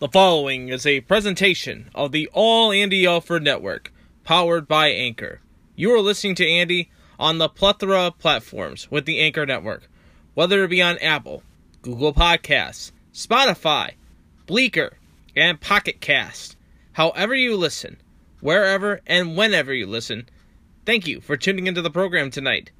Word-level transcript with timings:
The 0.00 0.08
following 0.08 0.68
is 0.68 0.86
a 0.86 1.00
presentation 1.00 1.90
of 1.92 2.12
the 2.12 2.30
All 2.32 2.70
Andy 2.70 3.04
Alfred 3.04 3.42
Network, 3.42 3.92
powered 4.22 4.68
by 4.68 4.90
Anchor. 4.90 5.40
You 5.74 5.92
are 5.92 6.00
listening 6.00 6.36
to 6.36 6.48
Andy 6.48 6.92
on 7.18 7.38
the 7.38 7.48
plethora 7.48 8.02
of 8.02 8.18
platforms 8.20 8.88
with 8.92 9.06
the 9.06 9.18
Anchor 9.18 9.44
Network, 9.44 9.88
whether 10.34 10.62
it 10.62 10.68
be 10.68 10.80
on 10.80 10.98
Apple, 10.98 11.42
Google 11.82 12.14
Podcasts, 12.14 12.92
Spotify, 13.12 13.94
Breaker, 14.46 14.98
and 15.34 15.60
Pocket 15.60 16.00
Cast. 16.00 16.56
However 16.92 17.34
you 17.34 17.56
listen, 17.56 17.96
wherever 18.40 19.00
and 19.04 19.36
whenever 19.36 19.74
you 19.74 19.88
listen, 19.88 20.28
thank 20.86 21.08
you 21.08 21.20
for 21.20 21.36
tuning 21.36 21.66
into 21.66 21.82
the 21.82 21.90
program 21.90 22.30
tonight. 22.30 22.70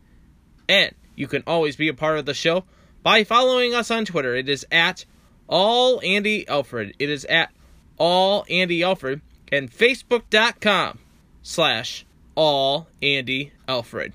And 0.68 0.94
you 1.16 1.26
can 1.26 1.42
always 1.48 1.74
be 1.74 1.88
a 1.88 1.94
part 1.94 2.20
of 2.20 2.26
the 2.26 2.34
show 2.34 2.62
by 3.02 3.24
following 3.24 3.74
us 3.74 3.90
on 3.90 4.04
Twitter. 4.04 4.36
It 4.36 4.48
is 4.48 4.64
at 4.70 5.04
all 5.48 6.00
Andy 6.04 6.46
Alfred. 6.46 6.94
It 6.98 7.10
is 7.10 7.24
at 7.24 7.50
all 7.96 8.44
Andy 8.48 8.82
Alfred 8.82 9.20
and 9.50 9.70
Facebook.com 9.70 10.98
slash 11.42 12.04
all 12.34 12.88
Andy 13.02 13.52
Alfred. 13.66 14.12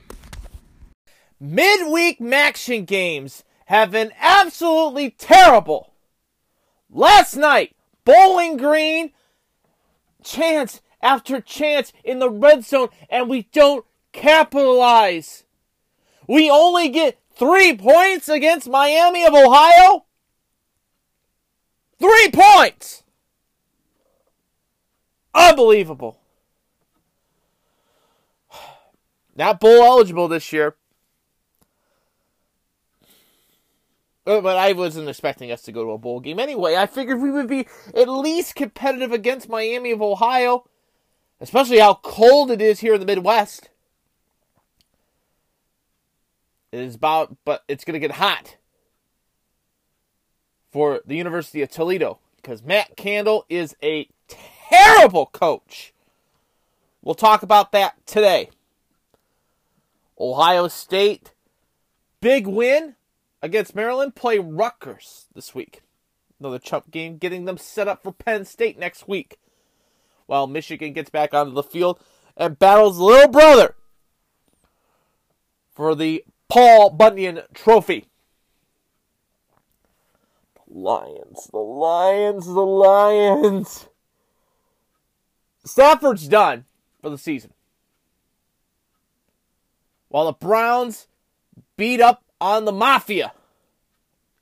Midweek 1.40 2.20
MACtion 2.20 2.85
games 2.85 3.43
have 3.66 3.91
been 3.91 4.12
absolutely 4.20 5.09
terrible. 5.09 5.93
Last 6.90 7.35
night, 7.35 7.76
Bowling 8.05 8.55
Green, 8.55 9.12
chance 10.23 10.81
after 11.02 11.41
chance 11.41 11.91
in 12.04 12.20
the 12.20 12.29
red 12.29 12.63
zone, 12.63 12.90
and 13.09 13.27
we 13.27 13.43
don't 13.52 13.85
capitalize. 14.13 15.43
We 16.27 16.49
only 16.49 16.90
get 16.90 17.20
three 17.35 17.76
points 17.76 18.29
against 18.29 18.70
Miami 18.70 19.26
of 19.26 19.34
Ohio. 19.34 20.05
Three 22.03 22.31
points! 22.34 23.03
Unbelievable. 25.34 26.20
Not 29.37 29.62
bowl 29.62 29.84
eligible 29.84 30.27
this 30.27 30.51
year. 30.51 30.76
Uh, 34.27 34.41
But 34.41 34.57
I 34.57 34.74
wasn't 34.74 35.07
expecting 35.07 35.49
us 35.49 35.62
to 35.62 35.71
go 35.71 35.85
to 35.85 35.91
a 35.91 35.98
bowl 35.98 36.20
game 36.20 36.40
anyway. 36.40 36.76
I 36.76 36.87
figured 36.87 37.21
we 37.21 37.31
would 37.31 37.48
be 37.48 37.68
at 37.96 38.09
least 38.09 38.55
competitive 38.55 39.13
against 39.13 39.48
Miami 39.48 39.91
of 39.91 40.01
Ohio, 40.01 40.65
especially 41.40 41.79
how 41.79 41.93
cold 41.93 42.51
it 42.51 42.62
is 42.62 42.81
here 42.81 42.96
in 42.96 42.99
the 42.99 43.05
Midwest. 43.05 43.70
It 46.74 46.81
is 46.81 46.96
about, 46.96 47.37
but 47.46 47.63
it's 47.70 47.85
going 47.85 47.93
to 47.93 48.05
get 48.05 48.18
hot 48.18 48.57
for 50.74 51.02
the 51.05 51.16
University 51.16 51.62
of 51.62 51.70
Toledo 51.70 52.18
because 52.38 52.63
Matt 52.63 52.98
Candle 52.98 53.46
is 53.48 53.76
a 53.84 54.10
terrible 54.27 55.27
coach. 55.27 55.93
We'll 57.04 57.13
talk 57.13 57.43
about 57.43 57.71
that 57.74 58.05
today. 58.07 58.49
Ohio 60.20 60.68
State, 60.68 61.34
big 62.21 62.48
win 62.48 62.96
against 63.41 63.76
Maryland, 63.76 64.16
play 64.16 64.40
Rutgers 64.40 65.28
this 65.35 65.53
week. 65.53 65.84
Another 66.40 66.59
chump 66.59 66.90
game, 66.90 67.18
getting 67.18 67.46
them 67.46 67.58
set 67.58 67.88
up 67.88 68.02
for 68.02 68.12
Penn 68.12 68.44
State 68.44 68.80
next 68.80 69.08
week. 69.08 69.38
While 70.25 70.47
Michigan 70.47 70.94
gets 70.94 71.12
back 71.12 71.34
onto 71.34 71.53
the 71.53 71.63
field 71.63 72.00
and 72.35 72.58
battles 72.58 72.97
little 72.97 73.31
brother 73.31 73.75
for 75.75 75.94
the 75.94 76.24
Paul 76.47 76.90
Bunyan 76.90 77.41
Trophy. 77.53 78.08
Lions, 80.74 81.50
the 81.52 81.59
Lions, 81.59 82.46
the 82.46 82.52
Lions. 82.52 83.88
Stafford's 85.63 86.28
done 86.28 86.66
for 87.02 87.09
the 87.09 87.18
season. 87.18 87.53
While 90.09 90.25
the 90.25 90.34
Browns 90.34 91.08
beat 91.78 92.02
up 92.02 92.24
on 92.40 92.66
the 92.66 92.72
Mafia 92.72 93.34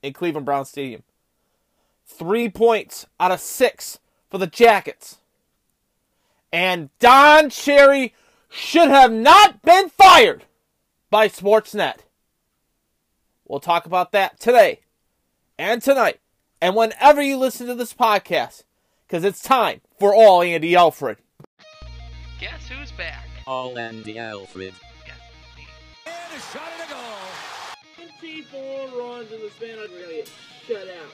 in 0.02 0.12
Cleveland 0.12 0.46
Brown 0.46 0.64
Stadium. 0.64 1.02
Three 2.04 2.48
points 2.48 3.06
out 3.20 3.30
of 3.30 3.40
six 3.40 3.98
for 4.30 4.38
the 4.38 4.46
Jackets. 4.46 5.18
And 6.52 6.90
Don 6.98 7.48
Cherry 7.48 8.14
should 8.50 8.88
have 8.88 9.12
not 9.12 9.62
been 9.62 9.88
fired 9.88 10.44
by 11.10 11.28
Sportsnet. 11.28 12.00
We'll 13.46 13.60
talk 13.60 13.86
about 13.86 14.12
that 14.12 14.40
today 14.40 14.80
and 15.58 15.80
tonight 15.80 16.18
and 16.62 16.74
whenever 16.76 17.20
you 17.20 17.36
listen 17.36 17.66
to 17.66 17.74
this 17.74 17.92
podcast 17.92 18.62
because 19.06 19.22
it's 19.24 19.42
time 19.42 19.80
for 19.98 20.14
all 20.14 20.40
Andy 20.42 20.76
Alfred. 20.76 21.18
Guess 22.38 22.68
who's 22.68 22.92
back? 22.92 23.26
All 23.48 23.76
Andy 23.76 24.16
Alfred. 24.16 24.72
Guess 25.04 25.16
me. 25.56 25.66
And 26.06 26.14
a 26.34 26.38
shot 26.40 26.70
and 26.80 26.88
a 26.88 26.92
goal. 26.94 27.02
24 28.20 28.88
runs 29.00 29.32
in 29.32 29.40
the 29.40 29.50
span 29.50 29.76
of 29.76 29.90
really 29.90 30.22
shut 30.66 30.86
out. 30.88 31.12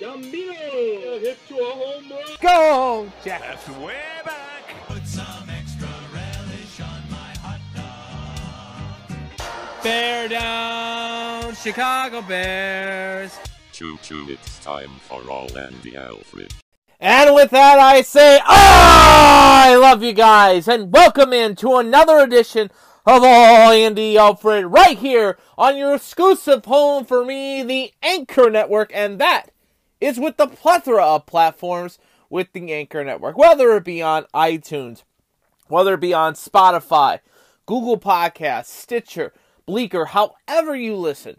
Gambino 0.00 1.20
hit 1.20 1.36
to 1.48 1.58
a 1.58 1.64
home 1.64 2.10
run. 2.10 2.22
Go, 2.40 3.12
Jack. 3.22 3.42
That's 3.42 3.68
way 3.78 4.00
back. 4.24 4.74
Put 4.88 5.06
some 5.06 5.50
extra 5.50 5.86
relish 6.14 6.80
on 6.80 7.02
my 7.10 7.34
hot 7.42 7.60
dog. 7.74 7.90
Bear 9.82 10.28
down, 10.28 11.54
Chicago 11.54 12.22
Bears. 12.22 13.38
Choo 13.76 13.98
choo, 13.98 14.24
it's 14.30 14.58
time 14.64 14.88
for 15.00 15.30
All 15.30 15.54
Andy 15.58 15.98
Alfred. 15.98 16.50
And 16.98 17.34
with 17.34 17.50
that, 17.50 17.78
I 17.78 18.00
say, 18.00 18.40
ah, 18.42 19.66
I 19.66 19.76
love 19.76 20.02
you 20.02 20.14
guys, 20.14 20.66
and 20.66 20.90
welcome 20.90 21.34
in 21.34 21.56
to 21.56 21.76
another 21.76 22.20
edition 22.20 22.70
of 23.04 23.22
All 23.22 23.70
Andy 23.70 24.16
Alfred, 24.16 24.64
right 24.64 24.96
here 24.96 25.36
on 25.58 25.76
your 25.76 25.94
exclusive 25.94 26.64
home 26.64 27.04
for 27.04 27.22
me, 27.22 27.62
the 27.62 27.92
Anchor 28.02 28.48
Network, 28.48 28.90
and 28.94 29.18
that 29.18 29.50
is 30.00 30.18
with 30.18 30.38
the 30.38 30.46
plethora 30.46 31.04
of 31.04 31.26
platforms 31.26 31.98
with 32.30 32.54
the 32.54 32.72
Anchor 32.72 33.04
Network, 33.04 33.36
whether 33.36 33.76
it 33.76 33.84
be 33.84 34.00
on 34.00 34.24
iTunes, 34.32 35.02
whether 35.66 35.92
it 35.92 36.00
be 36.00 36.14
on 36.14 36.32
Spotify, 36.32 37.18
Google 37.66 38.00
Podcasts, 38.00 38.68
Stitcher, 38.68 39.34
Breaker, 39.66 40.06
however 40.06 40.74
you 40.74 40.96
listen 40.96 41.36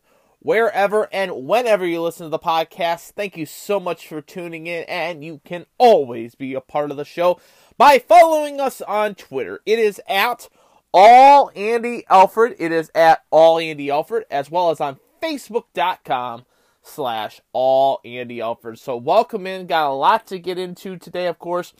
wherever 0.47 1.09
and 1.11 1.45
whenever 1.45 1.85
you 1.85 2.01
listen 2.01 2.23
to 2.23 2.29
the 2.29 2.39
podcast. 2.39 3.11
Thank 3.11 3.35
you 3.35 3.45
so 3.45 3.81
much 3.81 4.07
for 4.07 4.21
tuning 4.21 4.65
in, 4.65 4.85
and 4.85 5.21
you 5.21 5.41
can 5.43 5.65
always 5.77 6.35
be 6.35 6.53
a 6.53 6.61
part 6.61 6.89
of 6.89 6.95
the 6.95 7.03
show 7.03 7.37
by 7.77 7.99
following 7.99 8.61
us 8.61 8.79
on 8.79 9.13
Twitter. 9.13 9.59
It 9.65 9.77
is 9.77 9.99
at 10.07 10.47
all 10.93 11.51
Andy 11.53 12.05
Alfred. 12.09 12.55
It 12.59 12.71
is 12.71 12.89
at 12.95 13.25
all 13.29 13.59
Andy 13.59 13.91
Alfred, 13.91 14.23
as 14.31 14.49
well 14.49 14.69
as 14.69 14.79
on 14.79 14.99
Facebook.com 15.21 16.45
slash 16.81 17.41
all 17.51 17.99
Andy 18.05 18.39
Alfred. 18.39 18.79
So 18.79 18.95
welcome 18.95 19.45
in. 19.45 19.67
Got 19.67 19.91
a 19.91 19.93
lot 19.93 20.27
to 20.27 20.39
get 20.39 20.57
into 20.57 20.95
today, 20.95 21.27
of 21.27 21.39
course. 21.39 21.73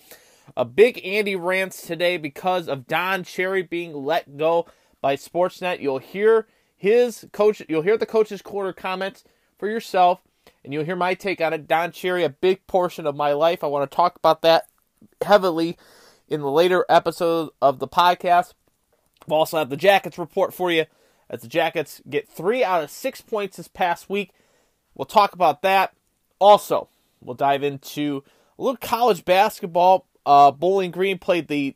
A 0.58 0.66
big 0.66 1.00
Andy 1.06 1.38
rants 1.38 1.88
today 1.88 2.18
because 2.18 2.68
of 2.68 2.86
Don 2.86 3.24
Cherry 3.24 3.62
being 3.62 3.94
let 3.94 4.36
go 4.36 4.66
by 5.00 5.16
Sportsnet. 5.16 5.80
You'll 5.80 6.00
hear 6.00 6.48
his 6.78 7.26
coach. 7.34 7.62
You'll 7.68 7.82
hear 7.82 7.98
the 7.98 8.06
coach's 8.06 8.42
quarter 8.42 8.72
comments 8.72 9.24
for 9.58 9.68
yourself, 9.68 10.22
and 10.64 10.72
you'll 10.72 10.86
hear 10.86 10.96
my 10.96 11.16
take 11.16 11.42
on 11.42 11.52
it. 11.52 11.68
Don 11.68 11.92
Cherry, 11.92 12.24
a 12.24 12.30
big 12.30 12.66
portion 12.68 13.08
of 13.08 13.16
my 13.16 13.34
life. 13.34 13.64
I 13.64 13.68
want 13.68 13.90
to 13.90 13.96
talk 13.96 14.16
about 14.16 14.44
that 14.44 14.68
heavily 15.22 15.78
in 16.30 16.42
the 16.42 16.52
later 16.52 16.86
episode 16.88 17.50
of 17.62 17.80
the 17.80 17.88
podcast. 17.88 18.54
We'll 19.28 19.40
also 19.40 19.58
have 19.58 19.70
the 19.70 19.76
Jackets 19.76 20.18
report 20.18 20.54
for 20.54 20.72
you, 20.72 20.86
as 21.30 21.42
the 21.42 21.48
Jackets 21.48 22.02
get 22.10 22.30
three 22.30 22.64
out 22.64 22.84
of 22.84 22.92
six 22.92 23.20
points 23.20 23.58
this 23.58 23.68
past 23.68 24.10
week. 24.10 24.32
We'll 24.96 25.06
talk 25.06 25.34
about 25.34 25.64
that. 25.64 25.94
Also, 26.40 26.90
we'll 27.22 27.36
dive 27.36 27.64
into 27.64 28.24
a 28.58 28.62
little 28.62 28.78
college 28.78 29.26
basketball. 29.26 30.06
Uh, 30.26 30.52
Bowling 30.52 30.92
Green 30.92 31.18
played 31.18 31.48
the 31.48 31.76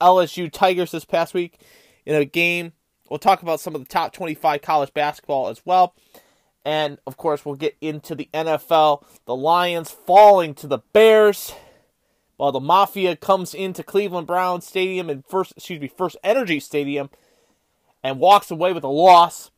LSU 0.00 0.50
Tigers 0.50 0.90
this 0.90 1.04
past 1.04 1.34
week 1.34 1.58
in 2.04 2.14
a 2.14 2.24
game 2.24 2.72
We'll 3.12 3.18
talk 3.18 3.42
about 3.42 3.60
some 3.60 3.74
of 3.74 3.82
the 3.82 3.86
top 3.86 4.14
25 4.14 4.62
college 4.62 4.94
basketball 4.94 5.48
as 5.48 5.60
well. 5.66 5.94
And 6.64 6.96
of 7.06 7.18
course, 7.18 7.44
we'll 7.44 7.56
get 7.56 7.76
into 7.82 8.14
the 8.14 8.30
NFL. 8.32 9.04
The 9.26 9.36
Lions 9.36 9.90
falling 9.90 10.54
to 10.54 10.66
the 10.66 10.78
Bears. 10.94 11.52
While 12.38 12.52
the 12.52 12.60
Mafia 12.60 13.14
comes 13.14 13.52
into 13.52 13.82
Cleveland 13.82 14.26
Brown 14.26 14.62
Stadium 14.62 15.10
and 15.10 15.26
first, 15.26 15.52
excuse 15.58 15.78
me, 15.78 15.88
First 15.88 16.16
Energy 16.24 16.58
Stadium 16.58 17.10
and 18.02 18.18
walks 18.18 18.50
away 18.50 18.72
with 18.72 18.82
a 18.82 18.88
loss. 18.88 19.50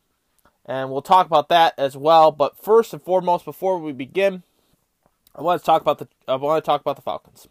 And 0.66 0.90
we'll 0.90 1.00
talk 1.00 1.28
about 1.28 1.48
that 1.50 1.74
as 1.78 1.96
well. 1.96 2.32
But 2.32 2.58
first 2.58 2.92
and 2.92 3.00
foremost, 3.00 3.44
before 3.44 3.78
we 3.78 3.92
begin, 3.92 4.42
I 5.32 5.42
want 5.42 5.62
to 5.62 5.64
talk 5.64 5.80
about 5.80 5.98
the 6.00 6.08
I 6.26 6.34
want 6.34 6.64
to 6.64 6.66
talk 6.66 6.80
about 6.80 6.96
the 6.96 7.02
Falcons. 7.02 7.46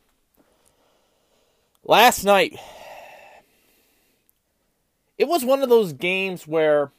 Last 1.86 2.26
night, 2.26 2.60
it 5.18 5.28
was 5.28 5.46
one 5.46 5.62
of 5.62 5.70
those 5.70 5.94
games 5.94 6.48
where, 6.48 6.92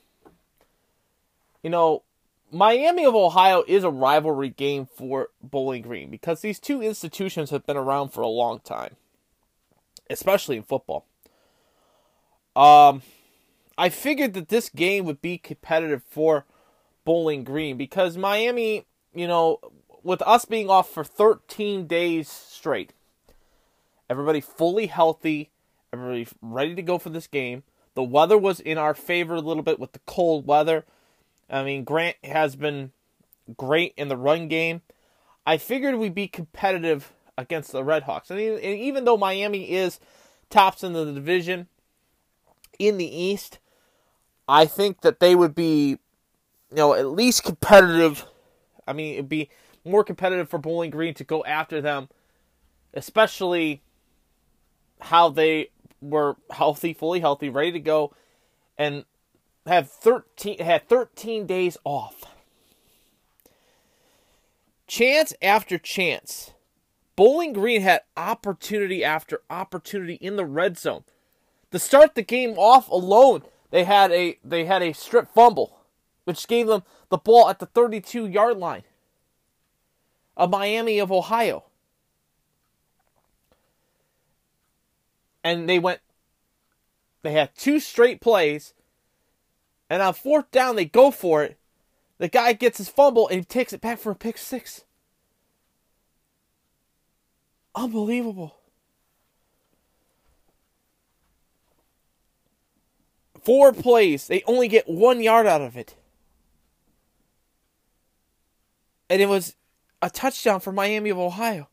you 1.63 1.71
know, 1.71 2.03
Miami 2.51 3.05
of 3.05 3.15
Ohio 3.15 3.65
is 3.67 3.83
a 3.83 3.91
rivalry 3.91 4.51
game 4.51 4.87
for 4.87 5.31
Bowling 5.43 5.83
Green 5.83 6.11
because 6.11 6.41
these 6.41 6.61
two 6.61 6.81
institutions 6.81 7.51
have 7.51 7.67
been 7.67 7.77
around 7.77 8.11
for 8.11 8.21
a 8.21 8.29
long 8.29 8.61
time, 8.61 8.97
especially 10.09 10.57
in 10.57 10.63
football. 10.63 11.07
Um, 12.55 13.03
I 13.77 13.89
figured 13.89 14.35
that 14.35 14.49
this 14.49 14.69
game 14.69 15.05
would 15.05 15.21
be 15.21 15.37
competitive 15.37 16.03
for 16.09 16.45
Bowling 17.05 17.43
Green 17.43 17.77
because 17.77 18.17
Miami, 18.17 18.87
you 19.13 19.27
know, 19.27 19.59
with 20.05 20.23
us 20.23 20.45
being 20.45 20.71
off 20.71 20.89
for 20.89 21.03
13 21.03 21.89
days 21.89 22.29
straight, 22.29 22.93
everybody 24.09 24.41
fully 24.41 24.87
healthy, 24.87 25.51
everybody 25.93 26.29
ready 26.41 26.77
to 26.77 26.83
go 26.83 26.99
for 26.99 27.11
this 27.11 27.27
game. 27.27 27.65
The 27.95 28.03
weather 28.03 28.37
was 28.37 28.61
in 28.61 28.79
our 28.79 28.95
favor 28.95 29.35
a 29.35 29.41
little 29.41 29.63
bit 29.63 29.79
with 29.79 29.93
the 29.93 30.01
cold 30.01 30.47
weather. 30.47 30.85
I 31.49 31.63
mean, 31.63 31.85
Grant 31.85 32.17
has 32.25 32.57
been 32.57 32.93
great 33.57 33.95
in 33.97 34.09
the 34.09 34.17
run 34.17 34.49
game. 34.49 34.83
I 35.47 35.59
figured 35.59 35.95
we'd 35.97 36.15
be 36.15 36.27
competitive 36.27 37.13
against 37.37 37.73
the 37.73 37.83
Redhawks. 37.83 38.31
And 38.31 38.41
even, 38.41 39.05
though 39.05 39.17
Miami 39.17 39.71
is 39.71 40.01
tops 40.51 40.83
in 40.83 40.93
the 40.93 41.13
division 41.13 41.69
in 42.79 42.97
the 42.97 43.23
East, 43.23 43.59
I 44.49 44.67
think 44.67 45.03
that 45.03 45.21
they 45.21 45.35
would 45.35 45.55
be, 45.55 45.99
you 46.71 46.77
know, 46.77 46.95
at 46.95 47.07
least 47.07 47.45
competitive. 47.45 48.27
I 48.87 48.93
mean, 48.93 49.15
it'd 49.15 49.29
be 49.29 49.51
more 49.85 50.03
competitive 50.03 50.49
for 50.49 50.59
Bowling 50.59 50.91
Green 50.91 51.15
to 51.15 51.25
go 51.25 51.45
after 51.45 51.81
them, 51.81 52.09
especially 52.95 53.83
how 55.01 55.29
they 55.29 55.71
were 56.11 56.37
healthy, 56.51 56.93
fully 56.93 57.21
healthy, 57.21 57.49
ready 57.49 57.73
to 57.73 57.81
go, 57.81 58.15
and 58.77 59.05
have 59.67 59.91
13 59.91 60.59
had 60.59 60.89
13 60.89 61.47
days 61.47 61.77
off. 61.85 62.25
Chance 64.87 65.35
after 65.41 65.79
chance. 65.79 66.53
Bowling 67.17 67.53
Green 67.53 67.81
had 67.81 68.03
opportunity 68.17 69.05
after 69.05 69.41
opportunity 69.49 70.15
in 70.15 70.37
the 70.37 70.45
red 70.45 70.77
zone. 70.79 71.05
To 71.71 71.79
start 71.79 72.15
the 72.15 72.23
game 72.23 72.59
off 72.59 72.89
alone, 72.89 73.43
they 73.71 73.85
had 73.85 74.13
a 74.13 74.39
they 74.45 74.65
had 74.65 74.83
a 74.83 74.93
strip 74.93 75.33
fumble, 75.33 75.79
which 76.25 76.47
gave 76.47 76.67
them 76.67 76.83
the 77.09 77.19
ball 77.19 77.49
at 77.49 77.59
the 77.59 77.67
32 77.67 78.27
yard 78.27 78.59
line 78.59 78.83
A 80.37 80.47
Miami 80.47 80.99
of 80.99 81.11
Ohio. 81.11 81.65
And 85.45 85.69
they 85.69 85.79
went 85.79 86.01
they 87.23 87.33
had 87.33 87.55
two 87.55 87.79
straight 87.79 88.21
plays 88.21 88.75
and 89.91 90.03
on 90.03 90.15
fourth 90.15 90.51
down, 90.51 90.77
they 90.77 90.87
go 90.87 91.11
for 91.11 91.43
it. 91.45 91.59
The 92.19 92.29
guy 92.29 92.53
gets 92.53 92.79
his 92.79 92.89
fumble 92.89 93.29
and 93.29 93.39
he 93.39 93.45
takes 93.45 93.73
it 93.73 93.81
back 93.81 93.99
for 93.99 94.11
a 94.11 94.17
pick 94.17 94.39
six. 94.39 94.85
Unbelievable. 97.75 98.57
Four 103.43 103.73
plays, 103.73 104.27
they 104.27 104.43
only 104.47 104.69
get 104.69 104.89
one 104.89 105.23
yard 105.23 105.47
out 105.47 105.61
of 105.61 105.77
it. 105.77 105.97
And 109.11 109.21
it 109.21 109.29
was 109.29 109.55
a 110.01 110.09
touchdown 110.09 110.61
for 110.61 110.73
Miami 110.73 111.11
of 111.11 111.19
Ohio. 111.19 111.69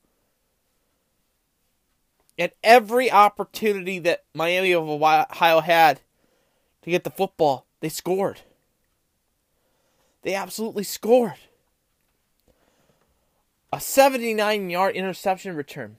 And 2.42 2.52
every 2.64 3.12
opportunity 3.12 4.00
that 4.00 4.24
Miami 4.34 4.72
of 4.72 4.90
Ohio 4.90 5.60
had 5.60 6.02
to 6.82 6.90
get 6.90 7.04
the 7.04 7.12
football, 7.12 7.68
they 7.82 7.90
scored. 7.90 8.42
They 10.24 10.34
absolutely 10.34 10.84
scored. 10.84 11.36
A 13.72 13.80
79 13.80 14.72
yard 14.72 14.96
interception 14.96 15.56
return. 15.56 15.98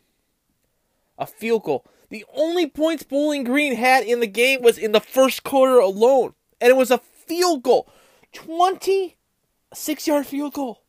A 1.16 1.26
field 1.26 1.62
goal. 1.62 1.84
The 2.10 2.24
only 2.34 2.66
points 2.66 3.04
Bowling 3.04 3.44
Green 3.44 3.76
had 3.76 4.02
in 4.02 4.18
the 4.18 4.26
game 4.26 4.62
was 4.62 4.78
in 4.78 4.90
the 4.90 4.98
first 4.98 5.44
quarter 5.44 5.78
alone. 5.78 6.34
And 6.60 6.70
it 6.70 6.76
was 6.76 6.90
a 6.90 6.98
field 6.98 7.62
goal. 7.62 7.88
26 8.32 10.08
yard 10.08 10.26
field 10.26 10.54
goal. 10.54 10.82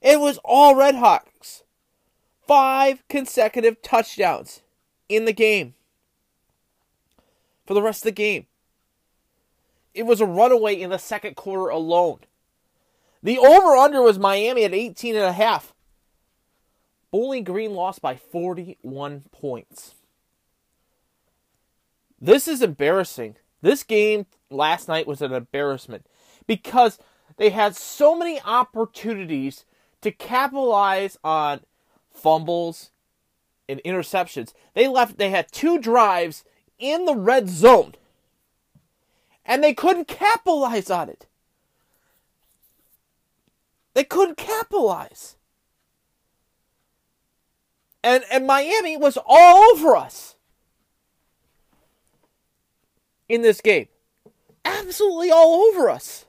It 0.00 0.20
was 0.20 0.38
all 0.44 0.76
Redhawks. 0.76 1.64
Five 2.50 3.06
consecutive 3.06 3.80
touchdowns 3.80 4.62
in 5.08 5.24
the 5.24 5.32
game. 5.32 5.74
For 7.64 7.74
the 7.74 7.82
rest 7.82 8.00
of 8.00 8.06
the 8.06 8.10
game. 8.10 8.46
It 9.94 10.02
was 10.02 10.20
a 10.20 10.26
runaway 10.26 10.74
in 10.74 10.90
the 10.90 10.98
second 10.98 11.36
quarter 11.36 11.68
alone. 11.68 12.18
The 13.22 13.38
over 13.38 13.76
under 13.76 14.02
was 14.02 14.18
Miami 14.18 14.64
at 14.64 14.74
18 14.74 15.14
and 15.14 15.26
a 15.26 15.32
half. 15.32 15.72
Bowling 17.12 17.44
Green 17.44 17.72
lost 17.72 18.02
by 18.02 18.16
41 18.16 19.26
points. 19.30 19.94
This 22.20 22.48
is 22.48 22.62
embarrassing. 22.62 23.36
This 23.62 23.84
game 23.84 24.26
last 24.50 24.88
night 24.88 25.06
was 25.06 25.22
an 25.22 25.32
embarrassment 25.32 26.04
because 26.48 26.98
they 27.36 27.50
had 27.50 27.76
so 27.76 28.18
many 28.18 28.40
opportunities 28.40 29.64
to 30.00 30.10
capitalize 30.10 31.16
on 31.22 31.60
fumbles 32.12 32.90
and 33.68 33.80
interceptions. 33.84 34.52
They 34.74 34.88
left 34.88 35.18
they 35.18 35.30
had 35.30 35.52
two 35.52 35.78
drives 35.78 36.44
in 36.78 37.04
the 37.04 37.14
red 37.14 37.48
zone 37.48 37.94
and 39.44 39.62
they 39.62 39.74
couldn't 39.74 40.08
capitalize 40.08 40.90
on 40.90 41.08
it. 41.08 41.26
They 43.94 44.04
couldn't 44.04 44.36
capitalize. 44.36 45.36
And 48.02 48.24
and 48.30 48.46
Miami 48.46 48.96
was 48.96 49.18
all 49.26 49.72
over 49.72 49.96
us 49.96 50.36
in 53.28 53.42
this 53.42 53.60
game. 53.60 53.88
Absolutely 54.64 55.30
all 55.30 55.62
over 55.62 55.90
us. 55.90 56.26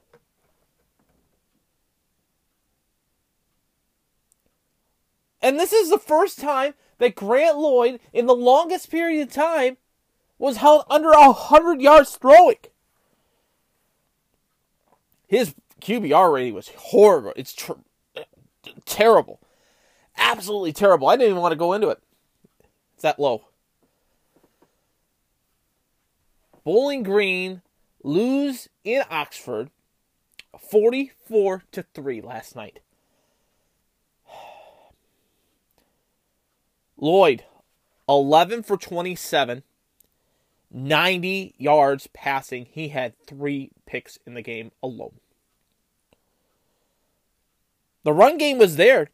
And 5.42 5.60
this 5.60 5.74
is 5.74 5.90
the 5.90 5.98
first 5.98 6.40
time 6.40 6.74
that 7.00 7.16
Grant 7.16 7.58
Lloyd, 7.58 8.00
in 8.14 8.28
the 8.28 8.36
longest 8.36 8.92
period 8.92 9.28
of 9.28 9.34
time, 9.34 9.78
was 10.38 10.58
held 10.58 10.86
under 10.90 11.12
a 11.12 11.32
hundred 11.32 11.82
yards 11.82 12.16
throwing. 12.16 12.58
His 15.28 15.56
QBR 15.82 16.34
rating 16.34 16.54
was 16.54 16.70
horrible. 16.76 17.34
It's 17.36 17.54
tr- 17.54 17.74
terrible. 18.86 19.40
Absolutely 20.18 20.74
terrible. 20.74 21.08
I 21.08 21.16
didn't 21.16 21.32
even 21.32 21.42
want 21.42 21.54
to 21.54 21.58
go 21.58 21.74
into 21.74 21.90
it. 21.90 22.02
It's 22.94 23.04
that 23.04 23.20
low. 23.20 23.46
Bowling 26.64 27.02
Green 27.02 27.62
lose 28.04 28.70
in 28.84 29.04
Oxford 29.10 29.72
44 30.60 31.64
to 31.72 31.84
3 31.94 32.22
last 32.22 32.56
night. 32.56 32.80
Lloyd 37.02 37.44
11 38.08 38.64
for 38.64 38.78
27, 38.78 39.64
90 40.72 41.56
yards 41.58 42.08
passing. 42.14 42.68
He 42.72 42.90
had 42.90 43.14
3 43.26 43.72
picks 43.86 44.18
in 44.26 44.36
the 44.36 44.42
game 44.42 44.72
alone. 44.82 45.20
The 48.04 48.14
run 48.14 48.38
game 48.38 48.58
was 48.58 48.78
there. 48.78 49.10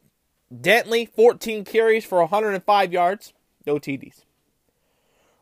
Dantley, 0.53 1.09
14 1.09 1.65
carries 1.65 2.05
for 2.05 2.19
105 2.19 2.93
yards, 2.93 3.33
no 3.65 3.75
TDs. 3.75 4.23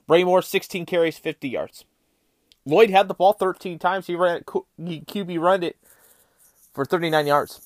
Braymore, 0.09 0.43
16 0.43 0.85
carries, 0.85 1.17
50 1.17 1.49
yards. 1.49 1.85
Lloyd 2.65 2.89
had 2.89 3.07
the 3.07 3.13
ball 3.13 3.33
13 3.33 3.77
times. 3.77 4.07
He 4.07 4.15
ran 4.15 4.43
he 4.77 5.01
QB 5.01 5.39
run 5.39 5.63
it 5.63 5.77
for 6.73 6.85
39 6.85 7.27
yards. 7.27 7.61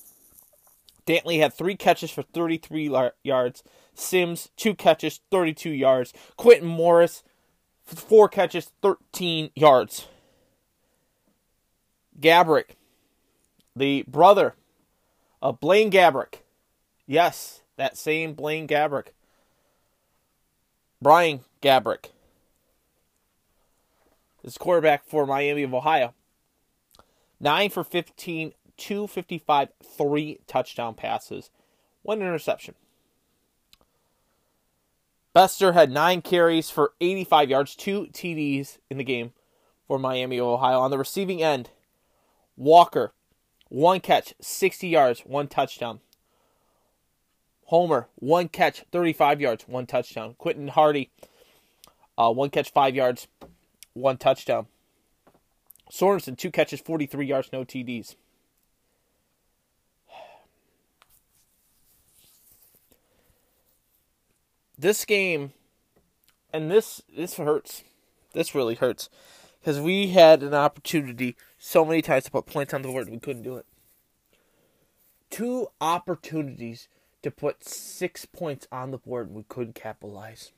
Dantley 1.06 1.40
had 1.40 1.54
three 1.54 1.76
catches 1.76 2.10
for 2.10 2.22
33 2.22 2.94
yards. 3.24 3.62
Sims, 3.94 4.50
two 4.56 4.74
catches, 4.74 5.20
32 5.30 5.70
yards. 5.70 6.12
Quintin 6.36 6.68
Morris, 6.68 7.22
four 7.84 8.28
catches, 8.28 8.70
13 8.82 9.50
yards. 9.54 10.06
Gabrick, 12.18 12.76
the 13.74 14.04
brother 14.06 14.54
of 15.40 15.60
Blaine 15.60 15.90
Gabrick. 15.90 16.40
Yes, 17.06 17.62
that 17.76 17.96
same 17.96 18.34
Blaine 18.34 18.68
Gabrick. 18.68 19.08
Brian 21.02 21.40
Gabrick 21.62 22.10
is 24.44 24.58
quarterback 24.58 25.06
for 25.06 25.26
Miami 25.26 25.62
of 25.62 25.74
Ohio. 25.74 26.14
9 27.40 27.70
for 27.70 27.82
15, 27.82 28.52
255, 28.76 29.68
3 29.96 30.38
touchdown 30.46 30.94
passes, 30.94 31.50
1 32.02 32.20
interception. 32.20 32.74
Bester 35.32 35.72
had 35.72 35.90
9 35.90 36.22
carries 36.22 36.70
for 36.70 36.92
85 37.00 37.50
yards, 37.50 37.76
2 37.76 38.08
TDs 38.12 38.78
in 38.90 38.98
the 38.98 39.04
game 39.04 39.32
for 39.86 39.98
Miami 39.98 40.40
Ohio. 40.40 40.80
On 40.80 40.90
the 40.90 40.98
receiving 40.98 41.42
end, 41.42 41.70
Walker, 42.56 43.12
one 43.68 44.00
catch, 44.00 44.34
60 44.40 44.88
yards, 44.88 45.20
one 45.20 45.46
touchdown. 45.46 46.00
Homer, 47.66 48.08
one 48.16 48.48
catch, 48.48 48.84
35 48.90 49.40
yards, 49.40 49.64
one 49.68 49.86
touchdown. 49.86 50.34
Quinton 50.36 50.68
Hardy, 50.68 51.10
uh, 52.18 52.32
one 52.32 52.50
catch, 52.50 52.72
five 52.72 52.96
yards, 52.96 53.28
one 53.92 54.16
touchdown. 54.16 54.66
Sorensen, 55.92 56.36
two 56.36 56.50
catches, 56.50 56.80
43 56.80 57.26
yards, 57.26 57.50
no 57.52 57.64
TDs. 57.64 58.16
This 64.80 65.04
game, 65.04 65.52
and 66.54 66.70
this 66.70 67.02
this 67.14 67.36
hurts. 67.36 67.84
This 68.32 68.54
really 68.54 68.76
hurts 68.76 69.10
because 69.60 69.78
we 69.78 70.08
had 70.08 70.42
an 70.42 70.54
opportunity 70.54 71.36
so 71.58 71.84
many 71.84 72.00
times 72.00 72.24
to 72.24 72.30
put 72.30 72.46
points 72.46 72.72
on 72.72 72.80
the 72.80 72.88
board, 72.88 73.10
we 73.10 73.18
couldn't 73.18 73.42
do 73.42 73.56
it. 73.56 73.66
Two 75.28 75.68
opportunities 75.82 76.88
to 77.22 77.30
put 77.30 77.62
six 77.62 78.24
points 78.24 78.66
on 78.72 78.90
the 78.90 78.96
board, 78.96 79.30
we 79.30 79.42
couldn't 79.42 79.74
capitalize. 79.74 80.50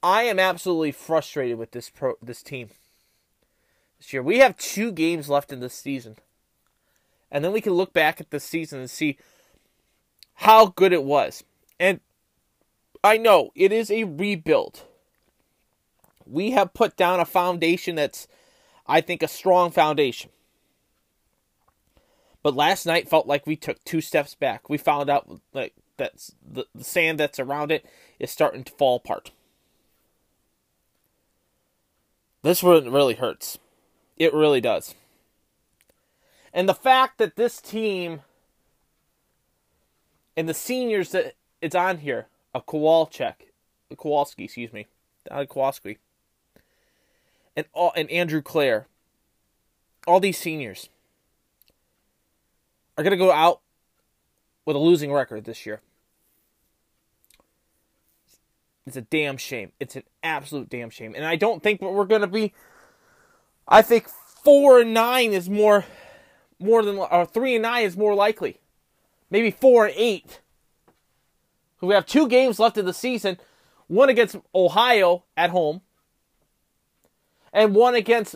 I 0.00 0.22
am 0.22 0.38
absolutely 0.38 0.92
frustrated 0.92 1.58
with 1.58 1.72
this 1.72 1.90
pro 1.90 2.14
this 2.22 2.44
team 2.44 2.68
this 3.98 4.12
year. 4.12 4.22
We 4.22 4.38
have 4.38 4.56
two 4.56 4.92
games 4.92 5.28
left 5.28 5.52
in 5.52 5.58
this 5.58 5.74
season. 5.74 6.16
And 7.28 7.44
then 7.44 7.50
we 7.50 7.60
can 7.60 7.72
look 7.72 7.92
back 7.92 8.20
at 8.20 8.30
the 8.30 8.38
season 8.38 8.78
and 8.78 8.88
see 8.88 9.18
how 10.34 10.66
good 10.66 10.92
it 10.92 11.02
was. 11.02 11.42
And 11.80 11.98
I 13.06 13.18
know 13.18 13.52
it 13.54 13.70
is 13.70 13.88
a 13.88 14.02
rebuild. 14.02 14.82
We 16.26 16.50
have 16.50 16.74
put 16.74 16.96
down 16.96 17.20
a 17.20 17.24
foundation 17.24 17.94
that's, 17.94 18.26
I 18.84 19.00
think, 19.00 19.22
a 19.22 19.28
strong 19.28 19.70
foundation. 19.70 20.30
But 22.42 22.56
last 22.56 22.84
night 22.84 23.08
felt 23.08 23.28
like 23.28 23.46
we 23.46 23.54
took 23.54 23.82
two 23.84 24.00
steps 24.00 24.34
back. 24.34 24.68
We 24.68 24.76
found 24.76 25.08
out 25.08 25.40
like 25.52 25.72
that's 25.96 26.34
the, 26.44 26.64
the 26.74 26.82
sand 26.82 27.20
that's 27.20 27.38
around 27.38 27.70
it 27.70 27.86
is 28.18 28.32
starting 28.32 28.64
to 28.64 28.72
fall 28.72 28.96
apart. 28.96 29.30
This 32.42 32.64
one 32.64 32.90
really 32.90 33.14
hurts. 33.14 33.56
It 34.16 34.34
really 34.34 34.60
does. 34.60 34.96
And 36.52 36.68
the 36.68 36.74
fact 36.74 37.18
that 37.18 37.36
this 37.36 37.60
team 37.60 38.22
and 40.36 40.48
the 40.48 40.54
seniors 40.54 41.10
that 41.10 41.34
it's 41.60 41.76
on 41.76 41.98
here, 41.98 42.26
a 42.56 42.60
Kowalczyk, 42.62 43.34
Kowalski, 43.96 44.44
excuse 44.44 44.72
me, 44.72 44.86
Kowalski, 45.30 45.98
and 47.54 47.66
all, 47.74 47.92
and 47.94 48.10
Andrew 48.10 48.40
Clair, 48.40 48.86
all 50.06 50.20
these 50.20 50.38
seniors 50.38 50.88
are 52.96 53.04
going 53.04 53.12
to 53.12 53.18
go 53.18 53.30
out 53.30 53.60
with 54.64 54.74
a 54.74 54.78
losing 54.78 55.12
record 55.12 55.44
this 55.44 55.66
year. 55.66 55.82
It's 58.86 58.96
a 58.96 59.02
damn 59.02 59.36
shame. 59.36 59.72
It's 59.78 59.96
an 59.96 60.04
absolute 60.22 60.70
damn 60.70 60.90
shame. 60.90 61.14
And 61.14 61.24
I 61.24 61.36
don't 61.36 61.62
think 61.62 61.82
we're 61.82 62.04
going 62.04 62.20
to 62.22 62.26
be. 62.26 62.54
I 63.68 63.82
think 63.82 64.08
four 64.08 64.80
and 64.80 64.94
nine 64.94 65.32
is 65.32 65.50
more, 65.50 65.84
more 66.58 66.82
than 66.82 66.96
or 66.96 67.26
three 67.26 67.56
and 67.56 67.62
nine 67.62 67.84
is 67.84 67.96
more 67.96 68.14
likely. 68.14 68.60
Maybe 69.28 69.50
four 69.50 69.86
and 69.86 69.94
eight. 69.96 70.40
We 71.86 71.94
have 71.94 72.06
two 72.06 72.28
games 72.28 72.58
left 72.58 72.76
in 72.76 72.84
the 72.84 72.92
season. 72.92 73.38
One 73.86 74.08
against 74.08 74.36
Ohio 74.54 75.24
at 75.36 75.50
home, 75.50 75.80
and 77.52 77.74
one 77.74 77.94
against 77.94 78.34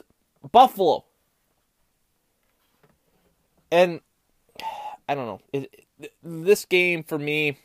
Buffalo. 0.52 1.04
And 3.72 4.00
I 5.08 5.14
don't 5.14 5.26
know. 5.26 5.40
It, 5.52 5.86
it, 6.00 6.12
this 6.22 6.64
game 6.64 7.02
for 7.02 7.18
me, 7.18 7.58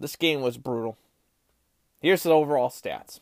this 0.00 0.16
game 0.16 0.40
was 0.40 0.56
brutal. 0.56 0.96
Here's 2.00 2.24
the 2.24 2.30
overall 2.30 2.70
stats. 2.70 3.20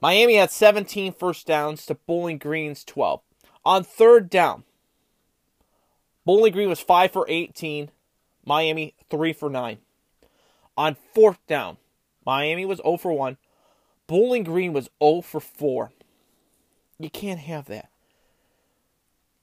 Miami 0.00 0.36
had 0.36 0.50
17 0.50 1.12
first 1.12 1.46
downs 1.46 1.84
to 1.86 1.94
Bowling 1.94 2.38
Green's 2.38 2.84
12. 2.84 3.20
On 3.64 3.84
third 3.84 4.30
down, 4.30 4.64
Bowling 6.24 6.52
Green 6.52 6.68
was 6.68 6.80
5 6.80 7.10
for 7.10 7.26
18, 7.28 7.90
Miami 8.48 8.94
3 9.10 9.32
for 9.34 9.50
9. 9.50 9.78
On 10.76 10.96
fourth 11.14 11.38
down, 11.46 11.76
Miami 12.24 12.64
was 12.64 12.78
0 12.78 12.96
for 12.96 13.12
1, 13.12 13.36
Bowling 14.06 14.42
Green 14.42 14.72
was 14.72 14.88
0 15.02 15.20
for 15.20 15.38
4. 15.38 15.92
You 16.98 17.10
can't 17.10 17.40
have 17.40 17.66
that. 17.66 17.90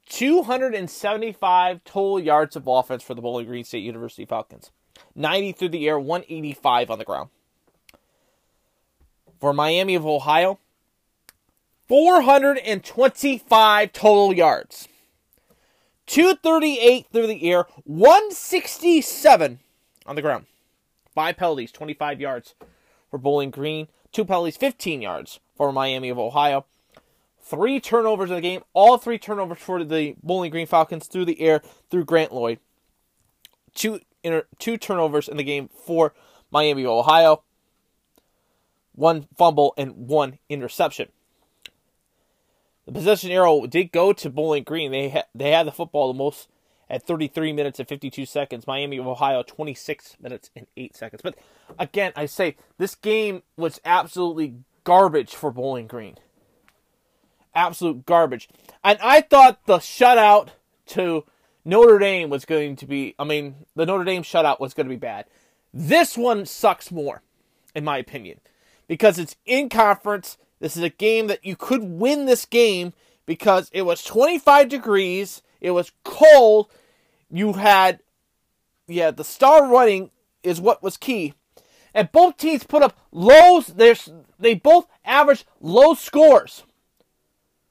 275 0.10 1.84
total 1.84 2.20
yards 2.20 2.56
of 2.56 2.68
offense 2.68 3.04
for 3.04 3.14
the 3.14 3.22
Bowling 3.22 3.46
Green 3.46 3.64
State 3.64 3.84
University 3.84 4.26
Falcons. 4.26 4.72
90 5.14 5.52
through 5.52 5.70
the 5.70 5.88
air, 5.88 6.00
185 6.00 6.90
on 6.90 6.98
the 6.98 7.06
ground. 7.06 7.30
For 9.40 9.54
Miami 9.54 9.94
of 9.94 10.04
Ohio, 10.06 10.58
425 11.88 13.94
total 13.94 14.34
yards. 14.34 14.88
238 16.08 17.08
through 17.12 17.28
the 17.28 17.50
air, 17.52 17.66
167 17.84 19.60
on 20.06 20.16
the 20.16 20.22
ground. 20.22 20.46
Five 21.14 21.38
penalties, 21.38 21.72
25 21.72 22.22
yards 22.22 22.56
for 23.10 23.18
Bowling 23.18 23.50
Green. 23.50 23.88
Two 24.12 24.26
penalties, 24.26 24.58
15 24.58 25.02
yards 25.02 25.40
for 25.56 25.72
Miami 25.72 26.10
of 26.10 26.20
Ohio. 26.20 26.66
Three 27.42 27.80
turnovers 27.80 28.30
in 28.30 28.36
the 28.36 28.42
game. 28.42 28.62
All 28.74 28.98
three 28.98 29.18
turnovers 29.18 29.60
for 29.60 29.84
the 29.84 30.16
Bowling 30.24 30.52
Green 30.52 30.68
Falcons 30.68 31.08
through 31.08 31.26
the 31.26 31.42
air 31.42 31.62
through 31.90 32.06
Grant 32.06 32.34
Lloyd. 32.34 32.60
Two 33.74 34.00
inter- 34.24 34.48
two 34.58 34.78
turnovers 34.78 35.28
in 35.28 35.38
the 35.38 35.44
game 35.44 35.70
for 35.70 36.14
Miami 36.52 36.84
of 36.84 36.90
Ohio. 36.90 37.44
One 38.94 39.28
fumble 39.38 39.74
and 39.78 40.08
one 40.08 40.40
interception. 40.50 41.10
The 42.86 42.92
possession 42.92 43.32
arrow 43.32 43.66
did 43.66 43.92
go 43.92 44.14
to 44.14 44.30
Bowling 44.30 44.64
Green. 44.64 44.92
They 44.92 45.10
ha- 45.10 45.24
they 45.34 45.52
had 45.52 45.66
the 45.66 45.72
football 45.72 46.12
the 46.12 46.18
most 46.18 46.48
at 46.90 47.06
33 47.06 47.52
minutes 47.52 47.80
and 47.80 47.88
52 47.88 48.26
seconds. 48.26 48.68
Miami 48.68 48.98
of 48.98 49.08
Ohio 49.08 49.44
26 49.44 50.18
minutes 50.22 50.52
and 50.56 50.68
8 50.78 50.96
seconds. 50.96 51.22
But 51.24 51.36
again, 51.80 52.14
I 52.16 52.28
say 52.28 52.58
this 52.78 52.96
game 52.96 53.44
was 53.58 53.82
absolutely 53.86 54.56
garbage 54.84 55.34
for 55.34 55.52
Bowling 55.52 55.88
Green. 55.88 56.18
Absolute 57.56 58.06
garbage. 58.06 58.50
And 58.84 59.00
I 59.02 59.22
thought 59.22 59.66
the 59.66 59.78
shutout 59.78 60.50
to 60.88 61.24
Notre 61.64 61.98
Dame 61.98 62.30
was 62.30 62.46
going 62.46 62.76
to 62.76 62.86
be 62.86 63.16
I 63.18 63.24
mean, 63.24 63.66
the 63.76 63.86
Notre 63.86 64.04
Dame 64.04 64.24
shutout 64.24 64.60
was 64.60 64.74
going 64.74 64.86
to 64.86 64.94
be 64.94 64.96
bad. 64.96 65.26
This 65.74 66.16
one 66.18 66.46
sucks 66.46 66.92
more 66.92 67.24
in 67.74 67.84
my 67.84 67.98
opinion 67.98 68.40
because 68.88 69.18
it's 69.18 69.36
in 69.46 69.70
conference. 69.70 70.38
This 70.66 70.76
is 70.76 70.82
a 70.82 70.90
game 70.90 71.28
that 71.28 71.46
you 71.46 71.56
could 71.56 71.84
win 71.84 72.26
this 72.26 72.44
game 72.44 72.94
because 73.28 73.70
it 73.72 73.84
was 73.84 74.04
25 74.04 74.68
degrees, 74.68 75.44
it 75.62 75.70
was 75.70 75.92
cold, 76.04 76.72
you 77.30 77.54
had 77.54 78.00
yeah, 78.88 79.12
the 79.12 79.24
star 79.24 79.68
running 79.68 80.10
is 80.42 80.60
what 80.60 80.82
was 80.82 80.98
key. 80.98 81.36
And 81.94 82.12
both 82.12 82.38
teams 82.38 82.64
put 82.64 82.82
up 82.82 82.98
lows. 83.12 83.76
They 84.40 84.56
both 84.56 84.88
averaged 85.06 85.46
low 85.62 85.94
scores. 85.94 86.64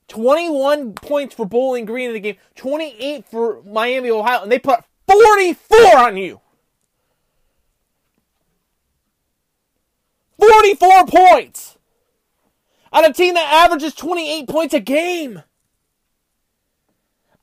21 0.06 0.92
points 0.92 1.34
for 1.34 1.46
Bowling 1.46 1.86
Green 1.86 2.10
in 2.10 2.14
the 2.14 2.20
game, 2.20 2.36
28 2.54 3.24
for 3.28 3.60
Miami, 3.64 4.10
Ohio, 4.10 4.44
and 4.44 4.52
they 4.52 4.60
put 4.60 4.84
44 5.10 5.96
on 5.96 6.16
you. 6.16 6.40
44 10.38 11.06
points 11.06 11.76
on 12.94 13.04
a 13.04 13.12
team 13.12 13.34
that 13.34 13.64
averages 13.64 13.94
28 13.94 14.48
points 14.48 14.72
a 14.72 14.80
game. 14.80 15.42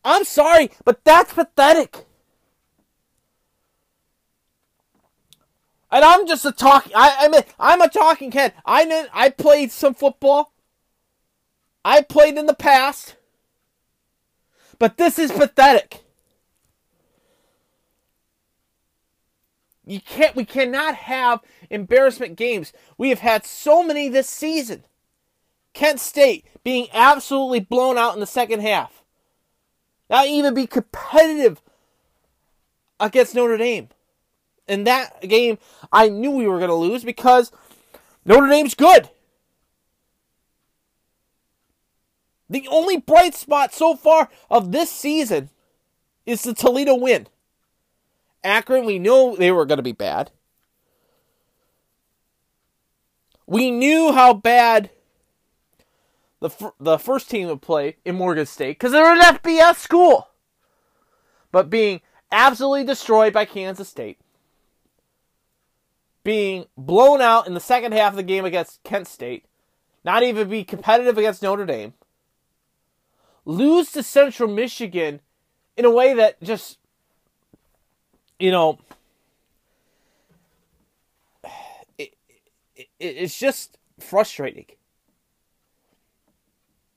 I'm 0.03 0.23
sorry, 0.23 0.71
but 0.85 1.03
that's 1.03 1.33
pathetic. 1.33 2.05
And 5.91 6.05
I'm 6.05 6.25
just 6.25 6.45
a 6.45 6.53
talking. 6.53 6.93
I, 6.95 7.17
I 7.19 7.27
mean, 7.27 7.41
I'm 7.59 7.81
a 7.81 7.89
talking 7.89 8.31
head. 8.31 8.53
I 8.65 8.85
know, 8.85 9.05
I 9.13 9.29
played 9.29 9.71
some 9.71 9.93
football. 9.93 10.53
I 11.83 12.01
played 12.01 12.37
in 12.37 12.45
the 12.45 12.53
past. 12.53 13.17
But 14.79 14.97
this 14.97 15.19
is 15.19 15.31
pathetic. 15.33 16.01
You 19.85 19.99
can't. 19.99 20.35
We 20.35 20.45
cannot 20.45 20.95
have 20.95 21.41
embarrassment 21.69 22.37
games. 22.37 22.71
We 22.97 23.09
have 23.09 23.19
had 23.19 23.45
so 23.45 23.83
many 23.83 24.07
this 24.07 24.29
season. 24.29 24.85
Kent 25.73 25.99
State 25.99 26.45
being 26.63 26.87
absolutely 26.93 27.59
blown 27.59 27.97
out 27.97 28.13
in 28.13 28.19
the 28.19 28.25
second 28.25 28.61
half. 28.61 29.03
Not 30.09 30.27
even 30.27 30.53
be 30.53 30.67
competitive 30.67 31.61
against 32.99 33.33
Notre 33.33 33.57
Dame. 33.57 33.89
In 34.67 34.83
that 34.83 35.21
game, 35.21 35.57
I 35.91 36.09
knew 36.09 36.31
we 36.31 36.47
were 36.47 36.57
going 36.57 36.69
to 36.69 36.75
lose 36.75 37.03
because 37.03 37.51
Notre 38.25 38.47
Dame's 38.47 38.75
good. 38.75 39.09
The 42.49 42.67
only 42.69 42.97
bright 42.97 43.33
spot 43.33 43.73
so 43.73 43.95
far 43.95 44.29
of 44.49 44.71
this 44.71 44.91
season 44.91 45.49
is 46.25 46.43
the 46.43 46.53
Toledo 46.53 46.95
win. 46.95 47.27
Akron, 48.43 48.85
we 48.85 48.99
knew 48.99 49.35
they 49.37 49.51
were 49.51 49.65
going 49.65 49.77
to 49.77 49.83
be 49.83 49.93
bad. 49.93 50.31
We 53.47 53.71
knew 53.71 54.11
how 54.11 54.33
bad 54.33 54.89
the 56.41 56.73
the 56.79 56.97
first 56.97 57.29
team 57.29 57.47
would 57.47 57.61
play 57.61 57.95
in 58.03 58.15
Morgan 58.15 58.45
State 58.45 58.77
because 58.77 58.91
they're 58.91 59.13
an 59.13 59.21
FBS 59.21 59.75
school. 59.75 60.27
But 61.51 61.69
being 61.69 62.01
absolutely 62.31 62.83
destroyed 62.83 63.31
by 63.31 63.45
Kansas 63.45 63.87
State, 63.87 64.17
being 66.23 66.65
blown 66.75 67.21
out 67.21 67.47
in 67.47 67.53
the 67.53 67.59
second 67.59 67.93
half 67.93 68.13
of 68.13 68.17
the 68.17 68.23
game 68.23 68.43
against 68.43 68.83
Kent 68.83 69.07
State, 69.07 69.45
not 70.03 70.23
even 70.23 70.49
be 70.49 70.63
competitive 70.63 71.17
against 71.17 71.43
Notre 71.43 71.65
Dame, 71.65 71.93
lose 73.45 73.91
to 73.91 74.01
Central 74.01 74.49
Michigan 74.49 75.19
in 75.77 75.85
a 75.85 75.91
way 75.91 76.13
that 76.13 76.41
just, 76.41 76.79
you 78.39 78.49
know, 78.49 78.79
it, 81.99 82.15
it, 82.75 82.87
it's 82.99 83.37
just 83.37 83.77
frustrating. 83.99 84.65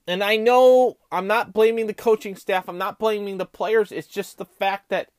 And 0.07 0.23
I 0.23 0.37
know 0.37 0.97
I'm 1.11 1.27
not 1.27 1.53
blaming 1.53 1.87
the 1.87 1.93
coaching 1.93 2.35
staff, 2.35 2.67
I'm 2.67 2.77
not 2.77 2.99
blaming 2.99 3.37
the 3.37 3.45
players. 3.45 3.91
It's 3.91 4.07
just 4.07 4.37
the 4.37 4.45
fact 4.45 4.89
that 4.89 5.09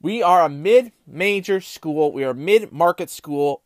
we 0.00 0.22
are 0.22 0.44
a 0.44 0.48
mid 0.48 0.92
major 1.06 1.60
school, 1.60 2.12
we 2.12 2.24
are 2.24 2.30
a 2.30 2.34
mid 2.34 2.72
market 2.72 3.10
school, 3.10 3.62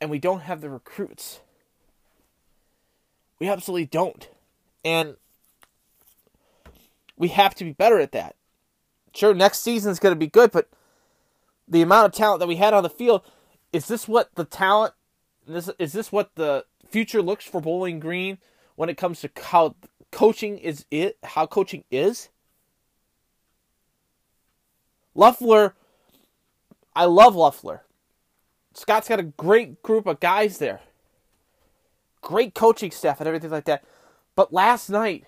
and 0.00 0.10
we 0.10 0.18
don't 0.18 0.40
have 0.40 0.60
the 0.60 0.70
recruits. 0.70 1.40
We 3.38 3.48
absolutely 3.48 3.86
don't. 3.86 4.28
And 4.84 5.16
we 7.16 7.28
have 7.28 7.54
to 7.56 7.64
be 7.64 7.72
better 7.72 7.98
at 7.98 8.12
that. 8.12 8.36
Sure, 9.14 9.34
next 9.34 9.62
season 9.62 9.90
is 9.90 9.98
going 9.98 10.14
to 10.14 10.18
be 10.18 10.26
good, 10.26 10.52
but 10.52 10.68
the 11.66 11.82
amount 11.82 12.06
of 12.06 12.12
talent 12.12 12.40
that 12.40 12.46
we 12.46 12.56
had 12.56 12.72
on 12.72 12.82
the 12.82 12.90
field, 12.90 13.22
is 13.72 13.88
this 13.88 14.06
what 14.06 14.34
the 14.36 14.44
talent, 14.44 14.94
this 15.46 15.70
is 15.78 15.92
this 15.92 16.12
what 16.12 16.34
the 16.36 16.64
future 16.88 17.20
looks 17.20 17.44
for 17.44 17.60
Bowling 17.60 17.98
Green 17.98 18.38
when 18.76 18.88
it 18.88 18.96
comes 18.96 19.20
to 19.22 19.30
how 19.42 19.74
coaching 20.12 20.58
is 20.58 20.84
it, 20.90 21.18
how 21.24 21.46
coaching 21.46 21.84
is? 21.90 22.28
Loeffler, 25.14 25.74
I 26.94 27.06
love 27.06 27.34
Loeffler. 27.34 27.82
Scott's 28.74 29.08
got 29.08 29.18
a 29.18 29.24
great 29.24 29.82
group 29.82 30.06
of 30.06 30.20
guys 30.20 30.58
there. 30.58 30.80
Great 32.20 32.54
coaching 32.54 32.90
staff 32.90 33.20
and 33.20 33.26
everything 33.26 33.50
like 33.50 33.64
that. 33.64 33.82
But 34.34 34.52
last 34.52 34.90
night, 34.90 35.24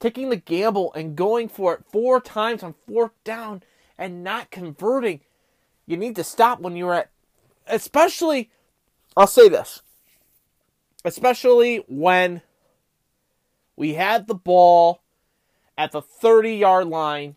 taking 0.00 0.30
the 0.30 0.36
gamble 0.36 0.92
and 0.94 1.14
going 1.14 1.48
for 1.48 1.74
it 1.74 1.84
four 1.90 2.20
times 2.20 2.62
on 2.62 2.74
fourth 2.88 3.12
down 3.24 3.62
and 3.98 4.24
not 4.24 4.50
converting, 4.50 5.20
you 5.86 5.96
need 5.96 6.16
to 6.16 6.24
stop 6.24 6.60
when 6.60 6.76
you're 6.76 6.94
at, 6.94 7.10
especially, 7.66 8.50
I'll 9.16 9.26
say 9.26 9.48
this, 9.48 9.82
especially 11.04 11.78
when 11.88 12.42
we 13.76 13.94
had 13.94 14.26
the 14.26 14.34
ball 14.34 15.02
at 15.76 15.92
the 15.92 16.02
30 16.02 16.54
yard 16.54 16.86
line 16.86 17.36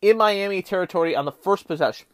in 0.00 0.16
Miami 0.16 0.62
territory 0.62 1.14
on 1.14 1.24
the 1.24 1.32
first 1.32 1.66
possession. 1.66 2.06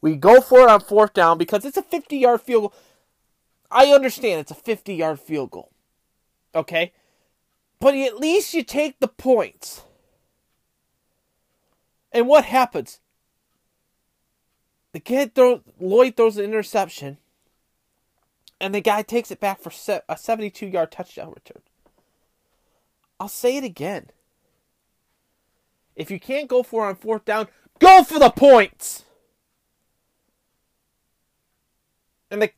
We 0.00 0.16
go 0.16 0.40
for 0.40 0.60
it 0.60 0.68
on 0.68 0.80
fourth 0.80 1.12
down 1.12 1.38
because 1.38 1.64
it's 1.64 1.76
a 1.76 1.82
50 1.82 2.16
yard 2.16 2.40
field 2.40 2.62
goal. 2.62 2.74
I 3.70 3.86
understand 3.86 4.40
it's 4.40 4.50
a 4.50 4.54
50 4.54 4.94
yard 4.94 5.20
field 5.20 5.50
goal. 5.50 5.70
Okay? 6.54 6.92
But 7.78 7.94
at 7.94 8.18
least 8.18 8.54
you 8.54 8.62
take 8.62 9.00
the 9.00 9.08
points. 9.08 9.82
And 12.12 12.26
what 12.26 12.44
happens? 12.44 13.00
The 14.92 15.00
kid 15.00 15.34
throws, 15.34 15.60
Lloyd 15.78 16.16
throws 16.16 16.36
an 16.36 16.44
interception, 16.44 17.18
and 18.60 18.74
the 18.74 18.80
guy 18.80 19.02
takes 19.02 19.30
it 19.30 19.40
back 19.40 19.60
for 19.60 19.72
a 20.08 20.16
72 20.16 20.66
yard 20.66 20.92
touchdown 20.92 21.32
return. 21.34 21.62
I'll 23.18 23.28
say 23.28 23.56
it 23.56 23.64
again. 23.64 24.10
If 25.96 26.10
you 26.10 26.20
can't 26.20 26.48
go 26.48 26.62
for 26.62 26.86
on 26.86 26.94
fourth 26.94 27.24
down, 27.24 27.48
go 27.78 28.02
for 28.02 28.18
the 28.18 28.30
points. 28.30 29.04
And 32.30 32.42
the, 32.42 32.50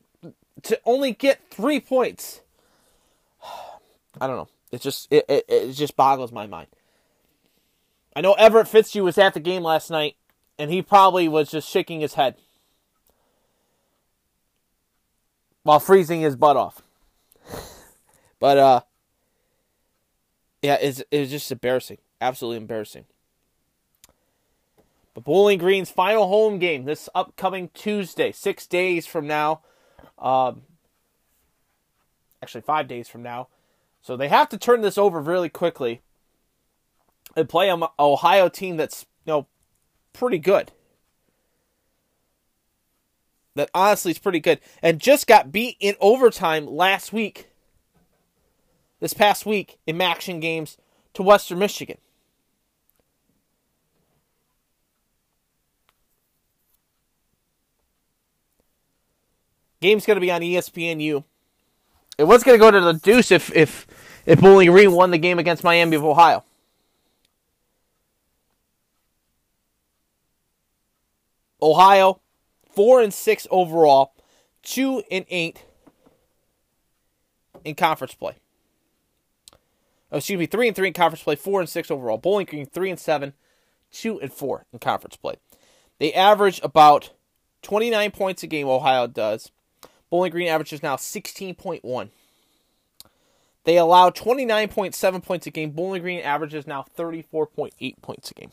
to 0.63 0.79
only 0.85 1.13
get 1.13 1.41
three 1.49 1.79
points, 1.79 2.41
I 4.21 4.27
don't 4.27 4.37
know. 4.37 4.49
It 4.71 4.81
just 4.81 5.11
it, 5.11 5.25
it, 5.27 5.45
it 5.47 5.73
just 5.73 5.95
boggles 5.95 6.31
my 6.31 6.47
mind. 6.47 6.67
I 8.15 8.21
know 8.21 8.33
Everett 8.33 8.67
Fitzhugh 8.67 9.03
was 9.03 9.17
at 9.17 9.33
the 9.33 9.39
game 9.39 9.63
last 9.63 9.89
night, 9.89 10.15
and 10.57 10.71
he 10.71 10.81
probably 10.81 11.27
was 11.27 11.49
just 11.49 11.67
shaking 11.67 12.01
his 12.01 12.13
head 12.13 12.35
while 15.63 15.79
freezing 15.79 16.21
his 16.21 16.35
butt 16.35 16.57
off. 16.57 16.81
but 18.39 18.57
uh, 18.57 18.81
yeah, 20.61 20.77
it's 20.79 21.03
it's 21.11 21.31
just 21.31 21.51
embarrassing, 21.51 21.97
absolutely 22.21 22.57
embarrassing. 22.57 23.05
But 25.13 25.25
Bowling 25.25 25.59
Green's 25.59 25.91
final 25.91 26.27
home 26.27 26.57
game 26.57 26.85
this 26.85 27.07
upcoming 27.13 27.69
Tuesday, 27.73 28.31
six 28.31 28.65
days 28.65 29.05
from 29.05 29.27
now. 29.27 29.61
Um, 30.17 30.63
actually, 32.41 32.61
five 32.61 32.87
days 32.87 33.07
from 33.07 33.21
now. 33.21 33.47
So 34.01 34.17
they 34.17 34.27
have 34.27 34.49
to 34.49 34.57
turn 34.57 34.81
this 34.81 34.97
over 34.97 35.19
really 35.21 35.49
quickly 35.49 36.01
and 37.35 37.47
play 37.47 37.69
an 37.69 37.83
Ohio 37.99 38.49
team 38.49 38.77
that's 38.77 39.05
you 39.25 39.31
know 39.31 39.47
pretty 40.13 40.39
good. 40.39 40.71
That 43.55 43.69
honestly 43.73 44.11
is 44.11 44.19
pretty 44.19 44.39
good, 44.39 44.59
and 44.81 44.99
just 44.99 45.27
got 45.27 45.51
beat 45.51 45.77
in 45.79 45.95
overtime 45.99 46.65
last 46.65 47.13
week. 47.13 47.49
This 48.99 49.13
past 49.13 49.45
week 49.45 49.79
in 49.85 50.01
action 50.01 50.39
games 50.39 50.77
to 51.13 51.23
Western 51.23 51.59
Michigan. 51.59 51.97
Game's 59.81 60.05
going 60.05 60.15
to 60.15 60.21
be 60.21 60.31
on 60.31 60.39
ESPNU. 60.39 61.25
It 62.17 62.23
was 62.23 62.43
going 62.43 62.57
to 62.57 62.59
go 62.59 62.71
to 62.71 62.79
the 62.79 62.93
deuce 62.93 63.31
if 63.31 63.53
if 63.53 63.85
if 64.25 64.39
Bowling 64.39 64.71
Green 64.71 64.93
won 64.93 65.11
the 65.11 65.17
game 65.17 65.39
against 65.39 65.63
Miami 65.63 65.97
of 65.97 66.05
Ohio. 66.05 66.45
Ohio, 71.61 72.21
four 72.75 73.01
and 73.01 73.13
six 73.13 73.47
overall, 73.51 74.13
two 74.61 75.03
and 75.11 75.25
eight 75.29 75.65
in 77.63 77.75
conference 77.75 78.15
play. 78.15 78.35
Oh, 80.11 80.17
excuse 80.17 80.37
me, 80.37 80.45
three 80.45 80.67
and 80.67 80.75
three 80.75 80.87
in 80.87 80.93
conference 80.93 81.23
play, 81.23 81.35
four 81.35 81.59
and 81.59 81.69
six 81.69 81.89
overall. 81.89 82.17
Bowling 82.17 82.45
Green, 82.45 82.65
three 82.65 82.89
and 82.89 82.99
seven, 82.99 83.33
two 83.91 84.19
and 84.19 84.31
four 84.31 84.65
in 84.71 84.79
conference 84.79 85.15
play. 85.15 85.35
They 85.99 86.13
average 86.13 86.59
about 86.63 87.11
29 87.63 88.11
points 88.11 88.43
a 88.43 88.47
game, 88.47 88.67
Ohio 88.67 89.07
does. 89.07 89.51
Bowling 90.09 90.31
Green 90.31 90.47
averages 90.47 90.83
now 90.83 90.95
16.1. 90.95 92.09
They 93.63 93.77
allow 93.77 94.09
29.7 94.09 95.23
points 95.23 95.47
a 95.47 95.51
game. 95.51 95.71
Bowling 95.71 96.01
Green 96.01 96.19
averages 96.19 96.67
now 96.67 96.85
34.8 96.97 98.01
points 98.01 98.29
a 98.31 98.33
game. 98.33 98.51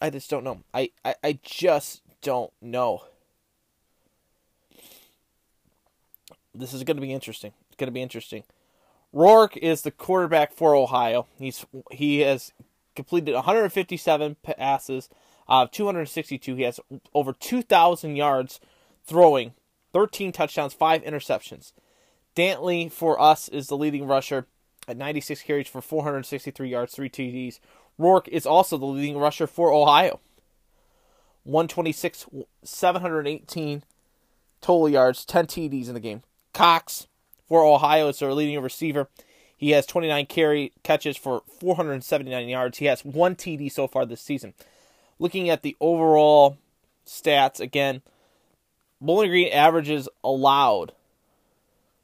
I 0.00 0.10
just 0.10 0.28
don't 0.30 0.44
know. 0.44 0.60
I, 0.74 0.90
I, 1.04 1.14
I 1.22 1.38
just 1.42 2.02
don't 2.22 2.52
know. 2.60 3.04
This 6.54 6.72
is 6.72 6.84
going 6.84 6.96
to 6.96 7.02
be 7.02 7.12
interesting. 7.12 7.52
It's 7.68 7.76
going 7.76 7.88
to 7.88 7.92
be 7.92 8.02
interesting. 8.02 8.44
Rourke 9.12 9.56
is 9.56 9.82
the 9.82 9.90
quarterback 9.90 10.52
for 10.52 10.74
Ohio. 10.74 11.26
He's 11.38 11.64
he 11.90 12.20
has 12.20 12.52
completed 12.94 13.34
157 13.34 14.36
passes, 14.42 15.08
uh, 15.48 15.66
262. 15.70 16.54
He 16.54 16.62
has 16.62 16.80
over 17.14 17.32
2,000 17.32 18.16
yards 18.16 18.60
throwing, 19.04 19.54
13 19.92 20.32
touchdowns, 20.32 20.74
5 20.74 21.02
interceptions. 21.02 21.72
Dantley 22.34 22.90
for 22.90 23.20
us 23.20 23.48
is 23.48 23.68
the 23.68 23.76
leading 23.76 24.06
rusher 24.06 24.46
at 24.88 24.96
96 24.96 25.42
carries 25.42 25.68
for 25.68 25.80
463 25.80 26.68
yards, 26.68 26.94
3 26.94 27.08
TDs. 27.08 27.60
Rourke 27.98 28.28
is 28.28 28.46
also 28.46 28.76
the 28.76 28.86
leading 28.86 29.18
rusher 29.18 29.46
for 29.46 29.72
Ohio. 29.72 30.20
126, 31.44 32.26
718 32.64 33.84
total 34.60 34.88
yards, 34.88 35.24
10 35.24 35.46
TDs 35.46 35.88
in 35.88 35.94
the 35.94 36.00
game. 36.00 36.22
Cox 36.52 37.06
for 37.48 37.64
Ohio 37.64 38.08
is 38.08 38.18
their 38.18 38.32
leading 38.32 38.60
receiver. 38.60 39.08
He 39.56 39.70
has 39.70 39.86
29 39.86 40.26
carry 40.26 40.72
catches 40.82 41.16
for 41.16 41.42
479 41.60 42.48
yards. 42.48 42.78
He 42.78 42.86
has 42.86 43.04
one 43.04 43.36
TD 43.36 43.70
so 43.72 43.86
far 43.86 44.04
this 44.04 44.20
season. 44.20 44.54
Looking 45.18 45.48
at 45.48 45.62
the 45.62 45.76
overall 45.80 46.58
stats 47.06 47.60
again, 47.60 48.02
Bowling 49.00 49.30
Green 49.30 49.52
averages 49.52 50.08
allowed. 50.22 50.92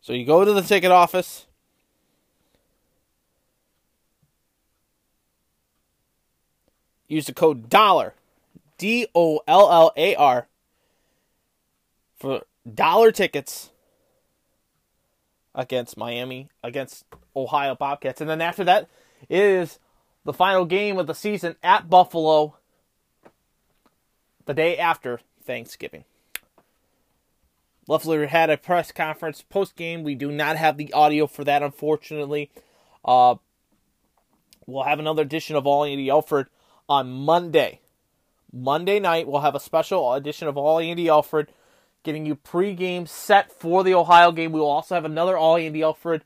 So 0.00 0.12
you 0.12 0.24
go 0.24 0.44
to 0.44 0.52
the 0.52 0.62
ticket 0.62 0.90
office. 0.90 1.46
Use 7.06 7.26
the 7.26 7.34
code 7.34 7.68
DOLLAR, 7.68 8.14
D 8.78 9.06
O 9.14 9.40
L 9.46 9.70
L 9.70 9.92
A 9.96 10.14
R, 10.14 10.48
for 12.16 12.42
dollar 12.72 13.12
tickets 13.12 13.70
against 15.54 15.98
Miami, 15.98 16.48
against 16.64 17.04
Ohio 17.36 17.74
Bobcats. 17.74 18.22
And 18.22 18.30
then 18.30 18.40
after 18.40 18.64
that 18.64 18.88
is 19.28 19.78
the 20.24 20.32
final 20.32 20.64
game 20.64 20.98
of 20.98 21.06
the 21.06 21.14
season 21.14 21.56
at 21.62 21.90
Buffalo 21.90 22.56
the 24.46 24.54
day 24.54 24.76
after 24.76 25.20
Thanksgiving. 25.44 26.04
Loeffler 27.88 28.26
had 28.26 28.50
a 28.50 28.56
press 28.56 28.92
conference 28.92 29.42
post 29.42 29.76
game. 29.76 30.04
We 30.04 30.14
do 30.14 30.30
not 30.30 30.56
have 30.56 30.76
the 30.76 30.92
audio 30.92 31.26
for 31.26 31.44
that, 31.44 31.62
unfortunately. 31.62 32.50
Uh, 33.04 33.36
we'll 34.66 34.84
have 34.84 35.00
another 35.00 35.22
edition 35.22 35.56
of 35.56 35.66
All 35.66 35.84
Andy 35.84 36.08
Alfred 36.08 36.46
on 36.88 37.10
Monday. 37.10 37.80
Monday 38.52 39.00
night, 39.00 39.26
we'll 39.26 39.40
have 39.40 39.54
a 39.54 39.60
special 39.60 40.12
edition 40.14 40.46
of 40.46 40.56
All 40.56 40.78
Andy 40.78 41.08
Alfred 41.08 41.48
getting 42.02 42.26
you 42.26 42.36
pregame 42.36 43.08
set 43.08 43.50
for 43.50 43.82
the 43.82 43.94
Ohio 43.94 44.30
game. 44.32 44.52
We 44.52 44.60
will 44.60 44.68
also 44.68 44.94
have 44.94 45.04
another 45.04 45.36
All 45.36 45.56
Andy 45.56 45.82
Alfred. 45.82 46.22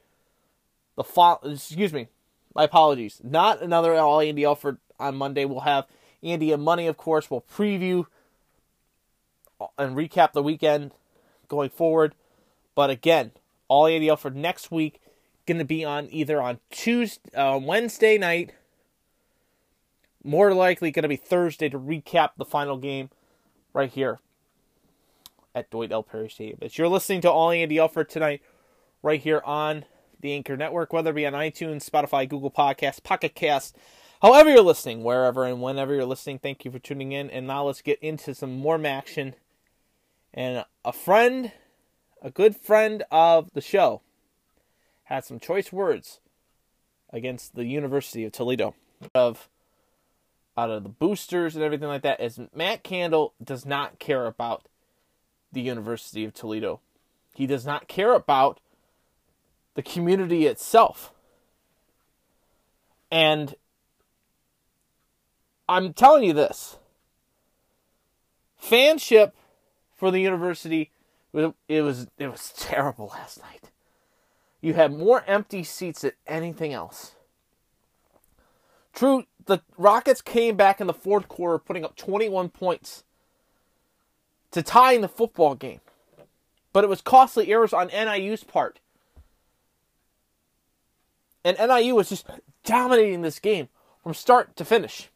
The 0.97 1.05
fo- 1.05 1.41
excuse 1.45 1.93
me, 1.93 2.09
my 2.55 2.65
apologies. 2.65 3.21
Not 3.23 3.63
another 3.63 3.95
All 3.95 4.21
Andy 4.21 4.45
Alfred 4.45 4.79
on 4.99 5.17
Monday. 5.17 5.45
We'll 5.45 5.61
have 5.61 5.87
Andy 6.23 6.53
and 6.53 6.63
Money, 6.63 6.87
of 6.87 6.97
course. 6.97 7.31
We'll 7.31 7.43
preview 7.43 8.07
and 9.79 9.97
recap 9.97 10.33
the 10.33 10.43
weekend 10.43 10.93
going 11.49 11.71
forward. 11.71 12.15
But 12.75 12.91
again, 12.91 13.33
All 13.69 13.87
Andy 13.87 14.11
Alfred 14.11 14.37
next 14.37 14.71
week 14.71 15.01
going 15.47 15.59
to 15.59 15.65
be 15.65 15.85
on 15.85 16.09
either 16.11 16.41
on 16.43 16.59
Tuesday, 16.71 17.35
uh, 17.35 17.59
Wednesday 17.59 18.19
night, 18.19 18.53
more 20.25 20.53
likely 20.53 20.91
going 20.91 21.05
to 21.05 21.09
be 21.09 21.17
Thursday 21.17 21.69
to 21.69 21.79
recap 21.79 22.31
the 22.37 22.45
final 22.45 22.77
game 22.77 23.11
right 23.73 23.91
here 23.91 24.19
at 25.55 25.71
Doyt 25.71 25.93
L. 25.93 26.03
Perry 26.03 26.29
Stadium. 26.29 26.59
But 26.61 26.77
you're 26.77 26.89
listening 26.89 27.21
to 27.23 27.31
All 27.31 27.51
Andy 27.51 27.79
Alfred 27.79 28.09
tonight, 28.09 28.43
right 29.03 29.21
here 29.21 29.41
on 29.45 29.85
the 30.21 30.33
Anchor 30.33 30.57
Network, 30.57 30.93
whether 30.93 31.11
it 31.11 31.15
be 31.15 31.27
on 31.27 31.33
iTunes, 31.33 31.89
Spotify, 31.89 32.29
Google 32.29 32.51
Podcasts, 32.51 33.03
Pocket 33.03 33.35
Cast, 33.35 33.77
however 34.23 34.51
you're 34.51 34.61
listening, 34.63 35.03
wherever 35.03 35.45
and 35.45 35.61
whenever 35.61 35.95
you're 35.95 36.05
listening. 36.05 36.39
Thank 36.39 36.65
you 36.65 36.71
for 36.71 36.79
tuning 36.79 37.13
in. 37.13 37.31
And 37.31 37.47
now 37.47 37.65
let's 37.65 37.83
get 37.83 37.99
into 38.01 38.35
some 38.35 38.59
more 38.59 38.85
action. 38.85 39.35
And 40.33 40.65
a 40.85 40.93
friend, 40.93 41.53
a 42.23 42.31
good 42.31 42.57
friend 42.57 43.03
of 43.11 43.53
the 43.53 43.61
show, 43.61 44.03
had 45.05 45.25
some 45.25 45.39
choice 45.39 45.73
words 45.73 46.21
against 47.11 47.55
the 47.55 47.65
University 47.65 48.25
of 48.25 48.33
Toledo. 48.33 48.75
Of 49.15 49.49
out 50.57 50.71
of 50.71 50.83
the 50.83 50.89
boosters 50.89 51.55
and 51.55 51.63
everything 51.63 51.89
like 51.89 52.03
that, 52.03 52.21
is 52.21 52.41
Matt 52.55 52.83
Candle 52.83 53.35
does 53.43 53.67
not 53.67 53.99
care 53.99 54.27
about 54.27 54.67
the 55.53 55.61
University 55.61 56.25
of 56.25 56.33
Toledo. 56.33 56.81
He 57.35 57.47
does 57.47 57.67
not 57.67 57.89
care 57.89 58.15
about 58.15 58.61
the 59.75 59.83
community 59.83 60.47
itself. 60.47 61.13
And 63.11 63.55
I'm 65.69 65.93
telling 65.93 66.25
you 66.25 66.33
this 66.33 66.79
fanship 68.63 69.33
for 69.97 70.11
the 70.11 70.21
university 70.21 70.91
it 71.69 71.83
was 71.83 72.07
it 72.19 72.29
was 72.29 72.53
terrible 72.57 73.09
last 73.09 73.41
night. 73.43 73.71
You 74.61 74.75
had 74.75 74.93
more 74.93 75.23
empty 75.27 75.63
seats 75.63 76.01
than 76.01 76.13
anything 76.27 76.73
else. 76.73 77.15
True, 78.95 79.25
the 79.45 79.61
Rockets 79.77 80.23
came 80.23 80.57
back 80.57 80.81
in 80.81 80.87
the 80.87 80.95
fourth 80.95 81.29
quarter, 81.29 81.59
putting 81.59 81.85
up 81.85 81.97
21 81.97 82.49
points 82.49 83.05
to 84.51 84.63
tie 84.63 84.93
in 84.93 85.03
the 85.03 85.09
football 85.09 85.55
game. 85.55 85.81
But 86.73 86.85
it 86.85 86.89
was 86.89 87.03
costly 87.03 87.53
errors 87.53 87.75
on 87.75 87.89
NIU's 87.89 88.45
part. 88.45 88.81
And 91.45 91.57
NIU 91.59 91.95
was 91.95 92.09
just 92.09 92.27
dominating 92.65 93.21
this 93.21 93.39
game 93.39 93.69
from 94.03 94.15
start 94.15 94.57
to 94.57 94.65
finish 94.65 95.11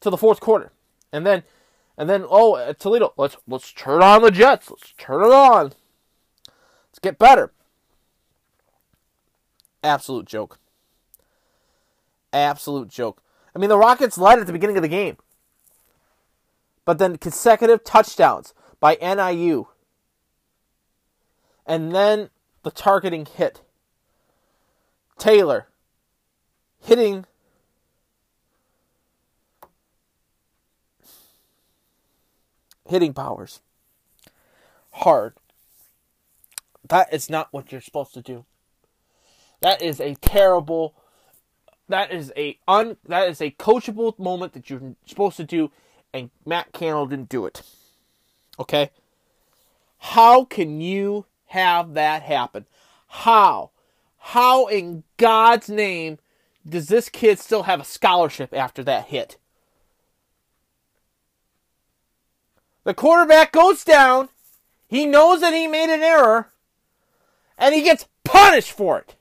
to 0.00 0.10
the 0.10 0.16
fourth 0.16 0.40
quarter. 0.40 0.72
And 1.12 1.26
then 1.26 1.42
and 1.96 2.08
then 2.08 2.24
oh 2.28 2.54
uh, 2.54 2.72
Toledo, 2.72 3.12
let's 3.16 3.36
let's 3.46 3.72
turn 3.72 4.02
on 4.02 4.22
the 4.22 4.30
Jets. 4.30 4.70
Let's 4.70 4.94
turn 4.96 5.22
it 5.22 5.32
on. 5.32 5.72
Let's 6.88 6.98
get 7.00 7.18
better. 7.18 7.52
Absolute 9.82 10.26
joke. 10.26 10.58
Absolute 12.32 12.88
joke. 12.88 13.22
I 13.54 13.58
mean 13.58 13.68
the 13.68 13.78
Rockets 13.78 14.18
led 14.18 14.38
at 14.38 14.46
the 14.46 14.52
beginning 14.52 14.76
of 14.76 14.82
the 14.82 14.88
game. 14.88 15.16
But 16.84 16.98
then 16.98 17.18
consecutive 17.18 17.84
touchdowns 17.84 18.54
by 18.80 18.96
NIU. 19.00 19.68
And 21.66 21.94
then 21.94 22.30
the 22.62 22.70
targeting 22.70 23.26
hit. 23.26 23.62
Taylor 25.18 25.68
hitting 26.80 27.26
hitting 32.90 33.12
Bowers 33.12 33.60
hard. 34.92 35.34
That 36.88 37.12
is 37.12 37.30
not 37.30 37.48
what 37.52 37.70
you're 37.70 37.80
supposed 37.80 38.14
to 38.14 38.22
do. 38.22 38.44
That 39.60 39.82
is 39.82 40.00
a 40.00 40.14
terrible 40.16 40.94
that 41.88 42.12
is 42.12 42.32
a 42.36 42.58
un 42.68 42.96
that 43.06 43.28
is 43.28 43.40
a 43.40 43.50
coachable 43.52 44.18
moment 44.18 44.52
that 44.52 44.70
you're 44.70 44.94
supposed 45.06 45.36
to 45.36 45.44
do 45.44 45.70
and 46.12 46.30
Matt 46.46 46.72
Candle 46.72 47.06
didn't 47.06 47.28
do 47.28 47.46
it. 47.46 47.62
Okay? 48.58 48.90
How 49.98 50.44
can 50.44 50.80
you 50.80 51.26
have 51.46 51.94
that 51.94 52.22
happen? 52.22 52.66
How? 53.08 53.70
How 54.18 54.66
in 54.66 55.04
God's 55.16 55.68
name 55.68 56.18
does 56.68 56.88
this 56.88 57.08
kid 57.08 57.38
still 57.38 57.64
have 57.64 57.80
a 57.80 57.84
scholarship 57.84 58.54
after 58.54 58.82
that 58.84 59.06
hit? 59.06 59.36
The 62.84 62.94
quarterback 62.94 63.52
goes 63.52 63.84
down. 63.84 64.28
He 64.88 65.06
knows 65.06 65.40
that 65.40 65.52
he 65.52 65.66
made 65.66 65.92
an 65.92 66.02
error. 66.02 66.52
And 67.58 67.74
he 67.74 67.82
gets 67.82 68.08
punished 68.24 68.72
for 68.72 68.98
it 68.98 69.14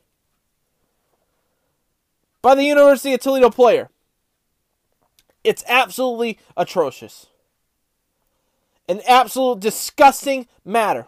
by 2.41 2.55
the 2.55 2.63
University 2.63 3.13
of 3.13 3.19
Toledo 3.19 3.49
player. 3.49 3.89
It's 5.43 5.63
absolutely 5.67 6.39
atrocious. 6.55 7.27
An 8.87 9.01
absolute 9.07 9.59
disgusting 9.59 10.47
matter. 10.65 11.07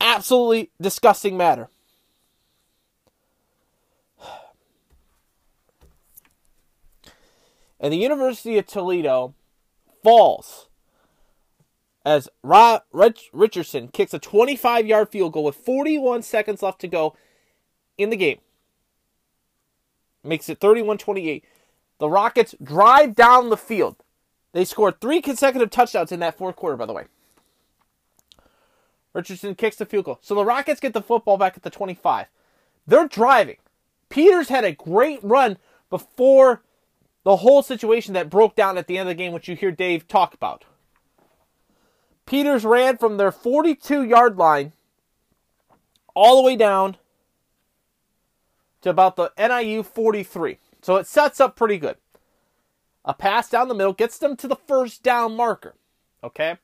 Absolutely 0.00 0.70
disgusting 0.80 1.36
matter. 1.36 1.68
And 7.80 7.92
the 7.92 7.98
University 7.98 8.56
of 8.56 8.66
Toledo 8.66 9.34
falls 10.04 10.68
as 12.04 12.28
Rich, 12.42 13.30
Richardson 13.32 13.88
kicks 13.88 14.12
a 14.14 14.18
25 14.18 14.86
yard 14.86 15.08
field 15.08 15.32
goal 15.32 15.44
with 15.44 15.56
41 15.56 16.22
seconds 16.22 16.62
left 16.62 16.80
to 16.82 16.88
go 16.88 17.16
in 17.96 18.10
the 18.10 18.16
game. 18.16 18.38
Makes 20.22 20.48
it 20.48 20.60
31 20.60 20.98
28. 20.98 21.44
The 21.98 22.08
Rockets 22.08 22.54
drive 22.62 23.14
down 23.14 23.50
the 23.50 23.56
field. 23.56 23.96
They 24.52 24.64
scored 24.64 25.00
three 25.00 25.20
consecutive 25.20 25.70
touchdowns 25.70 26.12
in 26.12 26.20
that 26.20 26.36
fourth 26.36 26.56
quarter, 26.56 26.76
by 26.76 26.86
the 26.86 26.92
way. 26.92 27.04
Richardson 29.12 29.54
kicks 29.54 29.76
the 29.76 29.86
field 29.86 30.04
goal. 30.04 30.18
So 30.20 30.34
the 30.34 30.44
Rockets 30.44 30.80
get 30.80 30.92
the 30.92 31.02
football 31.02 31.38
back 31.38 31.56
at 31.56 31.62
the 31.62 31.70
25. 31.70 32.26
They're 32.86 33.08
driving. 33.08 33.56
Peters 34.08 34.48
had 34.48 34.64
a 34.64 34.72
great 34.72 35.20
run 35.22 35.56
before 35.88 36.62
the 37.24 37.36
whole 37.36 37.62
situation 37.62 38.14
that 38.14 38.30
broke 38.30 38.54
down 38.54 38.78
at 38.78 38.86
the 38.86 38.98
end 38.98 39.08
of 39.08 39.16
the 39.16 39.22
game, 39.22 39.32
which 39.32 39.48
you 39.48 39.56
hear 39.56 39.72
Dave 39.72 40.06
talk 40.06 40.34
about. 40.34 40.64
Peters 42.26 42.64
ran 42.64 42.96
from 42.96 43.16
their 43.16 43.32
42 43.32 44.04
yard 44.04 44.36
line 44.36 44.72
all 46.14 46.36
the 46.36 46.42
way 46.42 46.56
down 46.56 46.96
to 48.82 48.90
about 48.90 49.16
the 49.16 49.32
NIU 49.38 49.82
43. 49.82 50.58
So 50.82 50.96
it 50.96 51.06
sets 51.06 51.40
up 51.40 51.56
pretty 51.56 51.78
good. 51.78 51.96
A 53.04 53.12
pass 53.12 53.50
down 53.50 53.68
the 53.68 53.74
middle 53.74 53.92
gets 53.92 54.18
them 54.18 54.36
to 54.36 54.48
the 54.48 54.56
first 54.56 55.02
down 55.02 55.36
marker. 55.36 55.74
Okay? 56.22 56.58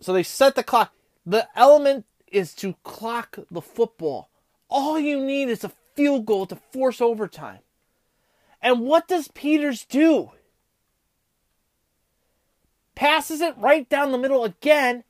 So 0.00 0.12
they 0.12 0.22
set 0.22 0.54
the 0.54 0.62
clock. 0.62 0.92
The 1.24 1.48
element 1.56 2.06
is 2.30 2.54
to 2.54 2.74
clock 2.84 3.38
the 3.50 3.60
football. 3.60 4.30
All 4.68 4.98
you 4.98 5.22
need 5.22 5.48
is 5.48 5.64
a 5.64 5.72
field 5.94 6.26
goal 6.26 6.46
to 6.46 6.56
force 6.56 7.00
overtime. 7.00 7.58
And 8.60 8.80
what 8.80 9.08
does 9.08 9.28
Peters 9.28 9.84
do? 9.84 10.32
Passes 12.94 13.40
it 13.40 13.56
right 13.58 13.88
down 13.88 14.12
the 14.12 14.18
middle 14.18 14.44
again. 14.44 15.04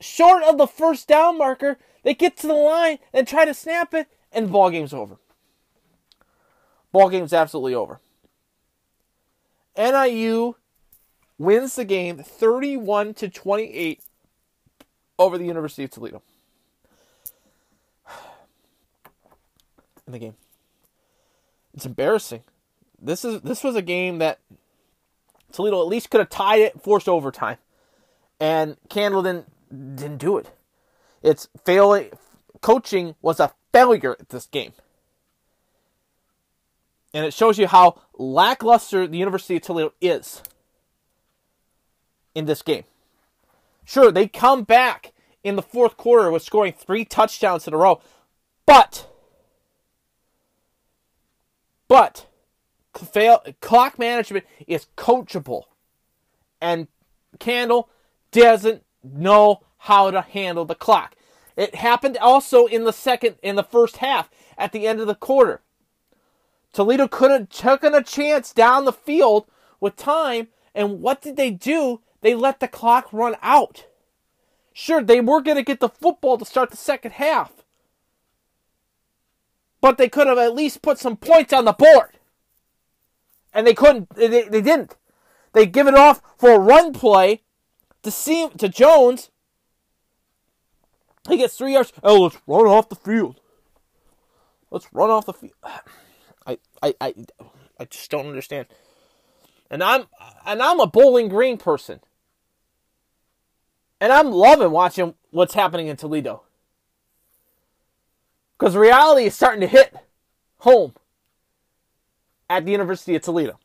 Short 0.00 0.42
of 0.42 0.58
the 0.58 0.66
first 0.66 1.06
down 1.06 1.38
marker, 1.38 1.78
they 2.02 2.14
get 2.14 2.36
to 2.38 2.46
the 2.46 2.54
line 2.54 2.98
and 3.12 3.26
try 3.26 3.44
to 3.44 3.54
snap 3.54 3.94
it, 3.94 4.08
and 4.32 4.50
ball 4.50 4.70
game's 4.70 4.92
over. 4.92 5.16
Ball 6.92 7.08
game's 7.08 7.32
absolutely 7.32 7.74
over. 7.74 8.00
NIU 9.76 10.56
wins 11.38 11.74
the 11.76 11.84
game 11.84 12.18
31 12.18 13.14
to 13.14 13.28
28 13.28 14.00
over 15.18 15.38
the 15.38 15.44
University 15.44 15.84
of 15.84 15.90
Toledo. 15.90 16.22
In 20.06 20.12
the 20.12 20.18
game. 20.18 20.34
It's 21.74 21.86
embarrassing. 21.86 22.42
This 23.00 23.24
is 23.24 23.42
this 23.42 23.64
was 23.64 23.76
a 23.76 23.82
game 23.82 24.18
that 24.18 24.38
Toledo 25.52 25.80
at 25.80 25.88
least 25.88 26.10
could 26.10 26.20
have 26.20 26.30
tied 26.30 26.60
it, 26.60 26.80
forced 26.80 27.08
overtime. 27.08 27.58
And 28.40 28.76
Candle 28.88 29.22
didn't, 29.22 29.96
didn't 29.96 30.18
do 30.18 30.36
it. 30.36 30.50
It's 31.22 31.48
failing 31.64 32.10
coaching 32.60 33.14
was 33.22 33.40
a 33.40 33.52
failure 33.72 34.16
at 34.18 34.30
this 34.30 34.46
game. 34.46 34.72
And 37.12 37.24
it 37.24 37.32
shows 37.32 37.58
you 37.58 37.66
how 37.66 38.00
lackluster 38.18 39.06
the 39.06 39.18
University 39.18 39.56
of 39.56 39.62
Toledo 39.62 39.92
is 40.00 40.42
in 42.34 42.46
this 42.46 42.62
game. 42.62 42.84
Sure, 43.84 44.10
they 44.10 44.26
come 44.26 44.64
back 44.64 45.12
in 45.44 45.56
the 45.56 45.62
fourth 45.62 45.96
quarter 45.96 46.30
with 46.30 46.42
scoring 46.42 46.72
three 46.72 47.04
touchdowns 47.04 47.68
in 47.68 47.74
a 47.74 47.76
row, 47.76 48.00
but 48.66 49.08
but 51.88 52.26
fail, 52.94 53.42
clock 53.60 53.98
management 53.98 54.44
is 54.66 54.86
coachable, 54.96 55.64
and 56.60 56.88
Candle 57.38 57.88
doesn't 58.30 58.84
know 59.02 59.62
how 59.78 60.10
to 60.10 60.22
handle 60.22 60.64
the 60.64 60.74
clock. 60.74 61.14
It 61.56 61.76
happened 61.76 62.16
also 62.18 62.66
in 62.66 62.84
the 62.84 62.92
second, 62.92 63.36
in 63.42 63.56
the 63.56 63.62
first 63.62 63.98
half, 63.98 64.30
at 64.58 64.72
the 64.72 64.86
end 64.86 65.00
of 65.00 65.06
the 65.06 65.14
quarter. 65.14 65.60
Toledo 66.72 67.06
could 67.06 67.30
have 67.30 67.48
taken 67.48 67.94
a 67.94 68.02
chance 68.02 68.52
down 68.52 68.84
the 68.84 68.92
field 68.92 69.46
with 69.80 69.96
time, 69.96 70.48
and 70.74 71.00
what 71.00 71.22
did 71.22 71.36
they 71.36 71.50
do? 71.50 72.00
They 72.20 72.34
let 72.34 72.58
the 72.60 72.68
clock 72.68 73.08
run 73.12 73.36
out. 73.42 73.86
Sure, 74.72 75.02
they 75.02 75.20
were 75.20 75.40
going 75.40 75.56
to 75.56 75.62
get 75.62 75.78
the 75.78 75.88
football 75.88 76.36
to 76.38 76.44
start 76.44 76.70
the 76.70 76.76
second 76.76 77.12
half, 77.12 77.63
but 79.84 79.98
they 79.98 80.08
could 80.08 80.26
have 80.26 80.38
at 80.38 80.54
least 80.54 80.80
put 80.80 80.98
some 80.98 81.14
points 81.14 81.52
on 81.52 81.66
the 81.66 81.72
board. 81.74 82.18
And 83.52 83.66
they 83.66 83.74
couldn't, 83.74 84.08
they, 84.16 84.28
they 84.28 84.62
didn't. 84.62 84.96
They 85.52 85.66
give 85.66 85.86
it 85.86 85.94
off 85.94 86.22
for 86.38 86.52
a 86.52 86.58
run 86.58 86.94
play 86.94 87.42
to 88.02 88.10
see 88.10 88.48
to 88.56 88.70
Jones. 88.70 89.30
He 91.28 91.36
gets 91.36 91.58
three 91.58 91.74
yards. 91.74 91.92
Oh, 92.02 92.22
let's 92.22 92.38
run 92.46 92.64
off 92.66 92.88
the 92.88 92.94
field. 92.94 93.42
Let's 94.70 94.88
run 94.90 95.10
off 95.10 95.26
the 95.26 95.34
field. 95.34 95.52
I, 96.46 96.58
I, 96.82 96.94
I, 97.02 97.14
I 97.78 97.84
just 97.84 98.10
don't 98.10 98.26
understand. 98.26 98.68
And 99.70 99.84
I'm, 99.84 100.06
and 100.46 100.62
I'm 100.62 100.80
a 100.80 100.86
Bowling 100.86 101.28
Green 101.28 101.58
person. 101.58 102.00
And 104.00 104.10
I'm 104.10 104.30
loving 104.30 104.70
watching 104.70 105.12
what's 105.30 105.52
happening 105.52 105.88
in 105.88 105.98
Toledo. 105.98 106.44
Because 108.58 108.76
reality 108.76 109.26
is 109.26 109.34
starting 109.34 109.60
to 109.60 109.66
hit 109.66 109.94
home 110.58 110.94
at 112.48 112.64
the 112.64 112.72
University 112.72 113.14
of 113.14 113.22
Toledo. 113.22 113.58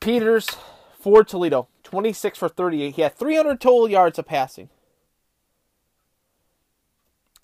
Peters 0.00 0.48
for 0.98 1.24
Toledo, 1.24 1.68
26 1.82 2.38
for 2.38 2.48
38. 2.48 2.94
He 2.94 3.02
had 3.02 3.14
300 3.14 3.60
total 3.60 3.88
yards 3.88 4.18
of 4.18 4.26
passing. 4.26 4.68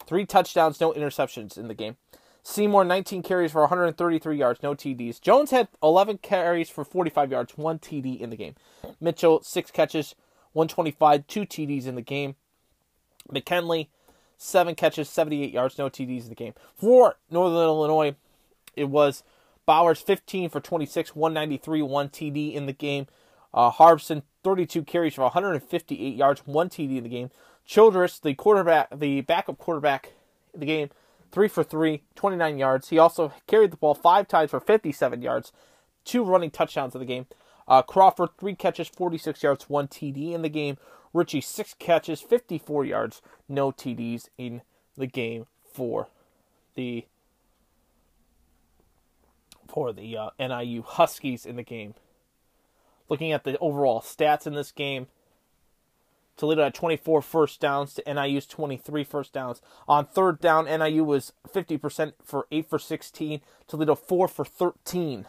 Three 0.06 0.26
touchdowns, 0.26 0.80
no 0.80 0.92
interceptions 0.92 1.56
in 1.56 1.68
the 1.68 1.74
game. 1.74 1.96
Seymour, 2.42 2.84
19 2.84 3.22
carries 3.22 3.52
for 3.52 3.60
133 3.60 4.36
yards, 4.36 4.62
no 4.62 4.74
TDs. 4.74 5.20
Jones 5.20 5.50
had 5.50 5.68
11 5.82 6.18
carries 6.18 6.70
for 6.70 6.84
45 6.84 7.30
yards, 7.30 7.56
one 7.56 7.78
TD 7.78 8.18
in 8.18 8.30
the 8.30 8.36
game. 8.36 8.54
Mitchell, 9.00 9.42
six 9.42 9.70
catches, 9.70 10.14
125, 10.52 11.26
two 11.26 11.42
TDs 11.42 11.86
in 11.86 11.94
the 11.94 12.02
game. 12.02 12.34
McKinley, 13.30 13.90
seven 14.40 14.74
catches, 14.74 15.08
78 15.10 15.52
yards, 15.52 15.76
no 15.76 15.90
TDs 15.90 16.22
in 16.22 16.28
the 16.30 16.34
game. 16.34 16.54
For 16.74 17.16
Northern 17.30 17.62
Illinois, 17.62 18.16
it 18.74 18.84
was 18.84 19.22
Bowers 19.66 20.00
15 20.00 20.48
for 20.48 20.60
26, 20.60 21.14
193, 21.14 21.82
one 21.82 22.08
TD 22.08 22.54
in 22.54 22.64
the 22.64 22.72
game. 22.72 23.06
Uh, 23.52 23.68
Harbison 23.68 24.22
32 24.42 24.82
carries 24.84 25.14
for 25.14 25.22
158 25.22 26.16
yards, 26.16 26.40
one 26.46 26.70
TD 26.70 26.96
in 26.96 27.02
the 27.02 27.10
game. 27.10 27.30
Childress, 27.66 28.18
the 28.18 28.34
quarterback, 28.34 28.88
the 28.98 29.20
backup 29.20 29.58
quarterback 29.58 30.14
in 30.54 30.60
the 30.60 30.66
game, 30.66 30.88
three 31.30 31.46
for 31.46 31.62
three, 31.62 32.02
29 32.14 32.58
yards. 32.58 32.88
He 32.88 32.98
also 32.98 33.34
carried 33.46 33.72
the 33.72 33.76
ball 33.76 33.94
five 33.94 34.26
times 34.26 34.50
for 34.50 34.60
57 34.60 35.20
yards, 35.20 35.52
two 36.04 36.24
running 36.24 36.50
touchdowns 36.50 36.94
in 36.94 37.00
the 37.00 37.06
game. 37.06 37.26
Uh, 37.68 37.82
Crawford, 37.82 38.30
three 38.38 38.54
catches, 38.54 38.88
46 38.88 39.42
yards, 39.42 39.68
one 39.68 39.86
TD 39.86 40.32
in 40.32 40.40
the 40.42 40.48
game. 40.48 40.78
Ritchie, 41.12 41.40
six 41.40 41.74
catches, 41.74 42.20
54 42.20 42.84
yards, 42.84 43.22
no 43.48 43.72
TDs 43.72 44.28
in 44.38 44.62
the 44.96 45.06
game 45.06 45.46
for 45.72 46.08
the 46.74 47.06
for 49.68 49.92
the 49.92 50.16
uh, 50.16 50.30
NIU 50.38 50.82
Huskies 50.82 51.46
in 51.46 51.56
the 51.56 51.62
game. 51.62 51.94
Looking 53.08 53.32
at 53.32 53.44
the 53.44 53.56
overall 53.58 54.00
stats 54.00 54.46
in 54.46 54.54
this 54.54 54.72
game, 54.72 55.06
Toledo 56.36 56.64
had 56.64 56.74
24 56.74 57.22
first 57.22 57.60
downs 57.60 57.94
to 57.94 58.14
NIU's 58.14 58.46
23 58.46 59.04
first 59.04 59.32
downs. 59.32 59.60
On 59.86 60.06
third 60.06 60.40
down, 60.40 60.64
NIU 60.64 61.04
was 61.04 61.32
50% 61.48 62.14
for 62.24 62.46
8 62.50 62.68
for 62.68 62.78
16. 62.78 63.40
Toledo 63.68 63.94
4 63.94 64.26
for 64.26 64.44
13 64.44 65.26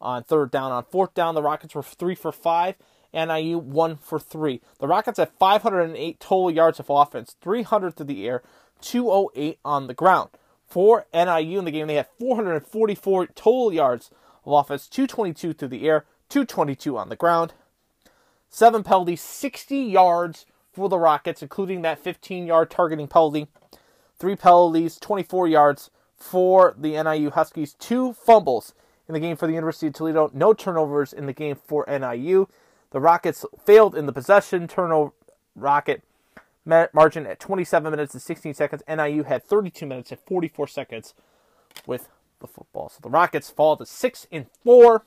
on 0.00 0.22
third 0.24 0.50
down. 0.50 0.72
On 0.72 0.84
fourth 0.84 1.14
down, 1.14 1.34
the 1.34 1.42
Rockets 1.42 1.74
were 1.74 1.82
3 1.82 2.14
for 2.14 2.32
5. 2.32 2.74
NIU 3.12 3.58
1 3.58 3.96
for 3.96 4.18
3. 4.18 4.60
The 4.78 4.86
Rockets 4.86 5.18
had 5.18 5.30
508 5.38 6.20
total 6.20 6.50
yards 6.50 6.80
of 6.80 6.90
offense, 6.90 7.36
300 7.40 7.96
through 7.96 8.06
the 8.06 8.26
air, 8.26 8.42
208 8.80 9.58
on 9.64 9.86
the 9.86 9.94
ground. 9.94 10.30
For 10.66 11.06
NIU 11.14 11.58
in 11.58 11.64
the 11.64 11.70
game, 11.70 11.86
they 11.86 11.94
had 11.94 12.08
444 12.18 13.28
total 13.28 13.72
yards 13.72 14.10
of 14.44 14.52
offense, 14.52 14.86
222 14.86 15.54
through 15.54 15.68
the 15.68 15.88
air, 15.88 16.04
222 16.28 16.98
on 16.98 17.08
the 17.08 17.16
ground. 17.16 17.54
Seven 18.50 18.82
penalties, 18.82 19.20
60 19.20 19.76
yards 19.76 20.46
for 20.72 20.88
the 20.88 20.98
Rockets, 20.98 21.42
including 21.42 21.82
that 21.82 21.98
15 21.98 22.46
yard 22.46 22.70
targeting 22.70 23.08
penalty. 23.08 23.48
Three 24.18 24.36
penalties, 24.36 24.98
24 24.98 25.48
yards 25.48 25.90
for 26.16 26.74
the 26.76 27.02
NIU 27.02 27.30
Huskies. 27.30 27.74
Two 27.74 28.12
fumbles 28.12 28.74
in 29.06 29.14
the 29.14 29.20
game 29.20 29.36
for 29.36 29.46
the 29.46 29.54
University 29.54 29.86
of 29.86 29.94
Toledo. 29.94 30.30
No 30.34 30.52
turnovers 30.52 31.12
in 31.12 31.26
the 31.26 31.32
game 31.32 31.56
for 31.56 31.86
NIU. 31.88 32.46
The 32.90 33.00
Rockets 33.00 33.44
failed 33.64 33.94
in 33.94 34.06
the 34.06 34.12
possession 34.12 34.66
turnover 34.66 35.12
Rocket 35.54 36.02
margin 36.64 37.26
at 37.26 37.40
27 37.40 37.90
minutes 37.90 38.14
and 38.14 38.22
16 38.22 38.54
seconds. 38.54 38.82
NIU 38.88 39.24
had 39.24 39.44
32 39.44 39.86
minutes 39.86 40.10
and 40.10 40.20
44 40.20 40.66
seconds 40.68 41.14
with 41.86 42.08
the 42.40 42.46
football. 42.46 42.88
So 42.88 42.98
the 43.02 43.10
Rockets 43.10 43.50
fall 43.50 43.76
to 43.76 43.86
six 43.86 44.26
and 44.30 44.46
four, 44.62 45.04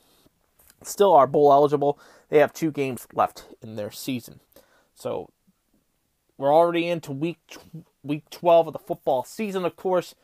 still 0.83 1.13
are 1.13 1.27
bowl 1.27 1.51
eligible. 1.51 1.99
They 2.29 2.39
have 2.39 2.53
two 2.53 2.71
games 2.71 3.07
left 3.13 3.45
in 3.61 3.75
their 3.75 3.91
season. 3.91 4.39
So 4.95 5.29
we're 6.37 6.53
already 6.53 6.87
into 6.87 7.11
week 7.11 7.39
week 8.03 8.29
12 8.31 8.67
of 8.67 8.73
the 8.73 8.79
football 8.79 9.23
season, 9.23 9.65
of 9.65 9.75
course. 9.75 10.15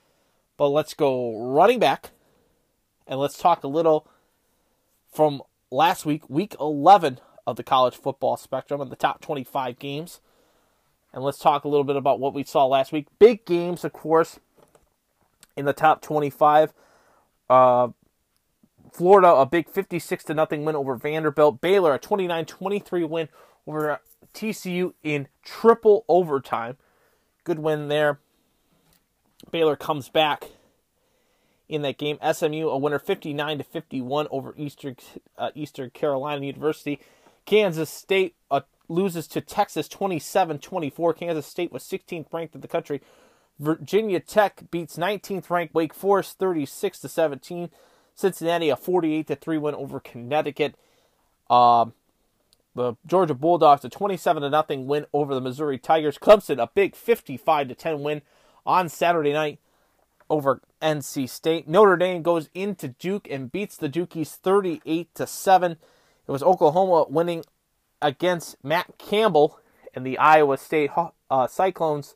But 0.58 0.70
let's 0.70 0.94
go 0.94 1.40
running 1.40 1.80
back 1.80 2.12
and 3.06 3.20
let's 3.20 3.38
talk 3.38 3.64
a 3.64 3.68
little 3.68 4.08
from 5.14 5.42
last 5.70 6.06
week, 6.06 6.30
week 6.30 6.56
11 6.60 7.20
of 7.48 7.56
the 7.56 7.64
college 7.64 7.96
football 7.96 8.36
spectrum 8.36 8.82
and 8.82 8.92
the 8.92 8.96
top 8.96 9.22
25 9.22 9.80
games. 9.80 10.20
And 11.14 11.24
let's 11.24 11.40
talk 11.40 11.64
a 11.64 11.70
little 11.70 11.86
bit 11.86 11.96
about 11.96 12.20
what 12.20 12.34
we 12.34 12.44
saw 12.44 12.66
last 12.66 12.92
week. 12.92 13.08
Big 13.18 13.46
games, 13.46 13.86
of 13.86 13.94
course, 13.94 14.40
in 15.56 15.64
the 15.64 15.74
top 15.74 16.02
25. 16.02 16.74
Uh, 17.50 17.88
Florida, 18.92 19.30
a 19.34 19.46
big 19.46 19.70
56 19.70 20.26
to 20.26 20.34
nothing 20.34 20.66
win 20.66 20.76
over 20.76 20.96
Vanderbilt. 20.96 21.62
Baylor, 21.62 21.94
a 21.94 22.00
29 22.00 22.46
23 22.46 23.04
win 23.06 23.30
over 23.66 24.02
TCU 24.34 24.94
in 25.02 25.30
triple 25.42 26.04
overtime. 26.10 26.76
Good 27.46 27.60
win 27.60 27.88
there. 27.88 28.20
Baylor 29.52 29.78
comes 29.78 30.10
back 30.10 30.50
in 31.70 31.82
that 31.84 31.98
game. 31.98 32.18
SMU, 32.34 32.68
a 32.68 32.78
winner 32.78 33.00
59 33.00 33.60
to 33.60 33.64
51 33.64 34.28
over 34.32 34.54
Eastern, 34.58 34.98
uh, 35.38 35.52
Eastern 35.56 35.90
Carolina 35.92 36.46
University. 36.46 37.00
Kansas 37.48 37.90
State 37.90 38.36
uh, 38.52 38.62
loses 38.90 39.26
to 39.30 39.42
Texas 39.42 39.88
27 39.88 40.60
24. 40.60 41.14
Kansas 41.16 41.48
State 41.48 41.72
was 41.72 41.82
16th 41.84 42.32
ranked 42.32 42.54
in 42.54 42.62
the 42.62 42.68
country. 42.68 43.02
Virginia 43.58 44.20
Tech 44.20 44.70
beats 44.70 44.98
19th 44.98 45.50
ranked 45.50 45.74
Wake 45.74 45.94
Forest 45.94 46.38
36 46.38 47.00
to 47.00 47.10
17. 47.10 47.72
Cincinnati 48.14 48.70
a 48.70 48.76
48 48.76 49.28
to 49.28 49.36
3 49.36 49.58
win 49.58 49.76
over 49.76 50.00
Connecticut. 50.00 50.76
Um, 51.50 51.94
the 52.76 52.96
Georgia 53.08 53.34
Bulldogs 53.34 53.86
a 53.86 53.90
27 53.90 54.44
to 54.44 54.50
nothing 54.50 54.86
win 54.86 55.06
over 55.14 55.34
the 55.34 55.42
Missouri 55.42 55.80
Tigers. 55.80 56.18
Clemson 56.18 56.62
a 56.62 56.68
big 56.68 56.96
55 56.96 57.70
to 57.70 57.76
10 57.76 58.04
win 58.04 58.22
on 58.66 58.90
Saturday 58.90 59.32
night 59.32 59.60
over 60.30 60.62
NC 60.82 61.30
State. 61.30 61.66
Notre 61.66 61.96
Dame 61.96 62.22
goes 62.22 62.50
into 62.54 62.90
Duke 62.90 63.30
and 63.32 63.50
beats 63.50 63.78
the 63.78 63.88
Dukies 63.88 64.36
38 64.36 65.16
to 65.16 65.26
7. 65.26 65.78
It 66.28 66.32
was 66.32 66.44
Oklahoma 66.44 67.06
winning 67.10 67.46
against 68.02 68.64
Matt 68.64 68.98
Campbell 68.98 69.60
and 69.94 70.06
the 70.06 70.18
Iowa 70.18 70.58
State 70.58 70.92
uh, 71.30 71.48
Cyclones 71.48 72.16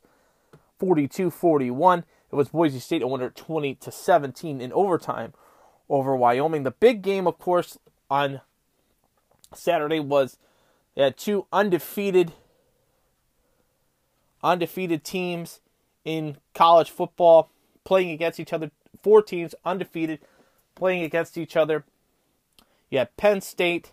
42-41. 0.80 1.98
It 1.98 2.34
was 2.34 2.48
Boise 2.48 2.78
State 2.78 3.02
a 3.02 3.06
winner 3.06 3.30
20 3.30 3.74
to 3.76 3.90
17 3.90 4.60
in 4.60 4.72
overtime 4.72 5.32
over 5.88 6.16
Wyoming. 6.16 6.62
The 6.62 6.70
big 6.70 7.02
game, 7.02 7.26
of 7.26 7.38
course, 7.38 7.78
on 8.10 8.40
Saturday 9.54 10.00
was 10.00 10.38
they 10.94 11.02
had 11.02 11.16
two 11.16 11.46
undefeated 11.52 12.32
undefeated 14.42 15.04
teams 15.04 15.60
in 16.04 16.36
college 16.52 16.90
football 16.90 17.50
playing 17.84 18.10
against 18.10 18.40
each 18.40 18.52
other. 18.52 18.70
Four 19.02 19.22
teams 19.22 19.54
undefeated 19.64 20.20
playing 20.74 21.02
against 21.02 21.38
each 21.38 21.56
other. 21.56 21.84
You 22.90 22.98
had 22.98 23.16
Penn 23.16 23.40
State 23.40 23.92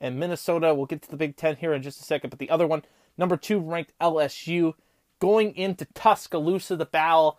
and 0.00 0.18
Minnesota. 0.18 0.74
We'll 0.74 0.86
get 0.86 1.02
to 1.02 1.10
the 1.10 1.16
Big 1.16 1.36
Ten 1.36 1.56
here 1.56 1.72
in 1.72 1.82
just 1.82 2.00
a 2.00 2.04
second. 2.04 2.30
But 2.30 2.38
the 2.38 2.50
other 2.50 2.66
one, 2.66 2.82
number 3.16 3.36
two 3.36 3.58
ranked 3.58 3.92
LSU, 4.00 4.74
going 5.18 5.54
into 5.56 5.86
Tuscaloosa, 5.94 6.76
the 6.76 6.86
battle, 6.86 7.38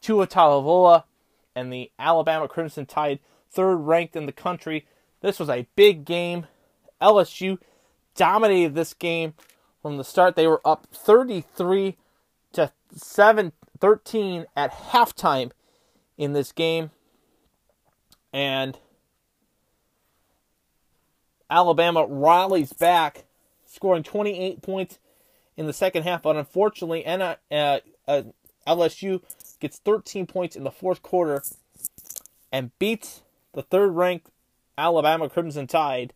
Tua 0.00 0.26
Tagovailoa 0.26 1.04
and 1.54 1.72
the 1.72 1.90
Alabama 1.98 2.48
Crimson 2.48 2.86
Tide, 2.86 3.20
third 3.50 3.76
ranked 3.76 4.16
in 4.16 4.26
the 4.26 4.32
country. 4.32 4.86
This 5.20 5.38
was 5.38 5.48
a 5.48 5.66
big 5.76 6.04
game. 6.04 6.46
LSU 7.00 7.58
dominated 8.14 8.74
this 8.74 8.94
game 8.94 9.34
from 9.82 9.96
the 9.96 10.04
start. 10.04 10.36
They 10.36 10.46
were 10.46 10.60
up 10.64 10.86
33 10.92 11.96
to 12.52 12.72
7 12.94 13.52
13 13.80 14.46
at 14.54 14.72
halftime 14.72 15.50
in 16.18 16.32
this 16.32 16.52
game. 16.52 16.90
And 18.32 18.78
Alabama 21.50 22.06
rallies 22.08 22.72
back, 22.72 23.24
scoring 23.66 24.02
28 24.02 24.62
points 24.62 24.98
in 25.56 25.66
the 25.66 25.72
second 25.72 26.04
half. 26.04 26.22
But 26.22 26.36
unfortunately, 26.36 27.04
uh, 27.06 27.34
uh, 27.50 28.22
LSU 28.66 29.22
gets 29.58 29.78
13 29.78 30.26
points 30.26 30.56
in 30.56 30.64
the 30.64 30.70
fourth 30.70 31.02
quarter 31.02 31.42
and 32.52 32.76
beats 32.78 33.22
the 33.52 33.62
third 33.62 33.90
ranked 33.90 34.30
Alabama 34.78 35.28
Crimson 35.28 35.66
Tide 35.66 36.12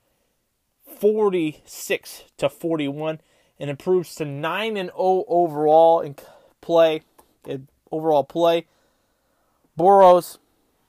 46 0.98 2.24
to 2.38 2.48
41 2.48 3.20
and 3.58 3.70
improves 3.70 4.14
to 4.16 4.24
9 4.24 4.76
and 4.76 4.90
0 4.90 5.24
overall 5.28 6.00
in 6.00 6.16
play 6.60 7.02
in 7.46 7.68
overall 7.90 8.24
play. 8.24 8.66
Burrows, 9.76 10.38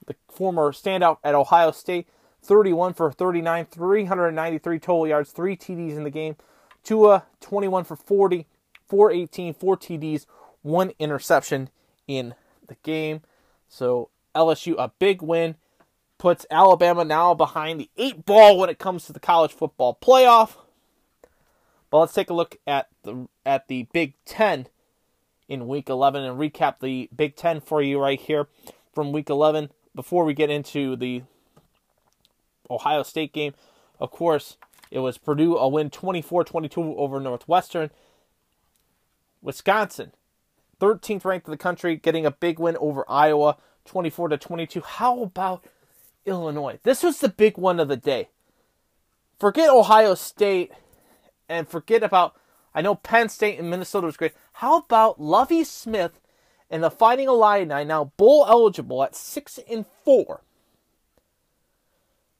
the 0.06 0.14
former 0.28 0.72
standout 0.72 1.18
at 1.24 1.34
Ohio 1.34 1.70
State, 1.70 2.08
31 2.46 2.94
for 2.94 3.12
39, 3.12 3.66
393 3.66 4.78
total 4.78 5.06
yards, 5.06 5.30
3 5.32 5.56
TDs 5.56 5.96
in 5.96 6.04
the 6.04 6.10
game. 6.10 6.36
Tua, 6.82 7.24
21 7.40 7.84
for 7.84 7.96
40, 7.96 8.46
418, 8.86 9.54
4 9.54 9.76
TDs, 9.76 10.26
1 10.62 10.92
interception 10.98 11.68
in 12.06 12.34
the 12.68 12.76
game. 12.82 13.22
So 13.68 14.10
LSU, 14.34 14.74
a 14.78 14.92
big 14.98 15.22
win, 15.22 15.56
puts 16.18 16.46
Alabama 16.50 17.04
now 17.04 17.34
behind 17.34 17.80
the 17.80 17.90
eight 17.96 18.24
ball 18.24 18.58
when 18.58 18.70
it 18.70 18.78
comes 18.78 19.06
to 19.06 19.12
the 19.12 19.20
college 19.20 19.52
football 19.52 19.98
playoff. 20.00 20.56
But 21.90 21.98
let's 22.00 22.14
take 22.14 22.30
a 22.30 22.34
look 22.34 22.56
at 22.66 22.88
the 23.02 23.28
at 23.44 23.68
the 23.68 23.84
Big 23.92 24.14
Ten 24.24 24.66
in 25.48 25.68
Week 25.68 25.88
11 25.88 26.24
and 26.24 26.38
recap 26.38 26.80
the 26.80 27.08
Big 27.14 27.36
Ten 27.36 27.60
for 27.60 27.80
you 27.80 28.00
right 28.00 28.20
here 28.20 28.48
from 28.92 29.12
Week 29.12 29.30
11 29.30 29.70
before 29.94 30.24
we 30.24 30.34
get 30.34 30.50
into 30.50 30.96
the 30.96 31.22
Ohio 32.70 33.02
State 33.02 33.32
game. 33.32 33.54
Of 33.98 34.10
course, 34.10 34.56
it 34.90 35.00
was 35.00 35.18
Purdue 35.18 35.56
a 35.56 35.68
win 35.68 35.90
24-22 35.90 36.96
over 36.96 37.20
Northwestern. 37.20 37.90
Wisconsin, 39.42 40.12
13th 40.80 41.24
ranked 41.24 41.46
in 41.46 41.52
the 41.52 41.56
country, 41.56 41.96
getting 41.96 42.26
a 42.26 42.30
big 42.30 42.58
win 42.58 42.76
over 42.78 43.04
Iowa, 43.08 43.56
24 43.84 44.28
to 44.30 44.38
22. 44.38 44.80
How 44.80 45.22
about 45.22 45.64
Illinois? 46.24 46.78
This 46.82 47.02
was 47.02 47.18
the 47.18 47.28
big 47.28 47.56
one 47.56 47.80
of 47.80 47.88
the 47.88 47.96
day. 47.96 48.28
Forget 49.38 49.70
Ohio 49.70 50.14
State 50.14 50.72
and 51.48 51.68
forget 51.68 52.02
about 52.02 52.36
I 52.74 52.82
know 52.82 52.94
Penn 52.94 53.30
State 53.30 53.58
and 53.58 53.70
Minnesota 53.70 54.06
was 54.06 54.18
great. 54.18 54.34
How 54.52 54.78
about 54.78 55.18
Lovie 55.18 55.64
Smith 55.64 56.20
and 56.68 56.84
the 56.84 56.90
Fighting 56.90 57.26
Illini 57.26 57.84
now 57.84 58.12
bowl 58.18 58.44
eligible 58.46 59.02
at 59.02 59.16
six 59.16 59.58
and 59.70 59.86
four, 60.04 60.42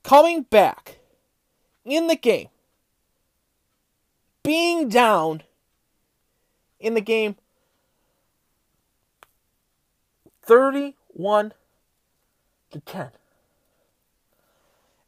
coming 0.07 0.43
back 0.43 1.01
in 1.85 2.07
the 2.07 2.15
game, 2.15 2.49
being 4.45 4.89
down 4.89 5.43
in 6.79 6.95
the 6.95 7.01
game, 7.01 7.35
thirty-one 10.43 11.53
to 12.71 12.81
ten, 12.81 13.11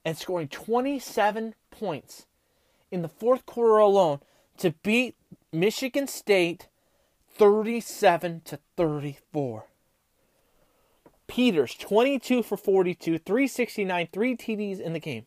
and 0.05 0.19
scoring 0.19 0.49
twenty-seven 0.49 1.55
points 1.71 2.27
in 2.91 3.03
the 3.03 3.09
fourth 3.09 3.47
quarter 3.47 3.77
alone 3.77 4.19
to 4.57 4.73
beat 4.83 5.15
Michigan 5.53 6.09
State 6.09 6.67
37 7.37 8.43
to 8.47 8.59
34. 8.77 9.68
Peters 11.29 11.75
22 11.75 12.43
for 12.43 12.57
42, 12.57 13.19
369, 13.19 14.09
3 14.13 14.37
TDs 14.37 14.81
in 14.81 14.95
the 14.95 14.99
game. 14.99 15.27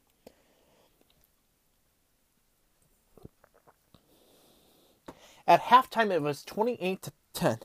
At 5.47 5.61
halftime 5.61 6.11
it 6.11 6.21
was 6.21 6.43
28 6.43 7.01
to 7.03 7.11
10. 7.33 7.59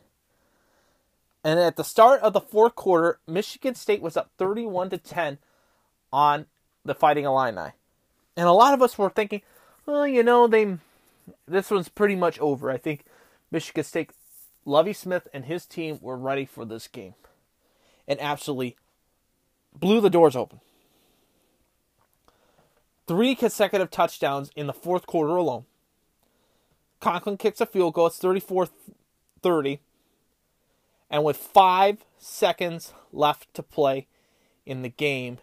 And 1.42 1.60
at 1.60 1.76
the 1.76 1.84
start 1.84 2.20
of 2.22 2.32
the 2.32 2.40
fourth 2.40 2.74
quarter, 2.74 3.20
Michigan 3.26 3.74
State 3.74 4.02
was 4.02 4.16
up 4.16 4.30
31 4.38 4.90
to 4.90 4.98
10 4.98 5.38
on 6.12 6.46
the 6.84 6.94
Fighting 6.94 7.24
Illini. 7.24 7.72
And 8.36 8.46
a 8.46 8.52
lot 8.52 8.74
of 8.74 8.82
us 8.82 8.98
were 8.98 9.10
thinking, 9.10 9.42
well, 9.86 10.06
you 10.06 10.22
know, 10.22 10.46
they 10.46 10.76
this 11.48 11.70
one's 11.70 11.88
pretty 11.88 12.16
much 12.16 12.38
over. 12.40 12.70
I 12.70 12.76
think 12.76 13.04
Michigan 13.50 13.84
State, 13.84 14.10
Lovie 14.64 14.92
Smith 14.92 15.26
and 15.32 15.46
his 15.46 15.66
team 15.66 15.98
were 16.02 16.16
ready 16.16 16.44
for 16.44 16.64
this 16.64 16.86
game 16.88 17.14
and 18.08 18.20
absolutely 18.20 18.76
blew 19.74 20.00
the 20.00 20.10
doors 20.10 20.36
open. 20.36 20.60
Three 23.06 23.34
consecutive 23.34 23.90
touchdowns 23.90 24.50
in 24.56 24.66
the 24.66 24.72
fourth 24.72 25.06
quarter 25.06 25.36
alone. 25.36 25.64
Conklin 27.00 27.36
kicks 27.36 27.60
a 27.60 27.66
field 27.66 27.94
goal. 27.94 28.08
It's 28.08 28.18
34 28.18 28.68
30. 29.42 29.80
And 31.08 31.22
with 31.22 31.36
five 31.36 32.04
seconds 32.18 32.92
left 33.12 33.52
to 33.54 33.62
play 33.62 34.08
in 34.64 34.82
the 34.82 34.88
game. 34.88 35.38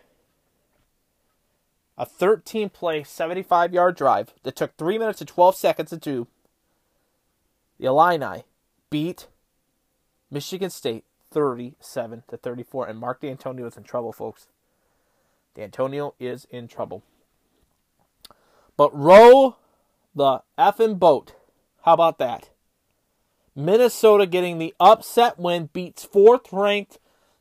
A 1.98 2.06
13 2.06 2.70
play, 2.70 3.04
75 3.04 3.74
yard 3.74 3.96
drive 3.96 4.34
that 4.44 4.56
took 4.56 4.76
3 4.78 4.98
minutes 4.98 5.22
and 5.22 5.28
12 5.28 5.56
seconds 5.56 5.92
to 5.92 5.98
do. 5.98 6.28
The 7.80 7.86
Illini 7.86 8.44
beat 8.90 9.28
Michigan 10.30 10.70
State 10.70 11.06
37 11.34 12.24
to 12.30 12.38
34, 12.38 12.88
and 12.88 13.00
Mark 13.00 13.22
Dantonio 13.22 13.68
is 13.68 13.76
in 13.76 13.84
trouble, 13.84 14.14
folks. 14.14 14.48
D'Antonio 15.56 16.14
is 16.20 16.48
in 16.50 16.68
trouble. 16.68 17.04
But 18.78 18.96
row 18.98 19.58
the 20.16 20.42
effing 20.58 21.00
boat. 21.00 21.36
How 21.84 21.94
about 21.94 22.18
that? 22.20 22.50
Minnesota 23.56 24.26
getting 24.26 24.58
the 24.58 24.74
upset 24.80 25.38
win 25.38 25.70
beats 25.74 26.04
fourth 26.04 26.52
ranked 26.52 26.98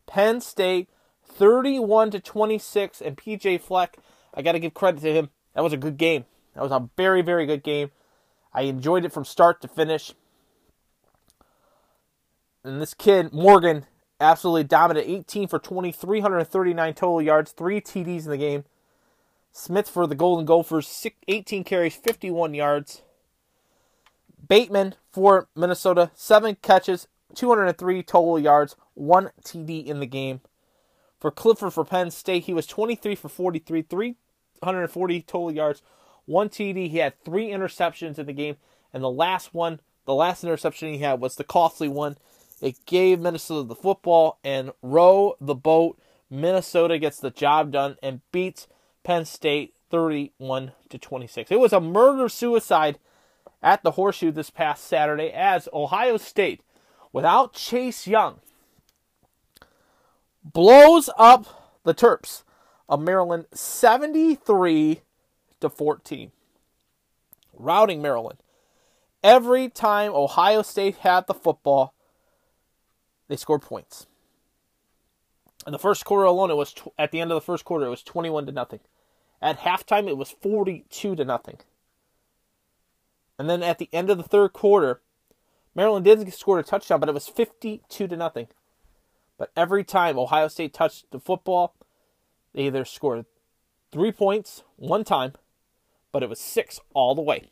Penn 0.06 0.40
State 0.40 0.88
31 1.24 2.10
to 2.10 2.20
26 2.20 3.00
and 3.00 3.16
PJ 3.16 3.60
Fleck, 3.60 3.96
I 4.34 4.42
got 4.42 4.52
to 4.52 4.58
give 4.58 4.74
credit 4.74 5.00
to 5.02 5.12
him. 5.12 5.30
That 5.54 5.64
was 5.64 5.72
a 5.72 5.78
good 5.78 5.96
game. 5.96 6.26
That 6.54 6.62
was 6.62 6.72
a 6.72 6.88
very 6.96 7.22
very 7.22 7.46
good 7.46 7.62
game. 7.62 7.90
I 8.52 8.62
enjoyed 8.62 9.04
it 9.04 9.12
from 9.12 9.24
start 9.24 9.62
to 9.62 9.68
finish. 9.68 10.12
And 12.64 12.80
this 12.80 12.94
kid 12.94 13.32
Morgan 13.32 13.86
absolutely 14.20 14.64
dominated 14.64 15.10
18 15.10 15.48
for 15.48 15.58
20, 15.58 15.92
339 15.92 16.94
total 16.94 17.22
yards, 17.22 17.52
3 17.52 17.80
TDs 17.80 18.24
in 18.24 18.30
the 18.30 18.36
game. 18.36 18.64
Smith 19.52 19.88
for 19.88 20.06
the 20.06 20.14
Golden 20.14 20.46
Gophers 20.46 21.06
18 21.28 21.64
carries, 21.64 21.94
51 21.94 22.54
yards. 22.54 23.02
Bateman 24.48 24.94
for 25.10 25.48
Minnesota, 25.54 26.10
seven 26.14 26.56
catches, 26.62 27.06
203 27.34 28.02
total 28.02 28.38
yards, 28.38 28.76
one 28.94 29.30
TD 29.44 29.84
in 29.86 30.00
the 30.00 30.06
game. 30.06 30.40
For 31.18 31.30
Clifford 31.30 31.72
for 31.72 31.84
Penn 31.84 32.10
State, 32.10 32.44
he 32.44 32.54
was 32.54 32.66
23 32.66 33.14
for 33.14 33.28
43, 33.28 33.82
340 33.82 35.22
total 35.22 35.52
yards, 35.52 35.82
one 36.24 36.48
TD. 36.48 36.90
He 36.90 36.98
had 36.98 37.22
three 37.24 37.48
interceptions 37.48 38.18
in 38.18 38.26
the 38.26 38.32
game, 38.32 38.56
and 38.92 39.02
the 39.02 39.10
last 39.10 39.54
one, 39.54 39.80
the 40.06 40.14
last 40.14 40.42
interception 40.42 40.92
he 40.92 40.98
had 40.98 41.20
was 41.20 41.36
the 41.36 41.44
costly 41.44 41.88
one. 41.88 42.16
It 42.62 42.86
gave 42.86 43.18
Minnesota 43.20 43.66
the 43.66 43.74
football 43.74 44.38
and 44.44 44.70
row 44.80 45.34
the 45.40 45.54
boat. 45.54 45.98
Minnesota 46.30 46.96
gets 46.96 47.18
the 47.18 47.30
job 47.30 47.72
done 47.72 47.96
and 48.02 48.20
beats 48.30 48.68
Penn 49.02 49.24
State 49.24 49.74
31 49.90 50.72
to 50.88 50.96
26. 50.96 51.50
It 51.50 51.58
was 51.58 51.72
a 51.72 51.80
murder 51.80 52.28
suicide 52.28 52.98
at 53.62 53.82
the 53.82 53.92
Horseshoe 53.92 54.30
this 54.30 54.48
past 54.48 54.84
Saturday 54.84 55.30
as 55.32 55.68
Ohio 55.72 56.16
State, 56.16 56.62
without 57.12 57.52
Chase 57.52 58.06
Young, 58.06 58.40
blows 60.44 61.10
up 61.18 61.80
the 61.84 61.94
Terps 61.94 62.44
of 62.88 63.00
Maryland 63.00 63.46
73 63.52 65.02
to 65.60 65.68
14. 65.68 66.32
Routing 67.54 68.00
Maryland. 68.00 68.38
Every 69.22 69.68
time 69.68 70.12
Ohio 70.14 70.62
State 70.62 70.96
had 70.98 71.26
the 71.26 71.34
football, 71.34 71.94
they 73.32 73.36
scored 73.36 73.62
points. 73.62 74.06
In 75.66 75.72
the 75.72 75.78
first 75.78 76.04
quarter 76.04 76.24
alone, 76.24 76.50
it 76.50 76.56
was 76.56 76.74
tw- 76.74 76.92
at 76.98 77.12
the 77.12 77.20
end 77.20 77.30
of 77.30 77.36
the 77.36 77.40
first 77.40 77.64
quarter, 77.64 77.86
it 77.86 77.90
was 77.90 78.02
21 78.02 78.46
to 78.46 78.52
nothing. 78.52 78.80
At 79.40 79.60
halftime, 79.60 80.06
it 80.06 80.18
was 80.18 80.30
42 80.42 81.16
to 81.16 81.24
nothing. 81.24 81.58
And 83.38 83.48
then 83.48 83.62
at 83.62 83.78
the 83.78 83.88
end 83.92 84.10
of 84.10 84.18
the 84.18 84.22
third 84.22 84.52
quarter, 84.52 85.00
Maryland 85.74 86.04
did 86.04 86.32
score 86.34 86.58
a 86.58 86.62
touchdown, 86.62 87.00
but 87.00 87.08
it 87.08 87.14
was 87.14 87.26
52 87.26 88.06
to 88.06 88.16
nothing. 88.16 88.48
But 89.38 89.50
every 89.56 89.82
time 89.82 90.18
Ohio 90.18 90.48
State 90.48 90.74
touched 90.74 91.10
the 91.10 91.18
football, 91.18 91.74
they 92.52 92.64
either 92.64 92.84
scored 92.84 93.24
three 93.90 94.12
points 94.12 94.62
one 94.76 95.04
time, 95.04 95.32
but 96.12 96.22
it 96.22 96.28
was 96.28 96.38
six 96.38 96.78
all 96.92 97.14
the 97.14 97.22
way. 97.22 97.50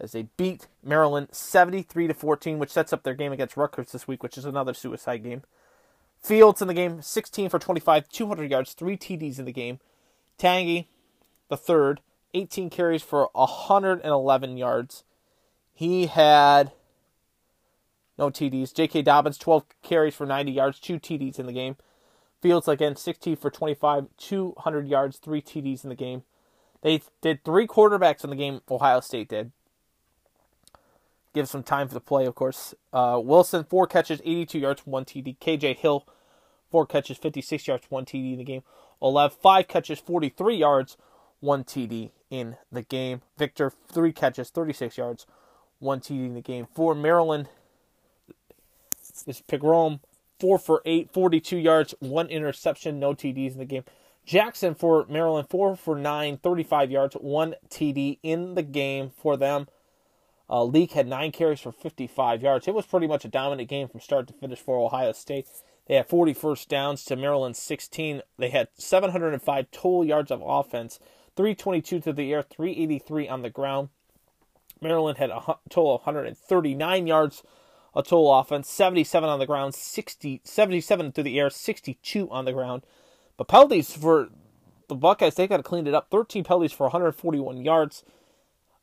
As 0.00 0.12
they 0.12 0.28
beat 0.36 0.66
Maryland 0.82 1.28
73 1.32 2.08
to 2.08 2.14
14, 2.14 2.58
which 2.58 2.70
sets 2.70 2.92
up 2.92 3.02
their 3.02 3.14
game 3.14 3.32
against 3.32 3.56
Rutgers 3.56 3.92
this 3.92 4.08
week, 4.08 4.22
which 4.22 4.38
is 4.38 4.44
another 4.44 4.74
suicide 4.74 5.22
game. 5.22 5.42
Fields 6.22 6.60
in 6.60 6.68
the 6.68 6.74
game, 6.74 7.02
16 7.02 7.48
for 7.48 7.58
25, 7.58 8.08
200 8.08 8.50
yards, 8.50 8.72
three 8.72 8.96
TDs 8.96 9.38
in 9.38 9.44
the 9.44 9.52
game. 9.52 9.78
Tangy, 10.38 10.88
the 11.48 11.56
third, 11.56 12.00
18 12.34 12.70
carries 12.70 13.02
for 13.02 13.28
111 13.32 14.56
yards. 14.56 15.04
He 15.74 16.06
had 16.06 16.72
no 18.18 18.30
TDs. 18.30 18.74
J.K. 18.74 19.02
Dobbins, 19.02 19.38
12 19.38 19.64
carries 19.82 20.14
for 20.14 20.26
90 20.26 20.52
yards, 20.52 20.78
two 20.78 20.98
TDs 20.98 21.38
in 21.38 21.46
the 21.46 21.52
game. 21.52 21.76
Fields, 22.40 22.68
again, 22.68 22.96
16 22.96 23.36
for 23.36 23.50
25, 23.50 24.06
200 24.16 24.88
yards, 24.88 25.18
three 25.18 25.42
TDs 25.42 25.82
in 25.82 25.88
the 25.88 25.96
game. 25.96 26.22
They 26.82 27.02
did 27.20 27.44
three 27.44 27.66
quarterbacks 27.66 28.24
in 28.24 28.30
the 28.30 28.36
game, 28.36 28.60
Ohio 28.70 29.00
State 29.00 29.28
did. 29.28 29.52
Give 31.32 31.48
some 31.48 31.62
time 31.62 31.86
for 31.86 31.94
the 31.94 32.00
play, 32.00 32.26
of 32.26 32.34
course. 32.34 32.74
Uh, 32.92 33.20
Wilson, 33.22 33.64
four 33.64 33.86
catches, 33.86 34.20
82 34.24 34.58
yards, 34.58 34.86
one 34.86 35.04
TD. 35.04 35.38
KJ 35.38 35.76
Hill, 35.76 36.06
four 36.70 36.86
catches, 36.86 37.18
56 37.18 37.68
yards, 37.68 37.86
one 37.88 38.04
TD 38.04 38.32
in 38.32 38.38
the 38.38 38.44
game. 38.44 38.62
Olev, 39.00 39.32
five 39.32 39.68
catches, 39.68 40.00
43 40.00 40.56
yards, 40.56 40.96
one 41.38 41.62
TD 41.64 42.10
in 42.30 42.56
the 42.72 42.82
game. 42.82 43.22
Victor, 43.38 43.72
three 43.88 44.12
catches, 44.12 44.50
36 44.50 44.98
yards, 44.98 45.26
one 45.78 46.00
TD 46.00 46.26
in 46.26 46.34
the 46.34 46.40
game. 46.40 46.66
For 46.74 46.94
Maryland, 46.94 47.48
This 49.24 49.38
is 49.38 49.42
Pigrome, 49.46 50.00
four 50.40 50.58
for 50.58 50.82
eight, 50.84 51.10
42 51.12 51.56
yards, 51.56 51.94
one 52.00 52.28
interception, 52.28 52.98
no 52.98 53.14
TDs 53.14 53.52
in 53.52 53.58
the 53.58 53.64
game. 53.64 53.84
Jackson 54.24 54.74
for 54.74 55.06
Maryland, 55.08 55.48
four 55.48 55.76
for 55.76 55.96
nine, 55.96 56.36
35 56.38 56.90
yards, 56.90 57.14
one 57.14 57.54
TD 57.68 58.18
in 58.22 58.54
the 58.54 58.62
game 58.62 59.10
for 59.10 59.36
them. 59.36 59.66
Uh, 60.50 60.64
Leake 60.64 60.92
had 60.92 61.06
nine 61.06 61.30
carries 61.30 61.60
for 61.60 61.70
55 61.70 62.42
yards. 62.42 62.66
It 62.66 62.74
was 62.74 62.84
pretty 62.84 63.06
much 63.06 63.24
a 63.24 63.28
dominant 63.28 63.68
game 63.68 63.86
from 63.86 64.00
start 64.00 64.26
to 64.26 64.34
finish 64.34 64.58
for 64.58 64.84
Ohio 64.84 65.12
State. 65.12 65.46
They 65.86 65.94
had 65.94 66.08
40 66.08 66.34
first 66.34 66.68
downs 66.68 67.04
to 67.04 67.16
Maryland's 67.16 67.60
16. 67.60 68.22
They 68.36 68.50
had 68.50 68.68
705 68.74 69.70
total 69.70 70.04
yards 70.04 70.30
of 70.30 70.42
offense, 70.44 70.98
322 71.36 72.00
to 72.00 72.12
the 72.12 72.32
air, 72.32 72.42
383 72.42 73.28
on 73.28 73.42
the 73.42 73.50
ground. 73.50 73.90
Maryland 74.80 75.18
had 75.18 75.30
a 75.30 75.58
total 75.68 75.94
of 75.94 76.00
139 76.02 77.06
yards 77.06 77.42
of 77.94 78.04
total 78.04 78.34
offense, 78.34 78.68
77 78.68 79.28
on 79.28 79.38
the 79.38 79.46
ground, 79.46 79.74
60, 79.74 80.40
77 80.42 81.12
to 81.12 81.22
the 81.22 81.38
air, 81.38 81.50
62 81.50 82.30
on 82.30 82.44
the 82.44 82.52
ground. 82.52 82.82
But 83.36 83.48
penalties 83.48 83.94
for 83.96 84.30
the 84.88 84.94
Buckeyes, 84.94 85.34
they 85.34 85.46
got 85.46 85.58
to 85.58 85.62
clean 85.62 85.86
it 85.86 85.94
up. 85.94 86.08
13 86.10 86.44
penalties 86.44 86.72
for 86.72 86.84
141 86.84 87.64
yards. 87.64 88.04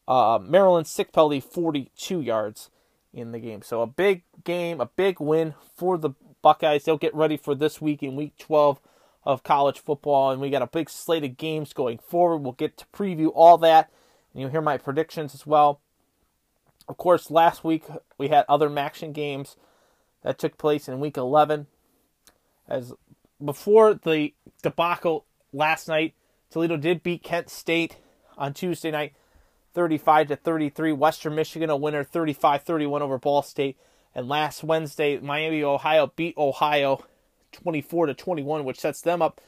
Uh, 0.08 0.40
Maryland, 0.42 0.88
six 0.88 1.12
penalty, 1.12 1.40
42 1.40 2.22
yards 2.22 2.70
in 3.14 3.32
the 3.32 3.40
game. 3.40 3.62
So 3.62 3.82
a 3.82 3.88
big 3.88 4.24
game, 4.44 4.80
a 4.80 4.86
big 4.86 5.20
win 5.20 5.54
for 5.76 5.98
the 5.98 6.12
Buckeyes. 6.42 6.86
They'll 6.86 6.98
get 6.98 7.16
ready 7.16 7.36
for 7.36 7.56
this 7.56 7.82
week 7.82 8.02
in 8.04 8.16
week 8.16 8.38
12 8.38 8.80
of 9.24 9.44
college 9.44 9.80
football, 9.80 10.32
and 10.32 10.40
we 10.40 10.50
got 10.50 10.62
a 10.62 10.68
big 10.68 10.90
slate 10.90 11.26
of 11.26 11.36
games 11.36 11.74
going 11.74 11.98
forward. 11.98 12.38
We'll 12.38 12.54
get 12.54 12.78
to 12.78 12.86
preview 12.94 13.32
all 13.36 13.58
that, 13.58 13.92
and 14.32 14.42
you'll 14.42 14.52
hear 14.52 14.62
my 14.62 14.78
predictions 14.78 15.34
as 15.34 15.46
well. 15.46 15.82
Of 16.88 16.96
course, 16.96 17.30
last 17.30 17.64
week 17.66 17.84
we 18.18 18.30
had 18.30 18.46
other 18.48 18.70
MACtion 18.70 19.12
games 19.12 19.58
that 20.24 20.40
took 20.40 20.58
place 20.58 20.88
in 20.88 21.02
week 21.02 21.18
11. 21.18 21.68
As 22.70 22.94
before 23.44 23.94
the 23.94 24.34
debacle 24.64 25.26
last 25.52 25.88
night, 25.88 26.14
Toledo 26.50 26.78
did 26.78 27.04
beat 27.04 27.24
Kent 27.24 27.50
State 27.50 27.98
on 28.38 28.54
Tuesday 28.54 28.92
night, 28.92 29.14
35 29.78 30.30
to 30.30 30.36
33. 30.36 30.92
Western 30.94 31.36
Michigan 31.36 31.70
a 31.70 31.78
winner, 31.78 32.04
35-31 32.04 33.02
over 33.02 33.20
Ball 33.20 33.44
State. 33.44 33.78
And 34.16 34.28
last 34.28 34.64
Wednesday, 34.64 35.20
Miami, 35.20 35.62
Ohio 35.62 36.12
beat 36.16 36.36
Ohio 36.36 37.06
24 37.52 38.08
to 38.08 38.16
21, 38.16 38.66
which 38.66 38.80
sets 38.80 39.02
them 39.02 39.22
up 39.22 39.40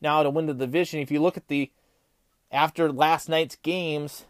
now 0.00 0.22
to 0.22 0.30
win 0.30 0.46
the 0.46 0.54
division. 0.54 1.00
If 1.00 1.10
you 1.10 1.20
look 1.20 1.36
at 1.36 1.48
the 1.48 1.70
after 2.50 2.90
last 2.90 3.28
night's 3.28 3.56
games, 3.56 4.24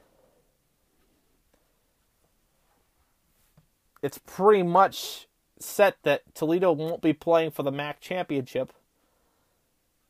it's 4.03 4.19
pretty 4.19 4.65
much 4.65 5.29
set 5.61 5.99
that 6.03 6.23
Toledo 6.35 6.73
won't 6.73 7.01
be 7.01 7.13
playing 7.13 7.53
for 7.53 7.63
the 7.63 7.71
MAC 7.71 8.01
championship. 8.01 8.73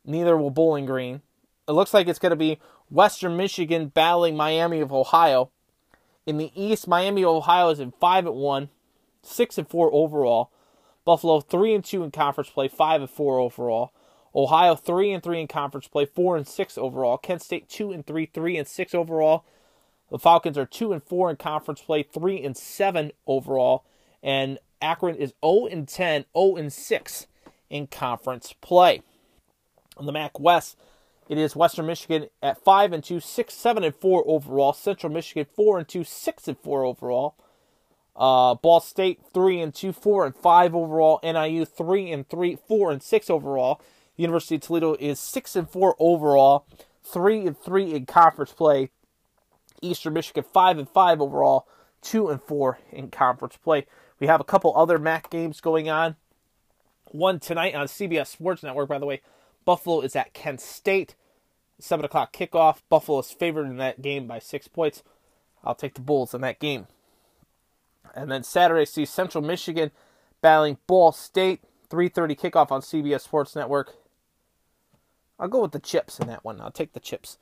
Neither 0.06 0.38
will 0.38 0.48
Bowling 0.48 0.86
Green. 0.86 1.20
It 1.68 1.72
looks 1.72 1.92
like 1.92 2.08
it's 2.08 2.18
going 2.18 2.30
to 2.30 2.36
be 2.36 2.58
Western 2.90 3.36
Michigan 3.36 3.88
battling 3.88 4.36
Miami 4.36 4.80
of 4.80 4.92
Ohio. 4.92 5.50
In 6.26 6.38
the 6.38 6.52
East, 6.54 6.88
Miami 6.88 7.22
of 7.22 7.30
Ohio 7.30 7.70
is 7.70 7.80
in 7.80 7.92
five 8.00 8.26
at 8.26 8.34
one, 8.34 8.70
six 9.22 9.58
and 9.58 9.68
four 9.68 9.92
overall. 9.92 10.50
Buffalo 11.04 11.40
three 11.40 11.74
and 11.74 11.84
two 11.84 12.02
in 12.02 12.10
conference 12.10 12.50
play, 12.50 12.68
five 12.68 13.00
and 13.00 13.10
four 13.10 13.38
overall. 13.38 13.92
Ohio 14.34 14.74
three 14.74 15.12
and 15.12 15.22
three 15.22 15.40
in 15.40 15.46
conference 15.46 15.86
play, 15.86 16.06
four 16.06 16.36
and 16.36 16.46
six 16.46 16.78
overall. 16.78 17.18
Kent 17.18 17.42
State 17.42 17.68
two 17.68 17.92
and 17.92 18.06
three, 18.06 18.26
three 18.26 18.56
and 18.56 18.66
six 18.66 18.94
overall. 18.94 19.44
The 20.10 20.18
Falcons 20.18 20.56
are 20.56 20.66
two 20.66 20.92
and 20.92 21.02
four 21.02 21.30
in 21.30 21.36
conference 21.36 21.80
play, 21.82 22.02
three 22.02 22.42
and 22.42 22.56
seven 22.56 23.12
overall, 23.26 23.84
and 24.22 24.58
Akron 24.80 25.16
is 25.16 25.32
0 25.44 25.66
and 25.66 25.88
10, 25.88 26.26
0 26.36 26.56
and 26.56 26.72
6 26.72 27.26
in 27.70 27.86
conference 27.86 28.52
play. 28.60 29.02
On 29.96 30.06
the 30.06 30.12
MAC 30.12 30.38
West, 30.38 30.76
it 31.28 31.38
is 31.38 31.56
Western 31.56 31.86
Michigan 31.86 32.28
at 32.42 32.62
five 32.62 32.92
and 32.92 33.02
two, 33.02 33.20
six, 33.20 33.54
seven 33.54 33.82
and 33.82 33.94
four 33.94 34.22
overall. 34.26 34.72
Central 34.72 35.12
Michigan 35.12 35.46
four 35.54 35.78
and 35.78 35.88
two, 35.88 36.04
six 36.04 36.46
and 36.48 36.58
four 36.58 36.84
overall. 36.84 37.36
Uh, 38.14 38.54
Ball 38.54 38.80
State 38.80 39.20
three 39.32 39.60
and 39.60 39.74
two, 39.74 39.92
four 39.92 40.26
and 40.26 40.36
five 40.36 40.74
overall. 40.74 41.20
NIU 41.22 41.64
three 41.64 42.12
and 42.12 42.28
three, 42.28 42.58
four 42.68 42.90
and 42.90 43.02
six 43.02 43.30
overall. 43.30 43.80
University 44.16 44.56
of 44.56 44.60
Toledo 44.60 44.94
is 45.00 45.18
six 45.18 45.56
and 45.56 45.68
four 45.68 45.96
overall, 45.98 46.66
three 47.02 47.46
and 47.46 47.58
three 47.58 47.94
in 47.94 48.06
conference 48.06 48.52
play. 48.52 48.90
Eastern 49.82 50.12
Michigan 50.12 50.44
five 50.52 50.78
and 50.78 50.88
five 50.88 51.20
overall, 51.20 51.66
two 52.02 52.28
and 52.28 52.42
four 52.42 52.78
in 52.92 53.10
conference 53.10 53.56
play. 53.56 53.86
We 54.20 54.26
have 54.26 54.40
a 54.40 54.44
couple 54.44 54.76
other 54.76 54.98
MAC 54.98 55.30
games 55.30 55.60
going 55.60 55.88
on. 55.88 56.16
One 57.06 57.40
tonight 57.40 57.74
on 57.74 57.86
CBS 57.86 58.28
Sports 58.28 58.62
Network, 58.62 58.88
by 58.88 58.98
the 58.98 59.06
way. 59.06 59.20
Buffalo 59.64 60.00
is 60.00 60.16
at 60.16 60.32
Kent 60.32 60.60
State. 60.60 61.14
Seven 61.78 62.04
o'clock 62.04 62.32
kickoff. 62.32 62.78
Buffalo 62.88 63.18
is 63.18 63.30
favored 63.30 63.66
in 63.66 63.78
that 63.78 64.00
game 64.00 64.26
by 64.26 64.38
six 64.38 64.68
points. 64.68 65.02
I'll 65.62 65.74
take 65.74 65.94
the 65.94 66.00
Bulls 66.00 66.34
in 66.34 66.40
that 66.42 66.60
game. 66.60 66.86
And 68.14 68.30
then 68.30 68.42
Saturday 68.42 68.84
sees 68.84 69.10
Central 69.10 69.42
Michigan 69.42 69.90
battling 70.40 70.78
Ball 70.86 71.12
State. 71.12 71.60
3:30 71.90 72.34
kickoff 72.36 72.70
on 72.70 72.80
CBS 72.80 73.22
Sports 73.22 73.54
Network. 73.54 73.94
I'll 75.38 75.48
go 75.48 75.62
with 75.62 75.72
the 75.72 75.78
chips 75.78 76.18
in 76.18 76.26
that 76.28 76.44
one. 76.44 76.60
I'll 76.60 76.70
take 76.70 76.92
the 76.92 77.00
chips 77.00 77.38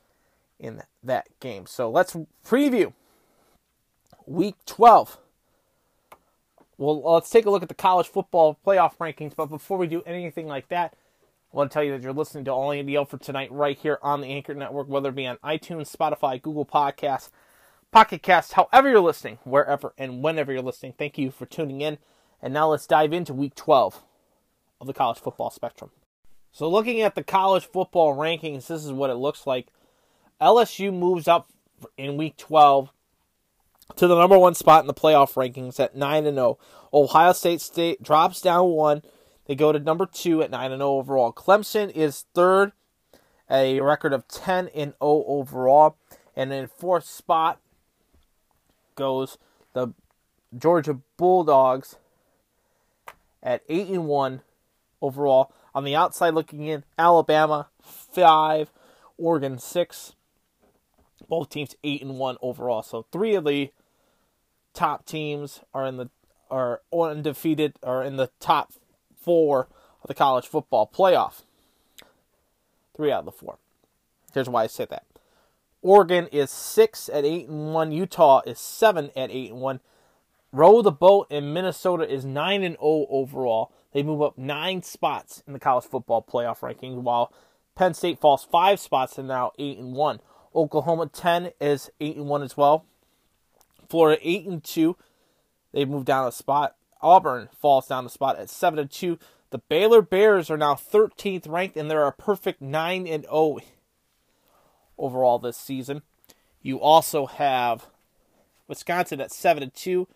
in 0.59 0.83
that 1.03 1.27
game. 1.39 1.65
So 1.65 1.89
let's 1.89 2.15
preview 2.45 2.93
week 4.25 4.55
12. 4.65 5.17
Well, 6.77 7.01
let's 7.13 7.29
take 7.29 7.45
a 7.45 7.49
look 7.49 7.63
at 7.63 7.69
the 7.69 7.75
college 7.75 8.07
football 8.07 8.57
playoff 8.65 8.97
rankings. 8.97 9.35
But 9.35 9.47
before 9.47 9.77
we 9.77 9.87
do 9.87 10.01
anything 10.05 10.47
like 10.47 10.69
that, 10.69 10.95
I 11.53 11.57
want 11.57 11.69
to 11.69 11.73
tell 11.73 11.83
you 11.83 11.91
that 11.91 12.01
you're 12.01 12.13
listening 12.13 12.45
to 12.45 12.51
All 12.51 12.71
Andy 12.71 12.97
for 13.05 13.19
tonight 13.19 13.51
right 13.51 13.77
here 13.77 13.99
on 14.01 14.21
the 14.21 14.27
Anchor 14.29 14.55
Network, 14.55 14.87
whether 14.87 15.09
it 15.09 15.15
be 15.15 15.27
on 15.27 15.37
iTunes, 15.43 15.95
Spotify, 15.95 16.41
Google 16.41 16.65
Podcasts, 16.65 17.29
Pocket 17.91 18.23
Cast, 18.23 18.53
however 18.53 18.89
you're 18.89 18.99
listening, 19.01 19.37
wherever 19.43 19.93
and 19.95 20.23
whenever 20.23 20.51
you're 20.51 20.63
listening. 20.63 20.95
Thank 20.97 21.19
you 21.19 21.29
for 21.29 21.45
tuning 21.45 21.81
in. 21.81 21.99
And 22.41 22.55
now 22.55 22.69
let's 22.69 22.87
dive 22.87 23.13
into 23.13 23.35
week 23.35 23.53
12 23.53 24.01
of 24.81 24.87
the 24.87 24.93
college 24.93 25.19
football 25.19 25.51
spectrum. 25.51 25.91
So, 26.51 26.67
looking 26.67 27.01
at 27.01 27.13
the 27.13 27.23
college 27.23 27.67
football 27.67 28.15
rankings, 28.15 28.65
this 28.65 28.83
is 28.83 28.91
what 28.91 29.11
it 29.11 29.15
looks 29.15 29.45
like. 29.45 29.67
LSU 30.41 30.91
moves 30.91 31.27
up 31.27 31.49
in 31.97 32.17
week 32.17 32.35
12 32.37 32.89
to 33.95 34.07
the 34.07 34.17
number 34.17 34.39
one 34.39 34.55
spot 34.55 34.81
in 34.81 34.87
the 34.87 34.93
playoff 34.93 35.35
rankings 35.35 35.79
at 35.79 35.95
9 35.95 36.25
and 36.25 36.35
0. 36.35 36.57
Ohio 36.91 37.31
State 37.31 37.61
State 37.61 38.01
drops 38.01 38.41
down 38.41 38.69
one. 38.69 39.03
They 39.45 39.55
go 39.55 39.71
to 39.71 39.79
number 39.79 40.05
two 40.05 40.41
at 40.41 40.51
9 40.51 40.71
and 40.71 40.79
0 40.79 40.89
overall. 40.91 41.33
Clemson 41.33 41.91
is 41.91 42.25
third, 42.33 42.71
a 43.49 43.81
record 43.81 44.13
of 44.13 44.27
10 44.27 44.69
and 44.69 44.93
0 44.93 45.23
overall. 45.27 45.97
And 46.35 46.51
in 46.51 46.67
fourth 46.67 47.05
spot 47.05 47.59
goes 48.95 49.37
the 49.73 49.93
Georgia 50.57 50.99
Bulldogs 51.17 51.97
at 53.41 53.63
8 53.67 53.89
and 53.89 54.07
1 54.07 54.41
overall. 55.01 55.51
On 55.75 55.83
the 55.83 55.95
outside 55.95 56.33
looking 56.33 56.65
in, 56.65 56.83
Alabama 56.97 57.67
5, 57.81 58.71
Oregon 59.17 59.59
6. 59.59 60.15
Both 61.27 61.49
teams 61.49 61.75
8 61.83 62.01
and 62.01 62.19
1 62.19 62.37
overall. 62.41 62.83
So 62.83 63.05
three 63.11 63.35
of 63.35 63.43
the 63.43 63.71
top 64.73 65.05
teams 65.05 65.61
are 65.73 65.85
in 65.85 65.97
the 65.97 66.09
are 66.51 66.81
undefeated 66.93 67.73
are 67.81 68.03
in 68.03 68.17
the 68.17 68.29
top 68.39 68.73
4 69.23 69.67
of 70.01 70.07
the 70.07 70.13
college 70.13 70.47
football 70.47 70.89
playoff. 70.93 71.41
3 72.95 73.11
out 73.11 73.19
of 73.19 73.25
the 73.25 73.31
4. 73.31 73.57
Here's 74.33 74.49
why 74.49 74.63
I 74.63 74.67
say 74.67 74.85
that. 74.85 75.05
Oregon 75.81 76.27
is 76.31 76.49
6 76.49 77.09
at 77.09 77.25
8 77.25 77.49
and 77.49 77.73
1, 77.73 77.91
Utah 77.91 78.41
is 78.45 78.59
7 78.59 79.11
at 79.15 79.31
8 79.31 79.51
and 79.51 79.61
1. 79.61 79.79
Row 80.51 80.81
the 80.81 80.91
boat 80.91 81.27
in 81.29 81.53
Minnesota 81.53 82.09
is 82.09 82.23
9 82.23 82.63
and 82.63 82.75
0 82.75 83.07
overall. 83.09 83.71
They 83.91 84.03
move 84.03 84.21
up 84.21 84.37
9 84.37 84.81
spots 84.83 85.43
in 85.45 85.53
the 85.53 85.59
college 85.59 85.85
football 85.85 86.23
playoff 86.23 86.59
rankings, 86.59 87.01
while 87.01 87.33
Penn 87.75 87.93
State 87.93 88.19
falls 88.19 88.43
5 88.45 88.79
spots 88.79 89.17
and 89.17 89.27
now 89.27 89.51
8 89.57 89.77
and 89.79 89.93
1. 89.93 90.19
Oklahoma 90.55 91.07
10 91.07 91.51
is 91.59 91.89
8 91.99 92.17
and 92.17 92.27
1 92.27 92.43
as 92.43 92.55
well. 92.55 92.85
Florida 93.89 94.19
8 94.23 94.45
and 94.45 94.63
2. 94.63 94.95
They 95.73 95.85
move 95.85 96.05
down 96.05 96.27
a 96.27 96.31
spot. 96.31 96.75
Auburn 97.03 97.49
falls 97.59 97.87
down 97.87 98.05
a 98.05 98.09
spot 98.09 98.39
at 98.39 98.49
7 98.49 98.79
and 98.79 98.89
2. 98.89 99.19
The 99.51 99.57
Baylor 99.59 100.01
Bears 100.01 100.49
are 100.49 100.57
now 100.57 100.73
13th 100.73 101.47
ranked 101.47 101.77
and 101.77 101.91
they're 101.91 102.07
a 102.07 102.11
perfect 102.11 102.61
9 102.61 103.05
and 103.05 103.23
0 103.25 103.59
overall 104.97 105.37
this 105.37 105.57
season. 105.57 106.01
You 106.61 106.79
also 106.79 107.25
have 107.25 107.87
Wisconsin 108.67 109.19
at 109.19 109.31
7 109.31 109.61
and 109.61 109.73
2. 109.73 110.07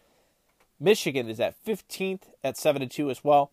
Michigan 0.79 1.29
is 1.29 1.39
at 1.39 1.63
15th 1.65 2.23
at 2.43 2.57
7 2.57 2.81
and 2.81 2.89
2 2.89 3.11
as 3.11 3.23
well. 3.23 3.51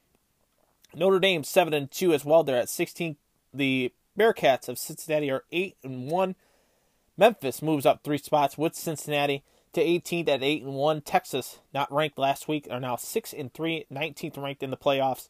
Notre 0.95 1.19
Dame 1.19 1.43
7 1.43 1.75
and 1.75 1.91
2 1.91 2.15
as 2.15 2.25
well. 2.25 2.45
They're 2.45 2.57
at 2.57 2.69
16th. 2.69 3.17
The 3.53 3.93
Bearcats 4.19 4.69
of 4.69 4.79
Cincinnati 4.79 5.31
are 5.31 5.45
8 5.51 5.77
and 5.83 6.09
1. 6.09 6.37
Memphis 7.17 7.63
moves 7.63 7.85
up 7.85 8.03
3 8.05 8.19
spots 8.19 8.57
with 8.57 8.75
Cincinnati 8.75 9.43
to 9.75 9.85
18th 9.85 10.29
at 10.29 10.43
8 10.43 10.63
and 10.63 10.75
1. 10.75 11.01
Texas, 11.03 11.59
not 11.73 11.93
ranked 11.93 12.19
last 12.19 12.49
week, 12.49 12.67
are 12.71 12.81
now 12.81 12.97
6 12.97 13.33
and 13.33 13.53
3, 13.53 13.87
19th 13.93 14.43
ranked 14.43 14.63
in 14.63 14.71
the 14.71 14.77
playoffs. 14.77 15.29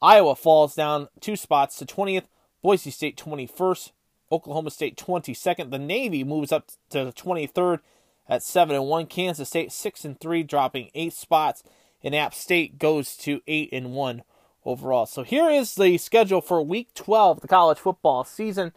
Iowa 0.00 0.34
falls 0.34 0.74
down 0.74 1.08
2 1.20 1.36
spots 1.36 1.76
to 1.76 1.86
20th. 1.86 2.24
Boise 2.62 2.90
State 2.90 3.16
21st. 3.16 3.92
Oklahoma 4.30 4.70
State 4.70 4.96
22nd. 4.96 5.70
The 5.70 5.78
Navy 5.78 6.24
moves 6.24 6.52
up 6.52 6.70
to 6.90 7.04
the 7.04 7.12
23rd 7.12 7.80
at 8.28 8.42
7 8.42 8.74
and 8.74 8.86
1. 8.86 9.06
Kansas 9.06 9.48
State 9.48 9.72
6 9.72 10.04
and 10.04 10.18
3, 10.18 10.42
dropping 10.42 10.90
8 10.94 11.12
spots. 11.12 11.62
And 12.02 12.14
App 12.14 12.34
State 12.34 12.78
goes 12.78 13.16
to 13.18 13.40
8 13.46 13.68
and 13.72 13.92
1 13.92 14.22
overall. 14.64 15.06
So 15.06 15.22
here 15.22 15.48
is 15.48 15.74
the 15.74 15.98
schedule 15.98 16.40
for 16.40 16.62
week 16.62 16.94
12 16.94 17.38
of 17.38 17.42
the 17.42 17.48
college 17.48 17.78
football 17.78 18.24
season. 18.24 18.72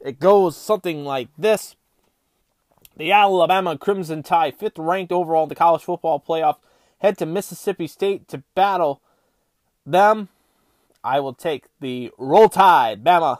It 0.00 0.18
goes 0.18 0.56
something 0.56 1.04
like 1.04 1.28
this. 1.36 1.76
The 2.96 3.12
Alabama 3.12 3.78
Crimson 3.78 4.22
Tide, 4.22 4.56
fifth 4.56 4.78
ranked 4.78 5.12
overall 5.12 5.44
in 5.44 5.48
the 5.48 5.54
college 5.54 5.82
football 5.82 6.20
playoff, 6.20 6.56
head 6.98 7.16
to 7.18 7.26
Mississippi 7.26 7.86
State 7.86 8.28
to 8.28 8.42
battle 8.54 9.00
them. 9.86 10.28
I 11.02 11.20
will 11.20 11.32
take 11.32 11.66
the 11.80 12.10
Roll 12.18 12.48
Tide. 12.48 13.02
Bama 13.02 13.38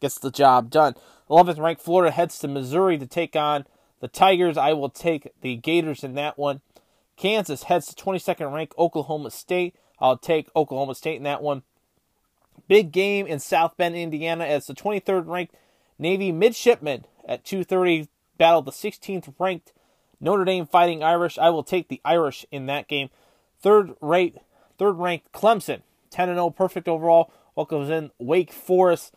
gets 0.00 0.18
the 0.18 0.30
job 0.30 0.70
done. 0.70 0.94
11th 1.30 1.58
ranked 1.58 1.82
Florida 1.82 2.10
heads 2.10 2.38
to 2.40 2.48
Missouri 2.48 2.98
to 2.98 3.06
take 3.06 3.36
on 3.36 3.66
the 4.00 4.08
Tigers. 4.08 4.56
I 4.56 4.72
will 4.72 4.90
take 4.90 5.32
the 5.40 5.56
Gators 5.56 6.02
in 6.02 6.14
that 6.14 6.38
one. 6.38 6.60
Kansas 7.16 7.64
heads 7.64 7.94
to 7.94 8.04
22nd 8.04 8.52
ranked 8.52 8.74
Oklahoma 8.78 9.30
State. 9.30 9.74
I'll 9.98 10.18
take 10.18 10.50
Oklahoma 10.54 10.94
State 10.94 11.16
in 11.16 11.22
that 11.22 11.42
one. 11.42 11.62
Big 12.68 12.92
game 12.92 13.26
in 13.26 13.38
South 13.38 13.76
Bend, 13.76 13.96
Indiana, 13.96 14.44
as 14.44 14.66
the 14.66 14.74
23rd 14.74 15.26
ranked 15.26 15.54
Navy 15.98 16.32
midshipmen 16.32 17.04
at 17.26 17.44
2:30 17.44 18.08
battle 18.38 18.62
the 18.62 18.70
16th 18.70 19.32
ranked 19.38 19.72
Notre 20.20 20.44
Dame 20.44 20.66
Fighting 20.66 21.02
Irish. 21.02 21.38
I 21.38 21.50
will 21.50 21.62
take 21.62 21.88
the 21.88 22.00
Irish 22.04 22.46
in 22.50 22.66
that 22.66 22.88
game. 22.88 23.10
Third 23.60 23.94
rate, 24.00 24.36
third 24.78 24.92
ranked 24.94 25.32
Clemson, 25.32 25.82
10 26.10 26.28
0, 26.28 26.50
perfect 26.50 26.88
overall. 26.88 27.30
Welcomes 27.54 27.90
in 27.90 28.10
Wake 28.18 28.52
Forest. 28.52 29.14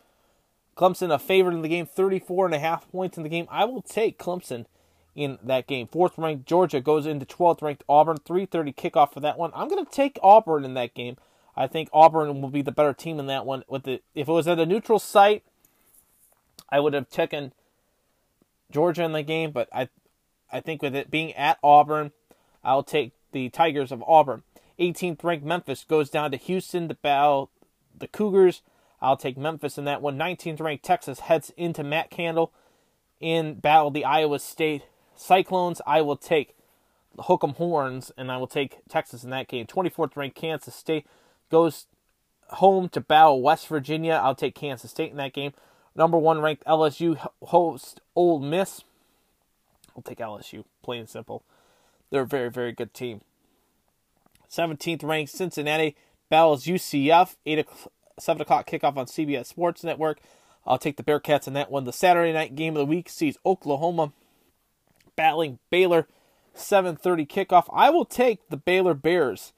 Clemson 0.76 1.12
a 1.12 1.18
favorite 1.18 1.54
in 1.54 1.62
the 1.62 1.68
game, 1.68 1.84
34 1.84 2.46
and 2.46 2.54
a 2.54 2.58
half 2.58 2.90
points 2.90 3.16
in 3.16 3.22
the 3.22 3.28
game. 3.28 3.46
I 3.50 3.66
will 3.66 3.82
take 3.82 4.18
Clemson 4.18 4.64
in 5.14 5.38
that 5.42 5.66
game. 5.66 5.86
Fourth 5.86 6.16
ranked 6.16 6.46
Georgia 6.46 6.80
goes 6.80 7.06
into 7.06 7.26
12th 7.26 7.62
ranked 7.62 7.84
Auburn. 7.88 8.18
3:30 8.18 8.74
kickoff 8.74 9.12
for 9.12 9.20
that 9.20 9.38
one. 9.38 9.52
I'm 9.54 9.68
going 9.68 9.84
to 9.84 9.90
take 9.90 10.18
Auburn 10.22 10.64
in 10.64 10.74
that 10.74 10.94
game. 10.94 11.16
I 11.56 11.66
think 11.66 11.90
Auburn 11.92 12.40
will 12.40 12.48
be 12.48 12.62
the 12.62 12.72
better 12.72 12.94
team 12.94 13.18
in 13.18 13.26
that 13.26 13.44
one. 13.44 13.64
With 13.68 13.82
the 13.82 14.00
if 14.14 14.28
it 14.28 14.32
was 14.32 14.48
at 14.48 14.58
a 14.58 14.66
neutral 14.66 14.98
site, 14.98 15.42
I 16.70 16.80
would 16.80 16.94
have 16.94 17.10
taken 17.10 17.52
Georgia 18.70 19.04
in 19.04 19.12
the 19.12 19.22
game, 19.22 19.50
but 19.52 19.68
I 19.72 19.88
I 20.52 20.60
think 20.60 20.82
with 20.82 20.94
it 20.94 21.10
being 21.10 21.32
at 21.34 21.58
Auburn, 21.62 22.12
I'll 22.64 22.82
take 22.82 23.12
the 23.32 23.48
Tigers 23.50 23.92
of 23.92 24.02
Auburn. 24.06 24.42
18th 24.78 25.22
ranked 25.22 25.44
Memphis 25.44 25.84
goes 25.84 26.10
down 26.10 26.30
to 26.30 26.36
Houston 26.36 26.88
to 26.88 26.94
battle 26.94 27.50
the 27.96 28.08
Cougars. 28.08 28.62
I'll 29.00 29.16
take 29.16 29.36
Memphis 29.36 29.78
in 29.78 29.84
that 29.84 30.02
one. 30.02 30.18
19th 30.18 30.60
ranked 30.60 30.84
Texas 30.84 31.20
heads 31.20 31.52
into 31.56 31.84
Matt 31.84 32.10
Campbell 32.10 32.52
in 33.20 33.54
battle 33.54 33.90
the 33.90 34.04
Iowa 34.04 34.38
State 34.38 34.84
Cyclones. 35.14 35.80
I 35.86 36.00
will 36.00 36.16
take 36.16 36.56
the 37.14 37.24
Hook'em 37.24 37.56
Horns, 37.56 38.10
and 38.16 38.30
I 38.30 38.36
will 38.36 38.46
take 38.46 38.78
Texas 38.88 39.24
in 39.24 39.30
that 39.30 39.48
game. 39.48 39.66
24th 39.66 40.16
ranked 40.16 40.36
Kansas 40.36 40.74
State 40.74 41.06
goes 41.50 41.86
home 42.48 42.88
to 42.90 43.00
battle 43.00 43.42
West 43.42 43.68
Virginia. 43.68 44.20
I'll 44.22 44.34
take 44.34 44.54
Kansas 44.54 44.90
State 44.90 45.10
in 45.10 45.16
that 45.18 45.32
game. 45.32 45.52
Number 45.94 46.18
one 46.18 46.40
ranked 46.40 46.64
LSU 46.64 47.16
host 47.42 48.00
Ole 48.14 48.38
Miss. 48.40 48.82
I'll 49.96 50.02
take 50.02 50.18
LSU, 50.18 50.64
plain 50.82 51.00
and 51.00 51.08
simple. 51.08 51.42
They're 52.10 52.22
a 52.22 52.26
very, 52.26 52.50
very 52.50 52.72
good 52.72 52.94
team. 52.94 53.20
17th 54.50 55.04
ranked 55.04 55.32
Cincinnati 55.32 55.96
battles 56.28 56.64
UCF. 56.64 57.36
8 57.46 57.58
o'clock, 57.60 57.92
seven 58.18 58.42
o'clock 58.42 58.68
kickoff 58.68 58.96
on 58.96 59.06
CBS 59.06 59.46
Sports 59.46 59.82
Network. 59.82 60.20
I'll 60.66 60.78
take 60.78 60.96
the 60.96 61.02
Bearcats 61.02 61.46
in 61.46 61.54
that 61.54 61.70
one. 61.70 61.84
The 61.84 61.92
Saturday 61.92 62.32
night 62.32 62.54
game 62.54 62.76
of 62.76 62.80
the 62.80 62.86
week 62.86 63.08
sees 63.08 63.38
Oklahoma 63.44 64.12
battling 65.16 65.58
Baylor. 65.70 66.06
7:30 66.54 67.26
kickoff. 67.26 67.68
I 67.72 67.90
will 67.90 68.04
take 68.04 68.48
the 68.48 68.56
Baylor 68.56 68.94
Bears 68.94 69.52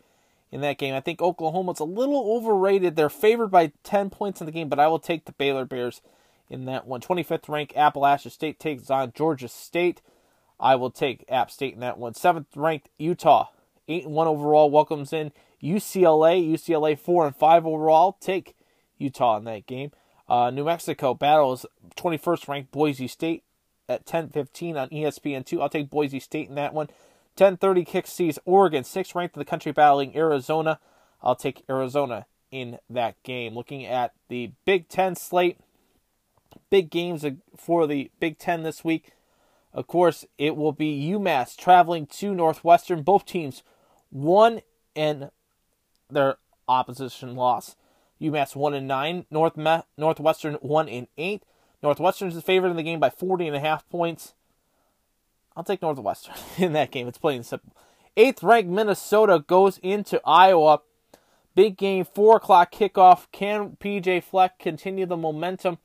in 0.50 0.60
that 0.60 0.78
game. 0.78 0.94
I 0.94 1.00
think 1.00 1.22
Oklahoma's 1.22 1.80
a 1.80 1.84
little 1.84 2.36
overrated. 2.36 2.94
They're 2.94 3.08
favored 3.08 3.48
by 3.48 3.72
10 3.82 4.10
points 4.10 4.40
in 4.40 4.46
the 4.46 4.52
game, 4.52 4.68
but 4.68 4.78
I 4.78 4.86
will 4.86 4.98
take 4.98 5.24
the 5.24 5.32
Baylor 5.32 5.64
Bears 5.64 6.02
in 6.52 6.66
that 6.66 6.86
one. 6.86 7.00
25th 7.00 7.48
ranked 7.48 7.74
Appalachia 7.74 8.30
State 8.30 8.60
takes 8.60 8.90
on 8.90 9.12
Georgia 9.14 9.48
State. 9.48 10.02
I 10.60 10.76
will 10.76 10.90
take 10.90 11.24
App 11.28 11.50
State 11.50 11.74
in 11.74 11.80
that 11.80 11.98
one. 11.98 12.14
Seventh 12.14 12.46
ranked 12.54 12.90
Utah, 12.98 13.48
eight 13.88 14.04
and 14.04 14.14
one 14.14 14.28
overall, 14.28 14.70
welcomes 14.70 15.12
in 15.12 15.32
UCLA. 15.62 16.46
UCLA 16.52 16.98
four 16.98 17.26
and 17.26 17.34
five 17.34 17.66
overall. 17.66 18.16
Take 18.20 18.54
Utah 18.98 19.38
in 19.38 19.44
that 19.44 19.66
game. 19.66 19.90
Uh, 20.28 20.50
New 20.50 20.64
Mexico 20.64 21.14
battles 21.14 21.66
21st 21.96 22.48
ranked 22.48 22.70
Boise 22.70 23.08
State 23.08 23.42
at 23.88 24.06
10:15 24.06 24.76
on 24.76 24.88
ESPN 24.90 25.44
two. 25.44 25.60
I'll 25.60 25.68
take 25.68 25.90
Boise 25.90 26.20
State 26.20 26.48
in 26.48 26.54
that 26.54 26.74
one. 26.74 26.88
10:30 27.36 27.84
kick 27.84 28.06
sees 28.06 28.38
Oregon, 28.44 28.84
sixth 28.84 29.14
ranked 29.14 29.36
in 29.36 29.40
the 29.40 29.44
country, 29.46 29.72
battling 29.72 30.14
Arizona. 30.16 30.78
I'll 31.22 31.34
take 31.34 31.64
Arizona 31.68 32.26
in 32.50 32.78
that 32.90 33.20
game. 33.22 33.54
Looking 33.54 33.84
at 33.84 34.12
the 34.28 34.52
Big 34.64 34.88
Ten 34.88 35.16
slate, 35.16 35.58
big 36.72 36.88
games 36.88 37.22
for 37.54 37.86
the 37.86 38.10
Big 38.18 38.38
Ten 38.38 38.62
this 38.62 38.82
week. 38.82 39.12
Of 39.74 39.86
course, 39.86 40.24
it 40.38 40.56
will 40.56 40.72
be 40.72 41.06
UMass 41.12 41.54
traveling 41.54 42.06
to 42.06 42.34
Northwestern. 42.34 43.02
Both 43.02 43.26
teams 43.26 43.62
won 44.10 44.62
and 44.96 45.30
their 46.10 46.38
opposition 46.66 47.36
loss. 47.36 47.76
UMass 48.22 48.56
one 48.56 48.72
and 48.72 48.88
nine. 48.88 49.26
North 49.30 49.58
Northwestern 49.98 50.54
one 50.54 50.88
and 50.88 51.08
eight. 51.18 51.42
Northwestern's 51.82 52.36
the 52.36 52.40
favorite 52.40 52.70
in 52.70 52.76
the 52.76 52.82
game 52.82 53.00
by 53.00 53.10
40 53.10 53.48
and 53.48 53.56
a 53.56 53.60
half 53.60 53.86
points. 53.90 54.32
I'll 55.54 55.64
take 55.64 55.82
Northwestern 55.82 56.34
in 56.56 56.72
that 56.72 56.90
game. 56.90 57.06
It's 57.06 57.18
plain 57.18 57.36
and 57.36 57.46
simple. 57.46 57.76
Eighth 58.16 58.42
ranked 58.42 58.70
Minnesota 58.70 59.44
goes 59.46 59.76
into 59.82 60.22
Iowa. 60.24 60.80
Big 61.54 61.76
game, 61.76 62.06
four 62.06 62.36
o'clock 62.36 62.72
kickoff. 62.72 63.26
Can 63.30 63.76
PJ 63.78 64.22
Fleck 64.22 64.58
continue 64.58 65.04
the 65.04 65.18
momentum 65.18 65.76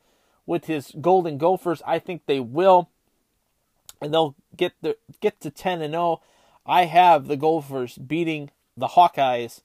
with 0.48 0.64
his 0.64 0.92
Golden 1.00 1.38
Gophers? 1.38 1.82
I 1.86 1.98
think 1.98 2.22
they 2.26 2.40
will, 2.40 2.88
and 4.00 4.12
they'll 4.12 4.34
get 4.56 4.72
the 4.80 4.96
get 5.20 5.40
to 5.42 5.50
ten 5.50 5.82
and 5.82 5.92
zero. 5.92 6.02
Oh. 6.02 6.22
I 6.66 6.86
have 6.86 7.28
the 7.28 7.36
Gophers 7.36 7.96
beating 7.96 8.50
the 8.76 8.88
Hawkeyes 8.88 9.60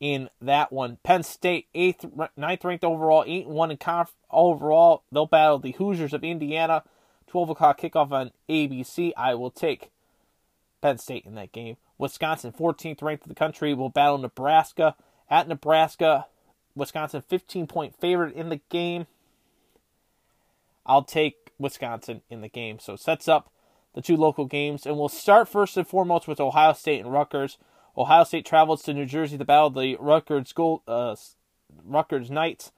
in 0.00 0.28
that 0.40 0.72
one. 0.72 0.98
Penn 1.02 1.22
State 1.22 1.68
eighth, 1.74 2.04
ninth 2.36 2.64
ranked 2.64 2.84
overall, 2.84 3.24
eight 3.26 3.46
and 3.46 3.54
one 3.54 3.70
in 3.70 3.76
conf 3.76 4.12
overall. 4.30 5.04
They'll 5.12 5.26
battle 5.26 5.58
the 5.58 5.72
Hoosiers 5.72 6.12
of 6.12 6.24
Indiana. 6.24 6.82
12 7.28 7.50
o'clock 7.50 7.80
kickoff 7.80 8.10
on 8.10 8.32
ABC. 8.48 9.12
I 9.16 9.34
will 9.34 9.52
take 9.52 9.90
Penn 10.82 10.98
State 10.98 11.24
in 11.24 11.36
that 11.36 11.52
game. 11.52 11.76
Wisconsin, 11.96 12.50
14th 12.50 13.02
ranked 13.02 13.24
in 13.24 13.28
the 13.28 13.36
country, 13.36 13.72
will 13.72 13.88
battle 13.88 14.18
Nebraska. 14.18 14.96
At 15.28 15.46
Nebraska, 15.46 16.26
Wisconsin, 16.74 17.22
15 17.22 17.68
point 17.68 17.94
favorite 17.94 18.34
in 18.34 18.48
the 18.48 18.60
game. 18.68 19.06
I'll 20.86 21.04
take 21.04 21.52
Wisconsin 21.58 22.22
in 22.30 22.40
the 22.40 22.48
game. 22.48 22.78
So 22.78 22.96
sets 22.96 23.28
up 23.28 23.50
the 23.94 24.02
two 24.02 24.16
local 24.16 24.44
games. 24.44 24.86
And 24.86 24.96
we'll 24.96 25.08
start 25.08 25.48
first 25.48 25.76
and 25.76 25.86
foremost 25.86 26.28
with 26.28 26.40
Ohio 26.40 26.72
State 26.72 27.00
and 27.00 27.12
Rutgers. 27.12 27.58
Ohio 27.96 28.24
State 28.24 28.46
travels 28.46 28.82
to 28.82 28.94
New 28.94 29.06
Jersey 29.06 29.36
to 29.38 29.44
battle 29.44 29.70
the 29.70 29.96
Rutgers, 29.98 30.48
school, 30.48 30.82
uh, 30.86 31.16
Rutgers 31.84 32.30
Knights. 32.30 32.72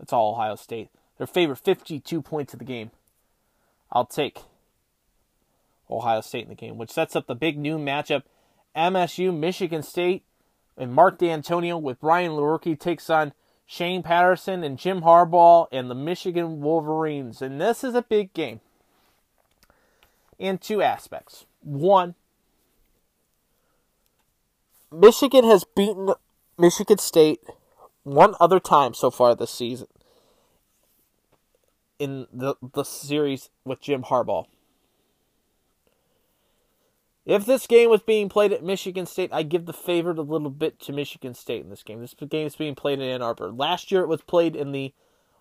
It's 0.00 0.12
all 0.12 0.32
Ohio 0.32 0.56
State. 0.56 0.88
Their 1.18 1.26
favorite 1.26 1.58
52 1.58 2.22
points 2.22 2.52
of 2.52 2.58
the 2.58 2.64
game. 2.64 2.90
I'll 3.92 4.06
take 4.06 4.38
Ohio 5.90 6.20
State 6.20 6.44
in 6.44 6.48
the 6.48 6.54
game, 6.54 6.78
which 6.78 6.90
sets 6.90 7.16
up 7.16 7.26
the 7.26 7.34
big 7.34 7.58
new 7.58 7.76
matchup. 7.76 8.22
MSU, 8.74 9.36
Michigan 9.36 9.82
State, 9.82 10.22
and 10.76 10.94
Mark 10.94 11.18
Dantonio 11.18 11.80
with 11.80 12.00
Brian 12.00 12.32
Lewerke 12.32 12.78
takes 12.78 13.10
on 13.10 13.32
Shea 13.72 14.02
Patterson 14.02 14.64
and 14.64 14.76
Jim 14.76 15.02
Harbaugh 15.02 15.68
and 15.70 15.88
the 15.88 15.94
Michigan 15.94 16.60
Wolverines. 16.60 17.40
And 17.40 17.60
this 17.60 17.84
is 17.84 17.94
a 17.94 18.02
big 18.02 18.34
game 18.34 18.58
in 20.40 20.58
two 20.58 20.82
aspects. 20.82 21.46
One, 21.62 22.16
Michigan 24.90 25.44
has 25.44 25.62
beaten 25.62 26.12
Michigan 26.58 26.98
State 26.98 27.42
one 28.02 28.34
other 28.40 28.58
time 28.58 28.92
so 28.92 29.08
far 29.08 29.36
this 29.36 29.52
season 29.52 29.86
in 32.00 32.26
the 32.32 32.56
the 32.74 32.82
series 32.82 33.50
with 33.64 33.80
Jim 33.80 34.02
Harbaugh. 34.02 34.46
If 37.30 37.46
this 37.46 37.68
game 37.68 37.90
was 37.90 38.02
being 38.02 38.28
played 38.28 38.52
at 38.52 38.64
Michigan 38.64 39.06
State, 39.06 39.30
I 39.32 39.44
give 39.44 39.66
the 39.66 39.72
favorite 39.72 40.18
a 40.18 40.22
little 40.22 40.50
bit 40.50 40.80
to 40.80 40.92
Michigan 40.92 41.32
State 41.32 41.62
in 41.62 41.70
this 41.70 41.84
game. 41.84 42.00
This 42.00 42.12
game 42.12 42.44
is 42.44 42.56
being 42.56 42.74
played 42.74 42.98
in 42.98 43.08
Ann 43.08 43.22
Arbor. 43.22 43.52
Last 43.52 43.92
year 43.92 44.02
it 44.02 44.08
was 44.08 44.20
played 44.20 44.56
in 44.56 44.72
the 44.72 44.92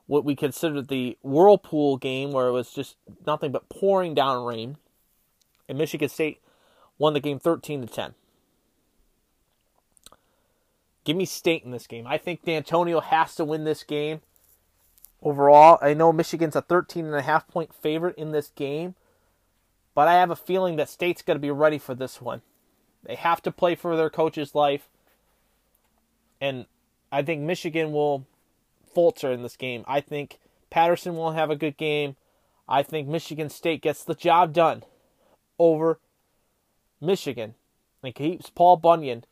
what 0.05 0.23
we 0.23 0.35
considered 0.35 0.87
the 0.87 1.17
Whirlpool 1.23 1.97
game 1.97 2.31
where 2.31 2.45
it 2.45 2.51
was 2.51 2.69
just 2.69 2.95
nothing 3.25 3.51
but 3.51 3.69
pouring 3.69 4.13
down 4.13 4.45
rain. 4.45 4.77
And 5.67 5.79
Michigan 5.79 6.09
State 6.09 6.43
won 6.99 7.13
the 7.13 7.19
game 7.19 7.39
13 7.39 7.81
to 7.81 7.87
10. 7.87 8.13
Give 11.05 11.17
me 11.17 11.25
State 11.25 11.63
in 11.63 11.71
this 11.71 11.87
game. 11.87 12.05
I 12.05 12.19
think 12.19 12.45
Dantonio 12.45 13.01
has 13.01 13.33
to 13.33 13.43
win 13.43 13.63
this 13.63 13.81
game 13.81 14.21
overall. 15.23 15.79
I 15.81 15.95
know 15.95 16.13
Michigan's 16.13 16.55
a 16.55 16.61
13 16.61 17.07
and 17.07 17.15
a 17.15 17.23
half 17.23 17.47
point 17.47 17.73
favorite 17.73 18.15
in 18.15 18.31
this 18.31 18.49
game, 18.49 18.93
but 19.99 20.07
I 20.07 20.13
have 20.13 20.31
a 20.31 20.35
feeling 20.37 20.77
that 20.77 20.87
State's 20.87 21.21
going 21.21 21.35
to 21.35 21.41
be 21.41 21.51
ready 21.51 21.77
for 21.77 21.93
this 21.93 22.21
one. 22.21 22.41
They 23.03 23.15
have 23.15 23.41
to 23.41 23.51
play 23.51 23.75
for 23.75 23.97
their 23.97 24.09
coach's 24.09 24.55
life, 24.55 24.87
and 26.39 26.67
I 27.11 27.21
think 27.21 27.41
Michigan 27.41 27.91
will 27.91 28.25
falter 28.95 29.29
in 29.29 29.43
this 29.43 29.57
game. 29.57 29.83
I 29.89 29.99
think 29.99 30.39
Patterson 30.69 31.17
will 31.17 31.31
have 31.31 31.49
a 31.49 31.57
good 31.57 31.75
game. 31.75 32.15
I 32.65 32.81
think 32.81 33.09
Michigan 33.09 33.49
State 33.49 33.81
gets 33.81 34.05
the 34.05 34.15
job 34.15 34.53
done 34.53 34.83
over 35.59 35.99
Michigan 37.01 37.55
and 38.01 38.15
keeps 38.15 38.49
Paul 38.49 38.77
Bunyan 38.77 39.25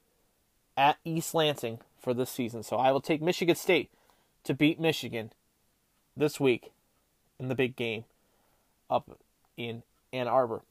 at 0.76 0.98
East 1.06 1.34
Lansing 1.34 1.80
for 1.98 2.14
this 2.14 2.30
season. 2.30 2.62
So 2.62 2.76
I 2.76 2.92
will 2.92 3.00
take 3.00 3.22
Michigan 3.22 3.56
State 3.56 3.90
to 4.44 4.54
beat 4.54 4.82
Michigan 4.82 5.32
this 6.18 6.42
week 6.42 6.74
in 7.40 7.48
the 7.48 7.56
big 7.56 7.78
game 7.78 8.04
up 8.90 9.18
in 9.56 9.84
Ann 10.14 10.28
Arbor. 10.28 10.62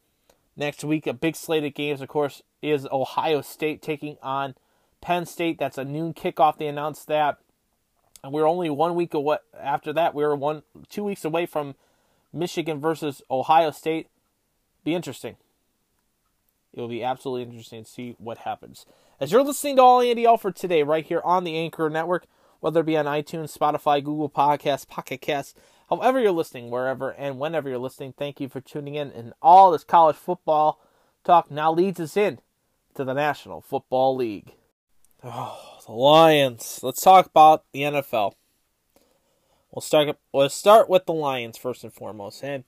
Next 0.56 0.84
week, 0.84 1.06
a 1.06 1.12
big 1.12 1.36
slate 1.36 1.64
of 1.64 1.74
games, 1.74 2.00
of 2.00 2.08
course, 2.08 2.42
is 2.62 2.86
Ohio 2.90 3.42
State 3.42 3.82
taking 3.82 4.16
on 4.22 4.54
Penn 5.00 5.26
State. 5.26 5.58
That's 5.58 5.78
a 5.78 5.84
noon 5.84 6.14
kickoff. 6.14 6.58
They 6.58 6.66
announced 6.66 7.06
that. 7.08 7.38
And 8.24 8.32
we're 8.32 8.48
only 8.48 8.70
one 8.70 8.94
week 8.94 9.14
away. 9.14 9.38
After 9.58 9.92
that, 9.92 10.14
we 10.14 10.24
are 10.24 10.34
one, 10.34 10.62
two 10.88 11.04
weeks 11.04 11.24
away 11.24 11.46
from 11.46 11.74
Michigan 12.32 12.80
versus 12.80 13.22
Ohio 13.30 13.70
State. 13.70 14.08
Be 14.82 14.94
interesting. 14.94 15.36
It 16.72 16.80
will 16.80 16.88
be 16.88 17.04
absolutely 17.04 17.42
interesting 17.42 17.84
to 17.84 17.90
see 17.90 18.16
what 18.18 18.38
happens. 18.38 18.86
As 19.20 19.32
you're 19.32 19.42
listening 19.42 19.76
to 19.76 19.82
All 19.82 20.00
Andy 20.00 20.26
Alfred 20.26 20.56
today, 20.56 20.82
right 20.82 21.04
here 21.04 21.22
on 21.24 21.44
the 21.44 21.56
Anchor 21.56 21.88
Network, 21.88 22.26
whether 22.60 22.80
it 22.80 22.86
be 22.86 22.96
on 22.96 23.06
iTunes, 23.06 23.56
Spotify, 23.56 24.02
Google 24.02 24.28
Podcasts, 24.28 24.88
Pocket 24.88 25.20
Casts, 25.20 25.54
however 25.88 26.20
you're 26.20 26.32
listening, 26.32 26.70
wherever 26.70 27.10
and 27.10 27.38
whenever 27.38 27.68
you're 27.68 27.78
listening, 27.78 28.14
thank 28.16 28.40
you 28.40 28.48
for 28.48 28.60
tuning 28.60 28.94
in. 28.94 29.10
And 29.10 29.32
all 29.42 29.70
this 29.70 29.84
college 29.84 30.16
football 30.16 30.80
talk 31.24 31.50
now 31.50 31.72
leads 31.72 32.00
us 32.00 32.16
in 32.16 32.40
to 32.94 33.04
the 33.04 33.14
National 33.14 33.60
Football 33.60 34.16
League. 34.16 34.54
Oh, 35.22 35.78
the 35.86 35.92
Lions. 35.92 36.80
Let's 36.82 37.00
talk 37.00 37.26
about 37.26 37.64
the 37.72 37.80
NFL. 37.80 38.34
We'll 39.70 39.82
start. 39.82 40.16
We'll 40.32 40.48
start 40.48 40.88
with 40.88 41.06
the 41.06 41.12
Lions 41.12 41.58
first 41.58 41.84
and 41.84 41.92
foremost. 41.92 42.42
And 42.42 42.64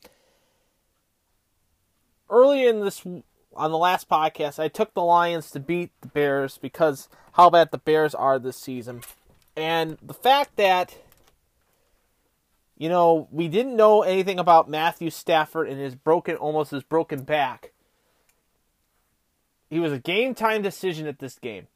early 2.28 2.66
in 2.66 2.80
this, 2.80 3.04
on 3.04 3.70
the 3.70 3.78
last 3.78 4.08
podcast, 4.08 4.58
I 4.58 4.68
took 4.68 4.94
the 4.94 5.02
Lions 5.02 5.50
to 5.52 5.60
beat 5.60 5.90
the 6.00 6.08
Bears 6.08 6.58
because 6.58 7.08
how 7.32 7.50
bad 7.50 7.70
the 7.70 7.78
Bears 7.78 8.14
are 8.14 8.38
this 8.38 8.56
season. 8.56 9.02
And 9.56 9.98
the 10.02 10.14
fact 10.14 10.56
that, 10.56 10.96
you 12.78 12.88
know, 12.88 13.26
we 13.32 13.48
didn't 13.48 13.76
know 13.76 14.02
anything 14.02 14.38
about 14.38 14.70
Matthew 14.70 15.10
Stafford 15.10 15.68
and 15.68 15.80
his 15.80 15.96
broken, 15.96 16.36
almost 16.36 16.70
his 16.70 16.84
broken 16.84 17.24
back. 17.24 17.72
He 19.68 19.80
was 19.80 19.92
a 19.92 19.98
game 19.98 20.34
time 20.34 20.62
decision 20.62 21.08
at 21.08 21.18
this 21.18 21.38
game. 21.38 21.66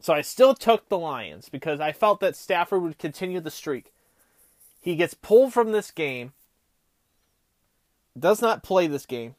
So 0.00 0.12
I 0.12 0.20
still 0.20 0.54
took 0.54 0.88
the 0.88 0.98
Lions 0.98 1.48
because 1.48 1.80
I 1.80 1.92
felt 1.92 2.20
that 2.20 2.36
Stafford 2.36 2.82
would 2.82 2.98
continue 2.98 3.40
the 3.40 3.50
streak. 3.50 3.92
He 4.78 4.94
gets 4.94 5.14
pulled 5.14 5.54
from 5.54 5.72
this 5.72 5.90
game, 5.90 6.34
does 8.16 8.42
not 8.42 8.62
play 8.62 8.86
this 8.86 9.06
game. 9.06 9.34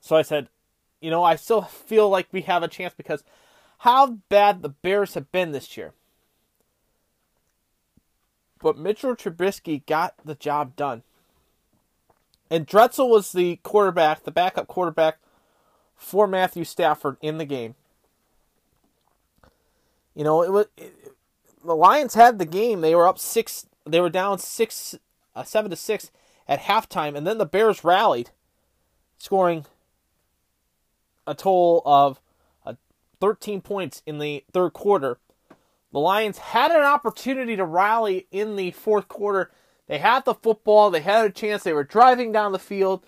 So 0.00 0.16
I 0.16 0.22
said, 0.22 0.48
you 1.02 1.10
know, 1.10 1.22
I 1.22 1.36
still 1.36 1.60
feel 1.60 2.08
like 2.08 2.28
we 2.32 2.40
have 2.42 2.62
a 2.62 2.68
chance 2.68 2.94
because 2.96 3.22
how 3.78 4.20
bad 4.30 4.62
the 4.62 4.70
Bears 4.70 5.12
have 5.12 5.30
been 5.30 5.52
this 5.52 5.76
year. 5.76 5.92
But 8.64 8.78
Mitchell 8.78 9.14
Trubisky 9.14 9.84
got 9.84 10.14
the 10.24 10.34
job 10.34 10.74
done. 10.74 11.02
And 12.48 12.66
Driskel 12.66 13.10
was 13.10 13.32
the 13.32 13.56
quarterback, 13.56 14.24
the 14.24 14.30
backup 14.30 14.68
quarterback 14.68 15.18
for 15.94 16.26
Matthew 16.26 16.64
Stafford 16.64 17.18
in 17.20 17.36
the 17.36 17.44
game. 17.44 17.74
You 20.14 20.24
know, 20.24 20.42
it 20.42 20.50
was 20.50 20.66
it, 20.78 20.94
the 21.62 21.76
Lions 21.76 22.14
had 22.14 22.38
the 22.38 22.46
game. 22.46 22.80
They 22.80 22.94
were 22.94 23.06
up 23.06 23.18
six. 23.18 23.66
They 23.84 24.00
were 24.00 24.08
down 24.08 24.38
six, 24.38 24.96
uh, 25.36 25.42
seven 25.42 25.70
to 25.70 25.76
six 25.76 26.10
at 26.48 26.60
halftime, 26.60 27.16
and 27.16 27.26
then 27.26 27.36
the 27.36 27.44
Bears 27.44 27.84
rallied, 27.84 28.30
scoring 29.18 29.66
a 31.26 31.34
total 31.34 31.82
of 31.84 32.18
uh, 32.64 32.74
13 33.20 33.60
points 33.60 34.02
in 34.06 34.20
the 34.20 34.42
third 34.54 34.72
quarter. 34.72 35.18
The 35.94 36.00
Lions 36.00 36.38
had 36.38 36.72
an 36.72 36.82
opportunity 36.82 37.54
to 37.54 37.64
rally 37.64 38.26
in 38.32 38.56
the 38.56 38.72
fourth 38.72 39.06
quarter. 39.06 39.52
They 39.86 39.98
had 39.98 40.24
the 40.24 40.34
football. 40.34 40.90
They 40.90 41.02
had 41.02 41.24
a 41.24 41.30
chance. 41.30 41.62
They 41.62 41.72
were 41.72 41.84
driving 41.84 42.32
down 42.32 42.50
the 42.50 42.58
field. 42.58 43.06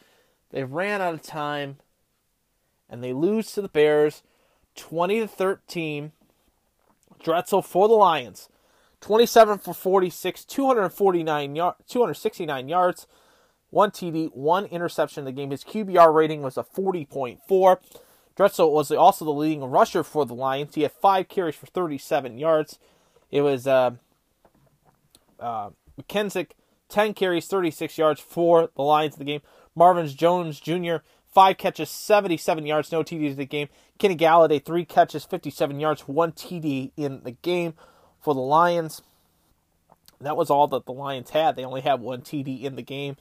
They 0.53 0.62
ran 0.62 1.01
out 1.03 1.12
of 1.12 1.20
time, 1.20 1.78
and 2.89 3.03
they 3.03 3.12
lose 3.12 3.51
to 3.53 3.61
the 3.61 3.68
Bears, 3.68 4.22
20 4.76 5.18
to 5.18 5.26
13. 5.26 6.12
Driskel 7.24 7.64
for 7.64 7.89
the 7.89 7.95
Lions. 7.95 8.49
27 9.01 9.59
for 9.59 9.74
46, 9.74 10.45
249 10.45 11.57
yard, 11.57 11.74
269 11.89 12.68
yards, 12.68 13.09
one 13.70 13.91
TD, 13.91 14.32
one 14.32 14.64
interception 14.66 15.22
in 15.22 15.24
the 15.24 15.32
game. 15.32 15.51
His 15.51 15.64
QBR 15.64 16.14
rating 16.14 16.41
was 16.41 16.57
a 16.57 16.62
40.4. 16.62 17.78
Driskel 18.37 18.70
was 18.70 18.93
also 18.93 19.24
the 19.24 19.32
leading 19.32 19.64
rusher 19.64 20.03
for 20.03 20.26
the 20.26 20.34
Lions. 20.34 20.74
He 20.74 20.82
had 20.82 20.93
five 20.93 21.28
carries 21.28 21.55
for 21.55 21.66
37 21.66 22.39
yards. 22.39 22.78
It 23.30 23.41
was 23.41 23.66
uh, 23.66 23.93
uh, 25.41 25.70
McKissic, 26.01 26.51
10 26.89 27.14
carries, 27.14 27.47
36 27.47 27.97
yards 27.97 28.20
for 28.20 28.70
the 28.76 28.82
Lions 28.82 29.14
in 29.14 29.18
the 29.20 29.24
game. 29.24 29.41
Marvin 29.74 30.07
Jones 30.09 30.61
Jr., 30.61 30.97
five 31.32 31.59
catches, 31.59 31.91
77 31.91 32.66
yards, 32.66 32.93
no 32.93 33.03
TD 33.03 33.30
in 33.30 33.37
the 33.37 33.47
game. 33.47 33.68
Kenny 33.99 34.16
Golladay, 34.16 34.62
three 34.62 34.84
catches, 34.84 35.24
57 35.24 35.80
yards, 35.80 36.03
one 36.03 36.32
TD 36.32 36.93
in 36.97 37.22
the 37.24 37.32
game 37.32 37.74
for 38.20 38.34
the 38.34 38.41
Lions. 38.41 39.03
That 40.20 40.37
was 40.37 40.51
all 40.51 40.66
that 40.68 40.87
the 40.87 40.93
Lions 40.93 41.30
had. 41.30 41.57
They 41.57 41.64
only 41.64 41.82
had 41.82 42.01
one 42.01 42.22
TD 42.22 42.62
in 42.62 42.76
the 42.76 42.82
game. 42.82 43.16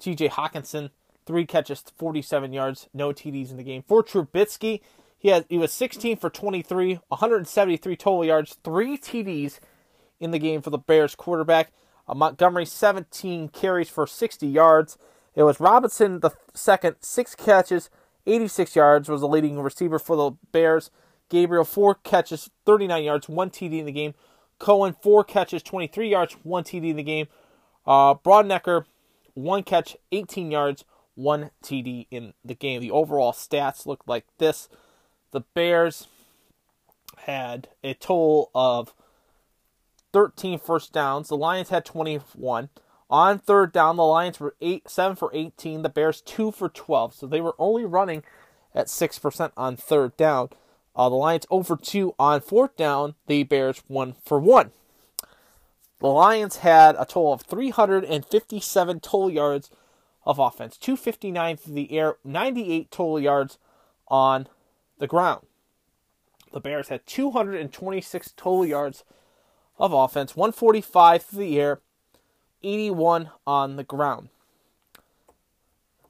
TJ 0.00 0.30
Hockenson, 0.30 0.90
three 1.32 1.46
catches, 1.46 1.82
47 1.96 2.52
yards, 2.52 2.88
no 2.92 3.08
TDs 3.08 3.50
in 3.50 3.56
the 3.56 3.62
game. 3.62 3.82
For 3.88 4.02
Trubisky, 4.02 4.82
he 5.18 5.28
had 5.28 5.46
he 5.48 5.56
was 5.56 5.72
16 5.72 6.18
for 6.18 6.28
23, 6.28 7.00
173 7.08 7.96
total 7.96 8.22
yards, 8.22 8.58
three 8.62 8.98
TDs 8.98 9.58
in 10.20 10.30
the 10.30 10.38
game 10.38 10.60
for 10.60 10.68
the 10.68 10.76
Bears 10.76 11.14
quarterback. 11.14 11.72
Uh, 12.06 12.12
Montgomery 12.12 12.66
17 12.66 13.48
carries 13.48 13.88
for 13.88 14.06
60 14.06 14.46
yards. 14.46 14.98
It 15.34 15.44
was 15.44 15.58
Robinson 15.58 16.20
the 16.20 16.32
second, 16.52 16.96
six 17.00 17.34
catches, 17.34 17.88
86 18.26 18.76
yards 18.76 19.08
was 19.08 19.22
the 19.22 19.28
leading 19.28 19.58
receiver 19.58 19.98
for 19.98 20.16
the 20.16 20.32
Bears. 20.52 20.90
Gabriel 21.30 21.64
four 21.64 21.94
catches, 21.94 22.50
39 22.66 23.04
yards, 23.04 23.26
one 23.26 23.48
TD 23.48 23.78
in 23.78 23.86
the 23.86 23.92
game. 23.92 24.12
Cohen 24.58 24.94
four 25.00 25.24
catches, 25.24 25.62
23 25.62 26.10
yards, 26.10 26.36
one 26.42 26.62
TD 26.62 26.90
in 26.90 26.96
the 26.96 27.02
game. 27.02 27.26
Uh, 27.86 28.16
Braunecker 28.16 28.84
one 29.34 29.62
catch, 29.62 29.96
18 30.12 30.50
yards, 30.50 30.84
one 31.14 31.50
TD 31.62 32.06
in 32.10 32.34
the 32.44 32.54
game. 32.54 32.80
The 32.80 32.90
overall 32.90 33.32
stats 33.32 33.86
look 33.86 34.02
like 34.06 34.26
this. 34.38 34.68
The 35.30 35.40
Bears 35.54 36.08
had 37.18 37.68
a 37.82 37.94
total 37.94 38.50
of 38.54 38.94
13 40.12 40.58
first 40.58 40.92
downs. 40.92 41.28
The 41.28 41.36
Lions 41.36 41.70
had 41.70 41.84
21. 41.84 42.68
On 43.10 43.38
third 43.38 43.72
down, 43.72 43.96
the 43.96 44.04
Lions 44.04 44.40
were 44.40 44.54
eight, 44.60 44.88
seven 44.88 45.16
for 45.16 45.30
18. 45.34 45.82
The 45.82 45.88
Bears 45.88 46.20
two 46.22 46.50
for 46.50 46.68
12. 46.68 47.14
So 47.14 47.26
they 47.26 47.40
were 47.40 47.54
only 47.58 47.84
running 47.84 48.22
at 48.74 48.88
six 48.88 49.18
percent 49.18 49.52
on 49.56 49.76
third 49.76 50.16
down. 50.16 50.48
Uh, 50.94 51.08
the 51.08 51.14
Lions 51.14 51.46
over 51.50 51.76
two 51.76 52.14
on 52.18 52.40
fourth 52.40 52.76
down. 52.76 53.14
The 53.26 53.42
Bears 53.42 53.82
one 53.86 54.14
for 54.24 54.38
one. 54.38 54.72
The 56.00 56.08
Lions 56.08 56.56
had 56.56 56.96
a 56.96 57.04
total 57.04 57.32
of 57.32 57.42
357 57.42 59.00
total 59.00 59.30
yards 59.30 59.70
of 60.24 60.38
offense, 60.38 60.76
259 60.76 61.56
through 61.56 61.74
the 61.74 61.92
air, 61.92 62.16
98 62.24 62.90
total 62.90 63.20
yards 63.20 63.58
on 64.08 64.46
the 64.98 65.06
ground. 65.06 65.46
The 66.52 66.60
Bears 66.60 66.88
had 66.88 67.06
226 67.06 68.32
total 68.36 68.66
yards 68.66 69.04
of 69.78 69.92
offense, 69.92 70.36
145 70.36 71.22
through 71.22 71.38
the 71.38 71.60
air, 71.60 71.80
81 72.62 73.30
on 73.46 73.76
the 73.76 73.84
ground. 73.84 74.28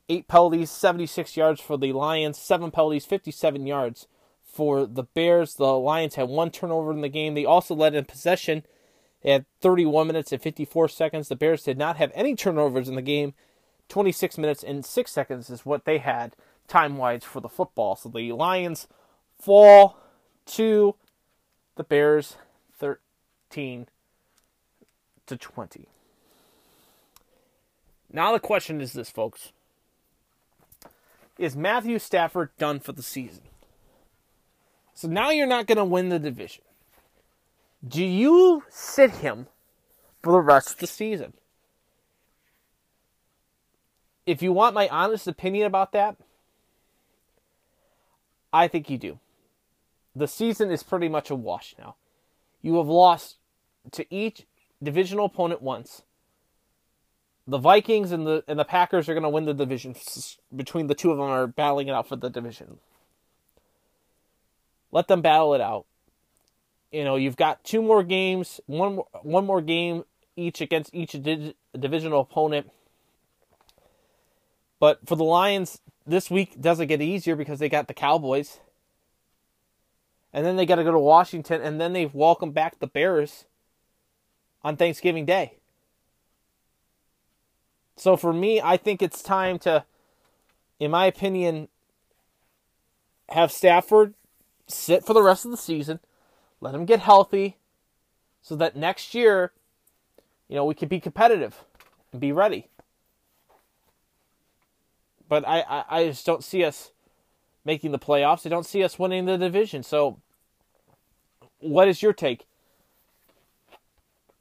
Eight 0.09 0.29
penalties, 0.29 0.71
76 0.71 1.37
yards 1.37 1.61
for 1.61 1.79
the 1.79 1.93
Lions, 1.93 2.37
seven 2.37 2.71
penalties, 2.71 3.07
57 3.07 3.67
yards 3.67 4.09
for 4.45 4.85
the 4.85 5.05
Bears. 5.05 5.55
The 5.55 5.73
Lions 5.73 6.17
had 6.17 6.29
one 6.29 6.51
turnover 6.51 6.93
in 6.93 7.01
the 7.01 7.09
game. 7.09 7.35
They 7.35 7.47
also 7.47 7.75
led 7.75 7.95
in 7.95 8.05
possession 8.05 8.65
at 9.25 9.47
31 9.61 10.09
minutes 10.09 10.33
and 10.33 10.43
54 10.43 10.89
seconds. 10.89 11.29
The 11.29 11.37
Bears 11.37 11.63
did 11.63 11.79
not 11.79 11.97
have 11.97 12.13
any 12.15 12.35
turnovers 12.35 12.89
in 12.89 12.97
the 12.97 13.03
game. 13.03 13.33
26 13.93 14.39
minutes 14.39 14.65
and 14.65 14.87
6 14.87 15.13
seconds 15.13 15.51
is 15.51 15.67
what 15.67 15.85
they 15.85 15.99
had 15.99 16.35
time 16.67 16.97
wise 16.97 17.25
for 17.25 17.41
the 17.41 17.49
football. 17.49 17.95
So 17.95 18.09
the 18.09 18.33
Lions 18.33 18.89
fall 19.39 19.99
to 20.47 20.95
the 21.77 21.85
Bears 21.85 22.37
13 22.79 23.87
to 25.27 25.37
20. 25.37 25.87
Now 28.11 28.33
the 28.33 28.41
question 28.41 28.81
is 28.81 28.95
this, 28.95 29.11
folks. 29.11 29.53
Is 31.37 31.55
Matthew 31.55 31.99
Stafford 31.99 32.49
done 32.59 32.81
for 32.81 32.93
the 32.93 33.03
season? 33.03 33.43
So 34.95 35.07
now 35.07 35.29
you're 35.29 35.47
not 35.47 35.67
going 35.67 35.77
to 35.77 35.85
win 35.85 36.09
the 36.09 36.19
division. 36.19 36.65
Do 37.87 38.03
you 38.03 38.63
sit 38.71 39.11
him 39.11 39.49
for 40.23 40.33
the 40.33 40.41
rest 40.41 40.71
of 40.71 40.79
the 40.79 40.87
season? 40.87 41.35
If 44.27 44.43
you 44.43 44.53
want 44.53 44.75
my 44.75 44.89
honest 44.89 45.27
opinion 45.27 45.67
about 45.67 45.93
that, 45.93 46.17
I 48.53 48.69
think 48.69 48.89
you 48.91 48.99
do. 48.99 49.19
The 50.15 50.29
season 50.29 50.71
is 50.71 50.83
pretty 50.83 51.09
much 51.09 51.31
a 51.31 51.35
wash 51.35 51.75
now. 51.79 51.97
You 52.61 52.77
have 52.77 52.87
lost 52.87 53.37
to 53.93 54.15
each 54.15 54.47
divisional 54.83 55.27
opponent 55.27 55.63
once. 55.63 56.03
The 57.47 57.59
Vikings 57.59 58.13
and 58.13 58.27
the 58.27 58.45
and 58.47 58.59
the 58.59 58.65
Packers 58.65 59.09
are 59.09 59.15
going 59.15 59.25
to 59.25 59.29
win 59.29 59.47
the 59.47 59.55
division. 59.55 59.97
Between 60.55 60.87
the 60.87 60.95
two 60.95 61.11
of 61.11 61.17
them 61.17 61.27
are 61.27 61.47
battling 61.47 61.89
it 61.89 61.93
out 61.93 62.09
for 62.09 62.15
the 62.17 62.31
division. 62.31 62.79
Let 64.93 65.09
them 65.09 65.23
battle 65.23 65.55
it 65.55 65.61
out. 65.61 65.87
You 66.93 67.05
know, 67.05 67.17
you've 67.17 67.37
got 67.37 67.65
two 67.65 67.83
more 67.83 68.05
games, 68.05 68.61
one 68.67 68.99
one 69.23 69.47
more 69.47 69.63
game 69.63 70.05
each 70.37 70.61
against 70.61 70.95
each 70.95 71.17
divisional 71.79 72.21
opponent. 72.21 72.71
But 74.83 75.07
for 75.07 75.15
the 75.15 75.23
Lions, 75.23 75.81
this 76.05 76.29
week 76.29 76.61
doesn't 76.61 76.89
get 76.89 77.01
easier 77.01 77.37
because 77.37 77.61
they 77.61 77.69
got 77.69 77.87
the 77.87 77.95
Cowboys. 77.95 78.59
And 80.33 80.45
then 80.45 80.57
they 80.57 80.67
got 80.67 80.75
to 80.75 80.83
go 80.83 80.91
to 80.91 80.99
Washington, 80.99 81.63
and 81.63 81.81
then 81.81 81.93
they 81.93 82.07
welcome 82.07 82.51
back 82.51 82.81
the 82.81 82.89
Bears 82.89 83.45
on 84.65 84.77
Thanksgiving 84.77 85.25
Day. 85.25 85.59
So 87.95 88.17
for 88.17 88.33
me, 88.33 88.61
I 88.61 88.77
think 88.77 89.03
it's 89.03 89.23
time 89.23 89.61
to, 89.61 89.85
in 90.81 90.91
my 90.91 91.07
opinion, 91.07 91.69
have 93.29 93.53
Stafford 93.53 94.15
sit 94.67 95.05
for 95.05 95.15
the 95.15 95.23
rest 95.23 95.45
of 95.45 95.53
the 95.53 95.57
season 95.57 96.01
let 96.61 96.75
him 96.75 96.87
get 96.87 96.99
healthy 96.99 97.57
so 98.41 98.57
that 98.57 98.75
next 98.75 99.15
year, 99.15 99.53
you 100.49 100.57
know, 100.57 100.65
we 100.65 100.75
can 100.75 100.89
be 100.89 100.99
competitive 100.99 101.65
and 102.11 102.21
be 102.21 102.33
ready. 102.33 102.67
But 105.33 105.49
I, 105.49 105.61
I, 105.61 105.85
I 105.89 106.07
just 106.09 106.27
don't 106.27 106.45
see 106.45 106.63
us 106.63 106.91
making 107.65 107.91
the 107.91 107.99
playoffs. 107.99 108.45
I 108.45 108.51
don't 108.51 108.67
see 108.67 108.85
us 108.85 108.99
winning 108.99 109.25
the 109.25 109.39
division. 109.39 109.83
So, 109.83 110.21
what 111.59 111.89
is 111.89 112.03
your 112.03 112.13
take? 112.13 112.45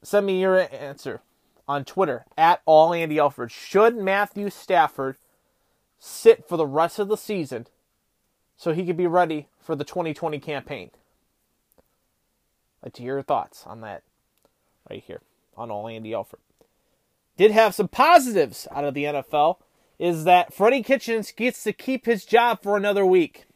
Send 0.02 0.26
me 0.26 0.38
your 0.38 0.68
answer 0.70 1.22
on 1.66 1.86
Twitter 1.86 2.26
at 2.36 2.60
all 2.66 2.92
Andy 2.92 3.18
Alfred. 3.18 3.50
Should 3.50 3.96
Matthew 3.96 4.50
Stafford 4.50 5.16
sit 5.98 6.46
for 6.46 6.58
the 6.58 6.66
rest 6.66 6.98
of 6.98 7.08
the 7.08 7.16
season 7.16 7.68
so 8.58 8.74
he 8.74 8.84
could 8.84 8.98
be 8.98 9.06
ready 9.06 9.48
for 9.58 9.74
the 9.74 9.84
2020 9.84 10.38
campaign? 10.40 10.90
like 12.82 12.92
to 12.92 13.02
hear 13.02 13.14
your 13.14 13.22
thoughts 13.22 13.64
on 13.66 13.80
that 13.80 14.02
right 14.90 15.02
here 15.06 15.22
on 15.56 15.70
All 15.70 15.88
Andy 15.88 16.12
Alfred. 16.12 16.42
Did 17.38 17.50
have 17.50 17.74
some 17.74 17.88
positives 17.88 18.68
out 18.70 18.84
of 18.84 18.92
the 18.92 19.04
NFL 19.04 19.56
is 20.02 20.24
that 20.24 20.52
Freddie 20.52 20.82
Kitchens 20.82 21.30
gets 21.30 21.62
to 21.62 21.72
keep 21.72 22.06
his 22.06 22.24
job 22.24 22.60
for 22.60 22.76
another 22.76 23.06
week. 23.06 23.46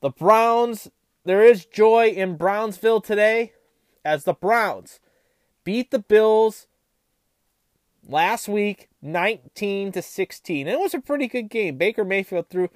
The 0.00 0.10
Browns, 0.10 0.90
there 1.24 1.44
is 1.44 1.64
joy 1.64 2.08
in 2.08 2.36
Brownsville 2.36 3.00
today 3.00 3.52
as 4.04 4.24
the 4.24 4.32
Browns 4.32 4.98
beat 5.62 5.92
the 5.92 6.00
Bills 6.00 6.66
last 8.04 8.48
week 8.48 8.88
19 9.00 9.92
to 9.92 10.02
16. 10.02 10.66
And 10.66 10.74
it 10.74 10.80
was 10.80 10.92
a 10.92 10.98
pretty 11.00 11.28
good 11.28 11.48
game. 11.48 11.76
Baker 11.76 12.04
Mayfield 12.04 12.48
threw 12.50 12.68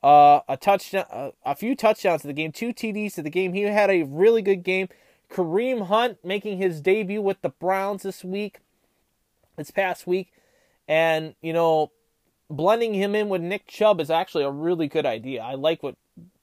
uh, 0.00 0.42
a 0.48 0.56
touchdown, 0.56 1.32
a 1.44 1.56
few 1.56 1.74
touchdowns 1.74 2.20
to 2.20 2.28
the 2.28 2.34
game, 2.34 2.52
two 2.52 2.72
TDs 2.72 3.14
to 3.14 3.22
the 3.22 3.30
game. 3.30 3.52
He 3.52 3.62
had 3.62 3.90
a 3.90 4.04
really 4.04 4.42
good 4.42 4.62
game. 4.62 4.90
Kareem 5.28 5.88
Hunt 5.88 6.18
making 6.24 6.58
his 6.58 6.80
debut 6.80 7.20
with 7.20 7.42
the 7.42 7.48
Browns 7.48 8.04
this 8.04 8.22
week, 8.22 8.60
this 9.56 9.72
past 9.72 10.06
week, 10.06 10.30
and 10.88 11.34
you 11.40 11.52
know, 11.52 11.90
blending 12.50 12.94
him 12.94 13.14
in 13.14 13.28
with 13.28 13.42
Nick 13.42 13.66
Chubb 13.66 14.00
is 14.00 14.10
actually 14.10 14.44
a 14.44 14.50
really 14.50 14.88
good 14.88 15.06
idea. 15.06 15.42
I 15.42 15.54
like 15.54 15.82
what 15.82 15.96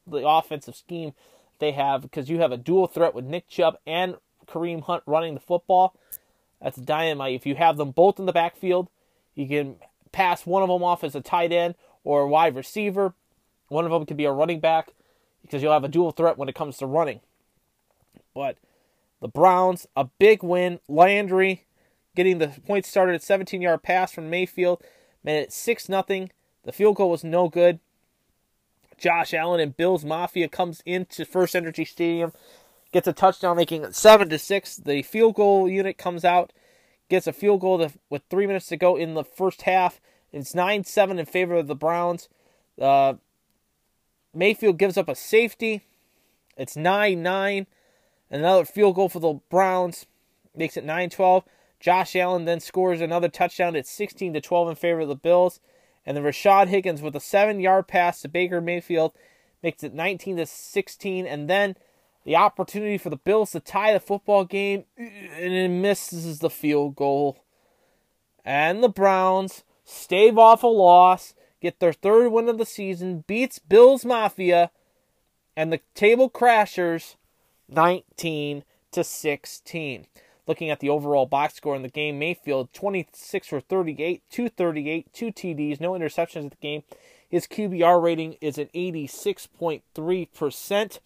the 0.07 0.27
offensive 0.27 0.75
scheme 0.75 1.13
they 1.59 1.71
have 1.71 2.01
because 2.01 2.29
you 2.29 2.39
have 2.39 2.51
a 2.51 2.57
dual 2.57 2.87
threat 2.87 3.13
with 3.13 3.25
Nick 3.25 3.47
Chubb 3.47 3.77
and 3.85 4.15
Kareem 4.47 4.83
Hunt 4.83 5.03
running 5.05 5.33
the 5.33 5.39
football. 5.39 5.95
That's 6.61 6.77
dynamite. 6.77 7.35
If 7.35 7.45
you 7.45 7.55
have 7.55 7.77
them 7.77 7.91
both 7.91 8.19
in 8.19 8.25
the 8.25 8.33
backfield, 8.33 8.89
you 9.35 9.47
can 9.47 9.75
pass 10.11 10.45
one 10.45 10.61
of 10.63 10.69
them 10.69 10.83
off 10.83 11.03
as 11.03 11.15
a 11.15 11.21
tight 11.21 11.51
end 11.51 11.75
or 12.03 12.21
a 12.21 12.27
wide 12.27 12.55
receiver. 12.55 13.13
One 13.69 13.85
of 13.85 13.91
them 13.91 14.05
could 14.05 14.17
be 14.17 14.25
a 14.25 14.31
running 14.31 14.59
back 14.59 14.89
because 15.41 15.63
you'll 15.63 15.73
have 15.73 15.83
a 15.83 15.89
dual 15.89 16.11
threat 16.11 16.37
when 16.37 16.49
it 16.49 16.55
comes 16.55 16.77
to 16.77 16.85
running. 16.85 17.21
But 18.33 18.57
the 19.21 19.27
Browns, 19.27 19.87
a 19.95 20.05
big 20.05 20.43
win. 20.43 20.79
Landry 20.87 21.65
getting 22.15 22.37
the 22.39 22.49
point 22.65 22.85
started 22.85 23.15
at 23.15 23.23
17 23.23 23.61
yard 23.61 23.83
pass 23.83 24.11
from 24.11 24.29
Mayfield, 24.29 24.83
made 25.23 25.41
it 25.41 25.53
6 25.53 25.85
0. 25.85 26.03
The 26.63 26.71
field 26.71 26.95
goal 26.95 27.09
was 27.09 27.23
no 27.23 27.49
good. 27.49 27.79
Josh 28.97 29.33
Allen 29.33 29.59
and 29.59 29.75
Bills 29.75 30.05
Mafia 30.05 30.47
comes 30.47 30.83
into 30.85 31.25
First 31.25 31.55
Energy 31.55 31.85
Stadium, 31.85 32.33
gets 32.91 33.07
a 33.07 33.13
touchdown, 33.13 33.57
making 33.57 33.83
it 33.83 33.95
7 33.95 34.29
to 34.29 34.37
6. 34.37 34.77
The 34.77 35.01
field 35.01 35.35
goal 35.35 35.67
unit 35.67 35.97
comes 35.97 36.23
out, 36.23 36.53
gets 37.09 37.25
a 37.25 37.33
field 37.33 37.61
goal 37.61 37.89
with 38.09 38.21
three 38.29 38.45
minutes 38.45 38.67
to 38.67 38.77
go 38.77 38.95
in 38.95 39.15
the 39.15 39.23
first 39.23 39.63
half. 39.63 39.99
It's 40.31 40.53
9 40.53 40.83
7 40.83 41.17
in 41.17 41.25
favor 41.25 41.55
of 41.55 41.67
the 41.67 41.75
Browns. 41.75 42.29
Uh, 42.79 43.15
Mayfield 44.33 44.77
gives 44.77 44.97
up 44.97 45.09
a 45.09 45.15
safety. 45.15 45.81
It's 46.55 46.75
9 46.75 47.21
9. 47.21 47.67
Another 48.29 48.65
field 48.65 48.95
goal 48.95 49.09
for 49.09 49.19
the 49.19 49.39
Browns 49.49 50.05
makes 50.55 50.77
it 50.77 50.85
9 50.85 51.09
12. 51.09 51.43
Josh 51.81 52.15
Allen 52.15 52.45
then 52.45 52.59
scores 52.59 53.01
another 53.01 53.27
touchdown 53.27 53.75
at 53.75 53.87
16 53.87 54.33
to 54.33 54.41
12 54.41 54.69
in 54.69 54.75
favor 54.75 55.01
of 55.01 55.07
the 55.07 55.15
Bills. 55.15 55.59
And 56.05 56.15
then 56.15 56.23
Rashad 56.23 56.67
Higgins 56.67 57.01
with 57.01 57.15
a 57.15 57.19
seven 57.19 57.59
yard 57.59 57.87
pass 57.87 58.21
to 58.21 58.29
Baker 58.29 58.61
Mayfield 58.61 59.13
makes 59.63 59.83
it 59.83 59.93
19 59.93 60.37
to 60.37 60.45
16. 60.45 61.25
And 61.25 61.49
then 61.49 61.75
the 62.23 62.35
opportunity 62.35 62.99
for 62.99 63.09
the 63.09 63.17
Bills 63.17 63.51
to 63.51 63.59
tie 63.59 63.93
the 63.93 63.99
football 63.99 64.45
game 64.45 64.85
and 64.95 65.53
it 65.53 65.69
misses 65.69 66.39
the 66.39 66.51
field 66.51 66.95
goal. 66.95 67.39
And 68.45 68.83
the 68.83 68.89
Browns 68.89 69.63
stave 69.83 70.37
off 70.37 70.63
a 70.63 70.67
loss, 70.67 71.33
get 71.61 71.79
their 71.79 71.93
third 71.93 72.31
win 72.31 72.47
of 72.47 72.59
the 72.59 72.65
season, 72.65 73.23
beats 73.25 73.57
Bills 73.57 74.05
Mafia 74.05 74.69
and 75.57 75.73
the 75.73 75.81
Table 75.95 76.29
Crashers 76.29 77.15
19 77.67 78.63
to 78.91 79.03
16. 79.03 80.05
Looking 80.47 80.69
at 80.69 80.79
the 80.79 80.89
overall 80.89 81.25
box 81.25 81.55
score 81.55 81.75
in 81.75 81.83
the 81.83 81.89
game, 81.89 82.17
Mayfield 82.17 82.73
26 82.73 83.47
for 83.47 83.59
38, 83.59 84.23
238, 84.29 85.13
two 85.13 85.31
TDs, 85.31 85.79
no 85.79 85.91
interceptions 85.91 86.45
at 86.45 86.51
the 86.51 86.57
game. 86.61 86.83
His 87.29 87.47
QBR 87.47 88.01
rating 88.01 88.37
is 88.41 88.57
at 88.57 88.73
86.3%. 88.73 90.99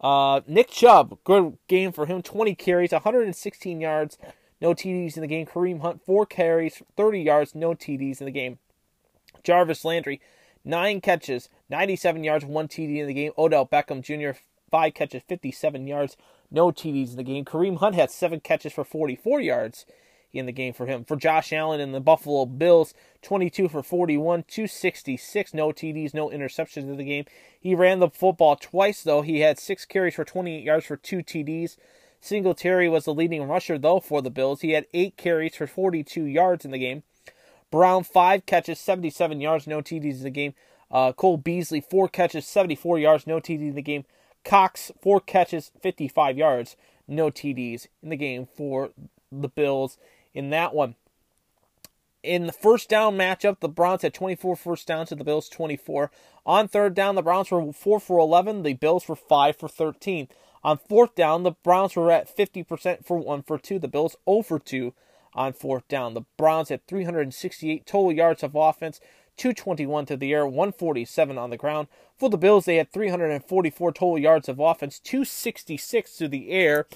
Uh, 0.00 0.40
Nick 0.46 0.70
Chubb, 0.70 1.18
good 1.24 1.58
game 1.66 1.90
for 1.90 2.06
him, 2.06 2.22
20 2.22 2.54
carries, 2.54 2.92
116 2.92 3.80
yards, 3.80 4.16
no 4.60 4.74
TDs 4.74 5.16
in 5.16 5.22
the 5.22 5.26
game. 5.26 5.46
Kareem 5.46 5.80
Hunt, 5.80 6.04
4 6.04 6.26
carries, 6.26 6.82
30 6.96 7.20
yards, 7.20 7.54
no 7.54 7.70
TDs 7.70 8.20
in 8.20 8.26
the 8.26 8.30
game. 8.30 8.58
Jarvis 9.42 9.84
Landry, 9.84 10.20
9 10.64 11.00
catches, 11.00 11.48
97 11.68 12.22
yards, 12.22 12.44
1 12.44 12.68
TD 12.68 12.98
in 12.98 13.06
the 13.06 13.14
game. 13.14 13.32
Odell 13.36 13.66
Beckham 13.66 14.02
Jr., 14.02 14.38
5 14.70 14.94
catches, 14.94 15.22
57 15.26 15.86
yards, 15.86 16.16
no 16.50 16.70
TDs 16.70 17.10
in 17.10 17.16
the 17.16 17.22
game. 17.22 17.44
Kareem 17.44 17.78
Hunt 17.78 17.94
had 17.94 18.10
7 18.10 18.40
catches 18.40 18.72
for 18.72 18.84
44 18.84 19.40
yards 19.40 19.84
in 20.32 20.46
the 20.46 20.52
game 20.52 20.72
for 20.72 20.86
him. 20.86 21.04
For 21.04 21.16
Josh 21.16 21.52
Allen 21.52 21.80
and 21.80 21.94
the 21.94 22.00
Buffalo 22.00 22.46
Bills, 22.46 22.94
22 23.22 23.68
for 23.68 23.82
41, 23.82 24.44
266, 24.46 25.54
no 25.54 25.68
TDs, 25.68 26.14
no 26.14 26.28
interceptions 26.28 26.82
in 26.82 26.96
the 26.96 27.04
game. 27.04 27.24
He 27.58 27.74
ran 27.74 27.98
the 27.98 28.08
football 28.08 28.56
twice, 28.56 29.02
though. 29.02 29.22
He 29.22 29.40
had 29.40 29.58
6 29.58 29.84
carries 29.86 30.14
for 30.14 30.24
28 30.24 30.62
yards 30.62 30.86
for 30.86 30.96
2 30.96 31.18
TDs. 31.18 31.76
Singletary 32.20 32.88
was 32.88 33.04
the 33.04 33.14
leading 33.14 33.44
rusher, 33.44 33.78
though, 33.78 34.00
for 34.00 34.20
the 34.20 34.30
Bills. 34.30 34.60
He 34.60 34.72
had 34.72 34.86
8 34.92 35.16
carries 35.16 35.56
for 35.56 35.66
42 35.66 36.24
yards 36.24 36.64
in 36.64 36.72
the 36.72 36.78
game. 36.78 37.04
Brown, 37.70 38.02
5 38.02 38.46
catches, 38.46 38.80
77 38.80 39.40
yards, 39.40 39.66
no 39.66 39.80
TDs 39.80 40.18
in 40.18 40.22
the 40.24 40.30
game. 40.30 40.54
Uh, 40.90 41.12
Cole 41.12 41.36
Beasley, 41.36 41.80
4 41.80 42.08
catches, 42.08 42.46
74 42.46 42.98
yards, 42.98 43.26
no 43.26 43.40
TDs 43.40 43.70
in 43.70 43.74
the 43.74 43.82
game. 43.82 44.04
Cox, 44.44 44.90
4 45.00 45.20
catches, 45.20 45.70
55 45.80 46.38
yards, 46.38 46.76
no 47.06 47.30
TDs 47.30 47.86
in 48.02 48.10
the 48.10 48.16
game 48.16 48.46
for 48.46 48.90
the 49.30 49.48
Bills 49.48 49.98
in 50.34 50.50
that 50.50 50.74
one. 50.74 50.94
In 52.22 52.46
the 52.46 52.52
first 52.52 52.88
down 52.88 53.16
matchup, 53.16 53.60
the 53.60 53.68
Browns 53.68 54.02
had 54.02 54.12
24 54.12 54.56
first 54.56 54.86
downs 54.86 55.10
to 55.10 55.14
the 55.14 55.24
Bills 55.24 55.48
24. 55.48 56.10
On 56.44 56.66
third 56.66 56.94
down, 56.94 57.14
the 57.14 57.22
Browns 57.22 57.50
were 57.50 57.72
4 57.72 58.00
for 58.00 58.18
11. 58.18 58.62
The 58.62 58.74
Bills 58.74 59.08
were 59.08 59.16
5 59.16 59.56
for 59.56 59.68
13. 59.68 60.28
On 60.64 60.76
fourth 60.76 61.14
down, 61.14 61.44
the 61.44 61.52
Browns 61.52 61.94
were 61.94 62.10
at 62.10 62.34
50% 62.34 63.04
for 63.04 63.18
1 63.18 63.42
for 63.42 63.58
2. 63.58 63.78
The 63.78 63.88
Bills 63.88 64.16
0 64.28 64.42
for 64.42 64.58
2 64.58 64.92
on 65.34 65.52
fourth 65.52 65.86
down. 65.88 66.14
The 66.14 66.24
Browns 66.36 66.68
had 66.68 66.86
368 66.86 67.86
total 67.86 68.12
yards 68.12 68.42
of 68.42 68.54
offense, 68.54 69.00
221 69.38 70.06
to 70.06 70.16
the 70.16 70.32
air, 70.32 70.46
147 70.46 71.38
on 71.38 71.50
the 71.50 71.56
ground. 71.56 71.88
For 72.18 72.28
the 72.28 72.36
Bills, 72.36 72.64
they 72.64 72.76
had 72.76 72.92
344 72.92 73.92
total 73.92 74.18
yards 74.18 74.48
of 74.48 74.58
offense, 74.58 74.98
266 74.98 76.16
to 76.16 76.28
the 76.28 76.50
air, 76.50 76.86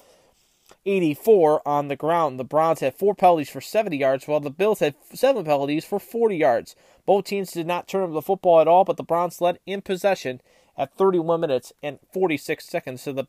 84 0.85 1.67
on 1.67 1.89
the 1.89 1.97
ground. 1.97 2.39
The 2.39 2.45
Browns 2.45 2.81
had 2.81 2.95
four 2.95 3.15
penalties 3.15 3.49
for 3.49 3.61
70 3.61 3.97
yards, 3.97 4.27
while 4.27 4.41
the 4.41 4.51
Bills 4.51 4.81
had 4.81 4.95
seven 5.15 5.45
penalties 5.45 5.85
for 5.85 5.99
40 5.99 6.37
yards. 6.37 6.77
Both 7.07 7.27
teams 7.27 7.53
did 7.53 7.67
not 7.67 7.89
turn 7.89 8.03
over 8.03 8.13
the 8.13 8.23
football 8.23 8.61
at 8.61 8.69
all, 8.69 8.85
but 8.85 8.97
the 8.97 9.03
Browns 9.03 9.41
led 9.41 9.59
in 9.67 9.81
possession 9.81 10.41
at 10.77 10.97
31 10.97 11.41
minutes 11.41 11.73
and 11.83 11.99
46 12.13 12.65
seconds 12.67 13.05
to 13.05 13.13
the 13.13 13.27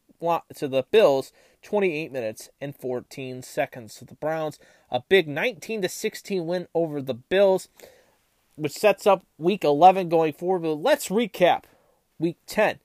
to 0.56 0.68
the 0.68 0.86
Bills, 0.90 1.34
28 1.64 2.12
minutes 2.12 2.50
and 2.62 2.76
14 2.76 3.42
seconds 3.42 3.96
to 3.96 4.06
the 4.06 4.16
Browns. 4.16 4.58
A 4.90 5.02
big 5.02 5.28
19 5.28 5.82
to 5.82 5.90
16 5.90 6.46
win 6.46 6.68
over 6.74 7.02
the 7.02 7.14
Bills, 7.14 7.68
which 8.56 8.74
sets 8.74 9.08
up 9.08 9.26
Week 9.38 9.64
11 9.64 10.10
going 10.10 10.34
forward. 10.34 10.62
But 10.64 10.76
let's 10.76 11.10
recap 11.10 11.64
Week 12.20 12.38
10 12.48 12.80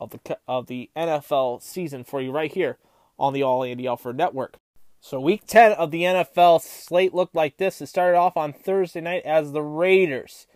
of 0.00 0.10
the 0.10 0.38
of 0.46 0.66
the 0.66 0.90
NFL 0.96 1.62
season 1.62 2.04
for 2.04 2.20
you 2.20 2.30
right 2.30 2.52
here 2.52 2.78
on 3.18 3.32
the 3.32 3.42
All 3.42 3.64
Andy 3.64 3.86
Alfred 3.86 4.16
Network. 4.16 4.56
So 5.00 5.20
week 5.20 5.42
10 5.46 5.72
of 5.72 5.90
the 5.90 6.02
NFL 6.02 6.62
slate 6.62 7.12
looked 7.12 7.34
like 7.34 7.58
this. 7.58 7.80
It 7.82 7.88
started 7.88 8.16
off 8.16 8.38
on 8.38 8.54
Thursday 8.54 9.02
night 9.02 9.22
as 9.24 9.52
the 9.52 9.62
Raiders 9.62 10.46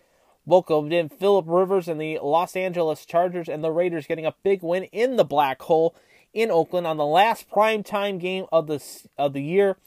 welcomed 0.43 0.91
in 0.91 1.07
Philip 1.07 1.45
Rivers 1.47 1.87
and 1.87 2.01
the 2.01 2.17
Los 2.23 2.55
Angeles 2.55 3.05
Chargers 3.05 3.47
and 3.47 3.63
the 3.63 3.71
Raiders 3.71 4.07
getting 4.07 4.25
a 4.25 4.33
big 4.43 4.63
win 4.63 4.85
in 4.85 5.17
the 5.17 5.23
black 5.23 5.61
hole 5.61 5.95
in 6.33 6.49
Oakland 6.49 6.87
on 6.87 6.97
the 6.97 7.05
last 7.05 7.49
primetime 7.49 8.19
game 8.19 8.45
of 8.51 8.65
the 8.65 8.83
of 9.17 9.33
the 9.33 9.43
year 9.43 9.77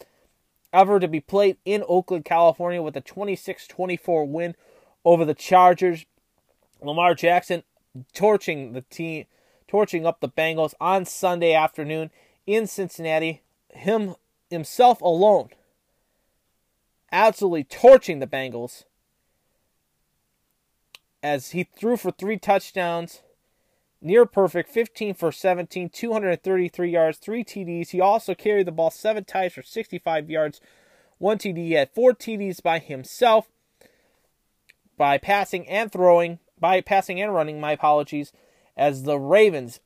ever 0.73 0.99
to 1.01 1.09
be 1.09 1.21
played 1.21 1.57
in 1.65 1.85
Oakland, 1.89 2.25
California 2.25 2.83
with 2.83 2.97
a 2.97 3.03
26-24 3.03 4.29
win 4.29 4.55
over 5.05 5.25
the 5.25 5.35
Chargers. 5.35 6.05
Lamar 6.81 7.15
Jackson 7.15 7.63
torching 8.13 8.73
the 8.73 8.81
team 8.83 9.27
torching 9.73 10.05
up 10.05 10.21
the 10.21 10.29
Bengals 10.29 10.75
on 10.83 11.07
Sunday 11.07 11.55
afternoon 11.55 12.11
in 12.47 12.67
Cincinnati, 12.67 13.41
him 13.71 14.15
himself 14.51 15.01
alone, 15.01 15.49
absolutely 17.11 17.65
torching 17.65 18.19
the 18.19 18.27
Bengals 18.27 18.85
as 21.23 21.53
he 21.53 21.65
threw 21.65 21.97
for 21.97 22.11
three 22.11 22.37
touchdowns, 22.37 23.23
near 24.03 24.27
perfect, 24.27 24.69
15 24.71 25.15
for 25.15 25.33
17, 25.33 25.89
233 25.89 26.91
yards, 26.91 27.19
three 27.19 27.45
TDs. 27.45 27.91
He 27.91 28.01
also 28.01 28.35
carried 28.35 28.67
the 28.67 28.73
ball 28.73 28.91
seven 28.91 29.25
times 29.25 29.53
for 29.53 29.63
65 29.63 30.29
yards, 30.29 30.61
one 31.19 31.39
TD. 31.39 31.57
He 31.57 31.73
had 31.73 31.95
four 31.95 32.13
TDs 32.13 32.63
by 32.63 32.79
himself 32.79 33.49
by 34.97 35.19
passing 35.19 35.67
and 35.69 35.91
throwing, 35.91 36.39
by 36.59 36.81
passing 36.81 37.21
and 37.21 37.33
running. 37.33 37.61
My 37.61 37.73
apologies, 37.73 38.33
as 38.77 39.05
the 39.05 39.19
Ravens 39.19 39.81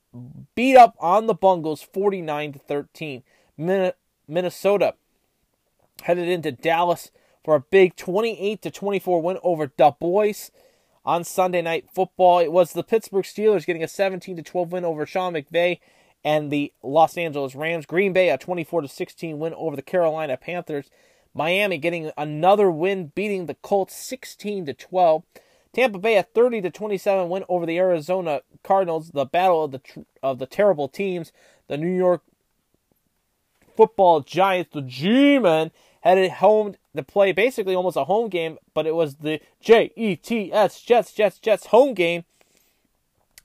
beat 0.54 0.76
up 0.76 0.96
on 0.98 1.26
the 1.26 1.34
Bungles 1.34 1.82
49 1.82 2.54
to 2.54 2.58
13. 2.58 3.22
Minnesota 4.28 4.94
headed 6.02 6.28
into 6.28 6.52
Dallas 6.52 7.10
for 7.44 7.54
a 7.54 7.60
big 7.60 7.96
28 7.96 8.62
to 8.62 8.70
24 8.70 9.22
win 9.22 9.38
over 9.42 9.70
the 9.76 9.90
Boys 9.98 10.50
on 11.06 11.22
Sunday 11.22 11.62
night 11.62 11.86
football. 11.90 12.40
It 12.40 12.52
was 12.52 12.72
the 12.72 12.82
Pittsburgh 12.82 13.24
Steelers 13.24 13.64
getting 13.64 13.84
a 13.84 13.88
17 13.88 14.36
to 14.36 14.42
12 14.42 14.72
win 14.72 14.84
over 14.84 15.06
Sean 15.06 15.32
McVay 15.32 15.78
and 16.24 16.50
the 16.50 16.72
Los 16.82 17.16
Angeles 17.16 17.54
Rams. 17.54 17.86
Green 17.86 18.12
Bay 18.12 18.28
a 18.28 18.36
24 18.36 18.82
to 18.82 18.88
16 18.88 19.38
win 19.38 19.54
over 19.54 19.76
the 19.76 19.82
Carolina 19.82 20.36
Panthers. 20.36 20.90
Miami 21.32 21.78
getting 21.78 22.10
another 22.18 22.70
win, 22.70 23.12
beating 23.14 23.46
the 23.46 23.54
Colts 23.54 23.94
16 23.94 24.66
to 24.66 24.74
12. 24.74 25.22
Tampa 25.72 25.98
Bay 25.98 26.16
a 26.16 26.22
30 26.24 26.62
to 26.62 26.70
27 26.70 27.28
win 27.28 27.44
over 27.48 27.66
the 27.66 27.78
Arizona 27.78 28.40
Cardinals. 28.64 29.10
The 29.10 29.26
battle 29.26 29.64
of 29.64 29.70
the 29.70 29.80
of 30.22 30.38
the 30.38 30.46
terrible 30.46 30.88
teams. 30.88 31.32
The 31.68 31.76
New 31.76 31.94
York 31.94 32.22
Football 33.76 34.20
Giants, 34.20 34.70
the 34.72 34.80
G-men, 34.82 35.70
headed 36.00 36.30
home 36.32 36.76
to 36.96 37.02
play 37.02 37.32
basically 37.32 37.74
almost 37.74 37.96
a 37.96 38.04
home 38.04 38.28
game, 38.28 38.58
but 38.74 38.86
it 38.86 38.94
was 38.94 39.16
the 39.16 39.40
J 39.60 39.92
E 39.96 40.16
T 40.16 40.52
S 40.52 40.80
Jets 40.80 41.12
Jets 41.12 41.38
Jets 41.38 41.66
home 41.66 41.94
game 41.94 42.24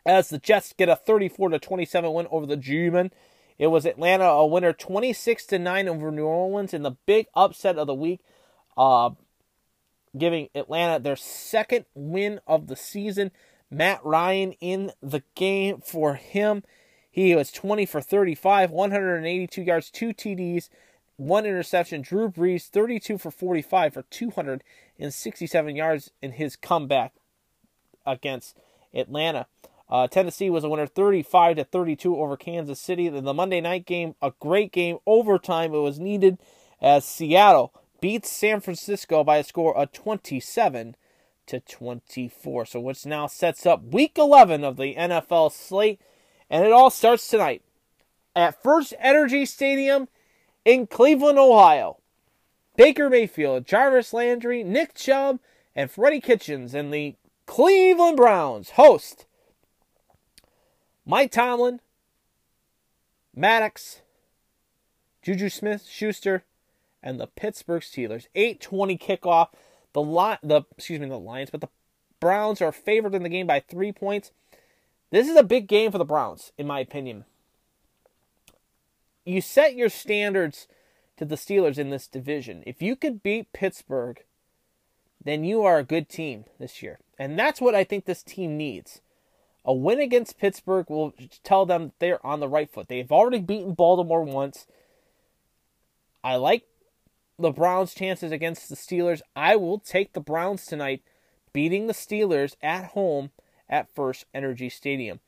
as 0.06 0.30
the 0.30 0.40
Jets 0.40 0.74
get 0.78 0.90
a 0.90 0.96
34 0.96 1.50
to 1.50 1.60
27 1.60 2.14
win 2.14 2.28
over 2.32 2.46
the 2.46 2.58
G-men. 2.58 3.12
It 3.60 3.68
was 3.68 3.86
Atlanta 3.86 4.26
a 4.26 4.46
winner 4.46 4.74
26 4.74 5.46
to 5.48 5.60
9 5.60 5.88
over 5.88 6.12
New 6.12 6.26
Orleans 6.26 6.74
in 6.74 6.82
the 6.82 6.96
big 7.06 7.28
upset 7.36 7.78
of 7.78 7.86
the 7.86 7.94
week, 7.94 8.22
uh, 8.76 9.12
giving 10.18 10.50
Atlanta 10.56 11.00
their 11.00 11.16
second 11.16 11.86
win 11.94 12.40
of 12.48 12.68
the 12.68 12.76
season. 12.76 13.32
Matt 13.70 14.04
Ryan 14.04 14.54
in 14.54 14.92
the 15.02 15.24
game 15.36 15.80
for 15.80 16.16
him. 16.16 16.64
He 17.10 17.36
was 17.36 17.52
20 17.52 17.86
for 17.86 18.02
35, 18.02 18.72
182 18.72 19.62
yards, 19.62 19.92
two 19.92 20.10
TDs, 20.10 20.70
one 21.22 21.46
interception. 21.46 22.02
Drew 22.02 22.30
Brees 22.30 22.68
32 22.68 23.18
for 23.18 23.32
45 23.32 23.94
for 23.94 24.02
267 24.04 25.76
yards 25.76 26.12
in 26.22 26.34
his 26.34 26.56
comeback 26.56 27.14
against 28.06 28.58
Atlanta. 28.94 29.48
Uh, 29.90 30.08
Tennessee 30.08 30.50
was 30.50 30.64
a 30.64 30.70
winner 30.70 30.88
35 30.88 31.58
to 31.58 31.64
32 31.64 32.16
over 32.16 32.38
Kansas 32.38 32.80
City. 32.80 33.10
Then 33.10 33.26
the 33.26 33.34
Monday 33.34 33.62
night 33.62 33.86
game, 33.86 34.16
a 34.22 34.32
great 34.40 34.72
game, 34.72 34.98
overtime. 35.06 35.74
It 35.74 35.80
was 35.80 36.00
needed 36.00 36.38
as 36.82 37.06
Seattle 37.06 37.74
beats 38.00 38.32
San 38.32 38.62
Francisco 38.62 39.24
by 39.24 39.38
a 39.38 39.44
score 39.44 39.78
of 39.78 39.92
27 39.92 40.96
to 41.48 41.60
24. 41.60 42.66
So 42.66 42.80
which 42.80 43.06
now 43.06 43.28
sets 43.28 43.66
up 43.66 43.84
week 43.84 44.18
11 44.18 44.64
of 44.64 44.78
the 44.78 44.96
NFL 44.96 45.52
slate 45.52 46.02
and 46.50 46.66
it 46.66 46.72
all 46.72 46.90
starts 46.90 47.28
tonight 47.28 47.62
at 48.36 48.62
First 48.62 48.94
Energy 49.00 49.46
Stadium 49.46 50.08
in 50.66 50.88
Cleveland, 50.88 51.40
Ohio. 51.40 51.98
Baker 52.76 53.10
Mayfield, 53.10 53.66
Jarvis 53.66 54.14
Landry, 54.14 54.64
Nick 54.64 54.96
Chubb, 54.96 55.40
and 55.76 55.92
Freddie 55.92 56.22
Kitchens 56.22 56.74
and 56.74 56.94
the 56.94 57.16
Cleveland 57.46 58.18
Browns 58.18 58.72
host 58.72 59.26
Mike 61.06 61.32
Tomlin, 61.32 61.82
Maddox, 63.36 64.02
Juju 65.22 65.50
Smith 65.50 65.86
Schuster, 65.86 66.44
and 67.04 67.20
the 67.20 67.28
Pittsburgh 67.28 67.82
Steelers. 67.82 68.28
8:20 68.36 68.98
kickoff. 68.98 69.50
The 69.94 70.02
lot 70.02 70.40
the 70.42 70.62
excuse 70.78 71.00
me, 71.00 71.10
the 71.10 71.20
Lions, 71.20 71.50
but 71.50 71.62
the 71.62 71.70
Browns 72.20 72.62
are 72.62 72.72
favored 72.72 73.14
in 73.14 73.24
the 73.24 73.30
game 73.30 73.48
by 73.48 73.60
3 73.60 73.92
points. 73.92 74.32
This 75.10 75.28
is 75.28 75.36
a 75.36 75.44
big 75.44 75.68
game 75.68 75.92
for 75.92 75.98
the 75.98 76.06
Browns 76.06 76.54
in 76.58 76.68
my 76.68 76.80
opinion. 76.80 77.26
You 79.26 79.42
set 79.42 79.76
your 79.76 79.90
standards 79.90 80.68
to 81.18 81.26
the 81.26 81.36
Steelers 81.36 81.78
in 81.78 81.90
this 81.90 82.08
division. 82.08 82.64
If 82.66 82.82
you 82.82 82.96
could 82.96 83.22
beat 83.22 83.54
Pittsburgh, 83.54 84.24
then 85.24 85.44
you 85.44 85.64
are 85.64 85.78
a 85.78 85.84
good 85.84 86.10
team 86.10 86.46
this 86.60 86.82
year. 86.82 87.00
And 87.20 87.38
that's 87.38 87.62
what 87.62 87.76
I 87.76 87.84
think 87.84 88.06
this 88.06 88.24
team 88.24 88.58
needs. 88.58 89.02
A 89.64 89.74
win 89.74 90.00
against 90.00 90.40
Pittsburgh 90.40 90.90
will 90.90 91.14
tell 91.44 91.68
them 91.68 91.92
they're 92.00 92.26
on 92.26 92.40
the 92.40 92.48
right 92.48 92.72
foot. 92.72 92.88
They've 92.88 93.12
already 93.12 93.40
beaten 93.40 93.74
Baltimore 93.74 94.24
once. 94.24 94.66
I 96.24 96.38
like 96.38 96.64
the 97.38 97.52
Browns' 97.52 97.94
chances 97.94 98.32
against 98.32 98.70
the 98.70 98.76
Steelers. 98.76 99.22
I 99.36 99.56
will 99.56 99.78
take 99.78 100.14
the 100.14 100.20
Browns 100.20 100.66
tonight, 100.66 101.04
beating 101.54 101.86
the 101.86 101.94
Steelers 101.94 102.56
at 102.64 102.92
home 102.92 103.30
at 103.70 103.94
First 103.94 104.26
Energy 104.34 104.70
Stadium 104.70 105.20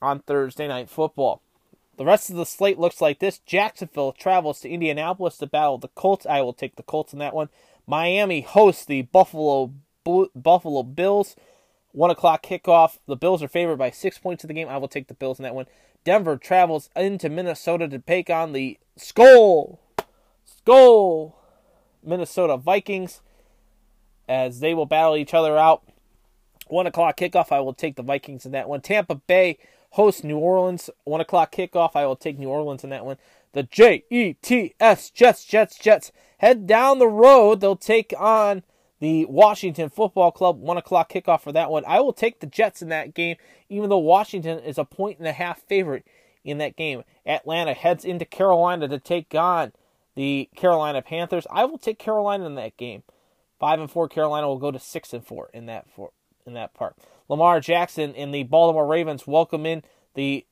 on 0.00 0.20
Thursday 0.20 0.68
Night 0.68 0.88
Football. 0.88 1.42
The 2.00 2.06
rest 2.06 2.30
of 2.30 2.36
the 2.36 2.46
slate 2.46 2.78
looks 2.78 3.02
like 3.02 3.18
this. 3.18 3.40
Jacksonville 3.40 4.12
travels 4.12 4.60
to 4.60 4.70
Indianapolis 4.70 5.36
to 5.36 5.46
battle 5.46 5.76
the 5.76 5.88
Colts. 5.88 6.24
I 6.24 6.40
will 6.40 6.54
take 6.54 6.76
the 6.76 6.82
Colts 6.82 7.12
in 7.12 7.18
that 7.18 7.34
one. 7.34 7.50
Miami 7.86 8.40
hosts 8.40 8.86
the 8.86 9.02
Buffalo 9.02 9.74
Buffalo 10.34 10.82
Bills. 10.82 11.36
One 11.92 12.08
o'clock 12.08 12.42
kickoff. 12.42 12.96
The 13.06 13.16
Bills 13.16 13.42
are 13.42 13.48
favored 13.48 13.76
by 13.76 13.90
six 13.90 14.16
points 14.16 14.42
in 14.42 14.48
the 14.48 14.54
game. 14.54 14.66
I 14.66 14.78
will 14.78 14.88
take 14.88 15.08
the 15.08 15.14
Bills 15.14 15.38
in 15.38 15.42
that 15.42 15.54
one. 15.54 15.66
Denver 16.02 16.38
travels 16.38 16.88
into 16.96 17.28
Minnesota 17.28 17.86
to 17.88 17.98
take 17.98 18.30
on 18.30 18.54
the 18.54 18.78
Skull 18.96 19.78
Skull 20.46 21.36
Minnesota 22.02 22.56
Vikings 22.56 23.20
as 24.26 24.60
they 24.60 24.72
will 24.72 24.86
battle 24.86 25.18
each 25.18 25.34
other 25.34 25.58
out. 25.58 25.82
One 26.68 26.86
o'clock 26.86 27.18
kickoff. 27.18 27.52
I 27.52 27.60
will 27.60 27.74
take 27.74 27.96
the 27.96 28.02
Vikings 28.02 28.46
in 28.46 28.52
that 28.52 28.70
one. 28.70 28.80
Tampa 28.80 29.16
Bay 29.16 29.58
hosts 29.90 30.24
New 30.24 30.38
Orleans. 30.38 30.90
One 31.04 31.20
o'clock 31.20 31.52
kickoff. 31.52 31.92
I 31.94 32.06
will 32.06 32.16
take 32.16 32.38
New 32.38 32.48
Orleans 32.48 32.84
in 32.84 32.90
that 32.90 33.04
one. 33.04 33.16
The 33.52 33.62
J 33.64 34.04
E 34.10 34.34
T 34.34 34.74
S 34.78 35.10
Jets 35.10 35.44
Jets 35.44 35.78
Jets 35.78 36.12
head 36.38 36.66
down 36.66 36.98
the 36.98 37.08
road. 37.08 37.60
They'll 37.60 37.76
take 37.76 38.14
on 38.18 38.62
the 39.00 39.24
Washington 39.24 39.88
Football 39.88 40.30
Club. 40.30 40.60
One 40.60 40.76
o'clock 40.76 41.10
kickoff 41.10 41.40
for 41.40 41.52
that 41.52 41.70
one. 41.70 41.84
I 41.86 42.00
will 42.00 42.12
take 42.12 42.40
the 42.40 42.46
Jets 42.46 42.82
in 42.82 42.88
that 42.90 43.14
game, 43.14 43.36
even 43.68 43.88
though 43.88 43.98
Washington 43.98 44.58
is 44.58 44.78
a 44.78 44.84
point 44.84 45.18
and 45.18 45.26
a 45.26 45.32
half 45.32 45.60
favorite 45.62 46.06
in 46.44 46.58
that 46.58 46.76
game. 46.76 47.02
Atlanta 47.26 47.74
heads 47.74 48.04
into 48.04 48.24
Carolina 48.24 48.88
to 48.88 48.98
take 48.98 49.34
on 49.34 49.72
the 50.14 50.48
Carolina 50.54 51.02
Panthers. 51.02 51.46
I 51.50 51.64
will 51.64 51.78
take 51.78 51.98
Carolina 51.98 52.46
in 52.46 52.54
that 52.56 52.76
game. 52.76 53.02
Five 53.58 53.80
and 53.80 53.90
four. 53.90 54.08
Carolina 54.08 54.46
will 54.46 54.58
go 54.58 54.70
to 54.70 54.78
six 54.78 55.12
and 55.12 55.24
four 55.24 55.50
in 55.52 55.66
that 55.66 55.86
for 55.90 56.12
in 56.46 56.54
that 56.54 56.74
part. 56.74 56.96
Lamar 57.30 57.60
Jackson 57.60 58.12
and 58.16 58.34
the 58.34 58.42
Baltimore 58.42 58.88
Ravens 58.88 59.24
welcome 59.24 59.64
in 59.64 59.84
the 60.14 60.44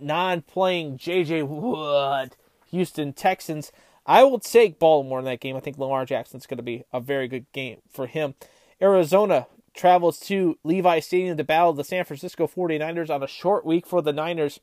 non-playing 0.00 0.96
J.J. 0.96 1.42
Watt 1.42 2.36
Houston 2.70 3.12
Texans. 3.12 3.72
I 4.06 4.22
will 4.22 4.38
take 4.38 4.78
Baltimore 4.78 5.18
in 5.18 5.24
that 5.24 5.40
game. 5.40 5.56
I 5.56 5.60
think 5.60 5.76
Lamar 5.76 6.04
Jackson's 6.04 6.46
going 6.46 6.58
to 6.58 6.62
be 6.62 6.84
a 6.92 7.00
very 7.00 7.26
good 7.26 7.50
game 7.50 7.78
for 7.90 8.06
him. 8.06 8.36
Arizona 8.80 9.48
travels 9.74 10.20
to 10.20 10.56
Levi 10.62 11.00
Stadium 11.00 11.36
to 11.36 11.42
battle 11.42 11.72
the 11.72 11.82
San 11.82 12.04
Francisco 12.04 12.46
49ers 12.46 13.10
on 13.10 13.24
a 13.24 13.28
short 13.28 13.66
week 13.66 13.88
for 13.88 14.02
the 14.02 14.12
Niners. 14.12 14.60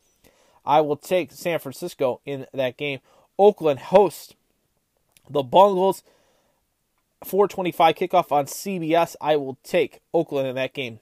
I 0.65 0.79
will 0.79 0.95
take 0.95 1.33
San 1.33 1.59
Francisco 1.59 2.21
in 2.25 2.45
that 2.53 2.77
game. 2.77 2.99
Oakland 3.37 3.79
hosts 3.79 4.35
the 5.29 5.43
Bungles. 5.43 6.01
425 7.23 7.95
kickoff 7.95 8.31
on 8.31 8.45
CBS. 8.45 9.15
I 9.19 9.35
will 9.35 9.57
take 9.63 10.01
Oakland 10.13 10.47
in 10.47 10.55
that 10.55 10.73
game. 10.73 10.99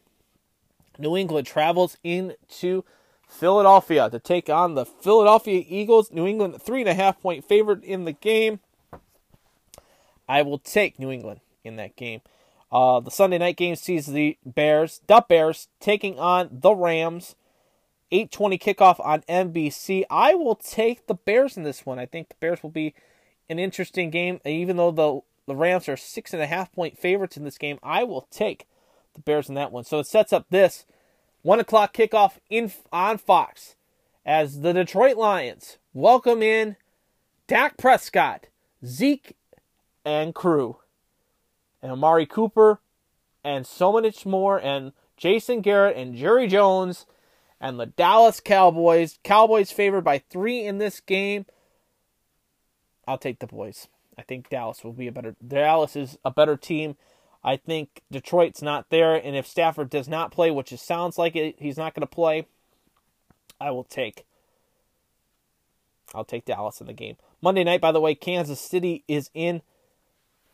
New 0.97 1.15
England 1.15 1.47
travels 1.47 1.97
into 2.03 2.83
Philadelphia 3.27 4.09
to 4.09 4.19
take 4.19 4.49
on 4.49 4.75
the 4.75 4.85
Philadelphia 4.85 5.63
Eagles. 5.67 6.11
New 6.11 6.25
England, 6.25 6.61
three 6.61 6.81
and 6.81 6.89
a 6.89 6.93
half 6.93 7.21
point 7.21 7.45
favorite 7.45 7.83
in 7.83 8.05
the 8.05 8.13
game. 8.13 8.59
I 10.27 10.41
will 10.41 10.57
take 10.57 10.99
New 10.99 11.11
England 11.11 11.41
in 11.63 11.75
that 11.75 11.95
game. 11.95 12.21
Uh, 12.71 12.99
the 12.99 13.11
Sunday 13.11 13.37
night 13.37 13.55
game 13.55 13.75
sees 13.75 14.07
the 14.07 14.37
Bears, 14.45 15.01
the 15.07 15.23
Bears, 15.27 15.67
taking 15.79 16.19
on 16.19 16.49
the 16.51 16.73
Rams. 16.73 17.35
8:20 18.11 18.57
kickoff 18.57 19.05
on 19.05 19.21
NBC. 19.27 20.05
I 20.09 20.33
will 20.33 20.55
take 20.55 21.07
the 21.07 21.13
Bears 21.13 21.57
in 21.57 21.63
this 21.63 21.85
one. 21.85 21.99
I 21.99 22.05
think 22.05 22.29
the 22.29 22.35
Bears 22.39 22.63
will 22.63 22.69
be 22.69 22.93
an 23.49 23.59
interesting 23.59 24.09
game, 24.09 24.39
even 24.45 24.77
though 24.77 24.91
the 24.91 25.21
the 25.47 25.55
Rams 25.55 25.89
are 25.89 25.97
six 25.97 26.33
and 26.33 26.43
a 26.43 26.47
half 26.47 26.71
point 26.71 26.99
favorites 26.99 27.37
in 27.37 27.43
this 27.43 27.57
game. 27.57 27.79
I 27.81 28.03
will 28.03 28.27
take 28.29 28.67
the 29.13 29.21
Bears 29.21 29.49
in 29.49 29.55
that 29.55 29.71
one. 29.71 29.85
So 29.85 29.99
it 29.99 30.07
sets 30.07 30.31
up 30.31 30.45
this 30.49 30.85
one 31.41 31.59
o'clock 31.59 31.93
kickoff 31.93 32.33
in 32.49 32.71
on 32.91 33.17
Fox 33.17 33.75
as 34.25 34.59
the 34.59 34.73
Detroit 34.73 35.17
Lions 35.17 35.77
welcome 35.93 36.43
in 36.43 36.75
Dak 37.47 37.77
Prescott, 37.77 38.47
Zeke, 38.85 39.37
and 40.03 40.35
crew, 40.35 40.77
and 41.81 41.91
Amari 41.93 42.25
Cooper, 42.25 42.81
and 43.43 43.65
so 43.65 43.93
much 43.93 44.25
more, 44.25 44.59
and 44.59 44.91
Jason 45.15 45.61
Garrett 45.61 45.95
and 45.95 46.15
Jerry 46.15 46.47
Jones, 46.47 47.05
and 47.61 47.79
the 47.79 47.85
Dallas 47.85 48.41
Cowboys. 48.41 49.17
Cowboys 49.23 49.71
favored 49.71 50.03
by 50.03 50.19
three 50.29 50.65
in 50.65 50.77
this 50.77 50.99
game. 50.99 51.45
I'll 53.07 53.17
take 53.17 53.39
the 53.39 53.47
boys. 53.47 53.87
I 54.17 54.23
think 54.23 54.49
Dallas 54.49 54.83
will 54.83 54.93
be 54.93 55.07
a 55.07 55.11
better. 55.11 55.35
Dallas 55.45 55.95
is 55.95 56.17
a 56.25 56.31
better 56.31 56.57
team. 56.57 56.95
I 57.43 57.55
think 57.55 58.01
Detroit's 58.11 58.61
not 58.61 58.89
there, 58.89 59.15
and 59.15 59.35
if 59.35 59.47
Stafford 59.47 59.89
does 59.89 60.07
not 60.07 60.31
play, 60.31 60.51
which 60.51 60.71
it 60.71 60.79
sounds 60.79 61.17
like 61.17 61.35
it, 61.35 61.55
he's 61.59 61.77
not 61.77 61.93
going 61.93 62.01
to 62.01 62.07
play. 62.07 62.47
I 63.61 63.71
will 63.71 63.83
take. 63.83 64.25
I'll 66.13 66.25
take 66.25 66.45
Dallas 66.45 66.81
in 66.81 66.87
the 66.87 66.93
game. 66.93 67.15
Monday 67.41 67.63
night, 67.63 67.81
by 67.81 67.91
the 67.91 68.01
way, 68.01 68.15
Kansas 68.15 68.59
City 68.59 69.03
is 69.07 69.29
in, 69.33 69.61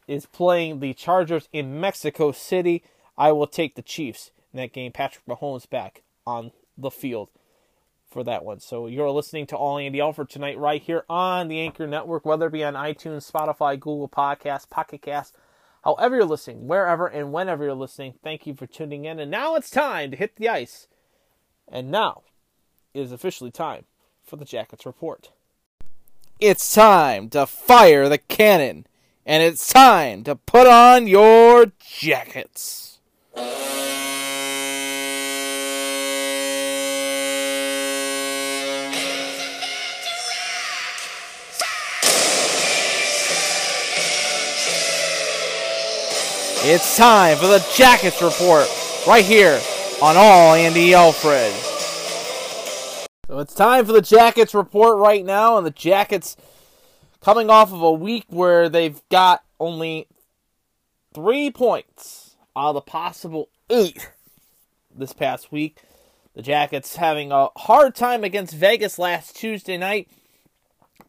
is 0.08 0.26
playing 0.26 0.80
the 0.80 0.94
Chargers 0.94 1.48
in 1.54 1.80
Mexico 1.80 2.32
City. 2.32 2.84
I 3.18 3.32
will 3.32 3.48
take 3.48 3.76
the 3.76 3.82
Chiefs 3.82 4.32
in 4.52 4.58
that 4.58 4.74
game. 4.74 4.92
Patrick 4.92 5.26
Mahomes 5.26 5.70
back 5.70 6.04
on 6.26 6.52
the 6.78 6.92
field 6.92 7.30
for 8.14 8.24
that 8.24 8.46
one. 8.46 8.60
So 8.60 8.86
you're 8.86 9.10
listening 9.10 9.48
to 9.48 9.58
All 9.58 9.80
Andy 9.80 10.00
Alfred 10.00 10.30
tonight 10.30 10.58
right 10.58 10.82
here 10.82 11.04
on 11.10 11.48
the 11.48 11.60
Anchor 11.60 11.88
Network, 11.88 12.26
whether 12.26 12.48
it 12.48 12.54
be 12.54 12.64
on 12.64 12.76
iTunes, 12.76 13.30
Spotify, 13.30 13.78
Google 13.78 14.08
Podcasts, 14.08 14.70
Pocket 14.70 15.02
Cast, 15.02 15.36
however 15.84 16.18
you're 16.18 16.26
listening, 16.26 16.68
wherever 16.68 17.08
and 17.08 17.34
whenever 17.34 17.64
you're 17.64 17.74
listening. 17.74 18.14
Thank 18.24 18.46
you 18.46 18.54
for 18.54 18.68
tuning 18.68 19.06
in. 19.06 19.20
And 19.20 19.32
now 19.32 19.56
it's 19.56 19.72
time 19.72 20.12
to 20.12 20.18
hit 20.18 20.36
the 20.36 20.48
ice. 20.48 20.88
And 21.68 21.90
now 21.90 22.22
it 22.94 23.02
is 23.02 23.12
officially 23.12 23.52
time 23.52 23.86
for 24.24 24.36
the 24.36 24.46
Jackets 24.46 24.86
Report. 24.86 25.32
It's 26.40 26.74
time 26.74 27.30
to 27.30 27.46
fire 27.46 28.10
the 28.10 28.18
cannon, 28.18 28.86
and 29.26 29.42
it's 29.42 29.72
time 29.72 30.24
to 30.26 30.36
put 30.36 30.68
on 30.68 31.08
your 31.08 31.72
jackets. 31.80 33.00
It's 46.66 46.96
time 46.96 47.36
for 47.36 47.48
the 47.48 47.62
Jackets 47.76 48.22
Report 48.22 48.66
right 49.06 49.26
here 49.26 49.60
on 50.02 50.16
All 50.16 50.54
Andy 50.54 50.94
Alfred. 50.94 51.52
So 53.28 53.40
it's 53.40 53.54
time 53.54 53.86
for 53.86 53.92
the 53.92 54.02
Jackets 54.02 54.54
Report 54.54 54.98
right 54.98 55.26
now, 55.26 55.58
and 55.58 55.68
the 55.68 55.72
Jackets 55.72 56.38
coming 57.20 57.50
off 57.50 57.74
of 57.74 57.82
a 57.82 57.92
week 57.92 58.24
where 58.30 58.70
they've 58.70 59.02
got 59.10 59.44
only 59.60 60.08
three 61.14 61.52
points 61.52 62.38
out 62.56 62.70
of 62.70 62.76
the 62.76 62.82
possible 62.82 63.50
eight 63.70 64.10
this 64.96 65.12
past 65.12 65.52
week. 65.52 65.82
The 66.34 66.42
Jackets 66.42 66.96
having 66.96 67.34
a 67.34 67.50
hard 67.58 67.94
time 67.94 68.24
against 68.24 68.56
Vegas 68.56 68.98
last 68.98 69.36
Tuesday 69.36 69.76
night, 69.76 70.08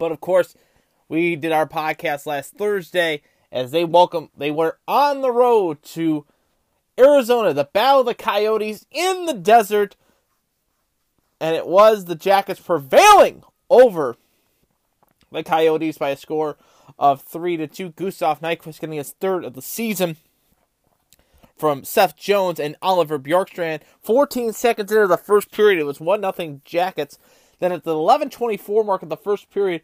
but 0.01 0.11
of 0.11 0.21
course, 0.21 0.57
we 1.09 1.37
did 1.37 1.53
our 1.53 1.69
podcast 1.69 2.27
last 2.27 2.55
Thursday 2.55 3.23
as 3.55 3.71
they 3.71 3.85
welcome 3.85 4.29
they 4.37 4.51
were 4.51 4.79
on 4.87 5.23
the 5.23 5.31
road 5.31 5.81
to 5.83 6.27
Arizona, 6.99 7.55
the 7.55 7.71
Battle 7.73 8.01
of 8.01 8.07
the 8.07 8.15
Coyotes 8.15 8.85
in 8.91 9.27
the 9.27 9.33
desert, 9.33 9.97
and 11.41 11.57
it 11.57 11.67
was 11.67 12.05
the 12.05 12.17
Jackets 12.17 12.61
prevailing 12.61 13.45
over 13.71 14.17
the 15.31 15.45
Coyotes 15.45 15.99
by 15.99 16.11
a 16.11 16.17
score 16.17 16.57
of 16.99 17.23
three 17.23 17.57
to 17.57 17.67
two. 17.67 17.91
Gustav 17.91 18.41
Nyquist 18.41 18.81
getting 18.81 18.99
his 18.99 19.13
third 19.13 19.45
of 19.45 19.55
the 19.55 19.63
season 19.63 20.17
from 21.57 21.85
Seth 21.85 22.17
Jones 22.17 22.59
and 22.59 22.77
Oliver 22.83 23.19
Bjorkstrand. 23.19 23.83
14 24.01 24.53
seconds 24.53 24.91
into 24.91 25.07
the 25.07 25.17
first 25.17 25.53
period, 25.53 25.81
it 25.81 25.87
was 25.87 26.01
one 26.01 26.21
nothing 26.21 26.61
Jackets. 26.65 27.19
Then 27.61 27.71
at 27.71 27.85
the 27.85 27.95
11:24 27.95 28.85
mark 28.85 29.03
of 29.03 29.09
the 29.09 29.17
first 29.17 29.49
period, 29.51 29.83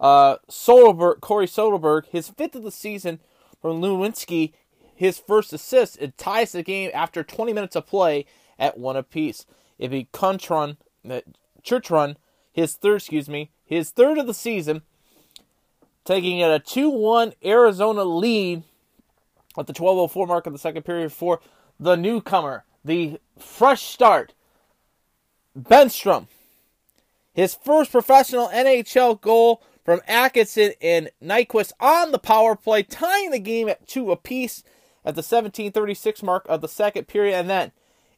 uh, 0.00 0.36
Soderberg, 0.48 1.20
Corey 1.20 1.46
Soderberg, 1.46 2.06
his 2.06 2.28
fifth 2.28 2.54
of 2.54 2.62
the 2.62 2.70
season 2.70 3.20
from 3.60 3.80
Lewinsky, 3.80 4.52
his 4.94 5.18
first 5.18 5.52
assist. 5.52 5.98
It 6.00 6.16
ties 6.16 6.52
the 6.52 6.62
game 6.62 6.90
after 6.94 7.22
20 7.22 7.52
minutes 7.52 7.76
of 7.76 7.86
play 7.86 8.26
at 8.58 8.78
one 8.78 8.96
apiece. 8.96 9.46
It'd 9.78 9.90
be 9.90 10.08
Contron, 10.12 10.76
uh, 11.08 11.20
Chychrun, 11.62 12.16
his 12.52 12.74
third, 12.74 12.96
excuse 12.96 13.28
me, 13.28 13.50
his 13.64 13.90
third 13.90 14.18
of 14.18 14.26
the 14.26 14.34
season, 14.34 14.82
taking 16.04 16.38
it 16.38 16.50
a 16.50 16.58
2 16.58 16.90
1 16.90 17.34
Arizona 17.44 18.04
lead 18.04 18.62
at 19.56 19.66
the 19.66 19.72
12.04 19.72 20.28
mark 20.28 20.46
of 20.46 20.52
the 20.52 20.58
second 20.58 20.82
period 20.82 21.12
for 21.12 21.40
the 21.78 21.96
newcomer, 21.96 22.64
the 22.84 23.20
fresh 23.38 23.82
start, 23.82 24.34
Bemstrom. 25.56 26.26
His 27.32 27.54
first 27.54 27.92
professional 27.92 28.48
NHL 28.48 29.20
goal 29.20 29.62
from 29.88 30.02
Atkinson 30.06 30.72
and 30.82 31.08
Nyquist 31.24 31.72
on 31.80 32.12
the 32.12 32.18
power 32.18 32.54
play, 32.54 32.82
tying 32.82 33.30
the 33.30 33.38
game 33.38 33.70
at 33.70 33.88
two 33.88 34.12
apiece 34.12 34.62
at 35.02 35.14
the 35.14 35.22
17:36 35.22 36.22
mark 36.22 36.44
of 36.46 36.60
the 36.60 36.68
second 36.68 37.08
period, 37.08 37.34
and 37.34 37.48
then 37.48 37.72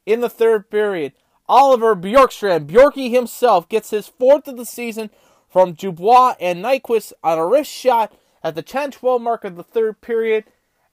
in 0.05 0.19
the 0.19 0.27
third 0.27 0.69
period, 0.69 1.13
Oliver 1.47 1.95
Bjorkstrand, 1.95 2.67
Bjorky 2.67 3.09
himself, 3.09 3.69
gets 3.69 3.91
his 3.91 4.09
fourth 4.09 4.49
of 4.49 4.57
the 4.57 4.65
season 4.65 5.11
from 5.47 5.71
Dubois 5.71 6.35
and 6.41 6.61
Nyquist 6.61 7.13
on 7.23 7.37
a 7.37 7.47
wrist 7.47 7.71
shot 7.71 8.11
at 8.43 8.55
the 8.55 8.63
10-12 8.63 9.21
mark 9.21 9.45
of 9.45 9.55
the 9.55 9.63
third 9.63 10.01
period, 10.01 10.43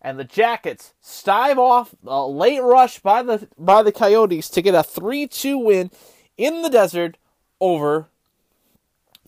and 0.00 0.16
the 0.16 0.22
Jackets 0.22 0.94
stave 1.00 1.58
off 1.58 1.92
a 2.06 2.24
late 2.24 2.62
rush 2.62 3.00
by 3.00 3.24
the 3.24 3.48
by 3.58 3.82
the 3.82 3.90
Coyotes 3.90 4.48
to 4.50 4.62
get 4.62 4.76
a 4.76 4.84
3-2 4.84 5.60
win 5.60 5.90
in 6.36 6.62
the 6.62 6.70
desert 6.70 7.16
over 7.60 8.06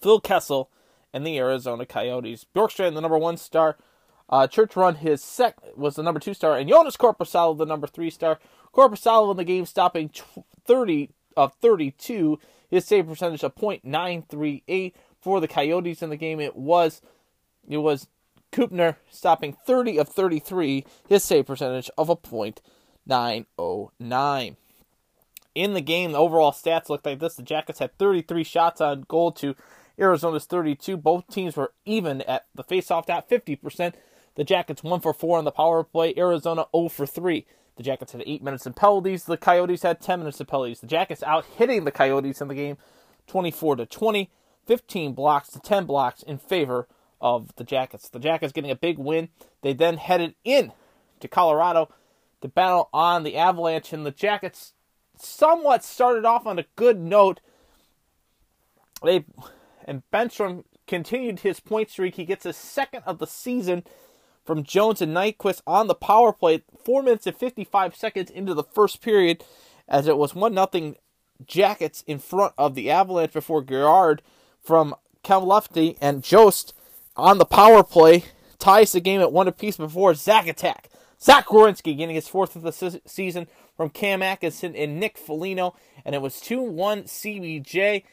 Phil 0.00 0.20
Kessel 0.20 0.70
and 1.12 1.26
the 1.26 1.38
Arizona 1.38 1.86
Coyotes. 1.86 2.46
Bjorkstrand, 2.54 2.94
the 2.94 3.00
number 3.00 3.18
one 3.18 3.36
star. 3.36 3.76
Uh, 4.28 4.46
Chychrun, 4.46 4.96
his 4.96 5.22
sec 5.22 5.56
was 5.76 5.96
the 5.96 6.02
number 6.04 6.20
two 6.20 6.34
star, 6.34 6.56
and 6.56 6.68
Jonas 6.68 6.96
Korpisalo, 6.96 7.58
the 7.58 7.66
number 7.66 7.88
three 7.88 8.10
star. 8.10 8.38
Korpisalo 8.72 9.30
in 9.32 9.36
the 9.36 9.44
game, 9.44 9.66
stopping 9.66 10.10
30 10.64 11.10
of 11.36 11.52
32. 11.54 12.38
His 12.68 12.84
save 12.84 13.08
percentage 13.08 13.42
of 13.42 13.56
.938 13.56 14.92
for 15.20 15.40
the 15.40 15.48
Coyotes 15.48 16.02
in 16.02 16.10
the 16.10 16.16
game. 16.16 16.38
It 16.38 16.54
was 16.54 17.02
it 17.68 17.78
was 17.78 18.06
Kuemper 18.52 18.96
stopping 19.10 19.56
30 19.66 19.98
of 19.98 20.08
33. 20.08 20.84
His 21.08 21.24
save 21.24 21.46
percentage 21.46 21.90
of 21.98 22.08
a 22.08 22.16
.909. 23.08 24.56
In 25.56 25.74
the 25.74 25.80
game, 25.80 26.12
the 26.12 26.18
overall 26.18 26.52
stats 26.52 26.88
looked 26.88 27.04
like 27.06 27.18
this: 27.18 27.34
the 27.34 27.42
Jackets 27.42 27.80
had 27.80 27.98
33 27.98 28.44
shots 28.44 28.80
on 28.80 29.04
goal 29.08 29.32
to 29.32 29.56
Arizona's 30.00 30.46
32. 30.46 30.96
Both 30.96 31.28
teams 31.28 31.56
were 31.56 31.72
even 31.84 32.22
at 32.22 32.46
the 32.54 32.64
faceoff 32.64 33.06
dot, 33.06 33.28
50%. 33.28 33.94
The 34.36 34.44
Jackets 34.44 34.82
1 34.82 35.00
for 35.00 35.12
4 35.12 35.38
on 35.38 35.44
the 35.44 35.50
power 35.50 35.84
play. 35.84 36.14
Arizona 36.16 36.66
0 36.74 36.88
for 36.88 37.06
3. 37.06 37.46
The 37.76 37.82
Jackets 37.82 38.12
had 38.12 38.22
8 38.24 38.42
minutes 38.42 38.66
in 38.66 38.72
penalties. 38.72 39.24
The 39.24 39.36
Coyotes 39.36 39.82
had 39.82 40.00
10 40.00 40.20
minutes 40.20 40.40
in 40.40 40.46
penalties. 40.46 40.80
The 40.80 40.86
Jackets 40.86 41.22
out 41.22 41.44
hitting 41.56 41.84
the 41.84 41.90
Coyotes 41.90 42.40
in 42.40 42.48
the 42.48 42.54
game 42.54 42.76
24 43.26 43.76
to 43.76 43.86
20, 43.86 44.30
15 44.66 45.12
blocks 45.12 45.50
to 45.50 45.60
10 45.60 45.84
blocks 45.84 46.22
in 46.22 46.38
favor 46.38 46.88
of 47.20 47.54
the 47.56 47.64
Jackets. 47.64 48.08
The 48.08 48.18
Jackets 48.18 48.52
getting 48.52 48.70
a 48.70 48.76
big 48.76 48.98
win. 48.98 49.28
They 49.62 49.72
then 49.72 49.98
headed 49.98 50.34
in 50.44 50.72
to 51.20 51.28
Colorado 51.28 51.88
to 52.40 52.48
battle 52.48 52.88
on 52.92 53.22
the 53.22 53.36
Avalanche, 53.36 53.92
and 53.92 54.06
the 54.06 54.10
Jackets 54.10 54.72
somewhat 55.18 55.84
started 55.84 56.24
off 56.24 56.46
on 56.46 56.58
a 56.58 56.64
good 56.76 56.98
note. 56.98 57.40
They 59.02 59.24
and 59.90 60.04
Bemstrom 60.12 60.62
continued 60.86 61.40
his 61.40 61.58
point 61.58 61.90
streak. 61.90 62.14
He 62.14 62.24
gets 62.24 62.44
his 62.44 62.56
second 62.56 63.02
of 63.06 63.18
the 63.18 63.26
season 63.26 63.82
from 64.44 64.62
Jones 64.62 65.02
and 65.02 65.14
Nyquist 65.14 65.62
on 65.66 65.88
the 65.88 65.96
power 65.96 66.32
play, 66.32 66.62
four 66.84 67.02
minutes 67.02 67.26
and 67.26 67.36
55 67.36 67.96
seconds 67.96 68.30
into 68.30 68.54
the 68.54 68.62
first 68.62 69.02
period, 69.02 69.44
as 69.88 70.06
it 70.06 70.16
was 70.16 70.34
1 70.34 70.54
0 70.54 70.94
Jackets 71.44 72.04
in 72.06 72.20
front 72.20 72.54
of 72.56 72.74
the 72.74 72.88
Avalanche 72.88 73.32
before 73.32 73.62
Gerard 73.62 74.22
from 74.62 74.94
Kamlefty 75.24 75.96
and 76.00 76.22
Jost 76.22 76.72
on 77.16 77.38
the 77.38 77.44
power 77.44 77.82
play 77.82 78.24
ties 78.58 78.92
the 78.92 79.00
game 79.00 79.20
at 79.20 79.32
one 79.32 79.48
apiece 79.48 79.76
before 79.76 80.14
Zach 80.14 80.46
attack. 80.46 80.88
Zach 81.20 81.46
Werenski 81.46 81.96
getting 81.96 82.14
his 82.14 82.28
fourth 82.28 82.54
of 82.54 82.62
the 82.62 82.72
se- 82.72 83.00
season 83.06 83.48
from 83.76 83.90
Cam 83.90 84.22
Atkinson 84.22 84.76
and 84.76 85.00
Nick 85.00 85.18
Foligno, 85.18 85.74
and 86.04 86.14
it 86.14 86.22
was 86.22 86.40
2 86.40 86.60
1 86.60 87.04
CBJ. 87.04 88.04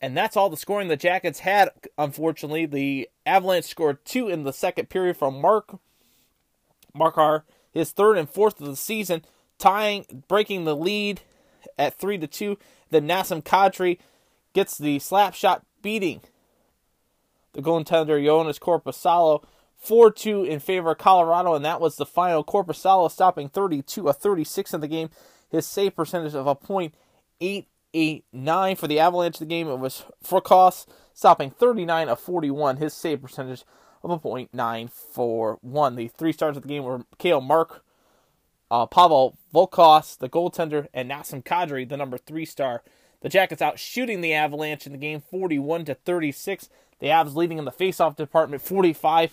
And 0.00 0.16
that's 0.16 0.36
all 0.36 0.48
the 0.48 0.56
scoring 0.56 0.88
the 0.88 0.96
Jackets 0.96 1.40
had, 1.40 1.70
unfortunately. 1.98 2.66
The 2.66 3.08
Avalanche 3.26 3.66
scored 3.66 4.04
two 4.04 4.28
in 4.28 4.44
the 4.44 4.52
second 4.52 4.88
period 4.88 5.16
from 5.16 5.40
Mark 5.40 5.78
Makar, 6.94 7.44
his 7.70 7.92
third 7.92 8.16
and 8.16 8.28
fourth 8.28 8.60
of 8.60 8.66
the 8.66 8.76
season, 8.76 9.24
tying, 9.58 10.24
breaking 10.26 10.64
the 10.64 10.74
lead 10.74 11.20
at 11.78 11.98
three 11.98 12.18
to 12.18 12.26
two. 12.26 12.58
Then 12.90 13.06
Nazem 13.06 13.42
Kadri 13.42 13.98
gets 14.54 14.78
the 14.78 14.98
slap 14.98 15.34
shot, 15.34 15.64
beating 15.82 16.22
the 17.52 17.62
goaltender 17.62 18.24
Jonas 18.24 18.58
Korpisalo 18.58 19.44
4 19.76 20.10
2 20.10 20.44
in 20.44 20.60
favor 20.60 20.92
of 20.92 20.98
Colorado, 20.98 21.54
and 21.54 21.64
that 21.64 21.80
was 21.80 21.96
the 21.96 22.06
final. 22.06 22.44
Korpisalo 22.44 23.10
stopping 23.10 23.48
32 23.48 24.08
a 24.08 24.12
36 24.12 24.74
in 24.74 24.80
the 24.80 24.88
game. 24.88 25.10
His 25.50 25.66
save 25.66 25.96
percentage 25.96 26.34
of 26.34 26.46
a 26.46 26.54
point 26.54 26.94
eight 27.40 27.66
eight 27.94 28.24
nine 28.32 28.76
for 28.76 28.86
the 28.86 28.98
Avalanche. 28.98 29.38
The 29.38 29.46
game 29.46 29.68
it 29.68 29.78
was 29.78 30.04
Frokos 30.24 30.86
stopping 31.14 31.50
39 31.50 32.08
of 32.08 32.20
41. 32.20 32.76
His 32.78 32.94
save 32.94 33.22
percentage 33.22 33.64
of 34.02 34.10
a 34.10 34.18
point 34.18 34.52
nine 34.52 34.88
four 34.88 35.58
one. 35.60 35.96
The 35.96 36.08
three 36.08 36.32
stars 36.32 36.56
of 36.56 36.62
the 36.62 36.68
game 36.68 36.84
were 36.84 37.04
Kale 37.18 37.40
Mark, 37.40 37.84
uh, 38.70 38.86
Pavel 38.86 39.36
Volkos, 39.54 40.18
the 40.18 40.28
goaltender, 40.28 40.88
and 40.94 41.10
Nazem 41.10 41.42
Kadri, 41.42 41.88
the 41.88 41.96
number 41.96 42.18
three 42.18 42.44
star. 42.44 42.82
The 43.20 43.28
Jackets 43.28 43.60
out 43.60 43.78
shooting 43.78 44.22
the 44.22 44.32
Avalanche 44.32 44.86
in 44.86 44.92
the 44.92 44.98
game 44.98 45.20
41 45.20 45.84
to 45.86 45.94
36. 45.94 46.70
The 47.00 47.08
Avs 47.08 47.34
leading 47.34 47.58
in 47.58 47.64
the 47.64 47.72
faceoff 47.72 48.16
department 48.16 48.62
45 48.62 49.30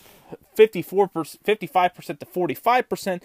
54 0.56 1.08
55% 1.10 2.20
to 2.20 2.26
45%. 2.26 3.22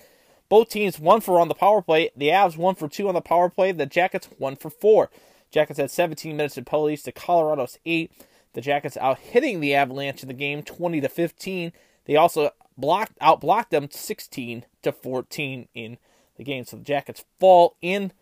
Both 0.52 0.68
teams 0.68 1.00
one 1.00 1.22
for 1.22 1.40
on 1.40 1.48
the 1.48 1.54
power 1.54 1.80
play. 1.80 2.10
The 2.14 2.28
Avs 2.28 2.58
one 2.58 2.74
for 2.74 2.86
two 2.86 3.08
on 3.08 3.14
the 3.14 3.22
power 3.22 3.48
play. 3.48 3.72
The 3.72 3.86
Jackets 3.86 4.28
one 4.36 4.54
for 4.54 4.68
four. 4.68 5.08
Jackets 5.50 5.78
had 5.78 5.90
17 5.90 6.36
minutes 6.36 6.58
in 6.58 6.66
penalties 6.66 7.02
to 7.04 7.10
Colorado's 7.12 7.78
8. 7.86 8.12
The 8.52 8.60
Jackets 8.60 8.98
out 8.98 9.18
hitting 9.18 9.60
the 9.60 9.74
Avalanche 9.74 10.20
in 10.20 10.28
the 10.28 10.34
game 10.34 10.62
20 10.62 11.00
to 11.00 11.08
15. 11.08 11.72
They 12.04 12.16
also 12.16 12.50
blocked 12.76 13.16
out 13.22 13.40
blocked 13.40 13.70
them 13.70 13.88
16 13.90 14.66
to 14.82 14.92
14 14.92 15.68
in 15.74 15.96
the 16.36 16.44
game. 16.44 16.66
So 16.66 16.76
the 16.76 16.84
Jackets 16.84 17.24
fall 17.40 17.78
in 17.80 18.12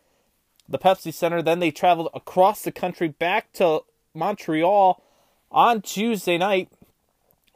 the 0.69 0.79
Pepsi 0.79 1.13
Center. 1.13 1.43
Then 1.43 1.59
they 1.59 1.73
traveled 1.73 2.11
across 2.15 2.63
the 2.63 2.71
country 2.71 3.09
back 3.09 3.53
to 3.55 3.81
Montreal 4.15 5.03
on 5.51 5.83
Tuesday 5.83 6.39
night. 6.39 6.69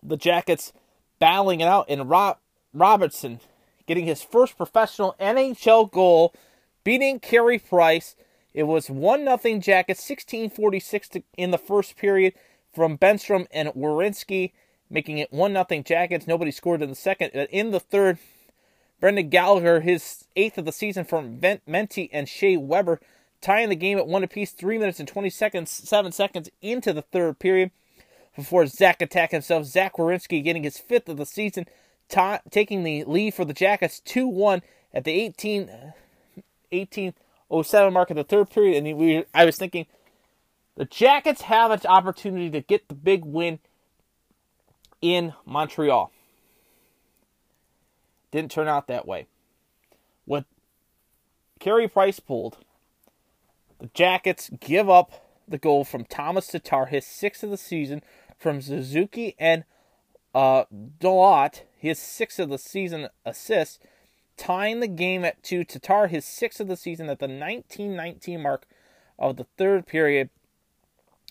The 0.02 0.16
Jackets 0.16 0.72
battling 1.20 1.60
it 1.60 1.68
out, 1.68 1.88
in 1.88 2.08
Rob 2.08 2.38
Robertson 2.72 3.38
getting 3.86 4.06
his 4.06 4.22
first 4.22 4.56
professional 4.56 5.14
NHL 5.20 5.90
goal, 5.90 6.34
beating 6.82 7.20
Carey 7.20 7.58
Price. 7.58 8.16
It 8.52 8.64
was 8.64 8.88
one 8.88 9.24
nothing 9.24 9.60
Jackets, 9.60 10.02
16:46 10.02 11.22
in 11.36 11.50
the 11.50 11.58
first 11.58 11.96
period 11.96 12.34
from 12.72 12.98
Bemstrom 12.98 13.46
and 13.52 13.68
Werenski, 13.70 14.52
making 14.90 15.18
it 15.18 15.32
one 15.32 15.52
nothing 15.52 15.84
Jackets. 15.84 16.26
Nobody 16.26 16.50
scored 16.50 16.82
in 16.82 16.88
the 16.88 16.94
second. 16.94 17.30
Uh, 17.34 17.46
in 17.50 17.70
the 17.70 17.80
third, 17.80 18.18
Brendan 19.00 19.28
Gallagher, 19.28 19.80
his 19.80 20.24
eighth 20.36 20.58
of 20.58 20.64
the 20.64 20.72
season 20.72 21.04
from 21.04 21.40
Menti 21.66 22.10
and 22.12 22.28
Shea 22.28 22.56
Weber, 22.56 23.00
tying 23.40 23.68
the 23.68 23.76
game 23.76 23.98
at 23.98 24.06
one 24.06 24.24
apiece, 24.24 24.52
three 24.52 24.78
minutes 24.78 24.98
and 24.98 25.08
20 25.08 25.30
seconds, 25.30 25.70
seven 25.70 26.12
seconds 26.12 26.48
into 26.62 26.92
the 26.92 27.02
third 27.02 27.38
period. 27.38 27.70
Before 28.36 28.66
Zach 28.66 29.00
attacked 29.00 29.32
himself, 29.32 29.64
Zach 29.66 29.94
Werenski 29.94 30.42
getting 30.42 30.64
his 30.64 30.78
fifth 30.78 31.08
of 31.08 31.18
the 31.18 31.26
season, 31.26 31.66
ta- 32.08 32.40
taking 32.50 32.82
the 32.82 33.04
lead 33.04 33.34
for 33.34 33.44
the 33.44 33.52
Jackets 33.52 34.00
2 34.00 34.26
1 34.26 34.62
at 34.92 35.04
the 35.04 35.12
18, 35.12 35.66
1807 36.70 37.92
mark 37.92 38.10
of 38.10 38.16
the 38.16 38.24
third 38.24 38.50
period. 38.50 38.84
And 38.84 38.96
we, 38.98 39.24
I 39.34 39.44
was 39.44 39.56
thinking, 39.56 39.86
the 40.76 40.84
Jackets 40.84 41.42
have 41.42 41.70
an 41.70 41.80
opportunity 41.86 42.50
to 42.50 42.60
get 42.60 42.88
the 42.88 42.94
big 42.94 43.24
win 43.24 43.58
in 45.00 45.34
Montreal. 45.44 46.10
Didn't 48.30 48.50
turn 48.50 48.66
out 48.66 48.88
that 48.88 49.06
way. 49.06 49.26
With 50.26 50.44
Carey 51.60 51.86
Price 51.86 52.18
pulled, 52.18 52.58
the 53.78 53.90
Jackets 53.94 54.50
give 54.60 54.90
up 54.90 55.12
the 55.46 55.58
goal 55.58 55.84
from 55.84 56.04
Thomas 56.04 56.48
Tatar, 56.48 56.86
his 56.86 57.06
sixth 57.06 57.42
of 57.42 57.50
the 57.50 57.56
season, 57.56 58.02
from 58.38 58.60
Suzuki 58.60 59.36
and 59.38 59.64
uh, 60.34 60.64
Dolot, 61.00 61.62
his 61.78 61.98
sixth 61.98 62.38
of 62.38 62.48
the 62.48 62.58
season 62.58 63.08
assists, 63.24 63.78
tying 64.36 64.80
the 64.80 64.88
game 64.88 65.24
at 65.24 65.42
two. 65.42 65.64
Tatar, 65.64 66.08
his 66.08 66.24
sixth 66.24 66.60
of 66.60 66.68
the 66.68 66.76
season 66.76 67.08
at 67.08 67.18
the 67.18 67.26
1919 67.26 68.42
mark 68.42 68.66
of 69.18 69.36
the 69.36 69.46
third 69.56 69.86
period. 69.86 70.30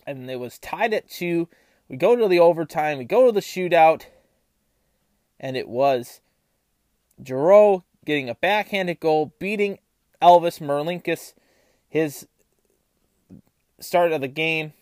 And 0.06 0.30
it 0.30 0.40
was 0.40 0.58
tied 0.58 0.94
at 0.94 1.08
two. 1.08 1.48
We 1.88 1.96
go 1.96 2.16
to 2.16 2.28
the 2.28 2.40
overtime, 2.40 2.98
we 2.98 3.04
go 3.04 3.26
to 3.26 3.32
the 3.32 3.40
shootout, 3.40 4.06
and 5.38 5.56
it 5.56 5.68
was 5.68 6.20
Giroux 7.22 7.84
getting 8.04 8.28
a 8.28 8.34
backhanded 8.34 9.00
goal, 9.00 9.34
beating 9.38 9.78
Elvis 10.22 10.60
Merzlikins, 10.60 11.34
his 11.88 12.26
start 13.80 14.12
of 14.12 14.22
the 14.22 14.28
game. 14.28 14.72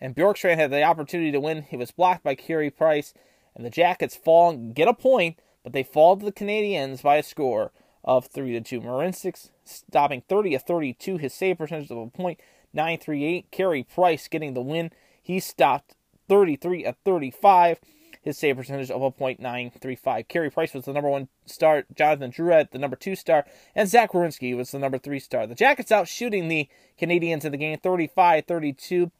And 0.00 0.14
Bjorkstrand 0.14 0.56
had 0.56 0.70
the 0.70 0.82
opportunity 0.82 1.30
to 1.32 1.40
win. 1.40 1.62
He 1.62 1.76
was 1.76 1.90
blocked 1.90 2.24
by 2.24 2.34
Carey 2.34 2.70
Price, 2.70 3.12
and 3.54 3.64
the 3.64 3.70
Jackets 3.70 4.16
fall 4.16 4.56
get 4.56 4.88
a 4.88 4.94
point, 4.94 5.38
but 5.62 5.72
they 5.72 5.82
fall 5.82 6.16
to 6.16 6.24
the 6.24 6.32
Canadiens 6.32 7.02
by 7.02 7.16
a 7.16 7.22
score 7.22 7.72
of 8.04 8.26
three 8.26 8.52
to 8.52 8.60
two. 8.60 8.80
Marincic 8.80 9.50
stopping 9.64 10.22
30 10.28 10.54
of 10.54 10.62
32, 10.62 11.18
his 11.18 11.34
save 11.34 11.58
percentage 11.58 11.90
of 11.90 11.98
a 11.98 12.06
point 12.06 12.40
938. 12.72 13.50
Carey 13.50 13.82
Price 13.82 14.28
getting 14.28 14.54
the 14.54 14.62
win. 14.62 14.90
He 15.22 15.38
stopped 15.40 15.96
33 16.28 16.84
of 16.84 16.96
35 17.04 17.80
his 18.22 18.38
save 18.38 18.56
percentage 18.56 18.90
of 18.90 19.02
a 19.02 19.10
.935. 19.10 20.28
Carey 20.28 20.50
Price 20.50 20.74
was 20.74 20.84
the 20.84 20.92
number 20.92 21.08
one 21.08 21.28
star, 21.46 21.84
Jonathan 21.94 22.30
Drouin 22.30 22.70
the 22.70 22.78
number 22.78 22.96
two 22.96 23.16
star, 23.16 23.46
and 23.74 23.88
Zach 23.88 24.12
Werenski 24.12 24.56
was 24.56 24.70
the 24.70 24.78
number 24.78 24.98
three 24.98 25.18
star. 25.18 25.46
The 25.46 25.54
Jackets 25.54 25.92
out 25.92 26.08
shooting 26.08 26.48
the 26.48 26.68
Canadiens 27.00 27.44
in 27.44 27.52
the 27.52 27.58
game 27.58 27.78
35-32. 27.78 29.10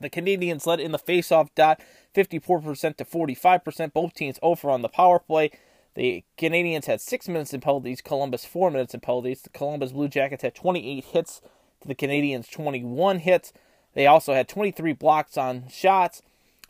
The 0.00 0.10
Canadiens 0.10 0.66
led 0.66 0.80
in 0.80 0.92
the 0.92 0.98
faceoff 0.98 1.48
dot 1.54 1.80
54% 2.14 2.96
to 2.96 3.04
45%. 3.04 3.92
Both 3.92 4.14
teams 4.14 4.38
over 4.42 4.70
on 4.70 4.82
the 4.82 4.88
power 4.88 5.18
play. 5.18 5.50
The 5.94 6.24
Canadiens 6.38 6.86
had 6.86 7.00
six 7.00 7.28
minutes 7.28 7.52
in 7.52 7.60
penalties. 7.60 8.00
Columbus 8.00 8.44
four 8.44 8.70
minutes 8.70 8.94
in 8.94 9.00
penalties. 9.00 9.42
The 9.42 9.50
Columbus 9.50 9.92
Blue 9.92 10.08
Jackets 10.08 10.42
had 10.42 10.54
28 10.54 11.04
hits 11.04 11.40
to 11.80 11.88
the 11.88 11.94
Canadiens 11.94 12.50
21 12.50 13.18
hits. 13.18 13.52
They 13.94 14.06
also 14.06 14.34
had 14.34 14.48
23 14.48 14.92
blocks 14.92 15.36
on 15.36 15.68
shots 15.68 16.22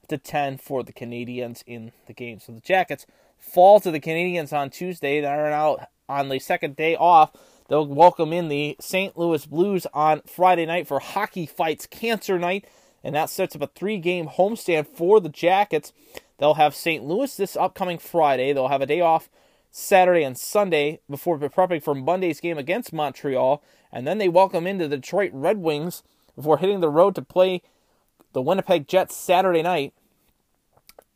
to 0.08 0.18
10 0.18 0.58
for 0.58 0.82
the 0.82 0.92
Canadiens 0.92 1.62
in 1.66 1.92
the 2.06 2.12
game. 2.12 2.40
So 2.40 2.52
the 2.52 2.60
Jackets 2.60 3.06
fall 3.38 3.80
to 3.80 3.90
the 3.90 4.00
Canadiens 4.00 4.52
on 4.52 4.70
Tuesday. 4.70 5.20
They're 5.20 5.52
out 5.52 5.88
on 6.08 6.28
the 6.28 6.38
second 6.38 6.76
day 6.76 6.96
off. 6.96 7.32
They'll 7.68 7.86
welcome 7.86 8.32
in 8.32 8.48
the 8.48 8.76
St. 8.80 9.16
Louis 9.16 9.46
Blues 9.46 9.86
on 9.94 10.22
Friday 10.22 10.66
night 10.66 10.88
for 10.88 10.98
Hockey 10.98 11.46
Fights 11.46 11.86
Cancer 11.86 12.38
Night, 12.38 12.66
and 13.02 13.14
that 13.14 13.30
sets 13.30 13.56
up 13.56 13.62
a 13.62 13.66
three 13.68 13.98
game 13.98 14.26
homestand 14.26 14.86
for 14.86 15.20
the 15.20 15.28
Jackets. 15.28 15.92
They'll 16.38 16.54
have 16.54 16.74
St. 16.74 17.04
Louis 17.04 17.34
this 17.36 17.56
upcoming 17.56 17.98
Friday. 17.98 18.52
They'll 18.52 18.68
have 18.68 18.82
a 18.82 18.86
day 18.86 19.00
off 19.00 19.28
Saturday 19.70 20.24
and 20.24 20.36
Sunday 20.36 21.00
before 21.08 21.38
prepping 21.38 21.82
for 21.82 21.94
Monday's 21.94 22.40
game 22.40 22.58
against 22.58 22.92
Montreal, 22.92 23.62
and 23.92 24.06
then 24.06 24.18
they 24.18 24.28
welcome 24.28 24.66
in 24.66 24.78
the 24.78 24.88
Detroit 24.88 25.30
Red 25.32 25.58
Wings 25.58 26.02
before 26.34 26.58
hitting 26.58 26.80
the 26.80 26.88
road 26.88 27.14
to 27.14 27.22
play 27.22 27.62
the 28.32 28.42
Winnipeg 28.42 28.88
Jets 28.88 29.14
Saturday 29.14 29.62
night 29.62 29.92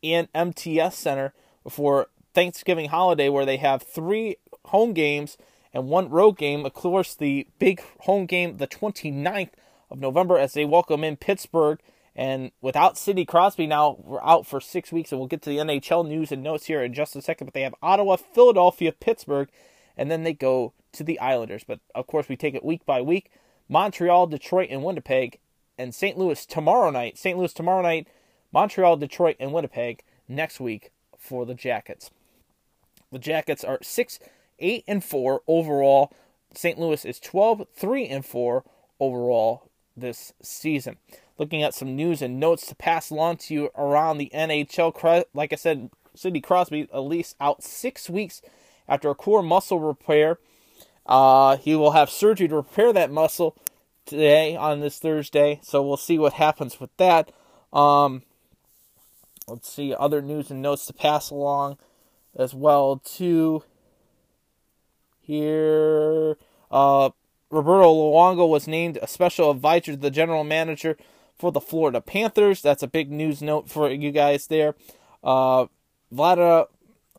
in 0.01 0.27
MTS 0.33 0.95
Center 0.95 1.33
before 1.63 2.07
Thanksgiving 2.33 2.89
holiday, 2.89 3.29
where 3.29 3.45
they 3.45 3.57
have 3.57 3.81
three 3.81 4.37
home 4.65 4.93
games 4.93 5.37
and 5.73 5.87
one 5.87 6.09
road 6.09 6.37
game. 6.37 6.65
Of 6.65 6.73
course, 6.73 7.15
the 7.15 7.47
big 7.59 7.81
home 8.01 8.25
game, 8.25 8.57
the 8.57 8.67
29th 8.67 9.49
of 9.89 9.99
November, 9.99 10.37
as 10.37 10.53
they 10.53 10.65
welcome 10.65 11.03
in 11.03 11.17
Pittsburgh. 11.17 11.79
And 12.15 12.51
without 12.61 12.97
Sidney 12.97 13.25
Crosby 13.25 13.67
now, 13.67 13.97
we're 14.01 14.23
out 14.23 14.47
for 14.47 14.61
six 14.61 14.91
weeks, 14.91 15.11
and 15.11 15.19
we'll 15.19 15.27
get 15.27 15.41
to 15.43 15.49
the 15.49 15.57
NHL 15.57 16.07
news 16.07 16.31
and 16.31 16.41
notes 16.41 16.67
here 16.67 16.81
in 16.81 16.93
just 16.93 17.15
a 17.15 17.21
second. 17.21 17.45
But 17.45 17.53
they 17.53 17.61
have 17.61 17.75
Ottawa, 17.81 18.15
Philadelphia, 18.15 18.93
Pittsburgh, 18.93 19.49
and 19.97 20.09
then 20.09 20.23
they 20.23 20.33
go 20.33 20.73
to 20.93 21.03
the 21.03 21.19
Islanders. 21.19 21.65
But 21.65 21.81
of 21.93 22.07
course, 22.07 22.29
we 22.29 22.37
take 22.37 22.55
it 22.55 22.63
week 22.63 22.85
by 22.85 23.01
week. 23.01 23.31
Montreal, 23.67 24.27
Detroit, 24.27 24.69
and 24.71 24.83
Winnipeg, 24.83 25.39
and 25.77 25.93
St. 25.93 26.17
Louis 26.17 26.45
tomorrow 26.45 26.89
night. 26.89 27.17
St. 27.17 27.37
Louis 27.37 27.53
tomorrow 27.53 27.81
night, 27.81 28.07
Montreal, 28.53 28.95
Detroit, 28.95 29.35
and 29.39 29.51
Winnipeg 29.51 30.03
next 30.27 30.59
week 30.59 30.91
for 31.17 31.45
the 31.45 31.55
Jackets. 31.55 32.11
The 33.11 33.19
Jackets 33.19 33.63
are 33.63 33.79
6 33.81 34.19
8 34.59 34.83
and 34.87 35.03
4 35.03 35.41
overall. 35.47 36.13
St. 36.53 36.79
Louis 36.79 37.03
is 37.03 37.19
12 37.19 37.67
3 37.75 38.07
and 38.07 38.25
4 38.25 38.63
overall 38.99 39.69
this 39.95 40.33
season. 40.41 40.97
Looking 41.37 41.63
at 41.63 41.73
some 41.73 41.95
news 41.95 42.21
and 42.21 42.39
notes 42.39 42.65
to 42.67 42.75
pass 42.75 43.09
along 43.09 43.37
to 43.37 43.53
you 43.53 43.69
around 43.77 44.17
the 44.17 44.31
NHL. 44.33 45.25
Like 45.33 45.53
I 45.53 45.55
said, 45.55 45.89
Sidney 46.15 46.41
Crosby 46.41 46.87
at 46.93 46.99
least 46.99 47.35
out 47.39 47.63
six 47.63 48.09
weeks 48.09 48.41
after 48.87 49.09
a 49.09 49.15
core 49.15 49.43
muscle 49.43 49.79
repair. 49.79 50.39
Uh, 51.05 51.57
he 51.57 51.75
will 51.75 51.91
have 51.91 52.09
surgery 52.09 52.47
to 52.47 52.55
repair 52.55 52.91
that 52.93 53.11
muscle 53.11 53.55
today 54.05 54.55
on 54.55 54.79
this 54.79 54.99
Thursday, 54.99 55.59
so 55.63 55.81
we'll 55.81 55.97
see 55.97 56.17
what 56.17 56.33
happens 56.33 56.79
with 56.79 56.95
that. 56.97 57.31
Um, 57.73 58.23
let's 59.47 59.69
see 59.69 59.93
other 59.93 60.21
news 60.21 60.49
and 60.49 60.61
notes 60.61 60.85
to 60.87 60.93
pass 60.93 61.29
along 61.29 61.77
as 62.35 62.53
well 62.53 63.01
too 63.03 63.63
here 65.21 66.37
uh, 66.71 67.09
roberto 67.55 67.93
luongo 67.93 68.47
was 68.47 68.67
named 68.67 68.97
a 69.01 69.07
special 69.07 69.51
advisor 69.51 69.91
to 69.91 69.97
the 69.97 70.11
general 70.11 70.43
manager 70.43 70.97
for 71.37 71.51
the 71.51 71.61
florida 71.61 72.01
panthers 72.01 72.61
that's 72.61 72.83
a 72.83 72.87
big 72.87 73.11
news 73.11 73.41
note 73.41 73.69
for 73.69 73.89
you 73.89 74.11
guys 74.11 74.47
there 74.47 74.75
uh, 75.23 75.65
vladimir, 76.11 76.65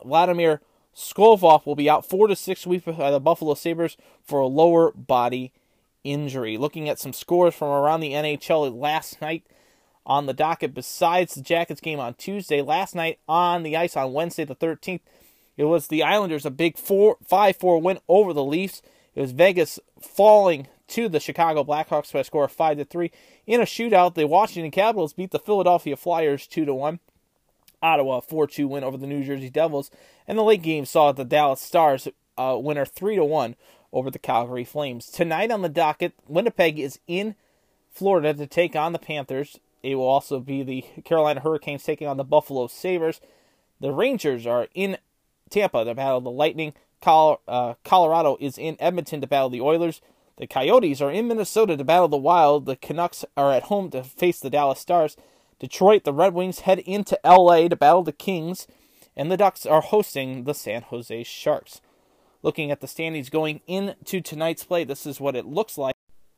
vladimir 0.04 0.60
Skolvov 0.94 1.66
will 1.66 1.74
be 1.74 1.90
out 1.90 2.08
four 2.08 2.26
to 2.26 2.34
six 2.34 2.66
weeks 2.66 2.86
by 2.86 3.10
the 3.10 3.20
Buffalo 3.20 3.52
Sabres 3.52 3.98
for 4.22 4.40
a 4.40 4.46
lower 4.46 4.92
body 4.92 5.52
injury. 6.04 6.56
Looking 6.56 6.88
at 6.88 6.98
some 6.98 7.12
scores 7.12 7.54
from 7.54 7.68
around 7.68 8.00
the 8.00 8.12
NHL 8.12 8.74
last 8.74 9.20
night, 9.20 9.44
on 10.06 10.26
the 10.26 10.32
docket 10.32 10.72
besides 10.72 11.34
the 11.34 11.42
Jackets 11.42 11.80
game 11.80 11.98
on 11.98 12.14
Tuesday. 12.14 12.62
Last 12.62 12.94
night 12.94 13.18
on 13.28 13.64
the 13.64 13.76
ice 13.76 13.96
on 13.96 14.12
Wednesday 14.12 14.44
the 14.44 14.54
13th, 14.54 15.00
it 15.56 15.64
was 15.64 15.88
the 15.88 16.02
Islanders 16.02 16.46
a 16.46 16.50
big 16.50 16.78
4 16.78 17.18
5-4 17.28 17.82
win 17.82 17.98
over 18.08 18.32
the 18.32 18.44
Leafs. 18.44 18.80
It 19.16 19.22
was 19.22 19.32
Vegas 19.32 19.80
falling 20.00 20.68
to 20.88 21.08
the 21.08 21.18
Chicago 21.18 21.64
Blackhawks 21.64 22.12
by 22.12 22.20
a 22.20 22.24
score 22.24 22.44
of 22.44 22.52
5 22.52 22.76
to 22.76 22.84
3. 22.84 23.10
In 23.46 23.60
a 23.60 23.64
shootout, 23.64 24.14
the 24.14 24.26
Washington 24.26 24.70
Capitals 24.70 25.14
beat 25.14 25.30
the 25.30 25.38
Philadelphia 25.38 25.96
Flyers 25.96 26.46
2 26.46 26.66
to 26.66 26.74
1. 26.74 27.00
Ottawa 27.82 28.20
4-2 28.20 28.68
win 28.68 28.84
over 28.84 28.96
the 28.96 29.06
New 29.06 29.24
Jersey 29.24 29.50
Devils, 29.50 29.90
and 30.26 30.38
the 30.38 30.42
late 30.42 30.62
game 30.62 30.84
saw 30.84 31.12
the 31.12 31.24
Dallas 31.24 31.60
Stars 31.60 32.08
uh, 32.36 32.56
winner 32.60 32.84
3 32.84 33.16
to 33.16 33.24
1 33.24 33.56
over 33.92 34.10
the 34.10 34.18
Calgary 34.18 34.64
Flames. 34.64 35.06
Tonight 35.06 35.50
on 35.50 35.62
the 35.62 35.68
docket, 35.68 36.12
Winnipeg 36.26 36.78
is 36.78 36.98
in 37.06 37.34
Florida 37.90 38.34
to 38.34 38.46
take 38.46 38.76
on 38.76 38.92
the 38.92 38.98
Panthers. 38.98 39.58
It 39.82 39.94
will 39.94 40.08
also 40.08 40.40
be 40.40 40.62
the 40.62 40.84
Carolina 41.04 41.40
Hurricanes 41.40 41.84
taking 41.84 42.06
on 42.06 42.16
the 42.16 42.24
Buffalo 42.24 42.66
Sabres. 42.66 43.20
The 43.80 43.92
Rangers 43.92 44.46
are 44.46 44.68
in 44.74 44.98
Tampa 45.48 45.84
to 45.84 45.94
battle 45.94 46.20
the 46.20 46.30
Lightning. 46.30 46.74
Col- 47.00 47.40
uh, 47.46 47.74
Colorado 47.84 48.36
is 48.40 48.58
in 48.58 48.76
Edmonton 48.80 49.20
to 49.20 49.26
battle 49.26 49.50
the 49.50 49.60
Oilers. 49.60 50.00
The 50.36 50.46
Coyotes 50.46 51.00
are 51.00 51.10
in 51.10 51.28
Minnesota 51.28 51.76
to 51.76 51.84
battle 51.84 52.08
the 52.08 52.16
Wild. 52.16 52.66
The 52.66 52.76
Canucks 52.76 53.24
are 53.36 53.52
at 53.52 53.64
home 53.64 53.90
to 53.90 54.02
face 54.02 54.40
the 54.40 54.50
Dallas 54.50 54.80
Stars. 54.80 55.16
Detroit, 55.58 56.04
the 56.04 56.12
Red 56.12 56.34
Wings 56.34 56.60
head 56.60 56.80
into 56.80 57.18
LA 57.24 57.68
to 57.68 57.76
battle 57.76 58.02
the 58.02 58.12
Kings. 58.12 58.66
And 59.16 59.32
the 59.32 59.38
Ducks 59.38 59.64
are 59.64 59.80
hosting 59.80 60.44
the 60.44 60.52
San 60.52 60.82
Jose 60.82 61.24
Sharks. 61.24 61.80
Looking 62.42 62.70
at 62.70 62.80
the 62.80 62.86
standings 62.86 63.30
going 63.30 63.62
into 63.66 64.20
tonight's 64.20 64.64
play, 64.64 64.84
this 64.84 65.06
is 65.06 65.20
what 65.20 65.34
it 65.34 65.46
looks 65.46 65.78
like. 65.78 65.94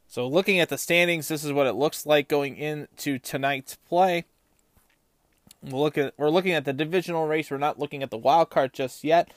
So, 0.07 0.27
looking 0.27 0.59
at 0.59 0.71
the 0.71 0.79
standings, 0.79 1.29
this 1.29 1.45
is 1.45 1.53
what 1.53 1.67
it 1.67 1.75
looks 1.75 2.07
like 2.07 2.29
going 2.29 2.57
into 2.57 3.19
tonight's 3.19 3.77
play. 3.89 4.25
We'll 5.61 5.83
look 5.83 5.99
at 5.99 6.15
we're 6.17 6.31
looking 6.31 6.53
at 6.53 6.65
the 6.65 6.73
divisional 6.73 7.27
race. 7.27 7.51
We're 7.51 7.59
not 7.59 7.79
looking 7.79 8.03
at 8.03 8.11
the 8.11 8.17
wild 8.17 8.49
card 8.49 8.73
just 8.73 9.05
yet. 9.05 9.31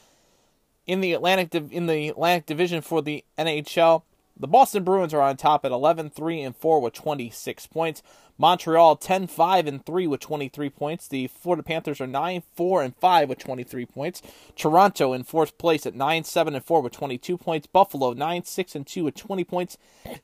In 0.87 1.01
the 1.01 1.13
Atlantic 1.13 1.53
in 1.53 1.87
the 1.87 2.09
Atlantic 2.09 2.45
Division 2.45 2.81
for 2.81 3.01
the 3.01 3.23
NHL, 3.37 4.03
the 4.37 4.47
Boston 4.47 4.83
Bruins 4.83 5.13
are 5.13 5.21
on 5.21 5.37
top 5.37 5.63
at 5.65 5.71
11-3 5.71 6.45
and 6.45 6.55
4 6.55 6.81
with 6.81 6.93
26 6.93 7.67
points. 7.67 8.01
Montreal 8.39 8.97
10-5 8.97 9.67
and 9.67 9.85
3 9.85 10.07
with 10.07 10.19
23 10.19 10.69
points. 10.71 11.07
The 11.07 11.27
Florida 11.27 11.61
Panthers 11.61 12.01
are 12.01 12.07
9-4 12.07 12.85
and 12.85 12.95
5 12.95 13.29
with 13.29 13.37
23 13.37 13.85
points. 13.85 14.23
Toronto 14.55 15.13
in 15.13 15.23
fourth 15.23 15.59
place 15.59 15.85
at 15.85 15.93
9-7 15.93 16.55
and 16.55 16.65
4 16.65 16.81
with 16.81 16.93
22 16.93 17.37
points. 17.37 17.67
Buffalo 17.67 18.15
9-6 18.15 18.73
and 18.73 18.87
2 18.87 19.03
with 19.03 19.15
20 19.15 19.43
points. 19.43 19.77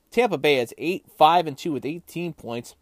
Tampa 0.10 0.40
Bay 0.40 0.58
is 0.58 0.74
8-5 0.80 1.48
and 1.48 1.58
2 1.58 1.72
with 1.74 1.86
18 1.86 2.34
points. 2.34 2.76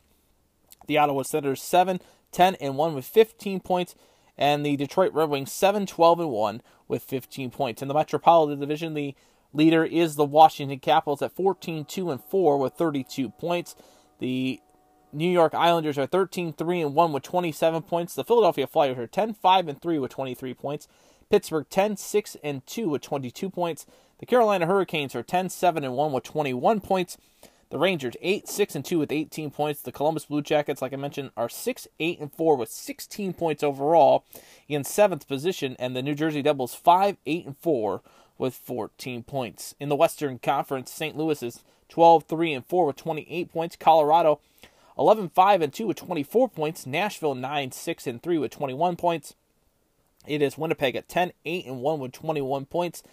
The 0.88 0.97
Ottawa 0.97 1.23
Senators 1.23 1.61
7 1.61 1.99
10 2.31 2.56
and 2.56 2.77
1 2.77 2.95
with 2.95 3.06
15 3.06 3.60
points 3.61 3.95
and 4.37 4.65
the 4.65 4.75
Detroit 4.75 5.13
Red 5.13 5.29
Wings 5.29 5.51
7 5.51 5.85
12 5.85 6.19
and 6.19 6.29
1 6.29 6.61
with 6.87 7.03
15 7.03 7.51
points. 7.51 7.81
In 7.81 7.87
the 7.87 7.93
Metropolitan 7.93 8.59
Division, 8.59 8.93
the 8.93 9.15
leader 9.53 9.83
is 9.85 10.15
the 10.15 10.25
Washington 10.25 10.79
Capitals 10.79 11.21
at 11.21 11.35
14 11.35 11.85
2 11.85 12.11
and 12.11 12.23
4 12.23 12.57
with 12.57 12.73
32 12.73 13.29
points. 13.29 13.75
The 14.19 14.59
New 15.13 15.29
York 15.29 15.53
Islanders 15.53 15.97
are 15.97 16.05
13 16.05 16.53
3 16.53 16.81
and 16.81 16.93
1 16.93 17.13
with 17.13 17.23
27 17.23 17.81
points. 17.83 18.15
The 18.15 18.23
Philadelphia 18.23 18.67
Flyers 18.67 18.97
are 18.97 19.07
10 19.07 19.33
5 19.33 19.67
and 19.67 19.81
3 19.81 19.99
with 19.99 20.11
23 20.11 20.53
points. 20.53 20.87
Pittsburgh 21.29 21.65
10 21.69 21.97
6 21.97 22.37
and 22.43 22.65
2 22.65 22.89
with 22.89 23.01
22 23.01 23.49
points. 23.49 23.85
The 24.19 24.25
Carolina 24.25 24.65
Hurricanes 24.65 25.15
are 25.15 25.23
10 25.23 25.49
7 25.49 25.83
and 25.83 25.95
1 25.95 26.11
with 26.11 26.23
21 26.23 26.81
points. 26.81 27.17
The 27.76 27.80
Rangers 27.80 28.15
8 28.22 28.47
6 28.47 28.76
and 28.76 28.85
2 28.85 28.99
with 28.99 29.11
18 29.11 29.52
points. 29.52 29.81
The 29.81 29.91
Columbus 29.91 30.23
Blue 30.23 30.41
Jackets, 30.41 30.81
like 30.81 30.93
I 30.93 30.95
mentioned, 30.95 31.31
are 31.35 31.49
6 31.49 31.89
8 31.99 32.19
and 32.22 32.31
4 32.31 32.56
with 32.56 32.69
16 32.69 33.34
points 33.34 33.64
overall 33.64 34.23
in 34.69 34.85
seventh 34.85 35.27
position, 35.27 35.76
and 35.77 35.93
the 35.93 36.02
New 36.02 36.15
Jersey 36.15 36.41
Devils 36.41 36.73
5 36.73 37.18
8 37.26 37.45
and 37.45 37.57
4 37.57 38.02
with 38.38 38.53
14 38.53 39.23
points. 39.23 39.76
In 39.77 39.89
the 39.89 39.95
Western 39.97 40.39
Conference, 40.39 40.89
St. 40.89 41.18
Louis 41.18 41.43
is 41.43 41.64
12 41.89 42.23
3 42.23 42.53
and 42.53 42.65
4 42.65 42.85
with 42.85 42.95
28 42.95 43.52
points. 43.52 43.76
Colorado 43.76 44.39
11 44.97 45.27
5 45.35 45.61
and 45.61 45.73
2 45.73 45.85
with 45.85 45.97
24 45.97 46.47
points. 46.47 46.85
Nashville 46.85 47.35
9 47.35 47.73
6 47.73 48.07
and 48.07 48.23
3 48.23 48.38
with 48.38 48.52
21 48.52 48.95
points. 48.95 49.35
It 50.26 50.41
is 50.41 50.57
Winnipeg 50.57 50.95
at 50.95 51.10
10 51.10 51.34
8 51.43 51.65
and 51.65 51.81
1 51.81 51.99
with 51.99 52.14
21 52.14 52.68
points. 52.68 53.03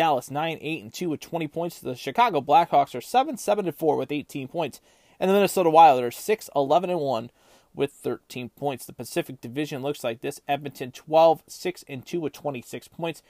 Dallas 0.00 0.30
9 0.30 0.56
8 0.62 0.82
and 0.82 0.94
2 0.94 1.10
with 1.10 1.20
20 1.20 1.46
points. 1.48 1.78
The 1.78 1.94
Chicago 1.94 2.40
Blackhawks 2.40 2.94
are 2.94 3.02
7 3.02 3.36
7 3.36 3.66
and 3.66 3.76
4 3.76 3.98
with 3.98 4.10
18 4.10 4.48
points. 4.48 4.80
And 5.18 5.28
the 5.28 5.34
Minnesota 5.34 5.68
Wild 5.68 6.02
are 6.02 6.10
6 6.10 6.48
11 6.56 6.88
and 6.88 7.00
1 7.00 7.30
with 7.74 7.92
13 7.92 8.48
points. 8.48 8.86
The 8.86 8.94
Pacific 8.94 9.42
Division 9.42 9.82
looks 9.82 10.02
like 10.02 10.22
this 10.22 10.40
Edmonton 10.48 10.90
12 10.90 11.42
6 11.46 11.84
and 11.86 12.06
2 12.06 12.18
with 12.18 12.32
26 12.32 12.88
points. 12.88 13.22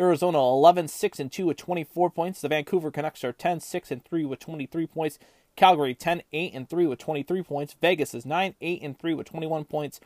Arizona 0.00 0.38
11 0.38 0.88
6 0.88 1.20
and 1.20 1.30
2 1.30 1.46
with 1.46 1.58
24 1.58 2.10
points. 2.10 2.40
The 2.40 2.48
Vancouver 2.48 2.90
Canucks 2.90 3.22
are 3.22 3.32
10 3.32 3.60
6 3.60 3.90
and 3.92 4.04
3 4.04 4.24
with 4.24 4.40
23 4.40 4.84
points. 4.88 5.20
Calgary 5.54 5.94
10 5.94 6.22
8 6.32 6.52
and 6.52 6.68
3 6.68 6.86
with 6.88 6.98
23 6.98 7.42
points. 7.44 7.76
Vegas 7.80 8.14
is 8.14 8.26
9 8.26 8.56
8 8.60 8.82
and 8.82 8.98
3 8.98 9.14
with 9.14 9.28
21 9.28 9.64
points. 9.66 10.00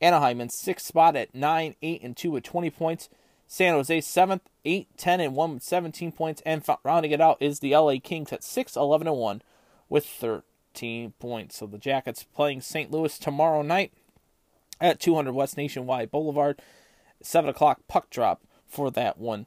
Anaheim 0.00 0.40
in 0.40 0.48
sixth 0.48 0.86
spot 0.86 1.14
at 1.14 1.32
9 1.32 1.76
8 1.80 2.02
and 2.02 2.16
2 2.16 2.32
with 2.32 2.42
20 2.42 2.70
points. 2.70 3.08
San 3.50 3.72
Jose 3.72 4.02
seventh, 4.02 4.42
8 4.68 4.88
10 4.96 5.20
and 5.20 5.34
1 5.34 5.54
with 5.54 5.62
17 5.62 6.12
points. 6.12 6.42
And 6.44 6.62
rounding 6.84 7.12
it 7.12 7.20
out 7.20 7.38
is 7.40 7.60
the 7.60 7.74
LA 7.74 7.94
Kings 8.02 8.32
at 8.32 8.44
6 8.44 8.76
11 8.76 9.06
and 9.06 9.16
1 9.16 9.42
with 9.88 10.04
13 10.06 11.12
points. 11.18 11.56
So 11.56 11.66
the 11.66 11.78
Jackets 11.78 12.24
playing 12.24 12.60
St. 12.60 12.90
Louis 12.90 13.18
tomorrow 13.18 13.62
night 13.62 13.92
at 14.80 15.00
200 15.00 15.32
West 15.32 15.56
Nationwide 15.56 16.10
Boulevard. 16.10 16.60
7 17.22 17.50
o'clock 17.50 17.80
puck 17.88 18.10
drop 18.10 18.42
for 18.66 18.90
that 18.90 19.18
one 19.18 19.46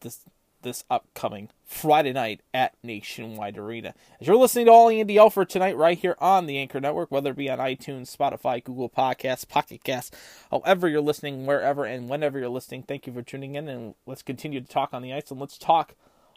this 0.00 0.20
this 0.62 0.84
upcoming 0.90 1.50
Friday 1.64 2.12
night 2.12 2.40
at 2.52 2.74
Nationwide 2.82 3.58
Arena. 3.58 3.94
As 4.20 4.26
you're 4.26 4.36
listening 4.36 4.66
to 4.66 4.72
All 4.72 4.88
Andy 4.88 5.18
Alfred 5.18 5.48
tonight, 5.48 5.76
right 5.76 5.98
here 5.98 6.16
on 6.18 6.46
the 6.46 6.58
Anchor 6.58 6.80
Network, 6.80 7.10
whether 7.10 7.30
it 7.30 7.36
be 7.36 7.50
on 7.50 7.58
iTunes, 7.58 8.14
Spotify, 8.14 8.62
Google 8.62 8.88
Podcasts, 8.88 9.48
Pocket 9.48 9.84
Casts, 9.84 10.16
however 10.50 10.88
you're 10.88 11.00
listening, 11.00 11.46
wherever 11.46 11.84
and 11.84 12.08
whenever 12.08 12.38
you're 12.38 12.48
listening, 12.48 12.82
thank 12.82 13.06
you 13.06 13.12
for 13.12 13.22
tuning 13.22 13.54
in. 13.54 13.68
And 13.68 13.94
let's 14.06 14.22
continue 14.22 14.60
to 14.60 14.68
talk 14.68 14.90
on 14.92 15.02
the 15.02 15.12
ice 15.12 15.30
and 15.30 15.40
let's 15.40 15.58
talk 15.58 15.94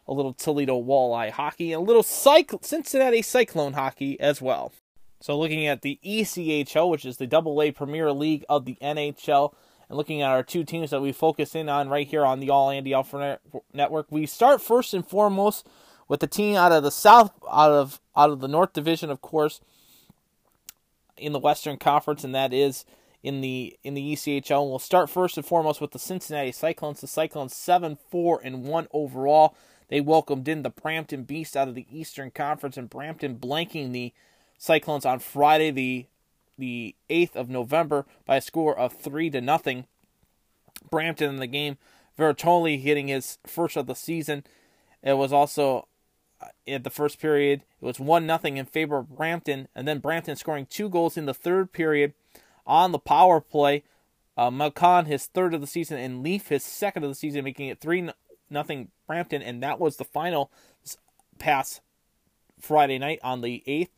a 0.07 0.13
little 0.13 0.33
Toledo 0.33 0.81
Walleye 0.81 1.31
hockey 1.31 1.73
and 1.73 1.81
a 1.81 1.85
little 1.85 2.03
Cycl- 2.03 2.63
Cincinnati 2.63 3.21
Cyclone 3.21 3.73
hockey 3.73 4.19
as 4.19 4.41
well. 4.41 4.73
So, 5.21 5.37
looking 5.37 5.67
at 5.67 5.83
the 5.83 5.99
ECHL, 6.03 6.89
which 6.89 7.05
is 7.05 7.17
the 7.17 7.27
Double 7.27 7.61
A 7.61 7.71
Premier 7.71 8.11
League 8.11 8.43
of 8.49 8.65
the 8.65 8.77
NHL, 8.81 9.53
and 9.91 9.97
looking 9.97 10.21
at 10.21 10.31
our 10.31 10.41
two 10.41 10.63
teams 10.63 10.91
that 10.91 11.01
we 11.01 11.11
focus 11.11 11.53
in 11.53 11.67
on 11.67 11.89
right 11.89 12.07
here 12.07 12.25
on 12.25 12.39
the 12.39 12.49
All 12.49 12.69
Andy 12.69 12.93
Alfred 12.93 13.39
Network, 13.73 14.07
we 14.09 14.25
start 14.25 14.61
first 14.61 14.93
and 14.93 15.05
foremost 15.05 15.67
with 16.07 16.21
the 16.21 16.27
team 16.27 16.55
out 16.55 16.71
of 16.71 16.81
the 16.81 16.91
South, 16.91 17.33
out 17.51 17.71
of 17.71 17.99
out 18.15 18.29
of 18.29 18.39
the 18.39 18.47
North 18.47 18.71
Division, 18.71 19.09
of 19.09 19.19
course, 19.19 19.59
in 21.17 21.33
the 21.33 21.39
Western 21.39 21.75
Conference, 21.75 22.23
and 22.23 22.33
that 22.33 22.53
is 22.53 22.85
in 23.21 23.41
the 23.41 23.77
in 23.83 23.93
the 23.93 24.13
ECHL. 24.13 24.61
And 24.61 24.69
we'll 24.69 24.79
start 24.79 25.09
first 25.09 25.35
and 25.35 25.45
foremost 25.45 25.81
with 25.81 25.91
the 25.91 25.99
Cincinnati 25.99 26.53
Cyclones. 26.53 27.01
The 27.01 27.07
Cyclones 27.07 27.53
seven 27.53 27.97
four 28.09 28.39
and 28.41 28.63
one 28.63 28.87
overall. 28.93 29.57
They 29.89 29.99
welcomed 29.99 30.47
in 30.47 30.63
the 30.63 30.69
Brampton 30.69 31.23
Beast 31.23 31.57
out 31.57 31.67
of 31.67 31.75
the 31.75 31.85
Eastern 31.91 32.31
Conference, 32.31 32.77
and 32.77 32.89
Brampton 32.89 33.35
blanking 33.35 33.91
the 33.91 34.13
Cyclones 34.57 35.05
on 35.05 35.19
Friday, 35.19 35.69
the 35.69 36.05
the 36.57 36.95
8th 37.09 37.35
of 37.35 37.49
November, 37.49 38.05
by 38.25 38.37
a 38.37 38.41
score 38.41 38.77
of 38.77 38.93
three 38.93 39.29
to 39.29 39.41
nothing. 39.41 39.85
Brampton 40.89 41.29
in 41.29 41.37
the 41.37 41.47
game, 41.47 41.77
Vertoli 42.17 42.81
hitting 42.81 43.07
his 43.07 43.37
first 43.45 43.77
of 43.77 43.87
the 43.87 43.95
season. 43.95 44.43
It 45.03 45.13
was 45.13 45.33
also 45.33 45.87
at 46.67 46.83
the 46.83 46.89
first 46.89 47.19
period. 47.19 47.63
It 47.81 47.85
was 47.85 47.99
one 47.99 48.25
nothing 48.25 48.57
in 48.57 48.65
favor 48.65 48.97
of 48.97 49.15
Brampton, 49.15 49.67
and 49.75 49.87
then 49.87 49.99
Brampton 49.99 50.35
scoring 50.35 50.65
two 50.65 50.89
goals 50.89 51.17
in 51.17 51.25
the 51.25 51.33
third 51.33 51.71
period 51.71 52.13
on 52.65 52.91
the 52.91 52.99
power 52.99 53.39
play. 53.39 53.83
Uh, 54.37 54.49
Malcon 54.49 55.07
his 55.07 55.25
third 55.25 55.53
of 55.53 55.61
the 55.61 55.67
season, 55.67 55.97
and 55.97 56.23
Leaf 56.23 56.47
his 56.47 56.63
second 56.63 57.03
of 57.03 57.09
the 57.09 57.15
season, 57.15 57.43
making 57.43 57.67
it 57.67 57.79
three 57.79 58.09
nothing 58.49 58.89
Brampton, 59.07 59.41
and 59.41 59.61
that 59.61 59.79
was 59.79 59.97
the 59.97 60.05
final 60.05 60.51
pass 61.37 61.81
Friday 62.59 62.97
night 62.97 63.19
on 63.23 63.41
the 63.41 63.63
eighth 63.65 63.91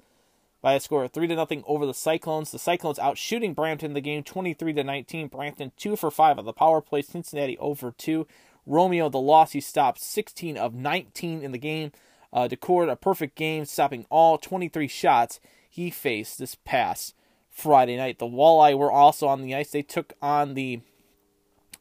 by 0.64 0.74
a 0.74 0.80
score 0.80 1.04
of 1.04 1.12
three 1.12 1.28
to 1.28 1.36
nothing 1.36 1.64
over 1.68 1.86
the 1.86 1.94
Cyclones. 1.94 2.50
The 2.50 2.58
Cyclones 2.58 2.98
out 2.98 3.20
shooting 3.20 3.54
Brampton 3.54 3.92
in 3.92 3.94
the 3.94 4.02
game, 4.02 4.24
twenty 4.24 4.56
three 4.56 4.74
to 4.74 4.84
nineteen. 4.84 5.28
Brampton 5.28 5.74
two 5.78 5.96
for 5.96 6.10
five 6.10 6.40
on 6.40 6.46
the 6.46 6.54
power 6.54 6.82
play. 6.82 7.04
Cincinnati 7.04 7.58
over 7.60 7.92
two. 7.92 8.26
Romeo 8.66 9.10
the 9.10 9.20
loss 9.20 9.52
he 9.52 9.60
stopped 9.60 10.02
sixteen 10.02 10.58
of 10.58 10.74
nineteen 10.74 11.44
in 11.44 11.52
the 11.52 11.60
game. 11.60 11.92
Uh, 12.32 12.48
Decord 12.48 12.90
a 12.90 12.96
perfect 12.96 13.36
game, 13.36 13.66
stopping 13.66 14.08
all 14.10 14.40
twenty 14.40 14.70
three 14.70 14.88
shots 14.88 15.40
he 15.70 15.92
faced 15.92 16.40
this 16.40 16.56
past 16.56 17.14
Friday 17.52 17.98
night. 17.98 18.18
The 18.18 18.26
Walleye 18.26 18.78
were 18.78 18.92
also 18.92 19.28
on 19.28 19.42
the 19.42 19.54
ice. 19.54 19.72
They 19.72 19.84
took 19.84 20.14
on 20.22 20.54
the 20.54 20.80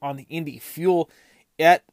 on 0.02 0.16
the 0.16 0.26
Indy 0.28 0.58
Fuel 0.58 1.08
at 1.58 1.84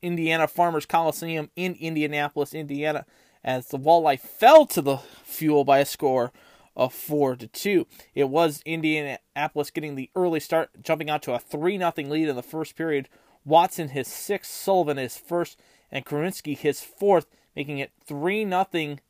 Indiana 0.00 0.46
Farmers 0.46 0.86
Coliseum 0.86 1.50
in 1.56 1.74
Indianapolis, 1.74 2.54
Indiana, 2.54 3.04
as 3.44 3.68
the 3.68 3.78
Walleye 3.78 4.20
fell 4.20 4.66
to 4.66 4.82
the 4.82 4.98
Fuel 5.24 5.64
by 5.64 5.78
a 5.78 5.86
score 5.86 6.32
of 6.76 6.92
four 6.92 7.36
to 7.36 7.46
two. 7.46 7.86
It 8.14 8.28
was 8.28 8.62
Indianapolis 8.64 9.70
getting 9.70 9.94
the 9.94 10.10
early 10.14 10.40
start, 10.40 10.70
jumping 10.82 11.10
out 11.10 11.22
to 11.22 11.34
a 11.34 11.38
three 11.38 11.76
nothing 11.76 12.08
lead 12.08 12.28
in 12.28 12.36
the 12.36 12.42
first 12.42 12.76
period. 12.76 13.08
Watson 13.44 13.88
his 13.88 14.08
sixth, 14.08 14.52
Sullivan 14.52 14.96
his 14.96 15.16
first, 15.16 15.58
and 15.90 16.06
Korinsky 16.06 16.56
his 16.56 16.80
fourth, 16.80 17.26
making 17.56 17.78
it 17.78 17.92
three 18.04 18.44
nothing 18.44 19.00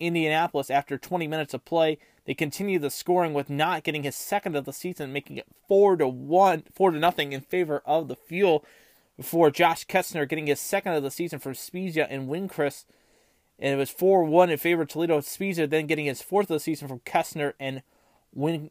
Indianapolis 0.00 0.70
after 0.70 0.98
20 0.98 1.26
minutes 1.26 1.54
of 1.54 1.64
play. 1.64 1.98
They 2.24 2.34
continue 2.34 2.78
the 2.78 2.90
scoring 2.90 3.32
with 3.32 3.48
not 3.48 3.84
getting 3.84 4.02
his 4.02 4.16
second 4.16 4.54
of 4.54 4.64
the 4.64 4.72
season, 4.72 5.12
making 5.12 5.38
it 5.38 5.46
four 5.66 5.96
to 5.96 6.06
one, 6.06 6.64
four 6.72 6.90
to 6.90 6.98
nothing 6.98 7.32
in 7.32 7.40
favor 7.40 7.82
of 7.86 8.08
the 8.08 8.16
Fuel. 8.16 8.64
before 9.16 9.50
Josh 9.50 9.84
Kessner 9.86 10.28
getting 10.28 10.46
his 10.46 10.60
second 10.60 10.92
of 10.92 11.02
the 11.02 11.10
season 11.10 11.38
from 11.38 11.54
Spezia 11.54 12.06
and 12.08 12.28
Winchris. 12.28 12.84
And 13.58 13.74
it 13.74 13.76
was 13.76 13.90
4 13.90 14.24
1 14.24 14.50
in 14.50 14.58
favor 14.58 14.82
of 14.82 14.88
Toledo. 14.88 15.20
Spezia 15.20 15.66
then 15.66 15.86
getting 15.86 16.06
his 16.06 16.22
fourth 16.22 16.50
of 16.50 16.54
the 16.54 16.60
season 16.60 16.88
from 16.88 17.00
Kessner 17.00 17.54
and 17.58 17.82
Win- 18.32 18.70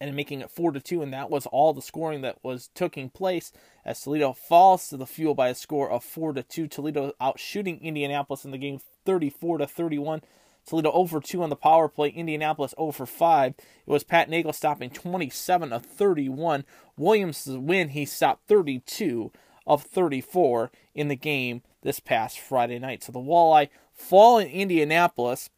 and 0.00 0.16
making 0.16 0.40
it 0.40 0.50
4 0.50 0.72
to 0.72 0.80
2. 0.80 1.02
And 1.02 1.12
that 1.12 1.30
was 1.30 1.46
all 1.46 1.72
the 1.72 1.82
scoring 1.82 2.22
that 2.22 2.38
was 2.42 2.70
taking 2.74 3.10
place 3.10 3.52
as 3.84 4.00
Toledo 4.00 4.32
falls 4.32 4.88
to 4.88 4.96
the 4.96 5.06
fuel 5.06 5.34
by 5.34 5.48
a 5.48 5.54
score 5.54 5.90
of 5.90 6.02
4 6.02 6.32
to 6.32 6.42
2. 6.42 6.66
Toledo 6.66 7.12
out 7.20 7.38
shooting 7.38 7.80
Indianapolis 7.80 8.44
in 8.44 8.50
the 8.50 8.58
game 8.58 8.80
34 9.04 9.58
to 9.58 9.66
31. 9.66 10.22
Toledo 10.66 10.90
over 10.92 11.20
2 11.20 11.42
on 11.42 11.50
the 11.50 11.56
power 11.56 11.88
play. 11.88 12.08
Indianapolis 12.08 12.74
over 12.76 13.06
5. 13.06 13.54
It 13.56 13.64
was 13.86 14.04
Pat 14.04 14.28
Nagle 14.28 14.52
stopping 14.52 14.90
27 14.90 15.72
of 15.72 15.84
31. 15.84 16.64
Williams' 16.96 17.46
win, 17.48 17.90
he 17.90 18.04
stopped 18.04 18.46
32 18.46 19.32
of 19.66 19.82
34 19.82 20.70
in 20.94 21.08
the 21.08 21.16
game 21.16 21.62
this 21.82 22.00
past 22.00 22.38
Friday 22.38 22.78
night. 22.78 23.02
So 23.02 23.12
the 23.12 23.18
Walleye 23.18 23.68
fall 23.92 24.38
in 24.38 24.48
Indianapolis, 24.48 25.50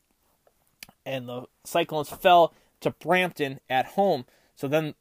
and 1.05 1.29
the 1.29 1.45
Cyclones 1.65 2.09
fell 2.09 2.55
to 2.81 2.91
Brampton 2.91 3.61
at 3.69 3.87
home. 3.87 4.25
So 4.55 4.69
then 4.69 4.95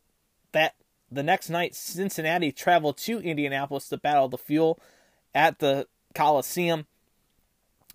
that 0.52 0.76
the 1.12 1.24
next 1.24 1.50
night, 1.50 1.76
Cincinnati 1.76 2.52
traveled 2.52 2.98
to 3.00 3.20
Indianapolis 3.20 3.90
to 3.90 3.98
battle 3.98 4.30
the 4.30 4.38
fuel 4.38 4.80
at 5.36 5.60
the 5.60 5.88
Coliseum 6.14 6.86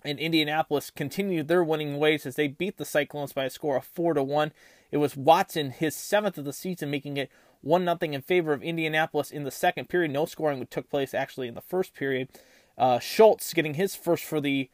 and 0.07 0.19
Indianapolis 0.19 0.91
continued 0.91 1.49
their 1.49 1.65
winning 1.65 1.99
ways 1.99 2.25
as 2.27 2.37
they 2.37 2.49
beat 2.49 2.77
the 2.77 2.85
Cyclones 2.85 3.33
by 3.33 3.45
a 3.45 3.51
score 3.51 3.77
of 3.77 3.85
four 3.85 4.15
to 4.15 4.23
one. 4.23 4.53
It 4.91 4.99
was 4.99 5.17
Watson, 5.17 5.71
his 5.71 5.97
seventh 5.97 6.39
of 6.39 6.45
the 6.45 6.53
season, 6.53 6.91
making 6.91 7.17
it 7.17 7.31
one 7.61 7.85
nothing 7.85 8.15
in 8.15 8.23
favor 8.23 8.53
of 8.53 8.63
Indianapolis 8.63 9.31
in 9.31 9.43
the 9.43 9.51
second 9.51 9.89
period. 9.89 10.13
No 10.13 10.25
scoring 10.25 10.65
took 10.71 10.89
place 10.89 11.13
actually 11.13 11.49
in 11.49 11.55
the 11.55 11.61
first 11.61 11.95
period. 11.95 12.29
Uh, 12.79 12.99
Schultz 12.99 13.53
getting 13.55 13.75
his 13.75 13.95
first 13.95 14.25
for 14.25 14.41
the 14.41 14.69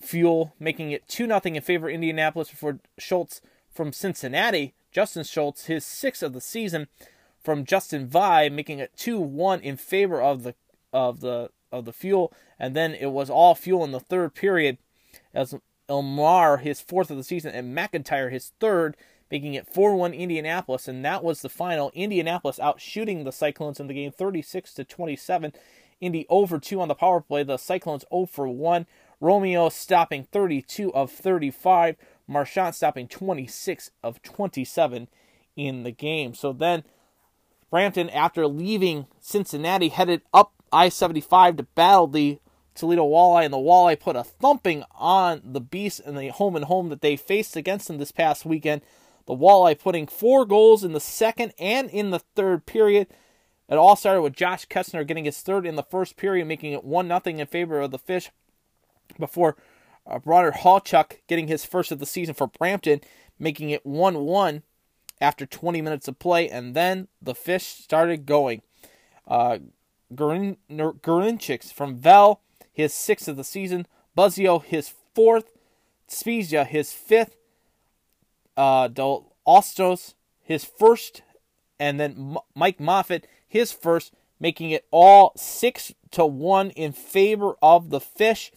Fuel, 0.00 0.54
making 0.58 0.92
it 0.92 1.06
two 1.06 1.26
nothing 1.26 1.56
in 1.56 1.62
favor 1.62 1.88
of 1.88 1.94
Indianapolis 1.94 2.48
before 2.48 2.78
Schultz 2.98 3.42
from 3.70 3.92
Cincinnati. 3.92 4.72
Justin 4.90 5.24
Schultz, 5.24 5.66
his 5.66 5.84
sixth 5.84 6.22
of 6.22 6.32
the 6.32 6.40
season, 6.40 6.88
from 7.42 7.64
Justin 7.64 8.06
Vi, 8.06 8.48
making 8.48 8.78
it 8.78 8.96
two 8.96 9.20
one 9.20 9.60
in 9.60 9.76
favor 9.76 10.20
of 10.20 10.42
the 10.42 10.54
of 10.92 11.20
the 11.20 11.50
of 11.70 11.84
the 11.84 11.92
fuel, 11.92 12.32
and 12.58 12.74
then 12.74 12.94
it 12.94 13.12
was 13.12 13.30
all 13.30 13.54
fuel 13.54 13.84
in 13.84 13.92
the 13.92 14.00
third 14.00 14.34
period 14.34 14.78
as 15.34 15.54
Elmar 15.88 16.60
his 16.60 16.80
fourth 16.80 17.10
of 17.10 17.16
the 17.16 17.24
season 17.24 17.52
and 17.52 17.76
McIntyre 17.76 18.30
his 18.30 18.52
third, 18.58 18.96
making 19.30 19.54
it 19.54 19.72
4-1 19.72 20.16
Indianapolis, 20.16 20.88
and 20.88 21.04
that 21.04 21.22
was 21.22 21.42
the 21.42 21.48
final. 21.48 21.90
Indianapolis 21.94 22.58
out 22.58 22.80
shooting 22.80 23.24
the 23.24 23.32
Cyclones 23.32 23.80
in 23.80 23.86
the 23.86 23.94
game 23.94 24.12
36 24.12 24.74
to 24.74 24.84
27. 24.84 25.52
Indy 26.00 26.26
over 26.28 26.58
2 26.58 26.80
on 26.80 26.88
the 26.88 26.94
power 26.94 27.20
play. 27.20 27.42
The 27.42 27.56
Cyclones 27.56 28.04
0 28.12 28.26
for 28.26 28.48
1. 28.48 28.86
Romeo 29.20 29.68
stopping 29.68 30.24
32 30.24 30.92
of 30.94 31.10
35. 31.10 31.96
Marchant 32.26 32.74
stopping 32.74 33.08
26 33.08 33.90
of 34.02 34.22
27 34.22 35.08
in 35.56 35.82
the 35.82 35.90
game. 35.90 36.34
So 36.34 36.52
then 36.52 36.84
Brampton, 37.70 38.10
after 38.10 38.46
leaving 38.46 39.06
Cincinnati, 39.20 39.88
headed 39.88 40.22
up 40.32 40.52
I 40.72 40.88
75 40.88 41.56
to 41.56 41.62
battle 41.62 42.06
the 42.06 42.38
Toledo 42.74 43.04
Walleye, 43.04 43.44
and 43.44 43.52
the 43.52 43.58
Walleye 43.58 43.98
put 43.98 44.16
a 44.16 44.24
thumping 44.24 44.84
on 44.94 45.42
the 45.44 45.60
Beast 45.60 46.00
in 46.00 46.14
the 46.14 46.28
home 46.28 46.56
and 46.56 46.64
home 46.64 46.88
that 46.88 47.00
they 47.00 47.16
faced 47.16 47.56
against 47.56 47.88
them 47.88 47.98
this 47.98 48.12
past 48.12 48.44
weekend. 48.44 48.82
The 49.26 49.36
Walleye 49.36 49.78
putting 49.78 50.06
four 50.06 50.44
goals 50.46 50.82
in 50.82 50.92
the 50.92 51.00
second 51.00 51.52
and 51.58 51.90
in 51.90 52.10
the 52.10 52.20
third 52.20 52.66
period. 52.66 53.08
It 53.70 53.76
all 53.76 53.94
started 53.94 54.22
with 54.22 54.34
Josh 54.34 54.66
Kessner 54.66 55.06
getting 55.06 55.24
his 55.24 55.40
third 55.40 55.64
in 55.64 55.76
the 55.76 55.84
first 55.84 56.16
period, 56.16 56.46
making 56.46 56.72
it 56.72 56.84
1 56.84 57.06
0 57.06 57.20
in 57.24 57.46
favor 57.46 57.80
of 57.80 57.92
the 57.92 57.98
Fish 57.98 58.30
before 59.18 59.56
uh, 60.06 60.18
Bronner 60.18 60.50
Hallchuk 60.50 61.18
getting 61.28 61.46
his 61.46 61.64
first 61.64 61.92
of 61.92 62.00
the 62.00 62.06
season 62.06 62.34
for 62.34 62.48
Brampton, 62.48 63.00
making 63.38 63.70
it 63.70 63.86
1 63.86 64.24
1 64.24 64.62
after 65.20 65.46
20 65.46 65.80
minutes 65.80 66.08
of 66.08 66.18
play. 66.18 66.48
And 66.48 66.74
then 66.74 67.06
the 67.22 67.34
Fish 67.34 67.64
started 67.64 68.26
going. 68.26 68.62
Uh, 69.26 69.58
from 71.70 71.96
Vel, 71.96 72.40
his 72.72 72.92
sixth 72.92 73.28
of 73.28 73.36
the 73.36 73.44
season. 73.44 73.86
Buzzio, 74.16 74.64
his 74.64 74.92
fourth. 75.14 75.52
Spezia, 76.08 76.64
his 76.64 76.92
fifth. 76.92 77.36
Uh, 78.56 78.88
Del 78.88 79.32
Ostos, 79.46 80.14
his 80.42 80.64
first. 80.64 81.22
And 81.78 82.00
then 82.00 82.12
M- 82.12 82.38
Mike 82.54 82.80
Moffat, 82.80 83.26
his 83.50 83.72
first, 83.72 84.14
making 84.38 84.70
it 84.70 84.86
all 84.92 85.32
six 85.36 85.92
to 86.12 86.24
one 86.24 86.70
in 86.70 86.92
favor 86.92 87.54
of 87.60 87.90
the 87.90 88.00
Fish. 88.00 88.52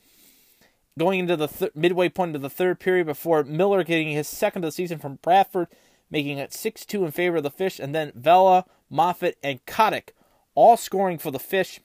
Going 0.97 1.19
into 1.19 1.35
the 1.35 1.47
th- 1.47 1.71
midway 1.73 2.07
point 2.07 2.35
of 2.35 2.43
the 2.43 2.49
third 2.49 2.79
period 2.79 3.07
before 3.07 3.43
Miller 3.43 3.83
getting 3.83 4.09
his 4.09 4.27
second 4.27 4.63
of 4.63 4.67
the 4.67 4.71
season 4.71 4.99
from 4.99 5.17
Bradford, 5.23 5.67
making 6.11 6.37
it 6.37 6.53
6 6.53 6.85
2 6.85 7.05
in 7.05 7.11
favor 7.11 7.37
of 7.37 7.43
the 7.43 7.49
Fish. 7.49 7.79
And 7.79 7.95
then 7.95 8.11
Vela, 8.13 8.65
Moffat, 8.91 9.35
and 9.43 9.65
Kotick 9.65 10.13
all 10.53 10.77
scoring 10.77 11.17
for 11.17 11.31
the 11.31 11.39
Fish. 11.39 11.79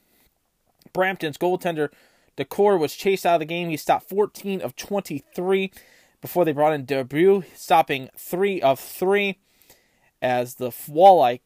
Brampton's 0.93 1.39
goaltender 1.39 1.89
Decor 2.35 2.77
was 2.77 2.95
chased 2.95 3.25
out 3.25 3.33
of 3.33 3.39
the 3.39 3.45
game. 3.45 3.69
He 3.69 3.77
stopped 3.77 4.07
14 4.07 4.61
of 4.61 4.75
23 4.75 5.71
before 6.21 6.45
they 6.45 6.51
brought 6.51 6.73
in 6.73 6.85
Debrew, 6.85 7.43
stopping 7.55 8.09
3 8.15 8.61
of 8.61 8.79
3 8.79 9.39
as 10.21 10.55
the 10.55 10.69
Walleye 10.69 11.39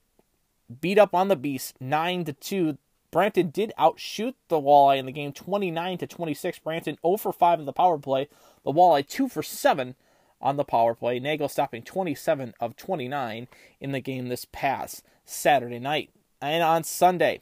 beat 0.82 0.98
up 0.98 1.14
on 1.14 1.28
the 1.28 1.36
Beast 1.36 1.76
9 1.80 2.26
to 2.26 2.34
2. 2.34 2.78
Brampton 3.12 3.50
did 3.50 3.74
outshoot 3.78 4.36
the 4.48 4.60
Walleye 4.60 4.98
in 4.98 5.06
the 5.06 5.12
game 5.12 5.34
29 5.34 5.98
to 6.00 6.08
26. 6.08 6.60
Brampton 6.60 6.98
0 7.06 7.18
for 7.18 7.32
5 7.32 7.60
in 7.60 7.66
the 7.66 7.74
power 7.74 7.98
play. 7.98 8.28
The 8.64 8.72
Walleye 8.72 9.08
2 9.08 9.30
for 9.30 9.44
7 9.44 9.96
on 10.42 10.58
the 10.58 10.64
power 10.64 10.96
play. 10.96 11.20
Nagle 11.20 11.50
stopping 11.50 11.84
27 11.84 12.54
of 12.60 12.76
29 12.76 13.48
in 13.80 13.92
the 13.92 14.00
game 14.00 14.30
this 14.30 14.46
past 14.46 15.04
Saturday 15.26 15.80
night 15.80 16.10
and 16.44 16.62
on 16.62 16.84
Sunday, 16.84 17.40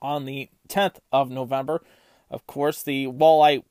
on 0.00 0.24
the 0.24 0.48
10th 0.68 0.96
of 1.12 1.30
November, 1.30 1.82
of 2.30 2.46
course, 2.46 2.82
the 2.82 3.06
Walleye 3.06 3.62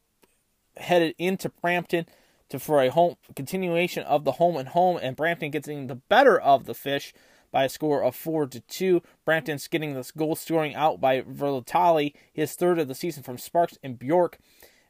headed 0.78 1.16
into 1.18 1.50
Brampton 1.50 2.06
to 2.50 2.60
for 2.60 2.82
a 2.82 2.92
home 2.92 3.16
continuation 3.36 4.04
of 4.04 4.24
the 4.24 4.34
home 4.34 4.56
and 4.56 4.70
home, 4.70 5.00
and 5.02 5.16
Brampton 5.16 5.50
getting 5.50 5.88
the 5.88 5.96
better 5.96 6.40
of 6.40 6.66
the 6.66 6.76
fish 6.76 7.14
by 7.54 7.64
a 7.64 7.70
score 7.70 8.04
of 8.04 8.16
four 8.16 8.48
to 8.48 8.60
two. 8.60 9.02
Brampton's 9.24 9.70
getting 9.70 9.94
this 9.94 10.12
goal 10.12 10.36
scoring 10.36 10.76
out 10.76 11.00
by 11.00 11.22
Verlatali, 11.22 12.14
his 12.34 12.56
third 12.56 12.80
of 12.80 12.90
the 12.90 12.96
season 12.96 13.24
from 13.24 13.38
Sparks 13.38 13.78
and 13.82 13.98
Bjork, 13.98 14.38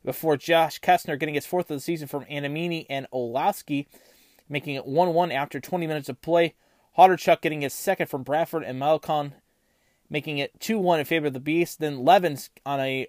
before 0.04 0.38
Josh 0.38 0.80
Kessner 0.80 1.20
getting 1.20 1.36
his 1.36 1.46
fourth 1.46 1.70
of 1.70 1.78
the 1.78 1.82
season 1.82 2.08
from 2.08 2.26
Anamini 2.26 2.88
and 2.90 3.06
Olowski, 3.14 3.86
making 4.50 4.74
it 4.74 4.88
1 4.88 5.14
1 5.14 5.32
after 5.32 5.60
20 5.60 5.86
minutes 5.86 6.10
of 6.10 6.22
play. 6.22 6.56
Hodderchuk 6.98 7.42
getting 7.42 7.62
his 7.62 7.74
second 7.74 8.08
from 8.08 8.24
Bradford 8.24 8.64
and 8.64 8.82
Malcon 8.82 9.34
making 10.10 10.38
it 10.38 10.60
2 10.60 10.80
1 10.80 11.00
in 11.00 11.06
favor 11.06 11.28
of 11.28 11.34
the 11.34 11.40
Beast. 11.40 11.80
Then 11.80 12.06
Levens 12.06 12.50
on 12.66 12.80
a 12.80 13.08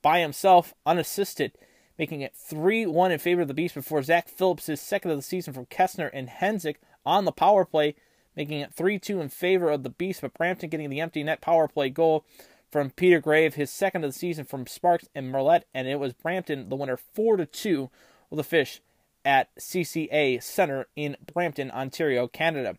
by 0.00 0.20
himself, 0.20 0.74
unassisted, 0.86 1.52
making 1.98 2.22
it 2.22 2.34
3 2.34 2.86
1 2.86 3.12
in 3.12 3.18
favor 3.18 3.42
of 3.42 3.48
the 3.48 3.54
Beast 3.54 3.74
before 3.74 4.02
Zach 4.02 4.28
Phillips, 4.28 4.70
second 4.80 5.10
of 5.10 5.18
the 5.18 5.22
season 5.22 5.52
from 5.52 5.66
Kessner 5.66 6.10
and 6.12 6.28
Henzik 6.28 6.76
on 7.04 7.24
the 7.24 7.32
power 7.32 7.64
play, 7.64 7.96
making 8.36 8.60
it 8.60 8.72
3 8.72 8.98
2 8.98 9.20
in 9.20 9.28
favor 9.28 9.70
of 9.70 9.82
the 9.82 9.90
Beast. 9.90 10.20
But 10.20 10.34
Brampton 10.34 10.70
getting 10.70 10.90
the 10.90 11.00
empty 11.00 11.22
net 11.22 11.40
power 11.40 11.68
play 11.68 11.90
goal 11.90 12.24
from 12.70 12.90
Peter 12.90 13.20
Grave, 13.20 13.54
his 13.54 13.70
second 13.70 14.04
of 14.04 14.12
the 14.12 14.18
season 14.18 14.44
from 14.44 14.66
Sparks 14.66 15.08
and 15.14 15.32
Merlette, 15.32 15.64
and 15.74 15.86
it 15.86 16.00
was 16.00 16.14
Brampton 16.14 16.68
the 16.68 16.76
winner 16.76 16.96
4 16.96 17.44
2 17.44 17.90
with 18.30 18.36
the 18.38 18.44
Fish 18.44 18.80
at 19.24 19.54
CCA 19.56 20.42
Center 20.42 20.86
in 20.96 21.16
Brampton, 21.32 21.70
Ontario, 21.70 22.26
Canada. 22.26 22.76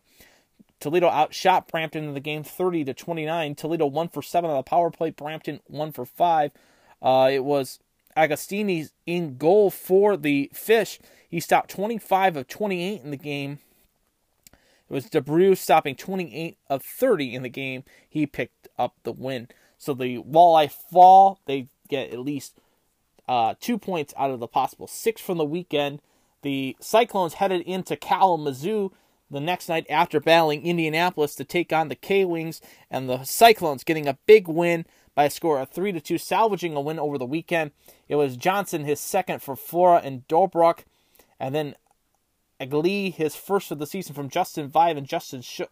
Toledo 0.80 1.08
outshot 1.08 1.68
Brampton 1.68 2.04
in 2.04 2.14
the 2.14 2.20
game 2.20 2.42
30 2.42 2.84
to 2.84 2.94
29. 2.94 3.54
Toledo 3.54 3.86
1 3.86 4.08
for 4.08 4.20
7 4.20 4.50
on 4.50 4.56
the 4.56 4.62
power 4.62 4.90
play, 4.90 5.10
Brampton 5.10 5.60
1 5.66 5.92
for 5.92 6.04
5. 6.04 6.50
Uh, 7.00 7.30
it 7.32 7.44
was 7.44 7.78
Agostini 8.16 8.90
in 9.06 9.36
goal 9.36 9.70
for 9.70 10.16
the 10.16 10.50
Fish. 10.52 10.98
He 11.28 11.40
stopped 11.40 11.70
25 11.70 12.36
of 12.36 12.48
28 12.48 13.02
in 13.02 13.10
the 13.10 13.16
game. 13.16 13.60
It 14.88 14.92
was 14.92 15.08
DeBrew 15.08 15.56
stopping 15.56 15.96
28 15.96 16.58
of 16.68 16.82
30 16.82 17.34
in 17.34 17.42
the 17.42 17.48
game. 17.48 17.84
He 18.08 18.26
picked 18.26 18.68
up 18.78 18.94
the 19.02 19.12
win. 19.12 19.48
So 19.78 19.94
the 19.94 20.18
Walleye 20.18 20.70
fall. 20.70 21.40
They 21.46 21.68
get 21.88 22.10
at 22.10 22.18
least 22.18 22.58
uh, 23.28 23.54
two 23.60 23.78
points 23.78 24.14
out 24.16 24.30
of 24.30 24.40
the 24.40 24.46
possible 24.46 24.86
six 24.86 25.20
from 25.20 25.38
the 25.38 25.44
weekend. 25.44 26.00
The 26.42 26.76
Cyclones 26.80 27.34
headed 27.34 27.62
into 27.62 27.96
Kalamazoo 27.96 28.92
the 29.30 29.40
next 29.40 29.68
night 29.68 29.86
after 29.88 30.20
battling 30.20 30.64
Indianapolis 30.64 31.34
to 31.36 31.44
take 31.44 31.72
on 31.72 31.88
the 31.88 31.94
K 31.94 32.24
Wings, 32.24 32.60
and 32.90 33.08
the 33.08 33.24
Cyclones 33.24 33.84
getting 33.84 34.06
a 34.06 34.18
big 34.26 34.46
win 34.46 34.84
by 35.14 35.24
a 35.24 35.30
score 35.30 35.58
of 35.58 35.70
3 35.70 35.92
to 35.92 36.00
2, 36.00 36.18
salvaging 36.18 36.76
a 36.76 36.80
win 36.80 36.98
over 36.98 37.18
the 37.18 37.24
weekend. 37.24 37.70
It 38.08 38.16
was 38.16 38.36
Johnson, 38.36 38.84
his 38.84 39.00
second 39.00 39.42
for 39.42 39.56
Flora 39.56 40.00
and 40.04 40.26
Dobrock, 40.28 40.80
and 41.40 41.54
then 41.54 41.74
Aglee, 42.60 43.12
his 43.12 43.34
first 43.34 43.70
of 43.70 43.78
the 43.78 43.86
season 43.86 44.14
from 44.14 44.28
Justin 44.28 44.68
Vive 44.68 44.96
and 44.96 45.06
Justin, 45.06 45.42
Sch- 45.42 45.62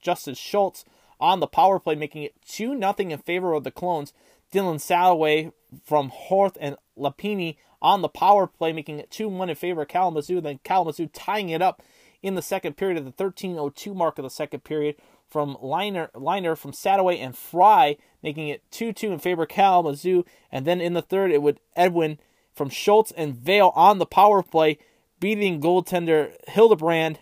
Justin 0.00 0.34
Schultz 0.34 0.84
on 1.20 1.40
the 1.40 1.46
power 1.46 1.78
play, 1.78 1.94
making 1.94 2.22
it 2.22 2.34
2 2.46 2.78
0 2.78 2.94
in 2.98 3.18
favor 3.18 3.52
of 3.52 3.64
the 3.64 3.70
Clones. 3.70 4.12
Dylan 4.52 4.76
Salaway 4.76 5.52
from 5.82 6.10
Horth 6.10 6.56
and 6.60 6.76
Lapini 6.98 7.56
on 7.80 8.02
the 8.02 8.08
power 8.08 8.46
play, 8.46 8.72
making 8.72 8.98
it 8.98 9.10
2 9.10 9.28
1 9.28 9.50
in 9.50 9.56
favor 9.56 9.82
of 9.82 9.88
Kalamazoo. 9.88 10.40
Then 10.40 10.60
Kalamazoo 10.62 11.06
tying 11.06 11.48
it 11.48 11.62
up 11.62 11.82
in 12.22 12.34
the 12.34 12.42
second 12.42 12.76
period 12.76 12.98
at 12.98 13.04
the 13.04 13.24
13.02 13.24 13.94
mark 13.94 14.18
of 14.18 14.22
the 14.22 14.30
second 14.30 14.60
period 14.60 14.96
from 15.28 15.56
Liner, 15.60 16.10
Liner 16.14 16.54
from 16.54 16.72
Sadaway 16.72 17.18
and 17.18 17.36
Fry, 17.36 17.96
making 18.22 18.48
it 18.48 18.62
2 18.70 18.92
2 18.92 19.12
in 19.12 19.18
favor 19.18 19.44
of 19.44 19.48
Kalamazoo. 19.48 20.24
And 20.50 20.66
then 20.66 20.80
in 20.80 20.92
the 20.92 21.02
third, 21.02 21.30
it 21.30 21.42
would 21.42 21.58
Edwin 21.74 22.18
from 22.52 22.68
Schultz 22.68 23.12
and 23.12 23.34
Vale 23.34 23.72
on 23.74 23.98
the 23.98 24.06
power 24.06 24.42
play, 24.42 24.78
beating 25.22 25.60
goaltender 25.60 26.32
Hildebrand 26.48 27.20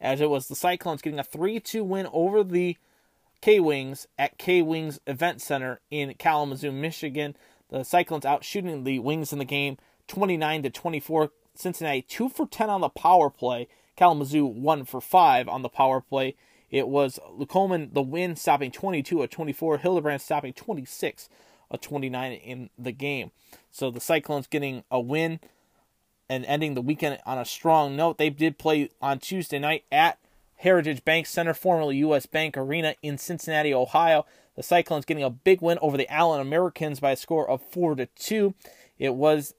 as 0.00 0.20
it 0.20 0.28
was 0.28 0.48
the 0.48 0.56
Cyclones 0.56 1.00
getting 1.00 1.20
a 1.20 1.24
3 1.24 1.60
2 1.60 1.84
win 1.84 2.08
over 2.12 2.42
the 2.42 2.76
K 3.40 3.60
Wings 3.60 4.08
at 4.18 4.36
K 4.36 4.60
Wings 4.60 4.98
Event 5.06 5.40
Center 5.40 5.80
in 5.92 6.12
Kalamazoo, 6.14 6.72
Michigan. 6.72 7.36
The 7.70 7.84
Cyclones 7.84 8.24
out 8.24 8.42
shooting 8.42 8.82
the 8.82 8.98
Wings 8.98 9.32
in 9.32 9.38
the 9.38 9.44
game 9.44 9.76
29 10.08 10.64
to 10.64 10.70
24. 10.70 11.30
Cincinnati 11.54 12.02
2 12.02 12.28
for 12.28 12.46
10 12.48 12.68
on 12.68 12.80
the 12.80 12.88
power 12.88 13.30
play. 13.30 13.68
Kalamazoo 13.94 14.44
1 14.44 14.86
for 14.86 15.00
5 15.00 15.48
on 15.48 15.62
the 15.62 15.68
power 15.68 16.00
play. 16.00 16.34
It 16.68 16.88
was 16.88 17.20
Lucoman 17.30 17.94
the 17.94 18.02
win 18.02 18.34
stopping 18.34 18.72
22 18.72 19.22
of 19.22 19.30
24. 19.30 19.78
Hildebrand 19.78 20.20
stopping 20.20 20.52
26 20.52 21.28
of 21.70 21.80
29 21.80 22.32
in 22.32 22.70
the 22.76 22.92
game. 22.92 23.30
So 23.70 23.92
the 23.92 24.00
Cyclones 24.00 24.48
getting 24.48 24.82
a 24.90 24.98
win 24.98 25.38
and 26.28 26.44
ending 26.44 26.74
the 26.74 26.82
weekend 26.82 27.18
on 27.24 27.38
a 27.38 27.44
strong 27.44 27.96
note. 27.96 28.18
They 28.18 28.30
did 28.30 28.58
play 28.58 28.90
on 29.00 29.18
Tuesday 29.18 29.58
night 29.58 29.84
at 29.90 30.18
Heritage 30.56 31.04
Bank 31.04 31.26
Center, 31.26 31.54
formerly 31.54 31.96
U.S. 31.98 32.26
Bank 32.26 32.56
Arena 32.56 32.94
in 33.02 33.16
Cincinnati, 33.18 33.72
Ohio. 33.72 34.26
The 34.56 34.62
Cyclones 34.62 35.04
getting 35.04 35.22
a 35.22 35.30
big 35.30 35.62
win 35.62 35.78
over 35.80 35.96
the 35.96 36.12
Allen 36.12 36.40
Americans 36.40 37.00
by 37.00 37.12
a 37.12 37.16
score 37.16 37.48
of 37.48 37.62
four 37.62 37.94
to 37.94 38.06
two. 38.06 38.54
It 38.98 39.14
was 39.14 39.54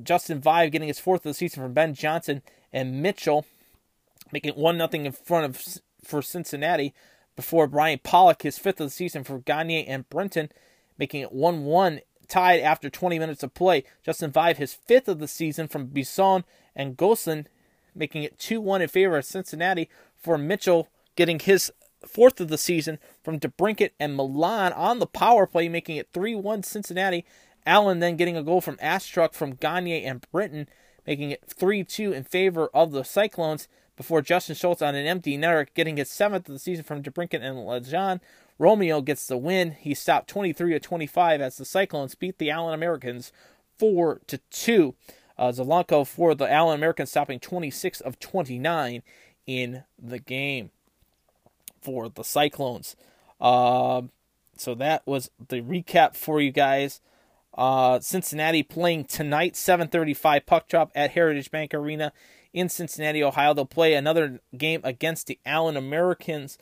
Justin 0.00 0.40
Vive 0.40 0.70
getting 0.70 0.88
his 0.88 1.00
fourth 1.00 1.20
of 1.20 1.30
the 1.30 1.34
season 1.34 1.62
from 1.62 1.74
Ben 1.74 1.94
Johnson 1.94 2.42
and 2.72 3.02
Mitchell, 3.02 3.46
making 4.32 4.50
it 4.50 4.56
one 4.56 4.78
nothing 4.78 5.06
in 5.06 5.12
front 5.12 5.44
of 5.46 5.80
for 6.04 6.22
Cincinnati. 6.22 6.94
Before 7.36 7.66
Brian 7.66 8.00
Pollock 8.02 8.42
his 8.42 8.58
fifth 8.58 8.80
of 8.80 8.88
the 8.88 8.90
season 8.90 9.24
for 9.24 9.38
Gagne 9.38 9.86
and 9.86 10.08
Brenton, 10.08 10.50
making 10.98 11.22
it 11.22 11.32
one 11.32 11.64
one 11.64 12.00
tied 12.30 12.60
after 12.60 12.88
20 12.88 13.18
minutes 13.18 13.42
of 13.42 13.52
play. 13.52 13.84
Justin 14.02 14.30
Vive, 14.30 14.58
his 14.58 14.72
fifth 14.72 15.08
of 15.08 15.18
the 15.18 15.28
season 15.28 15.68
from 15.68 15.86
Bisson 15.86 16.44
and 16.74 16.96
Goslin, 16.96 17.46
making 17.94 18.22
it 18.22 18.38
2 18.38 18.60
1 18.60 18.80
in 18.82 18.88
favor 18.88 19.18
of 19.18 19.24
Cincinnati 19.24 19.90
for 20.16 20.38
Mitchell, 20.38 20.88
getting 21.16 21.38
his 21.38 21.72
fourth 22.06 22.40
of 22.40 22.48
the 22.48 22.58
season 22.58 22.98
from 23.22 23.38
DeBrinket 23.38 23.90
and 24.00 24.16
Milan 24.16 24.72
on 24.72 24.98
the 24.98 25.06
power 25.06 25.46
play, 25.46 25.68
making 25.68 25.96
it 25.96 26.08
3 26.12 26.34
1 26.34 26.62
Cincinnati. 26.62 27.26
Allen 27.66 27.98
then 27.98 28.16
getting 28.16 28.36
a 28.36 28.42
goal 28.42 28.62
from 28.62 28.78
Astruck 28.78 29.34
from 29.34 29.54
Gagne 29.54 30.02
and 30.04 30.24
Britton, 30.32 30.66
making 31.06 31.30
it 31.30 31.44
3 31.46 31.84
2 31.84 32.12
in 32.12 32.24
favor 32.24 32.70
of 32.72 32.92
the 32.92 33.04
Cyclones 33.04 33.68
before 33.96 34.22
Justin 34.22 34.54
Schultz 34.54 34.80
on 34.80 34.94
an 34.94 35.06
empty 35.06 35.36
netter 35.36 35.66
getting 35.74 35.98
his 35.98 36.10
seventh 36.10 36.48
of 36.48 36.54
the 36.54 36.58
season 36.58 36.84
from 36.84 37.02
DeBrinket 37.02 37.42
and 37.42 37.58
Lejean. 37.58 38.20
Romeo 38.60 39.00
gets 39.00 39.26
the 39.26 39.38
win. 39.38 39.70
He 39.70 39.94
stopped 39.94 40.28
23 40.28 40.74
to 40.74 40.80
25 40.80 41.40
as 41.40 41.56
the 41.56 41.64
Cyclones 41.64 42.14
beat 42.14 42.36
the 42.36 42.50
Allen 42.50 42.74
Americans 42.74 43.32
4 43.78 44.20
to 44.26 44.36
2. 44.36 44.94
Uh, 45.38 45.50
Zelenko 45.50 46.06
for 46.06 46.34
the 46.34 46.52
Allen 46.52 46.74
Americans 46.74 47.10
stopping 47.10 47.40
26 47.40 48.02
of 48.02 48.20
29 48.20 49.02
in 49.46 49.84
the 49.98 50.18
game 50.18 50.70
for 51.80 52.10
the 52.10 52.22
Cyclones. 52.22 52.96
Uh, 53.40 54.02
so 54.58 54.74
that 54.74 55.06
was 55.06 55.30
the 55.48 55.62
recap 55.62 56.14
for 56.14 56.38
you 56.38 56.52
guys. 56.52 57.00
Uh, 57.56 57.98
Cincinnati 58.00 58.62
playing 58.62 59.06
tonight, 59.06 59.54
7:35 59.54 60.44
puck 60.44 60.68
drop 60.68 60.92
at 60.94 61.12
Heritage 61.12 61.50
Bank 61.50 61.72
Arena 61.72 62.12
in 62.52 62.68
Cincinnati, 62.68 63.24
Ohio. 63.24 63.54
They'll 63.54 63.64
play 63.64 63.94
another 63.94 64.40
game 64.54 64.82
against 64.84 65.28
the 65.28 65.38
Allen 65.46 65.78
Americans. 65.78 66.58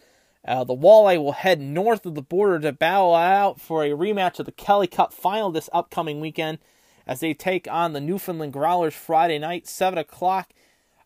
Uh, 0.47 0.65
the 0.65 0.75
Walleye 0.75 1.23
will 1.23 1.33
head 1.33 1.61
north 1.61 2.07
of 2.07 2.15
the 2.15 2.23
border 2.23 2.59
to 2.61 2.73
battle 2.73 3.15
out 3.15 3.61
for 3.61 3.85
a 3.85 3.91
rematch 3.91 4.39
of 4.39 4.47
the 4.47 4.53
Kelly 4.53 4.87
Cup 4.87 5.13
final 5.13 5.51
this 5.51 5.69
upcoming 5.73 6.21
weekend 6.21 6.59
as 7.07 7.21
they 7.21 7.35
take 7.35 7.67
on 7.71 7.93
the 7.93 8.01
Newfoundland 8.01 8.53
Growlers 8.53 8.95
Friday 8.95 9.39
night, 9.39 9.67
7 9.67 9.99
o'clock, 9.99 10.51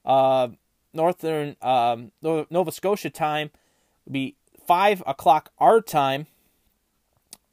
uh, 0.04 0.48
Northern 0.92 1.56
um, 1.62 2.12
Nova 2.22 2.72
Scotia 2.72 3.08
time. 3.08 3.50
It'll 4.04 4.12
be 4.12 4.36
5 4.66 5.02
o'clock 5.06 5.50
our 5.58 5.80
time. 5.80 6.26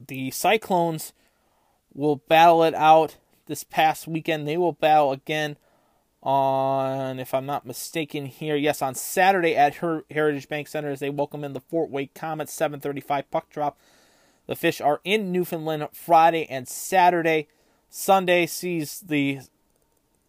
The 0.06 0.32
Cyclones 0.32 1.14
will 1.94 2.18
battle 2.18 2.64
it 2.64 2.74
out 2.74 3.18
this 3.46 3.64
past 3.64 4.08
weekend. 4.08 4.48
They 4.48 4.58
will 4.58 4.74
battle 4.74 5.12
again 5.12 5.58
on, 6.22 7.20
if 7.20 7.34
I'm 7.34 7.46
not 7.46 7.66
mistaken 7.66 8.26
here, 8.26 8.56
yes, 8.56 8.82
on 8.82 8.96
Saturday 8.96 9.56
at 9.56 9.76
Her- 9.76 10.06
Heritage 10.12 10.50
Bank 10.50 10.68
Center 10.68 10.90
as 10.90 11.00
they 11.00 11.10
welcome 11.10 11.44
in 11.44 11.54
the 11.54 11.62
Fort 11.62 11.90
Wayne 11.90 12.10
Komets 12.14 12.50
735 12.50 13.32
puck 13.32 13.50
drop. 13.50 13.78
The 14.48 14.56
Fish 14.56 14.82
are 14.82 15.00
in 15.04 15.32
Newfoundland 15.32 15.88
Friday 15.94 16.46
and 16.50 16.68
Saturday. 16.68 17.48
Sunday 17.90 18.46
sees 18.46 19.00
the 19.02 19.40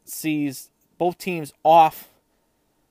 sees 0.05 0.71
both 0.99 1.19
teams 1.19 1.53
off. 1.65 2.09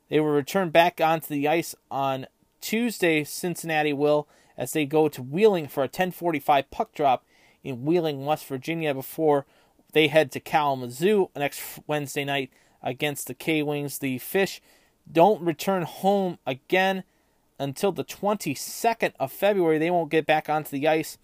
They 0.10 0.20
will 0.20 0.30
return 0.30 0.70
back 0.70 1.00
onto 1.00 1.28
the 1.28 1.48
ice 1.48 1.76
on 1.92 2.28
Tuesday. 2.62 3.24
Cincinnati 3.24 3.94
will 3.94 4.28
as 4.58 4.74
they 4.74 4.86
go 4.86 5.08
to 5.08 5.22
Wheeling 5.22 5.68
for 5.68 5.82
a 5.82 5.86
1045 5.86 6.70
puck 6.72 6.94
drop 6.94 7.24
in 7.64 7.86
Wheeling, 7.86 8.26
West 8.26 8.46
Virginia 8.46 8.94
before 8.94 9.46
they 9.94 10.08
head 10.08 10.32
to 10.32 10.40
Kalamazoo 10.40 11.30
next 11.36 11.80
Wednesday 11.88 12.26
night 12.26 12.52
against 12.82 13.28
the 13.28 13.34
K 13.34 13.62
Wings. 13.62 14.00
The 14.00 14.18
Fish 14.18 14.62
don't 15.12 15.42
return 15.42 15.84
home 15.84 16.38
again 16.46 17.04
until 17.58 17.92
the 17.92 18.04
22nd 18.04 19.14
of 19.20 19.32
February. 19.32 19.78
They 19.78 19.92
won't 19.92 20.12
get 20.12 20.26
back 20.26 20.50
onto 20.50 20.72
the 20.72 20.88
ice. 20.88 21.18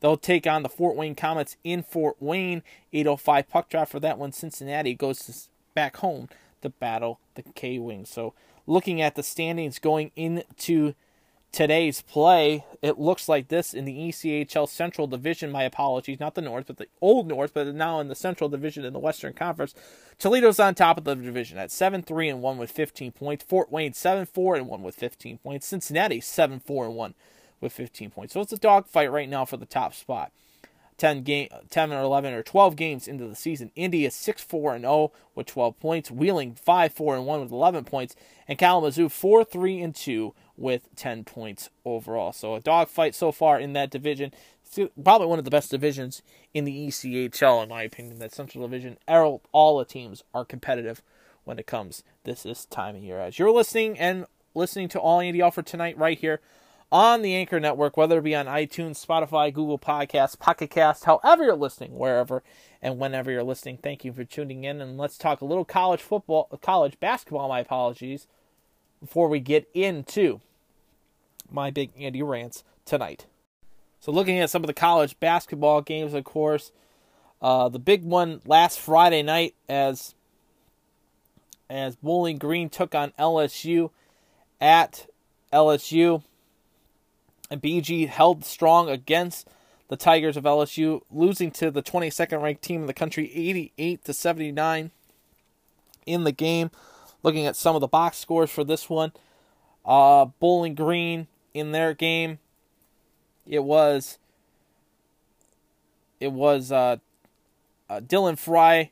They'll 0.00 0.16
take 0.16 0.46
on 0.46 0.62
the 0.62 0.68
Fort 0.68 0.96
Wayne 0.96 1.14
Komets 1.14 1.56
in 1.62 1.82
Fort 1.82 2.16
Wayne. 2.20 2.62
805 2.92 3.48
puck 3.48 3.68
drop 3.68 3.88
for 3.88 4.00
that 4.00 4.18
one. 4.18 4.32
Cincinnati 4.32 4.94
goes 4.94 5.48
back 5.74 5.98
home 5.98 6.28
to 6.62 6.70
battle 6.70 7.20
the 7.34 7.42
K 7.42 7.78
Wings. 7.78 8.08
So, 8.08 8.34
looking 8.66 9.00
at 9.00 9.14
the 9.14 9.22
standings 9.22 9.78
going 9.78 10.10
into 10.16 10.94
today's 11.52 12.02
play, 12.02 12.64
it 12.82 12.98
looks 12.98 13.28
like 13.28 13.48
this 13.48 13.74
in 13.74 13.84
the 13.84 13.96
ECHL 13.96 14.68
Central 14.68 15.06
Division. 15.06 15.50
My 15.50 15.64
apologies, 15.64 16.20
not 16.20 16.34
the 16.34 16.42
North, 16.42 16.66
but 16.66 16.76
the 16.76 16.86
Old 17.00 17.26
North, 17.26 17.54
but 17.54 17.66
now 17.74 18.00
in 18.00 18.08
the 18.08 18.14
Central 18.14 18.48
Division 18.48 18.84
in 18.84 18.92
the 18.92 18.98
Western 18.98 19.32
Conference. 19.32 19.74
Toledo's 20.18 20.60
on 20.60 20.74
top 20.74 20.98
of 20.98 21.04
the 21.04 21.14
division 21.14 21.58
at 21.58 21.70
7 21.70 22.02
3 22.02 22.28
and 22.28 22.42
1 22.42 22.58
with 22.58 22.70
15 22.70 23.12
points. 23.12 23.44
Fort 23.44 23.72
Wayne 23.72 23.92
7 23.92 24.26
4 24.26 24.56
and 24.56 24.68
1 24.68 24.82
with 24.82 24.94
15 24.94 25.38
points. 25.38 25.66
Cincinnati 25.66 26.20
7 26.20 26.60
4 26.60 26.86
and 26.86 26.94
1 26.94 27.14
with 27.60 27.72
15 27.72 28.10
points. 28.10 28.34
So 28.34 28.40
it's 28.40 28.52
a 28.52 28.58
dogfight 28.58 29.10
right 29.10 29.28
now 29.28 29.44
for 29.44 29.56
the 29.56 29.66
top 29.66 29.94
spot. 29.94 30.32
10 31.00 31.22
game 31.22 31.48
10 31.70 31.92
or 31.94 32.02
11 32.02 32.34
or 32.34 32.42
12 32.42 32.76
games 32.76 33.08
into 33.08 33.26
the 33.26 33.34
season. 33.34 33.72
Indy 33.74 34.04
is 34.04 34.14
6-4 34.14 34.74
and 34.74 34.84
0 34.84 35.12
with 35.34 35.46
12 35.46 35.80
points. 35.80 36.10
Wheeling 36.10 36.54
5-4 36.54 37.16
and 37.16 37.26
1 37.26 37.40
with 37.40 37.50
11 37.50 37.84
points 37.84 38.14
and 38.46 38.58
Kalamazoo 38.58 39.08
4-3 39.08 39.82
and 39.82 39.94
2 39.94 40.34
with 40.60 40.94
10 40.94 41.24
points 41.24 41.70
overall. 41.84 42.32
So 42.32 42.54
a 42.54 42.60
dogfight 42.60 43.14
so 43.14 43.32
far 43.32 43.58
in 43.58 43.72
that 43.72 43.90
division. 43.90 44.32
Probably 45.02 45.26
one 45.26 45.40
of 45.40 45.44
the 45.44 45.50
best 45.50 45.70
divisions 45.70 46.22
in 46.54 46.64
the 46.64 46.86
ECHL 46.86 47.62
in 47.62 47.70
my 47.70 47.82
opinion. 47.82 48.18
That 48.20 48.32
Central 48.32 48.68
Division 48.68 48.98
all, 49.08 49.78
the 49.78 49.84
teams 49.84 50.22
are 50.32 50.44
competitive 50.44 51.02
when 51.44 51.58
it 51.58 51.66
comes 51.66 52.04
this 52.24 52.44
this 52.44 52.66
time 52.66 52.94
of 52.94 53.02
year. 53.02 53.18
As 53.18 53.38
you're 53.38 53.50
listening 53.50 53.98
and 53.98 54.26
listening 54.54 54.88
to 54.90 55.00
All 55.00 55.20
Andy 55.20 55.40
Alfred 55.40 55.66
tonight 55.66 55.98
right 55.98 56.18
here 56.18 56.40
on 56.92 57.22
the 57.22 57.34
Anchor 57.34 57.58
Network, 57.58 57.96
whether 57.96 58.18
it 58.18 58.22
be 58.22 58.34
on 58.34 58.46
iTunes, 58.46 59.04
Spotify, 59.04 59.52
Google 59.52 59.78
Podcasts, 59.78 60.38
Pocket 60.38 60.70
Cast, 60.70 61.04
however 61.04 61.44
you're 61.44 61.56
listening, 61.56 61.96
wherever 61.96 62.42
and 62.82 62.98
whenever 62.98 63.30
you're 63.30 63.42
listening. 63.42 63.78
Thank 63.78 64.04
you 64.04 64.12
for 64.12 64.24
tuning 64.24 64.64
in, 64.64 64.80
and 64.80 64.98
let's 64.98 65.16
talk 65.16 65.40
a 65.40 65.44
little 65.44 65.64
college 65.64 66.02
football, 66.02 66.48
college 66.60 66.98
basketball. 67.00 67.48
My 67.48 67.60
apologies, 67.60 68.26
before 69.00 69.28
we 69.28 69.40
get 69.40 69.68
into 69.72 70.40
my 71.52 71.70
big 71.70 71.90
Andy 71.98 72.22
rants 72.22 72.64
tonight. 72.84 73.26
So, 74.00 74.12
looking 74.12 74.38
at 74.38 74.50
some 74.50 74.62
of 74.62 74.66
the 74.66 74.74
college 74.74 75.18
basketball 75.20 75.82
games, 75.82 76.14
of 76.14 76.24
course, 76.24 76.72
uh, 77.42 77.68
the 77.68 77.78
big 77.78 78.04
one 78.04 78.40
last 78.46 78.78
Friday 78.78 79.22
night 79.22 79.54
as 79.68 80.14
as 81.68 81.96
Bowling 81.96 82.38
Green 82.38 82.68
took 82.68 82.94
on 82.94 83.12
LSU 83.18 83.90
at 84.60 85.06
LSU. 85.52 86.22
And 87.50 87.62
BG 87.62 88.08
held 88.08 88.44
strong 88.44 88.88
against 88.88 89.48
the 89.88 89.96
Tigers 89.96 90.36
of 90.36 90.44
LSU, 90.44 91.00
losing 91.10 91.50
to 91.52 91.70
the 91.70 91.82
22nd 91.82 92.42
ranked 92.42 92.62
team 92.62 92.82
in 92.82 92.86
the 92.86 92.94
country 92.94 93.30
88 93.34 94.04
to 94.04 94.12
79 94.12 94.90
in 96.06 96.24
the 96.24 96.32
game. 96.32 96.70
Looking 97.22 97.46
at 97.46 97.56
some 97.56 97.74
of 97.74 97.80
the 97.80 97.88
box 97.88 98.18
scores 98.18 98.50
for 98.50 98.64
this 98.64 98.88
one, 98.88 99.12
Uh, 99.84 100.26
Bowling 100.38 100.74
Green 100.74 101.26
in 101.54 101.72
their 101.72 101.94
game, 101.94 102.38
it 103.46 103.64
was 103.64 104.18
it 106.18 106.32
was 106.32 106.70
uh, 106.70 106.96
uh, 107.88 108.00
Dylan 108.00 108.38
Fry, 108.38 108.90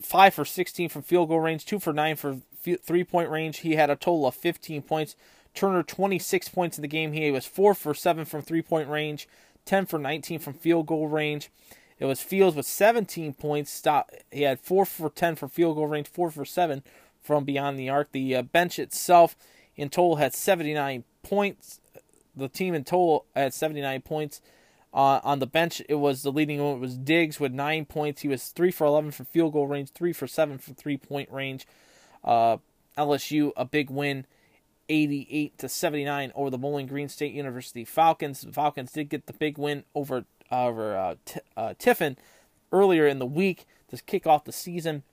five 0.00 0.34
for 0.34 0.44
sixteen 0.44 0.88
from 0.88 1.02
field 1.02 1.28
goal 1.28 1.40
range, 1.40 1.64
two 1.64 1.78
for 1.78 1.92
nine 1.92 2.16
for 2.16 2.38
three 2.82 3.04
point 3.04 3.30
range. 3.30 3.58
He 3.58 3.76
had 3.76 3.90
a 3.90 3.96
total 3.96 4.26
of 4.26 4.34
fifteen 4.34 4.82
points. 4.82 5.16
Turner 5.54 5.82
twenty 5.82 6.18
six 6.18 6.48
points 6.48 6.78
in 6.78 6.82
the 6.82 6.88
game. 6.88 7.12
He 7.12 7.30
was 7.30 7.46
four 7.46 7.74
for 7.74 7.94
seven 7.94 8.24
from 8.24 8.42
three 8.42 8.62
point 8.62 8.88
range, 8.88 9.28
ten 9.64 9.86
for 9.86 9.98
nineteen 9.98 10.38
from 10.38 10.54
field 10.54 10.86
goal 10.86 11.08
range. 11.08 11.50
It 12.00 12.06
was 12.06 12.22
Fields 12.22 12.56
with 12.56 12.64
17 12.64 13.34
points. 13.34 13.70
Stop. 13.70 14.10
He 14.32 14.42
had 14.42 14.58
four 14.58 14.86
for 14.86 15.10
10 15.10 15.36
from 15.36 15.50
field 15.50 15.76
goal 15.76 15.86
range, 15.86 16.08
four 16.08 16.30
for 16.30 16.46
seven 16.46 16.82
from 17.22 17.44
beyond 17.44 17.78
the 17.78 17.90
arc. 17.90 18.10
The 18.12 18.36
uh, 18.36 18.42
bench 18.42 18.78
itself 18.78 19.36
in 19.76 19.90
total 19.90 20.16
had 20.16 20.34
79 20.34 21.04
points. 21.22 21.80
The 22.36 22.48
team 22.48 22.74
in 22.74 22.84
total 22.84 23.26
at 23.34 23.54
79 23.54 24.02
points. 24.02 24.40
Uh, 24.92 25.20
on 25.22 25.38
the 25.38 25.46
bench, 25.46 25.80
it 25.88 25.96
was 25.96 26.22
the 26.22 26.32
leading 26.32 26.62
one. 26.62 26.80
Was 26.80 26.96
Diggs 26.96 27.38
with 27.38 27.52
nine 27.52 27.84
points. 27.84 28.22
He 28.22 28.28
was 28.28 28.48
three 28.48 28.72
for 28.72 28.86
11 28.86 29.12
from 29.12 29.26
field 29.26 29.52
goal 29.52 29.68
range, 29.68 29.90
three 29.90 30.12
for 30.12 30.26
seven 30.26 30.58
from 30.58 30.74
three 30.74 30.96
point 30.96 31.30
range. 31.30 31.66
Uh, 32.24 32.56
LSU 32.98 33.52
a 33.56 33.64
big 33.64 33.88
win, 33.88 34.26
88 34.88 35.58
to 35.58 35.68
79 35.68 36.32
over 36.34 36.50
the 36.50 36.58
Bowling 36.58 36.86
Green 36.86 37.08
State 37.08 37.32
University 37.32 37.84
Falcons. 37.84 38.40
The 38.40 38.52
Falcons 38.52 38.92
did 38.92 39.08
get 39.08 39.26
the 39.26 39.32
big 39.32 39.58
win 39.58 39.84
over 39.94 40.24
over 40.50 40.96
uh, 40.96 41.14
T- 41.24 41.40
uh, 41.56 41.74
Tiffin 41.78 42.16
earlier 42.72 43.06
in 43.06 43.20
the 43.20 43.26
week 43.26 43.66
to 43.88 44.02
kick 44.02 44.26
off 44.26 44.44
the 44.44 44.52
season. 44.52 45.04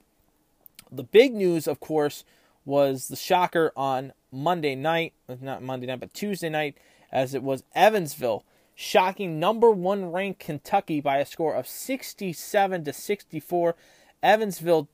The 0.90 1.04
big 1.04 1.34
news, 1.34 1.68
of 1.68 1.78
course, 1.78 2.24
was 2.64 3.08
the 3.08 3.16
shocker 3.16 3.72
on 3.76 4.12
Monday 4.30 4.74
night, 4.74 5.14
not 5.40 5.62
Monday 5.62 5.86
night, 5.86 6.00
but 6.00 6.14
Tuesday 6.14 6.48
night, 6.48 6.76
as 7.10 7.34
it 7.34 7.42
was 7.42 7.64
Evansville 7.74 8.44
shocking 8.80 9.40
number 9.40 9.72
one 9.72 10.12
ranked 10.12 10.38
Kentucky 10.38 11.00
by 11.00 11.18
a 11.18 11.26
score 11.26 11.52
of 11.52 11.66
67 11.66 12.84
to 12.84 12.92
64. 12.92 13.74
Evansville 14.22 14.88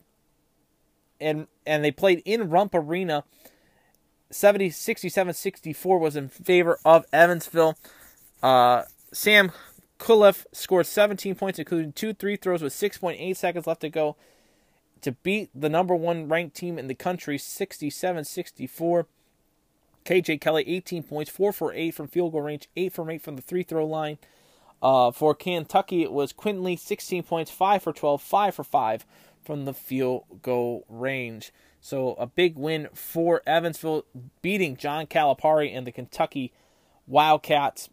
and 1.21 1.47
and 1.67 1.85
they 1.85 1.91
played 1.91 2.23
in 2.25 2.49
Rupp 2.49 2.75
Arena. 2.75 3.25
70 4.31 4.71
67 4.71 5.35
64 5.35 5.99
was 5.99 6.17
in 6.17 6.31
favor 6.31 6.79
of 6.83 7.05
Evansville. 7.13 7.77
Uh, 8.43 8.85
Sam 9.13 9.53
Cunliffe 9.99 10.47
scored 10.51 10.87
17 10.87 11.35
points, 11.35 11.59
including 11.59 11.93
two 11.93 12.15
three 12.15 12.37
throws 12.37 12.63
with 12.63 12.73
6.8 12.73 13.37
seconds 13.37 13.67
left 13.67 13.83
to 13.83 13.91
go 13.91 14.17
to 15.03 15.13
beat 15.13 15.51
the 15.55 15.69
number 15.69 15.95
one 15.95 16.27
ranked 16.27 16.57
team 16.57 16.79
in 16.79 16.87
the 16.87 16.95
country 16.95 17.37
67 17.37 18.25
64. 18.25 19.07
KJ 20.05 20.41
Kelly, 20.41 20.65
18 20.67 21.03
points, 21.03 21.31
4 21.31 21.53
for 21.53 21.73
8 21.73 21.93
from 21.93 22.09
field 22.09 22.33
goal 22.33 22.43
range, 22.43 22.69
8 22.77 22.93
from 22.93 23.11
8 23.11 23.23
from 23.23 23.37
the 23.37 23.43
free 23.43 23.63
throw 23.63 23.87
line. 23.87 24.19
Uh, 24.83 25.11
for 25.11 25.35
Kentucky, 25.35 26.03
it 26.03 26.13
was 26.13 26.33
Quickley, 26.33 26.77
16 26.77 27.23
points, 27.23 27.51
5 27.51 27.83
for 27.83 27.93
12, 27.93 28.21
5 28.21 28.55
for 28.55 28.65
5 28.65 29.07
from 29.43 29.65
the 29.65 29.73
field 29.73 30.25
goal 30.43 30.85
range. 30.89 31.53
So 31.81 32.15
a 32.15 32.27
big 32.27 32.57
win 32.57 32.89
for 32.93 33.43
Evansville, 33.47 34.05
beating 34.43 34.77
John 34.77 35.07
Calipari 35.07 35.75
and 35.75 35.87
the 35.87 35.93
Kentucky 35.93 36.53
Wildcats. 37.07 37.89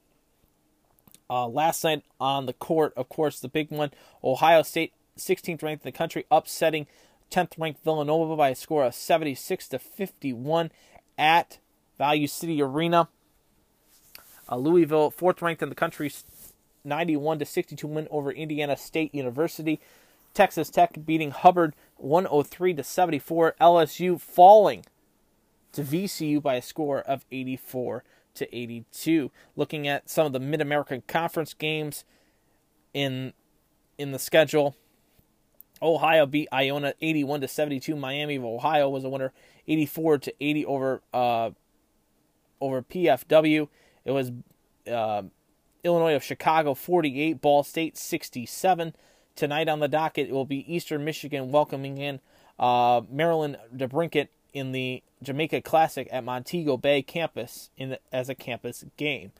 Uh, 1.29 1.47
last 1.47 1.83
night 1.83 2.03
on 2.19 2.45
the 2.45 2.53
court, 2.53 2.93
of 2.97 3.07
course, 3.07 3.39
the 3.39 3.47
big 3.47 3.71
one, 3.71 3.91
Ohio 4.21 4.63
State, 4.63 4.93
16th 5.17 5.63
ranked 5.63 5.85
in 5.85 5.91
the 5.91 5.97
country, 5.97 6.25
upsetting 6.29 6.87
10th 7.31 7.57
ranked 7.57 7.83
Villanova 7.83 8.35
by 8.35 8.49
a 8.49 8.55
score 8.55 8.85
of 8.85 8.93
76 8.93 9.69
to 9.69 9.79
51 9.79 10.71
at 11.17 11.59
Value 12.01 12.25
City 12.25 12.59
Arena. 12.63 13.09
Uh, 14.49 14.55
Louisville, 14.55 15.11
fourth 15.11 15.39
ranked 15.39 15.61
in 15.61 15.69
the 15.69 15.75
country, 15.75 16.11
91 16.83 17.37
to 17.37 17.45
62 17.45 17.85
win 17.85 18.07
over 18.09 18.31
Indiana 18.31 18.75
State 18.75 19.13
University. 19.13 19.79
Texas 20.33 20.71
Tech 20.71 21.05
beating 21.05 21.29
Hubbard 21.29 21.75
103 21.97 22.73
to 22.73 22.83
74. 22.83 23.53
LSU 23.61 24.19
falling 24.19 24.83
to 25.73 25.83
VCU 25.83 26.41
by 26.41 26.55
a 26.55 26.61
score 26.63 27.01
of 27.01 27.23
84 27.31 28.03
to 28.33 28.55
82. 28.55 29.29
Looking 29.55 29.87
at 29.87 30.09
some 30.09 30.25
of 30.25 30.33
the 30.33 30.39
Mid 30.39 30.59
American 30.59 31.03
Conference 31.07 31.53
games 31.53 32.03
in 32.95 33.33
in 33.99 34.11
the 34.11 34.17
schedule, 34.17 34.75
Ohio 35.83 36.25
beat 36.25 36.47
Iona 36.51 36.95
81 36.99 37.41
to 37.41 37.47
72. 37.47 37.95
Miami 37.95 38.37
of 38.37 38.43
Ohio 38.43 38.89
was 38.89 39.03
a 39.03 39.09
winner 39.09 39.33
84 39.67 40.17
to 40.17 40.33
80 40.41 40.65
over 40.65 41.01
uh, 41.13 41.51
over 42.61 42.81
PFW. 42.81 43.67
It 44.05 44.11
was 44.11 44.31
uh, 44.91 45.23
Illinois 45.83 46.15
of 46.15 46.23
Chicago 46.23 46.73
48, 46.73 47.41
Ball 47.41 47.63
State 47.63 47.97
67. 47.97 48.95
Tonight 49.35 49.69
on 49.69 49.79
the 49.79 49.87
docket, 49.87 50.29
it 50.29 50.33
will 50.33 50.45
be 50.45 50.73
Eastern 50.73 51.03
Michigan 51.03 51.51
welcoming 51.51 51.97
in 51.97 52.19
uh, 52.59 53.01
Maryland 53.09 53.57
DeBrincat 53.75 54.27
in 54.53 54.71
the 54.71 55.01
Jamaica 55.23 55.61
Classic 55.61 56.07
at 56.11 56.23
Montego 56.23 56.77
Bay 56.77 57.01
campus 57.01 57.69
in 57.77 57.89
the, 57.91 57.99
as 58.11 58.29
a 58.29 58.35
campus 58.35 58.85
game. 58.97 59.31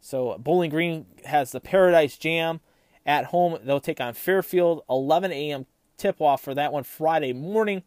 So 0.00 0.36
Bowling 0.38 0.70
Green 0.70 1.06
has 1.24 1.52
the 1.52 1.60
Paradise 1.60 2.16
Jam 2.16 2.60
at 3.04 3.26
home. 3.26 3.58
They'll 3.62 3.80
take 3.80 4.00
on 4.00 4.14
Fairfield. 4.14 4.82
11 4.88 5.32
a.m. 5.32 5.66
tip 5.96 6.20
off 6.20 6.42
for 6.42 6.54
that 6.54 6.72
one 6.72 6.84
Friday 6.84 7.32
morning. 7.32 7.82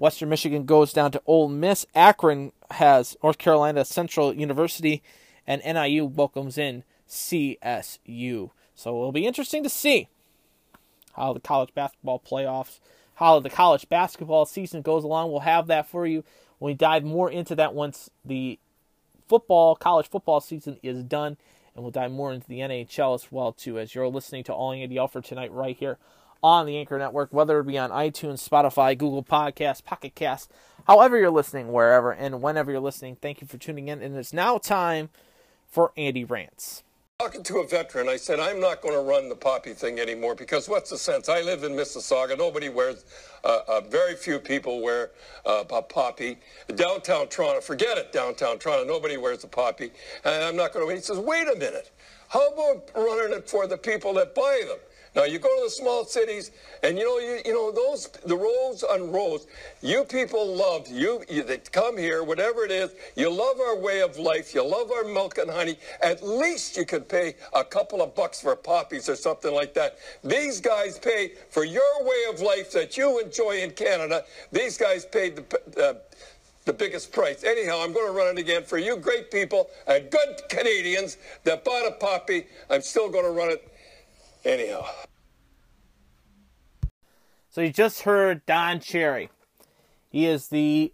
Western 0.00 0.30
Michigan 0.30 0.64
goes 0.64 0.94
down 0.94 1.12
to 1.12 1.20
Ole 1.26 1.50
Miss. 1.50 1.84
Akron 1.94 2.52
has 2.70 3.18
North 3.22 3.36
Carolina 3.36 3.84
Central 3.84 4.32
University, 4.34 5.02
and 5.46 5.60
NIU 5.62 6.06
welcomes 6.06 6.56
in 6.56 6.84
CSU. 7.06 8.50
So 8.74 8.90
it'll 8.96 9.12
be 9.12 9.26
interesting 9.26 9.62
to 9.62 9.68
see 9.68 10.08
how 11.16 11.34
the 11.34 11.40
college 11.40 11.74
basketball 11.74 12.18
playoffs, 12.18 12.80
how 13.16 13.40
the 13.40 13.50
college 13.50 13.90
basketball 13.90 14.46
season 14.46 14.80
goes 14.80 15.04
along. 15.04 15.30
We'll 15.30 15.40
have 15.40 15.66
that 15.66 15.86
for 15.86 16.06
you 16.06 16.24
when 16.58 16.70
we 16.70 16.74
dive 16.74 17.04
more 17.04 17.30
into 17.30 17.54
that 17.56 17.74
once 17.74 18.08
the 18.24 18.58
football, 19.28 19.76
college 19.76 20.08
football 20.08 20.40
season 20.40 20.78
is 20.82 21.02
done, 21.02 21.36
and 21.74 21.84
we'll 21.84 21.90
dive 21.90 22.10
more 22.10 22.32
into 22.32 22.48
the 22.48 22.60
NHL 22.60 23.14
as 23.14 23.30
well 23.30 23.52
too. 23.52 23.78
As 23.78 23.94
you're 23.94 24.08
listening 24.08 24.44
to 24.44 24.54
All 24.54 24.72
Andy 24.72 24.96
Alfred 24.96 25.26
tonight, 25.26 25.52
right 25.52 25.76
here 25.76 25.98
on 26.42 26.66
the 26.66 26.76
Anchor 26.76 26.98
Network, 26.98 27.32
whether 27.32 27.58
it 27.60 27.66
be 27.66 27.78
on 27.78 27.90
iTunes, 27.90 28.46
Spotify, 28.46 28.96
Google 28.96 29.22
Podcasts, 29.22 29.84
Pocket 29.84 30.14
Cast, 30.14 30.50
however 30.86 31.18
you're 31.18 31.30
listening, 31.30 31.72
wherever 31.72 32.12
and 32.12 32.42
whenever 32.42 32.70
you're 32.70 32.80
listening. 32.80 33.16
Thank 33.16 33.40
you 33.40 33.46
for 33.46 33.58
tuning 33.58 33.88
in, 33.88 34.02
and 34.02 34.16
it's 34.16 34.32
now 34.32 34.58
time 34.58 35.10
for 35.68 35.92
Andy 35.96 36.24
rants. 36.24 36.82
Talking 37.20 37.42
to 37.42 37.58
a 37.58 37.66
veteran, 37.66 38.08
I 38.08 38.16
said, 38.16 38.40
I'm 38.40 38.60
not 38.60 38.80
going 38.80 38.94
to 38.94 39.00
run 39.02 39.28
the 39.28 39.36
poppy 39.36 39.74
thing 39.74 40.00
anymore 40.00 40.34
because 40.34 40.70
what's 40.70 40.88
the 40.88 40.96
sense? 40.96 41.28
I 41.28 41.42
live 41.42 41.64
in 41.64 41.72
Mississauga. 41.72 42.38
Nobody 42.38 42.70
wears, 42.70 43.04
uh, 43.44 43.58
uh, 43.68 43.82
very 43.82 44.16
few 44.16 44.38
people 44.38 44.80
wear 44.80 45.10
uh, 45.44 45.64
a 45.70 45.82
poppy. 45.82 46.38
Downtown 46.76 47.28
Toronto, 47.28 47.60
forget 47.60 47.98
it, 47.98 48.10
downtown 48.10 48.58
Toronto. 48.58 48.86
Nobody 48.86 49.18
wears 49.18 49.44
a 49.44 49.48
poppy. 49.48 49.90
And 50.24 50.42
I'm 50.42 50.56
not 50.56 50.72
going 50.72 50.88
to. 50.88 50.94
He 50.94 51.02
says, 51.02 51.18
wait 51.18 51.46
a 51.46 51.58
minute. 51.58 51.90
How 52.30 52.48
about 52.48 52.90
running 52.96 53.36
it 53.36 53.50
for 53.50 53.66
the 53.66 53.76
people 53.76 54.14
that 54.14 54.34
buy 54.34 54.62
them? 54.66 54.78
Now 55.16 55.24
you 55.24 55.40
go 55.40 55.48
to 55.48 55.64
the 55.64 55.70
small 55.70 56.04
cities, 56.04 56.52
and 56.84 56.96
you 56.96 57.04
know 57.04 57.18
you, 57.18 57.40
you 57.44 57.52
know 57.52 57.72
those 57.72 58.06
the 58.24 58.36
roads 58.36 58.84
on 58.84 59.10
roads. 59.10 59.46
You 59.82 60.04
people 60.04 60.54
love 60.54 60.86
you, 60.88 61.24
you 61.28 61.42
that 61.44 61.72
come 61.72 61.98
here, 61.98 62.22
whatever 62.22 62.64
it 62.64 62.70
is. 62.70 62.90
You 63.16 63.28
love 63.28 63.58
our 63.58 63.76
way 63.76 64.02
of 64.02 64.18
life. 64.18 64.54
You 64.54 64.64
love 64.64 64.92
our 64.92 65.04
milk 65.04 65.38
and 65.38 65.50
honey. 65.50 65.78
At 66.00 66.22
least 66.22 66.76
you 66.76 66.84
could 66.84 67.08
pay 67.08 67.34
a 67.54 67.64
couple 67.64 68.02
of 68.02 68.14
bucks 68.14 68.40
for 68.40 68.54
poppies 68.54 69.08
or 69.08 69.16
something 69.16 69.52
like 69.52 69.74
that. 69.74 69.98
These 70.22 70.60
guys 70.60 70.98
pay 70.98 71.32
for 71.50 71.64
your 71.64 72.04
way 72.04 72.24
of 72.32 72.40
life 72.40 72.70
that 72.72 72.96
you 72.96 73.18
enjoy 73.18 73.62
in 73.62 73.72
Canada. 73.72 74.24
These 74.52 74.78
guys 74.78 75.04
paid 75.04 75.36
the. 75.36 75.82
Uh, 75.82 75.94
the 76.66 76.72
biggest 76.74 77.10
price. 77.10 77.42
Anyhow, 77.42 77.80
I'm 77.82 77.92
going 77.92 78.06
to 78.06 78.12
run 78.12 78.36
it 78.36 78.38
again 78.38 78.62
for 78.64 78.76
you 78.76 78.98
great 78.98 79.30
people 79.30 79.70
and 79.86 80.10
good 80.10 80.42
Canadians 80.50 81.16
that 81.44 81.64
bought 81.64 81.88
a 81.88 81.92
poppy. 81.92 82.46
I'm 82.68 82.82
still 82.82 83.08
going 83.08 83.24
to 83.24 83.30
run 83.30 83.50
it 83.50 83.69
Anyhow. 84.44 84.86
So 87.50 87.60
you 87.60 87.72
just 87.72 88.02
heard 88.02 88.46
Don 88.46 88.80
Cherry. 88.80 89.30
He 90.08 90.26
is 90.26 90.48
the 90.48 90.92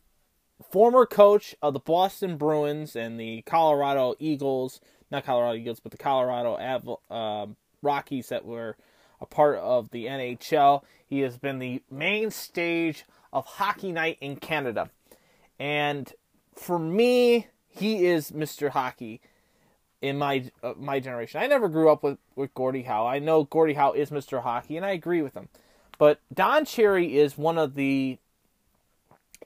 former 0.71 1.07
coach 1.07 1.55
of 1.63 1.73
the 1.75 1.81
Boston 1.81 2.37
Bruins 2.37 2.97
and 2.97 3.21
the 3.21 3.43
Colorado 3.43 4.15
Eagles, 4.19 4.81
not 5.11 5.25
Colorado 5.25 5.59
Eagles, 5.59 5.81
but 5.81 5.93
the 5.93 5.99
Colorado 5.99 6.99
uh, 7.11 7.47
Rockies 7.83 8.29
that 8.31 8.45
were 8.45 8.77
a 9.21 9.27
part 9.27 9.59
of 9.59 9.91
the 9.91 10.07
NHL. 10.07 10.83
He 11.07 11.21
has 11.21 11.37
been 11.37 11.59
the 11.59 11.83
main 11.91 12.31
stage 12.31 13.05
of 13.33 13.47
Hockey 13.47 13.93
Night 13.93 14.19
in 14.21 14.37
Canada. 14.37 14.91
And 15.59 16.13
for 16.55 16.79
me, 16.79 17.49
he 17.69 18.07
is 18.07 18.31
Mr. 18.31 18.71
Hockey 18.71 19.21
in 20.03 20.19
my 20.19 20.51
uh, 20.63 20.75
my 20.77 21.01
generation. 21.01 21.41
I 21.41 21.47
never 21.47 21.69
grew 21.69 21.91
up 21.91 22.03
with, 22.03 22.19
with 22.35 22.55
Gordie 22.55 22.83
Howe. 22.83 23.07
I 23.07 23.19
know 23.19 23.45
Gordie 23.45 23.75
Howe 23.75 23.93
is 23.93 24.11
Mr. 24.11 24.43
Hockey, 24.43 24.77
and 24.77 24.85
I 24.85 24.91
agree 24.91 25.23
with 25.23 25.35
him. 25.35 25.49
But 25.99 26.21
Don 26.33 26.65
Cherry 26.65 27.17
is 27.17 27.39
one 27.39 27.59
of 27.59 27.75
the 27.75 28.19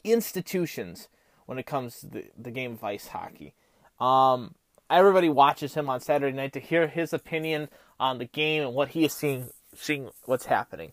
institutions 0.02 1.08
when 1.46 1.58
it 1.58 1.66
comes 1.66 2.00
to 2.00 2.06
the, 2.06 2.24
the 2.36 2.50
game 2.50 2.72
of 2.72 2.84
ice 2.84 3.08
hockey. 3.08 3.54
Um, 4.00 4.54
everybody 4.88 5.28
watches 5.28 5.74
him 5.74 5.88
on 5.88 6.00
Saturday 6.00 6.36
night 6.36 6.52
to 6.54 6.60
hear 6.60 6.88
his 6.88 7.12
opinion 7.12 7.68
on 7.98 8.18
the 8.18 8.24
game 8.24 8.62
and 8.62 8.74
what 8.74 8.90
he 8.90 9.04
is 9.04 9.12
seeing, 9.12 9.50
seeing 9.74 10.10
what's 10.24 10.46
happening. 10.46 10.92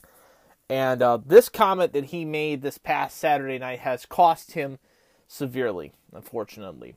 And 0.70 1.02
uh, 1.02 1.20
this 1.26 1.48
comment 1.50 1.94
that 1.94 2.06
he 2.06 2.26
made 2.26 2.62
this 2.62 2.78
past 2.78 3.18
Saturday 3.18 3.58
night 3.58 3.80
has 3.80 4.06
cost 4.06 4.52
him 4.52 4.80
severely, 5.28 5.94
unfortunately. 6.14 6.96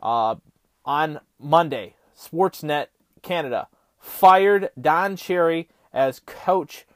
Uh, 0.00 0.36
on 0.84 1.20
Monday, 1.38 1.94
Sportsnet 2.22 2.86
Canada 3.22 3.68
fired 3.98 4.70
Don 4.80 5.16
Cherry 5.16 5.68
as 5.92 6.20
coach 6.20 6.86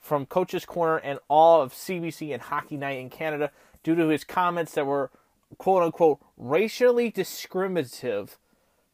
from 0.00 0.26
Coach's 0.26 0.64
Corner 0.64 0.96
and 0.96 1.18
all 1.28 1.62
of 1.62 1.72
CBC 1.72 2.32
and 2.32 2.42
Hockey 2.42 2.76
Night 2.76 2.98
in 2.98 3.10
Canada 3.10 3.50
due 3.82 3.94
to 3.94 4.08
his 4.08 4.24
comments 4.24 4.72
that 4.72 4.86
were 4.86 5.10
quote 5.58 5.82
unquote 5.82 6.20
racially 6.36 7.10
discriminative 7.10 8.38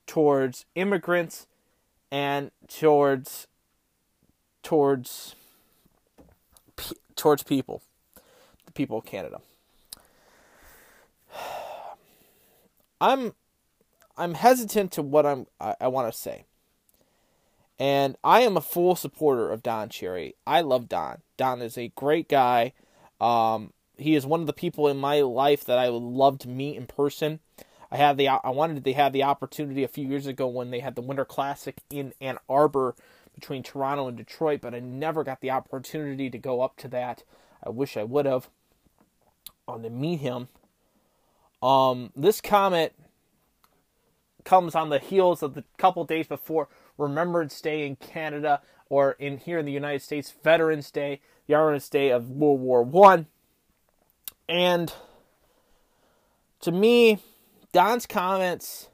towards 0.07 0.65
immigrants 0.75 1.47
and 2.11 2.51
towards 2.69 3.47
towards 4.63 5.35
towards 7.15 7.43
people, 7.43 7.83
the 8.67 8.73
people 8.73 8.99
of 8.99 9.05
Canada. 9.05 9.41
I'm 13.01 13.35
I'm 14.17 14.35
hesitant 14.35 14.93
to 14.93 15.03
what 15.03 15.27
I'm 15.27 15.47
I, 15.61 15.75
I 15.81 15.89
want 15.89 16.13
to 16.13 16.19
say. 16.19 16.45
And 17.79 18.17
I 18.25 18.41
am 18.41 18.57
a 18.57 18.63
full 18.63 18.97
supporter 18.97 19.53
of 19.53 19.63
Don 19.63 19.91
Cherry. 19.91 20.35
I 20.47 20.63
love 20.63 20.89
Don. 20.89 21.19
Don 21.37 21.61
is 21.61 21.77
a 21.77 21.93
great 21.95 22.27
guy. 22.29 22.73
Um, 23.21 23.73
he 23.99 24.15
is 24.15 24.27
one 24.27 24.41
of 24.41 24.47
the 24.47 24.53
people 24.53 24.89
in 24.89 24.97
my 24.97 25.21
life 25.21 25.65
that 25.65 25.79
I 25.79 25.91
would 25.91 26.03
love 26.03 26.39
to 26.41 26.49
meet 26.49 26.77
in 26.77 26.87
person. 26.87 27.41
I 27.91 27.97
had 27.97 28.17
the 28.17 28.29
I 28.29 28.51
wanted 28.51 28.83
to 28.83 28.93
have 28.95 29.13
the 29.13 29.23
opportunity 29.23 29.85
a 29.85 29.89
few 29.89 30.07
years 30.07 30.27
ago 30.27 30.47
when 30.47 30.71
they 30.71 30.81
had 30.81 30.97
the 30.97 31.03
Winter 31.03 31.25
Classic 31.25 31.77
in 31.91 32.13
Ann 32.21 32.39
Arbor 32.49 32.95
between 33.35 33.63
Toronto 33.63 34.09
and 34.09 34.17
Detroit, 34.17 34.61
but 34.63 34.75
I 34.75 34.81
never 34.81 35.23
got 35.23 35.41
the 35.41 35.51
opportunity 35.51 36.31
to 36.31 36.39
go 36.39 36.63
up 36.63 36.77
to 36.79 36.89
that. 36.89 37.23
I 37.63 37.69
wish 37.69 37.97
I 37.97 38.03
would 38.03 38.27
have 38.27 38.49
on 39.69 39.83
to 39.83 39.91
meet 39.91 40.21
him. 40.21 40.49
Um, 41.63 42.13
this 42.17 42.41
comment 42.41 42.93
comes 44.47 44.75
on 44.75 44.89
the 44.89 44.99
heels 44.99 45.43
of 45.43 45.53
the 45.53 45.65
couple 45.77 46.05
days 46.05 46.27
before 46.27 46.69
Remembrance 46.97 47.61
Day 47.61 47.87
in 47.87 47.97
Canada, 47.97 48.63
or 48.89 49.13
in 49.19 49.37
here 49.37 49.59
in 49.59 49.67
the 49.67 49.73
United 49.73 50.01
States, 50.01 50.33
Veterans 50.43 50.91
Day, 50.91 51.21
the 51.47 51.53
Veterans 51.53 51.91
Day 51.91 52.09
of 52.09 52.31
World 52.31 52.61
War 52.61 52.83
One, 52.83 53.27
and 54.49 54.95
to 56.61 56.73
me, 56.73 57.19
Don's 57.73 58.07
comments 58.07 58.89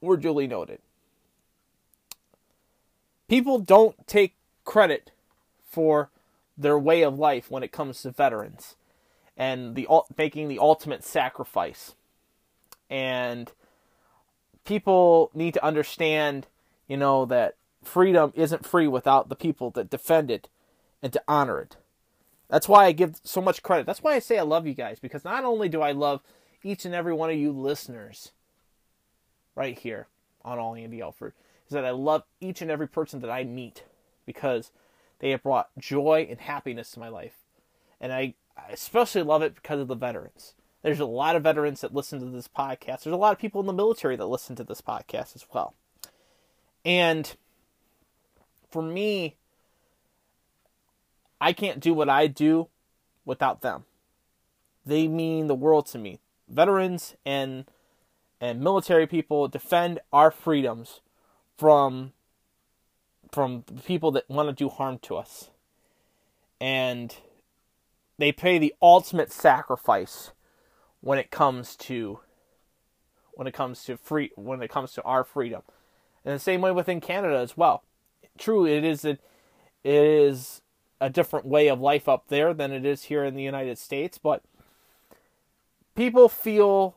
were 0.00 0.16
duly 0.16 0.46
noted. 0.46 0.78
People 3.28 3.58
don't 3.58 4.06
take 4.06 4.36
credit 4.64 5.10
for 5.68 6.10
their 6.56 6.78
way 6.78 7.02
of 7.02 7.18
life 7.18 7.50
when 7.50 7.62
it 7.62 7.72
comes 7.72 8.02
to 8.02 8.10
veterans 8.10 8.76
and 9.36 9.74
the 9.74 9.88
making 10.16 10.48
the 10.48 10.58
ultimate 10.58 11.02
sacrifice. 11.02 11.94
And 12.90 13.50
people 14.64 15.30
need 15.34 15.54
to 15.54 15.64
understand, 15.64 16.46
you 16.88 16.96
know, 16.96 17.24
that 17.26 17.56
freedom 17.82 18.32
isn't 18.34 18.66
free 18.66 18.88
without 18.88 19.28
the 19.28 19.36
people 19.36 19.70
that 19.72 19.90
defend 19.90 20.30
it 20.30 20.48
and 21.02 21.12
to 21.12 21.22
honor 21.28 21.60
it. 21.60 21.76
That's 22.48 22.68
why 22.68 22.84
I 22.84 22.92
give 22.92 23.20
so 23.24 23.40
much 23.40 23.62
credit. 23.62 23.86
That's 23.86 24.02
why 24.02 24.14
I 24.14 24.18
say 24.18 24.38
I 24.38 24.42
love 24.42 24.66
you 24.66 24.74
guys 24.74 24.98
because 24.98 25.24
not 25.24 25.44
only 25.44 25.68
do 25.68 25.82
I 25.82 25.92
love 25.92 26.20
each 26.62 26.84
and 26.84 26.94
every 26.94 27.12
one 27.12 27.30
of 27.30 27.36
you 27.36 27.52
listeners 27.52 28.32
right 29.54 29.78
here 29.78 30.08
on 30.44 30.58
All 30.58 30.74
Andy 30.74 31.00
Alfred, 31.00 31.32
is 31.66 31.72
that 31.72 31.84
I 31.84 31.90
love 31.90 32.24
each 32.40 32.62
and 32.62 32.70
every 32.70 32.88
person 32.88 33.20
that 33.20 33.30
I 33.30 33.44
meet 33.44 33.84
because 34.26 34.70
they 35.18 35.30
have 35.30 35.42
brought 35.42 35.70
joy 35.78 36.26
and 36.28 36.40
happiness 36.40 36.90
to 36.92 37.00
my 37.00 37.08
life. 37.08 37.36
And 38.00 38.12
I, 38.12 38.34
I 38.56 38.72
especially 38.72 39.22
love 39.22 39.42
it 39.42 39.54
because 39.54 39.80
of 39.80 39.88
the 39.88 39.94
veterans. 39.94 40.54
There's 40.84 41.00
a 41.00 41.06
lot 41.06 41.34
of 41.34 41.44
veterans 41.44 41.80
that 41.80 41.94
listen 41.94 42.20
to 42.20 42.26
this 42.26 42.46
podcast. 42.46 43.04
There's 43.04 43.14
a 43.14 43.16
lot 43.16 43.32
of 43.32 43.38
people 43.38 43.58
in 43.62 43.66
the 43.66 43.72
military 43.72 44.16
that 44.16 44.26
listen 44.26 44.54
to 44.56 44.64
this 44.64 44.82
podcast 44.82 45.34
as 45.34 45.46
well. 45.50 45.72
And 46.84 47.34
for 48.70 48.82
me, 48.82 49.36
I 51.40 51.54
can't 51.54 51.80
do 51.80 51.94
what 51.94 52.10
I 52.10 52.26
do 52.26 52.68
without 53.24 53.62
them. 53.62 53.84
They 54.84 55.08
mean 55.08 55.46
the 55.46 55.54
world 55.54 55.86
to 55.86 55.98
me. 55.98 56.20
Veterans 56.50 57.16
and 57.24 57.64
and 58.38 58.60
military 58.60 59.06
people 59.06 59.48
defend 59.48 60.00
our 60.12 60.30
freedoms 60.30 61.00
from 61.56 62.12
from 63.32 63.62
people 63.86 64.10
that 64.10 64.28
want 64.28 64.50
to 64.50 64.52
do 64.54 64.68
harm 64.68 64.98
to 64.98 65.16
us. 65.16 65.48
And 66.60 67.16
they 68.18 68.32
pay 68.32 68.58
the 68.58 68.74
ultimate 68.82 69.32
sacrifice 69.32 70.32
when 71.04 71.18
it 71.18 71.30
comes 71.30 71.76
to 71.76 72.18
when 73.34 73.46
it 73.46 73.52
comes 73.52 73.84
to 73.84 73.96
free 73.96 74.30
when 74.36 74.62
it 74.62 74.70
comes 74.70 74.92
to 74.94 75.02
our 75.02 75.22
freedom. 75.22 75.62
And 76.24 76.34
the 76.34 76.38
same 76.38 76.62
way 76.62 76.72
within 76.72 77.02
Canada 77.02 77.36
as 77.36 77.56
well. 77.56 77.84
True, 78.38 78.66
it 78.66 78.84
is 78.84 79.04
a, 79.04 79.10
it 79.10 79.20
is 79.84 80.62
a 81.00 81.10
different 81.10 81.44
way 81.44 81.68
of 81.68 81.78
life 81.78 82.08
up 82.08 82.28
there 82.28 82.54
than 82.54 82.72
it 82.72 82.86
is 82.86 83.04
here 83.04 83.22
in 83.22 83.34
the 83.34 83.42
United 83.42 83.76
States, 83.76 84.16
but 84.16 84.42
people 85.94 86.28
feel 86.28 86.94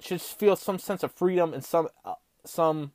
should 0.00 0.22
feel 0.22 0.56
some 0.56 0.78
sense 0.78 1.02
of 1.02 1.12
freedom 1.12 1.52
and 1.52 1.62
some 1.62 1.88
uh, 2.06 2.14
some 2.46 2.92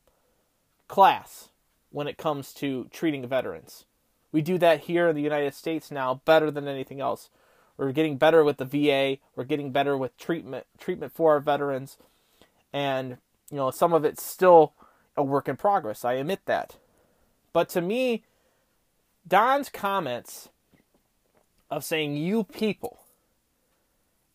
class 0.87 1.49
when 1.91 2.07
it 2.07 2.17
comes 2.17 2.53
to 2.55 2.87
treating 2.91 3.25
veterans. 3.27 3.85
We 4.31 4.41
do 4.41 4.57
that 4.57 4.81
here 4.81 5.09
in 5.09 5.15
the 5.15 5.21
United 5.21 5.53
States 5.53 5.91
now 5.91 6.21
better 6.25 6.49
than 6.49 6.67
anything 6.67 6.99
else. 6.99 7.29
We're 7.77 7.91
getting 7.91 8.17
better 8.17 8.43
with 8.43 8.57
the 8.57 8.65
VA. 8.65 9.17
We're 9.35 9.43
getting 9.43 9.71
better 9.71 9.95
with 9.95 10.17
treatment 10.17 10.65
treatment 10.79 11.13
for 11.13 11.33
our 11.33 11.39
veterans, 11.39 11.97
and 12.73 13.17
you 13.51 13.57
know 13.57 13.71
some 13.71 13.93
of 13.93 14.03
it's 14.03 14.23
still 14.23 14.73
a 15.15 15.23
work 15.23 15.47
in 15.47 15.57
progress. 15.57 16.03
I 16.03 16.13
admit 16.13 16.41
that, 16.45 16.77
but 17.53 17.69
to 17.69 17.81
me, 17.81 18.23
Don's 19.27 19.69
comments 19.69 20.49
of 21.69 21.83
saying 21.83 22.17
"you 22.17 22.43
people" 22.43 22.99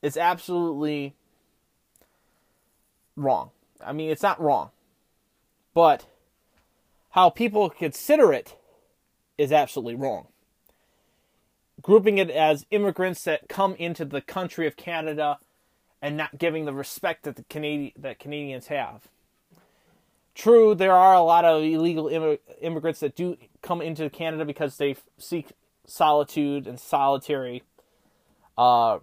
is 0.03 0.17
absolutely 0.17 1.15
wrong. 3.17 3.51
I 3.85 3.93
mean, 3.93 4.11
it's 4.11 4.23
not 4.23 4.41
wrong, 4.41 4.71
but 5.75 6.07
how 7.11 7.29
people 7.29 7.69
consider 7.71 8.33
it 8.33 8.57
is 9.37 9.51
absolutely 9.51 9.97
wrong 9.97 10.29
grouping 11.83 12.19
it 12.19 12.31
as 12.31 12.65
immigrants 12.71 13.25
that 13.25 13.49
come 13.49 13.75
into 13.75 14.05
the 14.05 14.21
country 14.21 14.67
of 14.67 14.77
Canada 14.77 15.39
and 16.01 16.17
not 16.17 16.39
giving 16.39 16.65
the 16.65 16.73
respect 16.73 17.25
that 17.25 17.37
the 17.37 17.45
Canadian 17.45 17.93
that 17.97 18.19
Canadians 18.19 18.69
have. 18.69 19.09
True, 20.35 20.75
there 20.75 20.95
are 20.95 21.15
a 21.15 21.23
lot 21.23 21.45
of 21.45 21.63
illegal 21.63 22.09
Im- 22.09 22.39
immigrants 22.61 23.01
that 23.01 23.15
do 23.15 23.37
come 23.61 23.83
into 23.83 24.09
Canada 24.09 24.45
because 24.45 24.79
they 24.79 24.97
seek 25.19 25.53
solitude 25.87 26.67
and 26.67 26.81
solitary, 26.81 27.63
uh, 28.57 28.99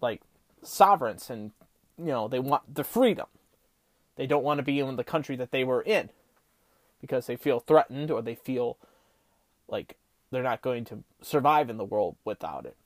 like 0.00 0.22
sovereigns, 0.62 1.28
and 1.30 1.50
you 1.98 2.06
know 2.06 2.28
they 2.28 2.38
want 2.38 2.74
the 2.74 2.84
freedom. 2.84 3.26
They 4.16 4.26
don't 4.26 4.44
want 4.44 4.58
to 4.58 4.64
be 4.64 4.78
in 4.78 4.96
the 4.96 5.04
country 5.04 5.36
that 5.36 5.50
they 5.50 5.64
were 5.64 5.82
in 5.82 6.10
because 7.00 7.26
they 7.26 7.36
feel 7.36 7.60
threatened 7.60 8.10
or 8.10 8.22
they 8.22 8.34
feel 8.34 8.78
like 9.68 9.96
they're 10.30 10.42
not 10.42 10.62
going 10.62 10.84
to 10.86 11.02
survive 11.22 11.70
in 11.70 11.76
the 11.76 11.84
world 11.84 12.16
without 12.24 12.66
it. 12.66 12.76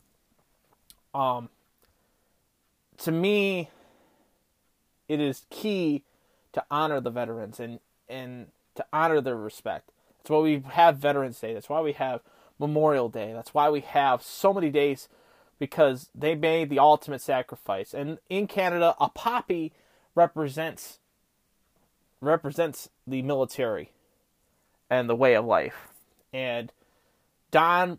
Um, 1.15 1.49
to 2.99 3.13
me, 3.13 3.71
it 5.09 5.21
is 5.21 5.47
key 5.51 6.05
to 6.53 6.65
honor 6.71 7.01
the 7.01 7.11
veterans 7.11 7.59
and 7.59 7.81
and 8.09 8.49
to 8.75 8.85
honor 8.93 9.21
their 9.21 9.37
respect. 9.37 9.91
That's 10.19 10.31
why 10.31 10.39
we 10.39 10.63
have 10.73 10.99
Veterans 10.99 11.41
Day. 11.41 11.55
That's 11.55 11.69
why 11.69 11.81
we 11.81 11.93
have 11.93 12.21
Memorial 12.59 13.09
Day. 13.09 13.33
That's 13.33 13.55
why 13.55 13.71
we 13.71 13.81
have 13.81 14.23
so 14.23 14.53
many 14.53 14.71
days 14.71 15.09
because 15.59 16.09
they 16.15 16.35
made 16.35 16.71
the 16.71 16.79
ultimate 16.79 17.21
sacrifice. 17.21 17.95
And 17.95 18.19
in 18.29 18.47
Canada, 18.47 18.95
a 19.01 19.09
poppy 19.09 19.73
represents 20.15 20.99
represents 22.21 22.91
the 23.07 23.23
military 23.23 23.93
and 24.91 25.09
the 25.09 25.17
way 25.17 25.35
of 25.35 25.45
life. 25.45 25.89
And 26.33 26.71
Don 27.51 27.99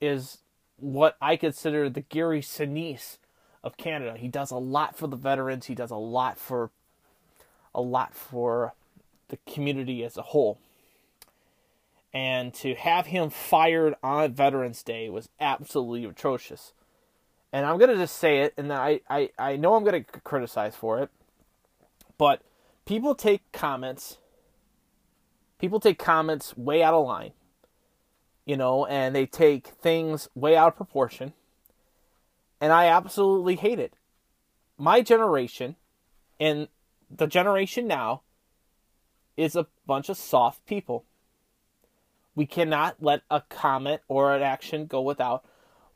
is 0.00 0.38
what 0.76 1.16
I 1.20 1.36
consider 1.36 1.88
the 1.90 2.00
Gary 2.02 2.40
Sinise 2.40 3.18
of 3.62 3.76
Canada. 3.76 4.16
He 4.18 4.28
does 4.28 4.50
a 4.50 4.56
lot 4.56 4.96
for 4.96 5.06
the 5.06 5.16
veterans. 5.16 5.66
He 5.66 5.74
does 5.74 5.90
a 5.90 5.96
lot 5.96 6.38
for 6.38 6.70
a 7.74 7.80
lot 7.80 8.14
for 8.14 8.74
the 9.28 9.38
community 9.46 10.02
as 10.04 10.16
a 10.16 10.22
whole. 10.22 10.58
And 12.12 12.52
to 12.54 12.74
have 12.74 13.06
him 13.06 13.30
fired 13.30 13.94
on 14.02 14.32
Veterans 14.32 14.82
Day 14.82 15.08
was 15.08 15.28
absolutely 15.38 16.04
atrocious. 16.04 16.72
and 17.52 17.66
I'm 17.66 17.78
gonna 17.78 17.96
just 17.96 18.16
say 18.16 18.40
it, 18.40 18.54
and 18.56 18.72
I 18.72 19.00
I, 19.08 19.30
I 19.38 19.56
know 19.56 19.74
I'm 19.74 19.84
gonna 19.84 20.04
criticize 20.04 20.76
for 20.76 21.00
it, 21.00 21.10
but 22.18 22.42
people 22.86 23.14
take 23.14 23.42
comments. 23.52 24.18
People 25.58 25.80
take 25.80 25.98
comments 25.98 26.56
way 26.56 26.82
out 26.82 26.94
of 26.94 27.04
line, 27.06 27.32
you 28.50 28.56
know, 28.56 28.84
and 28.84 29.14
they 29.14 29.26
take 29.26 29.68
things 29.68 30.28
way 30.34 30.56
out 30.56 30.72
of 30.72 30.76
proportion, 30.76 31.34
and 32.60 32.72
I 32.72 32.86
absolutely 32.86 33.54
hate 33.54 33.78
it. 33.78 33.94
My 34.76 35.02
generation, 35.02 35.76
and 36.40 36.66
the 37.08 37.28
generation 37.28 37.86
now, 37.86 38.22
is 39.36 39.54
a 39.54 39.68
bunch 39.86 40.08
of 40.08 40.16
soft 40.16 40.66
people. 40.66 41.04
We 42.34 42.44
cannot 42.44 42.96
let 43.00 43.22
a 43.30 43.42
comment 43.42 44.00
or 44.08 44.34
an 44.34 44.42
action 44.42 44.86
go 44.86 45.00
without 45.00 45.44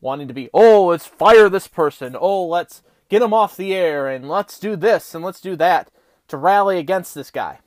wanting 0.01 0.29
to 0.29 0.35
be, 0.35 0.49
oh, 0.55 0.87
let's 0.87 1.07
fire 1.07 1.49
this 1.49 1.67
person. 1.67 2.17
Oh, 2.17 2.47
let's 2.47 2.85
get 3.09 3.21
him 3.21 3.35
off 3.35 3.57
the 3.57 3.75
air 3.75 4.07
and 4.09 4.29
let's 4.29 4.61
do 4.61 4.77
this 4.77 5.13
and 5.13 5.25
let's 5.25 5.41
do 5.41 5.57
that 5.57 5.91
to 6.29 6.37
rally 6.37 6.79
against 6.79 7.17
this 7.17 7.33
guy. 7.33 7.59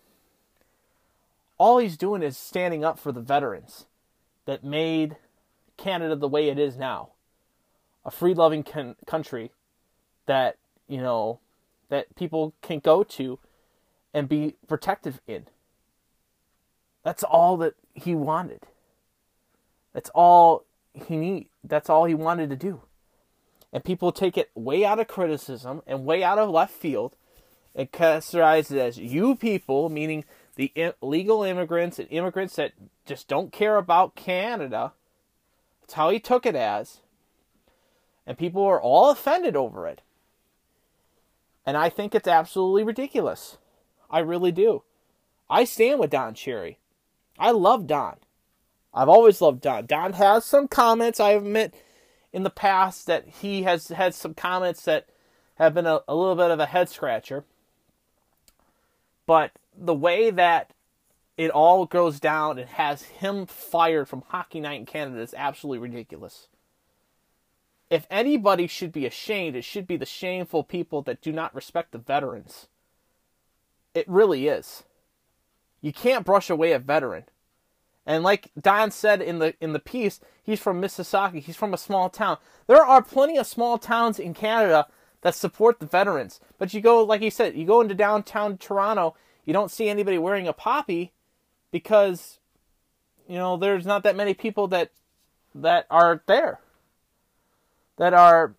All 1.57 1.77
he's 1.77 1.97
doing 1.97 2.23
is 2.23 2.37
standing 2.37 2.85
up 2.85 2.97
for 2.97 3.11
the 3.11 3.19
veterans 3.19 3.86
that 4.47 4.63
made 4.63 5.17
Canada 5.77 6.15
the 6.15 6.27
way 6.27 6.49
it 6.49 6.57
is 6.57 6.75
now. 6.75 7.09
A 8.03 8.09
free 8.09 8.33
loving 8.33 8.63
country 9.05 9.51
that, 10.25 10.57
you 10.87 10.99
know, 10.99 11.39
that 11.89 12.15
people 12.15 12.53
can 12.61 12.79
go 12.79 13.03
to 13.03 13.37
and 14.13 14.27
be 14.27 14.55
protected 14.67 15.19
in. 15.27 15.45
That's 17.03 17.23
all 17.23 17.57
that 17.57 17.75
he 17.93 18.15
wanted. 18.15 18.63
That's 19.93 20.09
all 20.15 20.63
he 20.93 21.17
need. 21.17 21.49
That's 21.63 21.89
all 21.89 22.05
he 22.05 22.15
wanted 22.15 22.49
to 22.49 22.55
do. 22.55 22.81
And 23.73 23.83
people 23.83 24.13
take 24.13 24.37
it 24.37 24.49
way 24.55 24.85
out 24.85 24.99
of 24.99 25.09
criticism 25.09 25.81
and 25.85 26.05
way 26.05 26.23
out 26.23 26.39
of 26.39 26.49
left 26.49 26.73
field 26.73 27.15
and 27.75 27.91
categorize 27.91 28.71
it 28.71 28.79
as 28.79 28.97
you 28.97 29.35
people, 29.35 29.89
meaning 29.89 30.23
the 30.57 30.93
legal 31.01 31.43
immigrants 31.43 31.99
and 31.99 32.07
immigrants 32.11 32.55
that 32.55 32.73
just 33.05 33.27
don't 33.27 33.51
care 33.51 33.77
about 33.77 34.15
Canada. 34.15 34.93
That's 35.81 35.93
how 35.93 36.09
he 36.09 36.19
took 36.19 36.45
it 36.45 36.55
as. 36.55 37.01
And 38.25 38.37
people 38.37 38.63
are 38.63 38.81
all 38.81 39.11
offended 39.11 39.55
over 39.55 39.87
it. 39.87 40.01
And 41.65 41.77
I 41.77 41.89
think 41.89 42.15
it's 42.15 42.27
absolutely 42.27 42.83
ridiculous. 42.83 43.57
I 44.09 44.19
really 44.19 44.51
do. 44.51 44.83
I 45.49 45.63
stand 45.63 45.99
with 45.99 46.09
Don 46.09 46.33
Cherry. 46.33 46.79
I 47.37 47.51
love 47.51 47.85
Don. 47.85 48.17
I've 48.93 49.09
always 49.09 49.39
loved 49.41 49.61
Don. 49.61 49.85
Don 49.85 50.13
has 50.13 50.43
some 50.43 50.67
comments, 50.67 51.19
I 51.19 51.31
admit, 51.31 51.75
in 52.33 52.41
the 52.43 52.49
past 52.49 53.05
that 53.05 53.27
he 53.27 53.63
has 53.63 53.89
had 53.89 54.15
some 54.15 54.33
comments 54.33 54.83
that 54.85 55.07
have 55.55 55.75
been 55.75 55.85
a, 55.85 55.99
a 56.07 56.15
little 56.15 56.35
bit 56.35 56.51
of 56.51 56.59
a 56.59 56.65
head 56.65 56.89
scratcher. 56.89 57.45
But 59.27 59.51
the 59.77 59.93
way 59.93 60.29
that 60.31 60.71
it 61.37 61.51
all 61.51 61.85
goes 61.85 62.19
down 62.19 62.57
and 62.57 62.67
has 62.69 63.03
him 63.03 63.45
fired 63.45 64.09
from 64.09 64.23
Hockey 64.27 64.59
Night 64.59 64.79
in 64.79 64.85
Canada 64.85 65.21
is 65.21 65.35
absolutely 65.37 65.87
ridiculous. 65.87 66.47
If 67.89 68.07
anybody 68.09 68.67
should 68.67 68.91
be 68.91 69.05
ashamed, 69.05 69.55
it 69.55 69.63
should 69.63 69.87
be 69.87 69.97
the 69.97 70.05
shameful 70.05 70.63
people 70.63 71.01
that 71.03 71.21
do 71.21 71.31
not 71.31 71.55
respect 71.55 71.91
the 71.91 71.99
veterans. 71.99 72.67
It 73.93 74.07
really 74.09 74.47
is. 74.47 74.83
You 75.79 75.93
can't 75.93 76.25
brush 76.25 76.49
away 76.49 76.73
a 76.73 76.79
veteran. 76.79 77.25
And 78.05 78.23
like 78.23 78.51
Don 78.59 78.89
said 78.91 79.21
in 79.21 79.39
the 79.39 79.53
in 79.59 79.73
the 79.73 79.79
piece, 79.79 80.19
he's 80.41 80.59
from 80.59 80.81
Mississauga. 80.81 81.39
He's 81.39 81.57
from 81.57 81.73
a 81.73 81.77
small 81.77 82.09
town. 82.09 82.37
There 82.65 82.83
are 82.83 83.01
plenty 83.01 83.37
of 83.37 83.45
small 83.45 83.77
towns 83.77 84.17
in 84.17 84.33
Canada 84.33 84.87
that 85.21 85.35
support 85.35 85.79
the 85.79 85.85
veterans. 85.85 86.39
But 86.57 86.73
you 86.73 86.81
go, 86.81 87.03
like 87.03 87.21
he 87.21 87.29
said, 87.29 87.55
you 87.55 87.65
go 87.65 87.81
into 87.81 87.95
downtown 87.95 88.57
Toronto, 88.57 89.15
you 89.47 89.53
don't 89.53 89.71
see 89.71 89.89
anybody 89.89 90.19
wearing 90.19 90.47
a 90.47 90.53
poppy 90.53 91.13
because 91.71 92.37
you 93.27 93.35
know 93.35 93.57
there's 93.57 93.87
not 93.87 94.03
that 94.03 94.15
many 94.15 94.35
people 94.35 94.67
that 94.67 94.91
that 95.55 95.87
are 95.89 96.21
there 96.27 96.59
that 97.97 98.13
are 98.13 98.53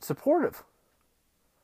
supportive 0.00 0.62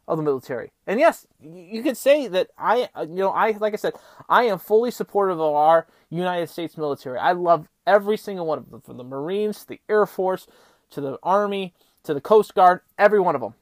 of 0.08 0.16
the 0.16 0.22
military. 0.22 0.72
And 0.86 0.98
yes, 0.98 1.26
you 1.40 1.82
could 1.82 1.96
say 1.96 2.26
that 2.28 2.50
I, 2.58 2.88
uh, 2.94 3.02
you 3.02 3.16
know, 3.16 3.30
I 3.30 3.52
like 3.52 3.72
I 3.72 3.76
said, 3.76 3.94
I 4.28 4.44
am 4.44 4.58
fully 4.58 4.90
supportive 4.90 5.40
of 5.40 5.54
our 5.54 5.86
United 6.08 6.48
States 6.48 6.76
military. 6.78 7.18
I 7.18 7.32
love 7.32 7.68
every 7.86 8.16
single 8.16 8.46
one 8.46 8.58
of 8.58 8.70
them, 8.70 8.80
from 8.80 8.96
the 8.96 9.04
Marines 9.04 9.64
the 9.64 9.80
Air 9.88 10.06
Force 10.06 10.46
to 10.90 11.00
the 11.00 11.18
Army 11.22 11.74
to 12.04 12.14
the 12.14 12.20
Coast 12.20 12.54
Guard, 12.54 12.80
every 12.98 13.20
one 13.20 13.34
of 13.34 13.40
them 13.40 13.54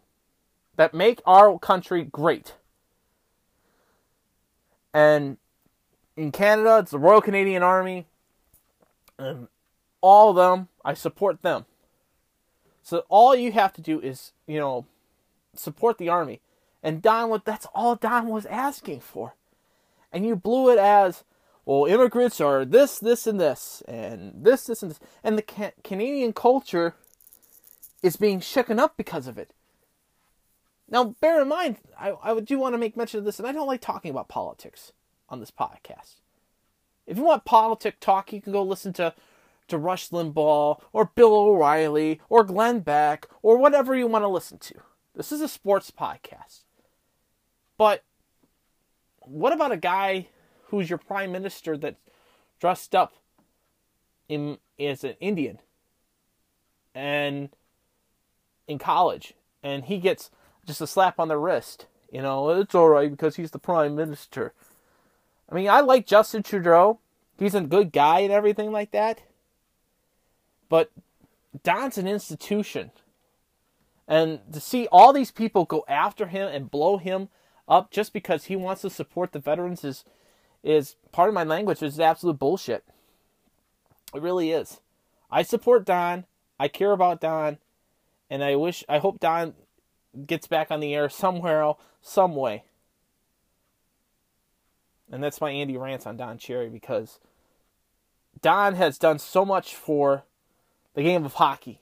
that 0.76 0.94
make 0.94 1.20
our 1.26 1.58
country 1.58 2.04
great. 2.04 2.54
And 4.92 5.36
in 6.16 6.32
Canada, 6.32 6.78
it's 6.78 6.90
the 6.90 6.98
Royal 6.98 7.20
Canadian 7.20 7.62
Army, 7.62 8.06
and 9.18 9.48
all 10.00 10.30
of 10.30 10.36
them, 10.36 10.68
I 10.84 10.94
support 10.94 11.42
them. 11.42 11.66
So 12.82 13.04
all 13.08 13.36
you 13.36 13.52
have 13.52 13.72
to 13.74 13.80
do 13.80 14.00
is, 14.00 14.32
you 14.46 14.58
know, 14.58 14.86
support 15.54 15.98
the 15.98 16.08
army. 16.08 16.40
And 16.82 17.02
Don, 17.02 17.28
what—that's 17.30 17.66
all 17.74 17.94
Don 17.94 18.28
was 18.28 18.46
asking 18.46 19.00
for. 19.00 19.34
And 20.12 20.26
you 20.26 20.34
blew 20.34 20.70
it 20.72 20.78
as, 20.78 21.24
well, 21.64 21.84
immigrants 21.84 22.40
are 22.40 22.64
this, 22.64 22.98
this, 22.98 23.26
and 23.26 23.40
this, 23.40 23.82
and 23.86 24.32
this, 24.44 24.64
this, 24.64 24.82
and 24.82 24.90
this. 24.90 25.00
And 25.22 25.38
the 25.38 25.42
ca- 25.42 25.72
Canadian 25.84 26.32
culture 26.32 26.94
is 28.02 28.16
being 28.16 28.40
shaken 28.40 28.80
up 28.80 28.96
because 28.96 29.26
of 29.26 29.38
it. 29.38 29.52
Now, 30.90 31.14
bear 31.20 31.40
in 31.40 31.48
mind, 31.48 31.76
I, 31.98 32.14
I 32.22 32.38
do 32.40 32.58
want 32.58 32.74
to 32.74 32.78
make 32.78 32.96
mention 32.96 33.18
of 33.18 33.24
this, 33.24 33.38
and 33.38 33.46
I 33.46 33.52
don't 33.52 33.68
like 33.68 33.80
talking 33.80 34.10
about 34.10 34.28
politics 34.28 34.92
on 35.28 35.38
this 35.38 35.52
podcast. 35.52 36.16
If 37.06 37.16
you 37.16 37.24
want 37.24 37.44
politic 37.44 38.00
talk, 38.00 38.32
you 38.32 38.40
can 38.40 38.52
go 38.52 38.62
listen 38.62 38.92
to, 38.94 39.14
to 39.68 39.78
Rush 39.78 40.10
Limbaugh, 40.10 40.80
or 40.92 41.10
Bill 41.14 41.34
O'Reilly, 41.34 42.20
or 42.28 42.42
Glenn 42.42 42.80
Beck, 42.80 43.26
or 43.42 43.56
whatever 43.56 43.94
you 43.94 44.08
want 44.08 44.24
to 44.24 44.28
listen 44.28 44.58
to. 44.58 44.74
This 45.14 45.30
is 45.30 45.40
a 45.40 45.48
sports 45.48 45.92
podcast. 45.92 46.64
But 47.78 48.04
what 49.18 49.52
about 49.52 49.72
a 49.72 49.76
guy 49.76 50.28
who's 50.66 50.90
your 50.90 50.98
prime 50.98 51.30
minister 51.30 51.76
that 51.78 51.96
dressed 52.58 52.94
up 52.94 53.14
in 54.28 54.58
as 54.78 55.04
an 55.04 55.14
Indian 55.20 55.58
and 56.94 57.50
in 58.66 58.78
college 58.78 59.34
and 59.62 59.84
he 59.84 59.98
gets 59.98 60.30
just 60.70 60.80
a 60.80 60.86
slap 60.86 61.18
on 61.18 61.28
the 61.28 61.36
wrist. 61.36 61.86
You 62.12 62.22
know, 62.22 62.48
it's 62.50 62.74
all 62.74 62.88
right 62.88 63.10
because 63.10 63.36
he's 63.36 63.50
the 63.50 63.58
prime 63.58 63.94
minister. 63.94 64.52
I 65.50 65.54
mean, 65.54 65.68
I 65.68 65.80
like 65.80 66.06
Justin 66.06 66.42
Trudeau. 66.42 66.98
He's 67.38 67.54
a 67.54 67.60
good 67.60 67.92
guy 67.92 68.20
and 68.20 68.32
everything 68.32 68.72
like 68.72 68.92
that. 68.92 69.22
But 70.68 70.90
Don's 71.62 71.98
an 71.98 72.06
institution. 72.06 72.90
And 74.06 74.40
to 74.52 74.60
see 74.60 74.88
all 74.90 75.12
these 75.12 75.30
people 75.30 75.64
go 75.64 75.84
after 75.88 76.26
him 76.26 76.48
and 76.48 76.70
blow 76.70 76.98
him 76.98 77.28
up 77.68 77.90
just 77.90 78.12
because 78.12 78.44
he 78.44 78.56
wants 78.56 78.82
to 78.82 78.90
support 78.90 79.32
the 79.32 79.38
veterans 79.38 79.84
is 79.84 80.04
is 80.62 80.96
part 81.12 81.28
of 81.28 81.34
my 81.34 81.44
language 81.44 81.82
is 81.82 81.98
absolute 81.98 82.38
bullshit. 82.38 82.84
It 84.14 84.20
really 84.20 84.50
is. 84.50 84.80
I 85.30 85.42
support 85.42 85.86
Don. 85.86 86.26
I 86.58 86.68
care 86.68 86.92
about 86.92 87.20
Don, 87.20 87.58
and 88.28 88.44
I 88.44 88.56
wish 88.56 88.84
I 88.88 88.98
hope 88.98 89.20
Don 89.20 89.54
gets 90.26 90.46
back 90.46 90.70
on 90.70 90.80
the 90.80 90.94
air 90.94 91.08
somewhere 91.08 91.74
some 92.00 92.34
way. 92.34 92.64
And 95.10 95.22
that's 95.22 95.40
my 95.40 95.50
Andy 95.50 95.76
rants 95.76 96.06
on 96.06 96.16
Don 96.16 96.38
Cherry 96.38 96.68
because 96.68 97.18
Don 98.40 98.74
has 98.74 98.98
done 98.98 99.18
so 99.18 99.44
much 99.44 99.74
for 99.74 100.24
the 100.94 101.02
game 101.02 101.24
of 101.24 101.34
hockey 101.34 101.80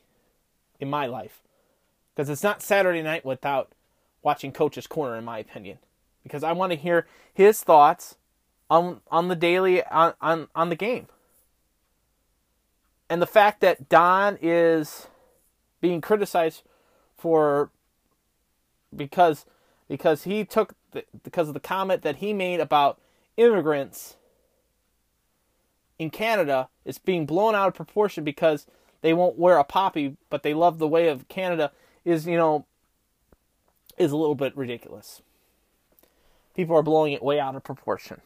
in 0.81 0.89
my 0.89 1.07
life. 1.07 1.43
Because 2.15 2.29
it's 2.31 2.43
not 2.43 2.63
Saturday 2.63 3.03
night 3.03 3.25
without 3.25 3.73
watching 4.23 4.51
Coach's 4.51 4.87
Corner, 4.87 5.17
in 5.17 5.25
my 5.25 5.39
opinion. 5.39 5.79
Because 6.23 6.43
I 6.43 6.53
want 6.53 6.73
to 6.73 6.79
hear 6.79 7.07
his 7.33 7.63
thoughts 7.63 8.17
on 8.71 9.01
on 9.11 9.29
the 9.29 9.37
daily 9.37 9.85
on, 9.85 10.15
on, 10.21 10.49
on 10.55 10.69
the 10.69 10.77
game. 10.77 11.07
And 13.09 13.23
the 13.23 13.27
fact 13.27 13.61
that 13.61 13.89
Don 13.89 14.37
is 14.43 15.07
being 15.81 16.01
criticized 16.01 16.63
for 17.17 17.71
because 18.95 19.45
because 19.89 20.25
he 20.25 20.45
took 20.45 20.75
the, 20.93 21.05
because 21.23 21.49
of 21.49 21.55
the 21.55 21.61
comment 21.61 22.03
that 22.03 22.17
he 22.17 22.33
made 22.33 22.61
about 22.61 23.01
immigrants 23.37 24.17
in 25.99 26.11
Canada 26.11 26.69
is 26.85 26.99
being 26.99 27.27
blown 27.27 27.55
out 27.55 27.69
of 27.69 27.75
proportion 27.75 28.25
because 28.25 28.67
they 29.01 29.13
won't 29.13 29.39
wear 29.39 29.59
a 29.59 29.65
poppy, 29.65 30.17
but 30.31 30.43
they 30.43 30.55
love 30.55 30.79
the 30.79 30.89
way 30.89 31.09
of 31.09 31.29
Canada 31.29 31.73
is, 32.05 32.27
you 32.27 32.37
know, 32.37 32.67
is 33.97 34.13
a 34.13 34.17
little 34.17 34.35
bit 34.35 34.57
ridiculous. 34.57 35.23
People 36.55 36.77
are 36.77 36.83
blowing 36.83 37.13
it 37.13 37.23
way 37.23 37.39
out 37.41 37.57
of 37.57 37.65
proportion. 37.65 38.21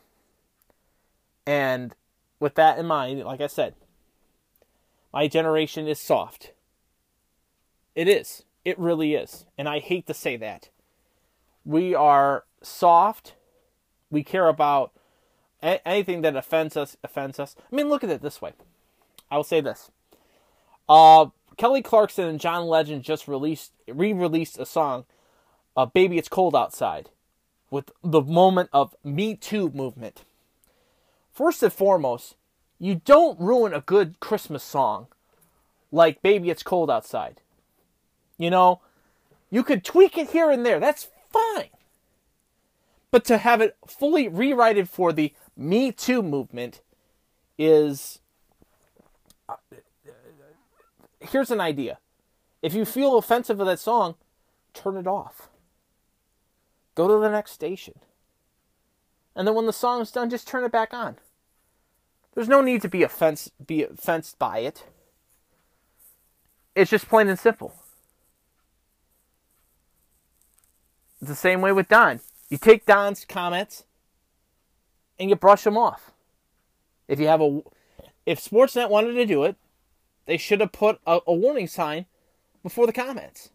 And 1.47 1.95
with 2.41 2.55
that 2.55 2.79
in 2.79 2.87
mind, 2.87 3.23
like 3.25 3.41
I 3.41 3.47
said, 3.47 3.75
my 5.13 5.29
generation 5.29 5.87
is 5.87 5.99
soft. 5.99 6.53
It 7.95 8.09
is. 8.09 8.45
It 8.65 8.79
really 8.79 9.15
is. 9.15 9.47
And 9.59 9.69
I 9.69 9.81
hate 9.81 10.07
to 10.07 10.15
say 10.15 10.37
that. 10.37 10.69
We 11.65 11.95
are 11.95 12.45
soft. 12.63 13.35
We 14.11 14.23
care 14.23 14.49
about 14.49 14.93
anything 15.63 16.23
that 16.23 16.37
offends 16.37 16.77
us, 16.77 16.97
offends 17.03 17.39
us. 17.39 17.57
I 17.71 17.75
mean, 17.75 17.89
look 17.89 18.05
at 18.05 18.11
it 18.11 18.23
this 18.23 18.43
way. 18.43 18.53
I 19.31 19.37
will 19.37 19.45
say 19.45 19.61
this. 19.61 19.91
Uh, 20.89 21.27
Kelly 21.57 21.83
Clarkson 21.83 22.27
and 22.27 22.41
John 22.41 22.67
Legend 22.67 23.03
just 23.03 23.29
released, 23.29 23.73
re-released 23.87 24.59
a 24.59 24.67
song, 24.67 25.05
uh, 25.77 25.87
"Baby 25.87 26.19
It's 26.19 26.29
Cold 26.29 26.55
Outside," 26.55 27.11
with 27.71 27.91
the 28.03 28.23
moment 28.23 28.69
of 28.73 28.95
Me 29.05 29.37
Too 29.37 29.71
movement. 29.71 30.25
First 31.33 31.63
and 31.63 31.73
foremost, 31.73 32.37
you 32.79 32.97
don't 32.97 33.39
ruin 33.41 33.73
a 33.73 33.81
good 33.81 34.19
Christmas 34.21 34.63
song 34.63 35.07
like 35.91 36.23
"Baby 36.23 36.51
It's 36.51 36.63
Cold 36.63 36.91
Outside." 36.91 37.41
You 38.43 38.51
know, 38.51 38.81
you 39.51 39.63
could 39.63 39.85
tweak 39.85 40.19
it 40.19 40.31
here 40.31 40.51
and 40.51 40.67
there. 40.67 40.81
That's 40.81 41.09
fine. 41.31 41.69
But 43.13 43.25
to 43.27 43.39
have 43.39 43.61
it 43.61 43.77
fully 43.87 44.27
rewritten 44.27 44.87
for 44.87 45.13
the 45.13 45.33
Me 45.57 45.93
Too 45.93 46.25
movement 46.25 46.81
is. 47.57 48.19
uh, 49.49 49.55
Here's 51.21 51.53
an 51.53 51.61
idea. 51.61 51.99
If 52.63 52.75
you 52.75 52.85
feel 52.85 53.17
offensive 53.17 53.61
of 53.61 53.67
that 53.69 53.79
song, 53.79 54.17
turn 54.75 54.97
it 54.97 55.07
off. 55.07 55.49
Go 56.97 57.07
to 57.07 57.21
the 57.23 57.31
next 57.31 57.53
station. 57.53 57.95
And 59.37 59.47
then 59.47 59.55
when 59.55 59.67
the 59.67 59.73
song 59.73 60.01
is 60.01 60.11
done, 60.11 60.31
just 60.31 60.49
turn 60.49 60.65
it 60.65 60.73
back 60.73 60.93
on. 60.93 61.15
There's 62.35 62.49
no 62.49 62.61
need 62.61 62.83
to 62.83 62.89
be 62.89 63.05
offense 63.05 63.53
be 63.65 63.85
offensed 63.85 64.37
by 64.41 64.59
it. 64.59 64.83
It's 66.75 66.91
just 66.91 67.09
plain 67.09 67.29
and 67.29 67.39
simple. 67.39 67.73
It's 71.12 71.12
the 71.29 71.35
same 71.35 71.61
way 71.61 71.73
with 71.73 71.89
Don. 71.89 72.21
You 72.49 72.59
take 72.59 72.85
Don's 72.85 73.25
comments 73.25 73.85
and 75.19 75.31
you 75.31 75.37
brush 75.37 75.65
them 75.65 75.79
off. 75.79 76.11
If 77.09 77.21
you 77.21 77.29
have 77.29 77.41
a, 77.41 77.63
if 78.27 78.41
Sportsnet 78.41 78.91
wanted 78.91 79.15
to 79.15 79.27
do 79.27 79.45
it, 79.45 79.57
they 80.27 80.37
should 80.37 80.61
have 80.61 80.73
put 80.73 81.01
a, 81.07 81.21
a 81.27 81.35
warning 81.35 81.67
sign 81.67 82.07
before 82.63 82.87
the 82.87 82.93
comments, 82.93 83.51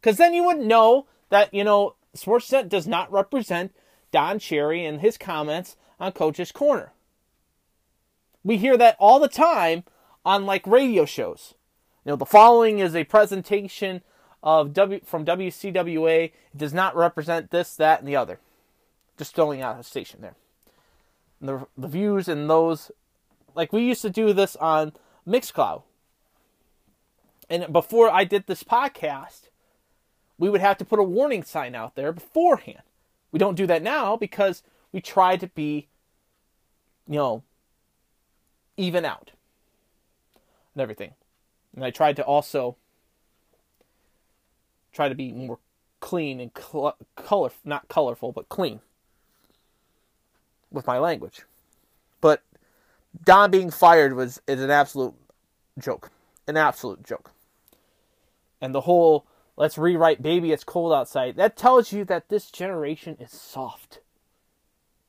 because 0.00 0.16
then 0.16 0.32
you 0.32 0.44
would 0.44 0.58
know 0.58 1.06
that 1.28 1.52
you 1.52 1.64
know 1.64 1.96
Sportsnet 2.16 2.68
does 2.68 2.86
not 2.86 3.10
represent 3.10 3.74
Don 4.12 4.38
Cherry 4.38 4.84
and 4.84 5.00
his 5.00 5.18
comments 5.18 5.76
on 5.98 6.12
Coach's 6.12 6.52
Corner. 6.52 6.92
We 8.44 8.58
hear 8.58 8.76
that 8.76 8.96
all 9.00 9.18
the 9.18 9.28
time 9.28 9.84
on 10.24 10.46
like 10.46 10.66
radio 10.66 11.04
shows. 11.04 11.54
You 12.04 12.12
know, 12.12 12.16
the 12.16 12.24
following 12.24 12.78
is 12.78 12.94
a 12.94 13.04
presentation 13.04 14.02
of 14.42 14.72
W 14.72 15.00
from 15.04 15.24
WCWA. 15.24 16.24
It 16.24 16.32
does 16.56 16.74
not 16.74 16.96
represent 16.96 17.50
this, 17.50 17.74
that, 17.76 18.00
and 18.00 18.08
the 18.08 18.16
other. 18.16 18.38
Just 19.16 19.34
throwing 19.34 19.60
out 19.60 19.80
a 19.80 19.82
station 19.82 20.20
there. 20.20 20.34
And 21.40 21.48
the 21.48 21.66
the 21.76 21.88
views 21.88 22.28
and 22.28 22.48
those, 22.48 22.90
like 23.54 23.72
we 23.72 23.82
used 23.82 24.02
to 24.02 24.10
do 24.10 24.32
this 24.32 24.56
on 24.56 24.92
Mixcloud. 25.26 25.82
And 27.50 27.72
before 27.72 28.10
I 28.10 28.24
did 28.24 28.46
this 28.46 28.62
podcast, 28.62 29.48
we 30.38 30.48
would 30.48 30.60
have 30.60 30.78
to 30.78 30.84
put 30.84 30.98
a 30.98 31.04
warning 31.04 31.42
sign 31.42 31.74
out 31.74 31.94
there 31.94 32.12
beforehand. 32.12 32.82
We 33.32 33.38
don't 33.38 33.56
do 33.56 33.66
that 33.66 33.82
now 33.82 34.16
because 34.16 34.62
we 34.92 35.00
try 35.00 35.36
to 35.36 35.46
be, 35.48 35.88
you 37.06 37.16
know, 37.16 37.42
even 38.76 39.04
out 39.04 39.32
and 40.74 40.82
everything. 40.82 41.14
And 41.74 41.84
I 41.84 41.90
tried 41.90 42.16
to 42.16 42.22
also 42.22 42.76
try 44.98 45.08
to 45.08 45.14
be 45.14 45.30
more 45.30 45.60
clean 46.00 46.40
and 46.40 46.50
cl- 46.58 46.96
color, 47.14 47.50
not 47.64 47.86
colorful, 47.86 48.32
but 48.32 48.48
clean 48.48 48.80
with 50.72 50.88
my 50.88 50.98
language. 50.98 51.42
But 52.20 52.42
Don 53.24 53.52
being 53.52 53.70
fired 53.70 54.14
was 54.14 54.42
is 54.48 54.60
an 54.60 54.72
absolute 54.72 55.14
joke, 55.78 56.10
an 56.48 56.56
absolute 56.56 57.04
joke. 57.04 57.30
And 58.60 58.74
the 58.74 58.80
whole 58.80 59.24
let's 59.56 59.78
rewrite 59.78 60.20
"Baby 60.20 60.50
It's 60.50 60.64
Cold 60.64 60.92
Outside" 60.92 61.36
that 61.36 61.56
tells 61.56 61.92
you 61.92 62.04
that 62.06 62.28
this 62.28 62.50
generation 62.50 63.16
is 63.20 63.30
soft. 63.30 64.00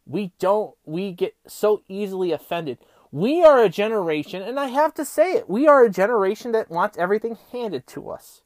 We 0.06 0.34
don't 0.38 0.76
we 0.86 1.14
get 1.14 1.34
so 1.48 1.82
easily 1.88 2.32
offended. 2.32 2.78
We 3.11 3.44
are 3.44 3.64
a 3.64 3.70
generation, 3.70 4.44
and 4.44 4.60
I 4.60 4.68
have 4.68 4.94
to 4.94 5.03
say 5.03 5.34
it, 5.34 5.49
we 5.49 5.68
are 5.68 5.84
a 5.84 5.90
generation 5.90 6.52
that 6.52 6.70
wants 6.70 6.95
everything 6.99 7.40
handed 7.52 7.88
to 7.88 8.11
us. 8.11 8.44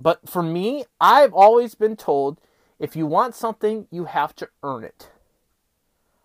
But 0.00 0.28
for 0.28 0.42
me, 0.42 0.84
I've 1.00 1.32
always 1.32 1.74
been 1.74 1.96
told 1.96 2.40
if 2.78 2.96
you 2.96 3.06
want 3.06 3.34
something, 3.34 3.86
you 3.90 4.06
have 4.06 4.34
to 4.36 4.48
earn 4.62 4.84
it. 4.84 5.10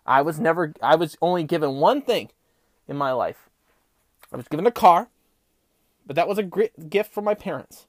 I 0.05 0.21
was 0.21 0.39
never, 0.39 0.73
I 0.81 0.95
was 0.95 1.17
only 1.21 1.43
given 1.43 1.75
one 1.75 2.01
thing 2.01 2.29
in 2.87 2.97
my 2.97 3.11
life. 3.11 3.49
I 4.33 4.37
was 4.37 4.47
given 4.47 4.65
a 4.65 4.71
car, 4.71 5.09
but 6.05 6.15
that 6.15 6.27
was 6.27 6.37
a 6.37 6.43
great 6.43 6.89
gift 6.89 7.13
from 7.13 7.25
my 7.25 7.35
parents. 7.35 7.85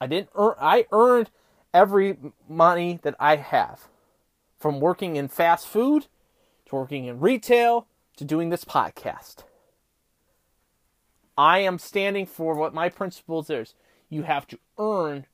I 0.00 0.06
didn't 0.06 0.30
earn, 0.34 0.54
I 0.60 0.86
earned 0.92 1.30
every 1.72 2.18
money 2.48 3.00
that 3.02 3.14
I 3.18 3.36
have 3.36 3.88
from 4.58 4.80
working 4.80 5.16
in 5.16 5.28
fast 5.28 5.66
food 5.66 6.06
to 6.66 6.76
working 6.76 7.06
in 7.06 7.20
retail 7.20 7.86
to 8.16 8.24
doing 8.24 8.50
this 8.50 8.64
podcast. 8.64 9.44
I 11.36 11.58
am 11.60 11.78
standing 11.78 12.26
for 12.26 12.54
what 12.54 12.74
my 12.74 12.88
principles 12.88 13.50
is. 13.50 13.74
You 14.08 14.22
have 14.22 14.46
to 14.48 14.58
earn 14.78 15.26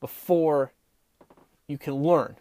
before 0.00 0.72
you 1.66 1.78
can 1.78 1.94
learn. 1.94 2.36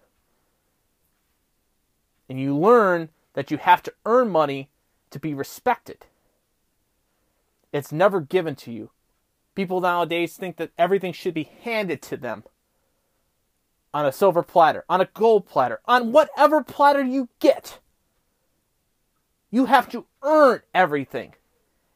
And 2.28 2.40
you 2.40 2.56
learn 2.58 3.10
that 3.34 3.52
you 3.52 3.58
have 3.58 3.84
to 3.84 3.94
earn 4.06 4.30
money 4.30 4.70
to 5.12 5.20
be 5.20 5.34
respected. 5.34 6.06
It's 7.72 7.92
never 7.92 8.22
given 8.22 8.56
to 8.58 8.72
you. 8.72 8.92
People 9.56 9.82
nowadays 9.82 10.36
think 10.36 10.58
that 10.58 10.72
everything 10.78 11.14
should 11.14 11.34
be 11.34 11.52
handed 11.64 12.02
to 12.04 12.18
them 12.18 12.44
on 13.94 14.06
a 14.06 14.12
silver 14.12 14.44
platter, 14.44 14.86
on 14.88 15.02
a 15.02 15.10
gold 15.14 15.48
platter, 15.48 15.80
on 15.86 16.12
whatever 16.12 16.64
platter 16.64 17.04
you 17.04 17.30
get. 17.40 17.80
You 19.52 19.66
have 19.66 19.90
to 19.90 20.06
earn 20.24 20.62
everything. 20.74 21.34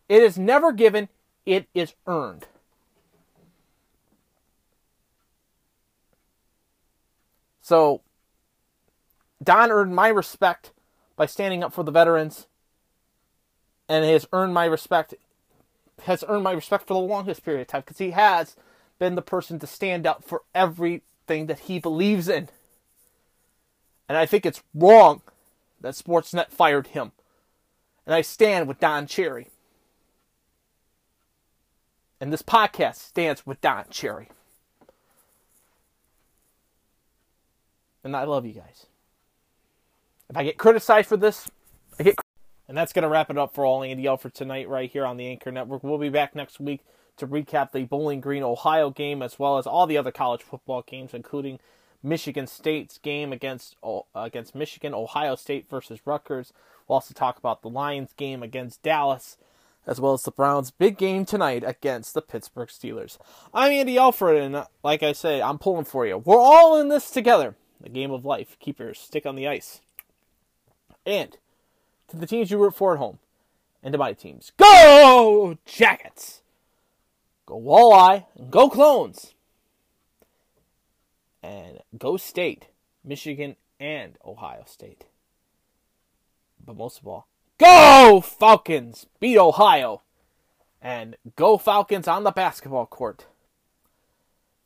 It 0.10 0.24
is 0.24 0.38
never 0.38 0.72
given, 0.72 1.10
it 1.46 1.68
is 1.74 1.94
earned. 2.08 2.48
So, 7.64 8.02
Don 9.42 9.72
earned 9.72 9.96
my 9.96 10.10
respect 10.10 10.72
by 11.16 11.26
standing 11.26 11.64
up 11.64 11.74
for 11.74 11.84
the 11.84 11.92
veterans 11.92 12.46
and 13.88 14.06
has 14.06 14.28
earned 14.34 14.54
my 14.54 14.66
respect 14.66 15.16
has 16.04 16.24
earned 16.28 16.44
my 16.44 16.52
respect 16.52 16.88
for 16.88 16.94
the 16.94 17.00
longest 17.00 17.46
period 17.46 17.62
of 17.62 17.68
time 17.68 17.82
because 17.82 18.00
he 18.00 18.12
has 18.12 18.58
been 19.00 19.16
the 19.16 19.22
person 19.22 19.60
to 19.60 19.68
stand 19.68 20.06
up 20.06 20.24
for 20.24 20.44
everything 20.54 21.46
that 21.46 21.60
he 21.60 21.80
believes 21.80 22.28
in. 22.28 22.50
And 24.10 24.18
I 24.18 24.26
think 24.26 24.46
it's 24.46 24.64
wrong 24.74 25.22
that 25.80 25.94
Sportsnet 25.94 26.50
fired 26.50 26.88
him. 26.88 27.14
And 28.06 28.14
I 28.14 28.22
stand 28.22 28.68
with 28.68 28.80
Don 28.80 29.08
Cherry. 29.08 29.48
And 32.20 32.34
this 32.34 32.42
podcast 32.42 32.96
stands 32.96 33.46
with 33.46 33.62
Don 33.62 33.86
Cherry. 33.90 34.30
And 38.04 38.16
I 38.16 38.24
love 38.26 38.46
you 38.46 38.54
guys. 38.54 38.88
If 40.30 40.38
I 40.38 40.44
get 40.44 40.58
criticized 40.58 41.08
for 41.08 41.18
this, 41.18 41.50
I 42.00 42.04
get. 42.04 42.16
And 42.68 42.78
that's 42.78 42.94
going 42.94 43.04
to 43.04 43.10
wrap 43.10 43.30
it 43.30 43.38
up 43.38 43.54
for 43.54 43.66
all 43.66 43.84
Andy 43.84 44.08
Alfred 44.08 44.34
tonight, 44.34 44.70
right 44.70 44.90
here 44.90 45.06
on 45.06 45.18
the 45.18 45.28
Anchor 45.28 45.52
Network. 45.52 45.84
We'll 45.84 45.98
be 45.98 46.10
back 46.10 46.34
next 46.34 46.60
week 46.60 46.82
to 47.18 47.28
recap 47.28 47.72
the 47.72 47.84
Bowling 47.84 48.22
Green, 48.22 48.42
Ohio 48.42 48.90
game, 48.90 49.22
as 49.22 49.38
well 49.38 49.58
as 49.58 49.68
all 49.68 49.86
the 49.86 49.98
other 49.98 50.12
college 50.12 50.42
football 50.42 50.82
games, 50.82 51.14
including 51.14 51.60
Michigan 52.02 52.48
State's 52.48 52.98
game 52.98 53.32
against 53.32 53.76
against 54.16 54.56
Michigan, 54.56 54.94
Ohio 54.94 55.36
State 55.36 55.70
versus 55.70 56.00
Rutgers. 56.06 56.52
We'll 56.88 56.96
also 56.96 57.14
talk 57.14 57.38
about 57.38 57.62
the 57.62 57.70
Lions 57.70 58.14
game 58.18 58.44
against 58.44 58.82
Dallas, 58.82 59.38
as 59.86 60.02
well 60.02 60.14
as 60.14 60.24
the 60.24 60.32
Browns' 60.32 60.72
big 60.72 60.98
game 60.98 61.26
tonight 61.26 61.64
against 61.66 62.14
the 62.14 62.22
Pittsburgh 62.22 62.70
Steelers. 62.70 63.18
I'm 63.54 63.72
Andy 63.72 63.98
Alfred, 63.98 64.42
and 64.42 64.56
uh, 64.56 64.66
like 64.84 65.04
I 65.04 65.14
say, 65.14 65.42
I'm 65.42 65.60
pulling 65.60 65.86
for 65.86 66.06
you. 66.06 66.18
We're 66.18 66.40
all 66.40 66.80
in 66.80 66.90
this 66.90 67.12
together. 67.12 67.56
The 67.84 67.90
game 67.90 68.12
of 68.12 68.26
life. 68.26 68.58
Keep 68.60 68.80
your 68.80 68.94
stick 68.94 69.26
on 69.26 69.36
the 69.36 69.48
ice. 69.48 69.82
And 71.06 71.38
to 72.08 72.18
the 72.18 72.26
teams 72.26 72.50
you 72.50 72.58
root 72.58 72.76
for 72.76 72.94
at 72.94 72.98
home, 73.00 73.20
and 73.84 73.92
to 73.92 73.98
my 73.98 74.14
teams, 74.14 74.54
go 74.56 75.58
Jackets! 75.66 76.42
Go 77.46 77.60
Walleye, 77.60 78.26
and 78.38 78.50
go 78.50 78.70
Clones! 78.70 79.34
And 81.44 81.80
go 81.98 82.16
State, 82.16 82.68
Michigan, 83.04 83.58
and 83.82 84.18
Ohio 84.26 84.64
State. 84.66 85.04
But 86.66 86.78
most 86.78 87.00
of 87.00 87.08
all, 87.08 87.28
go 87.58 88.22
Falcons! 88.24 89.08
Beat 89.20 89.38
Ohio! 89.38 90.04
And 90.82 91.18
go 91.36 91.58
Falcons 91.58 92.08
on 92.08 92.24
the 92.24 92.32
basketball 92.32 92.86
court. 92.86 93.26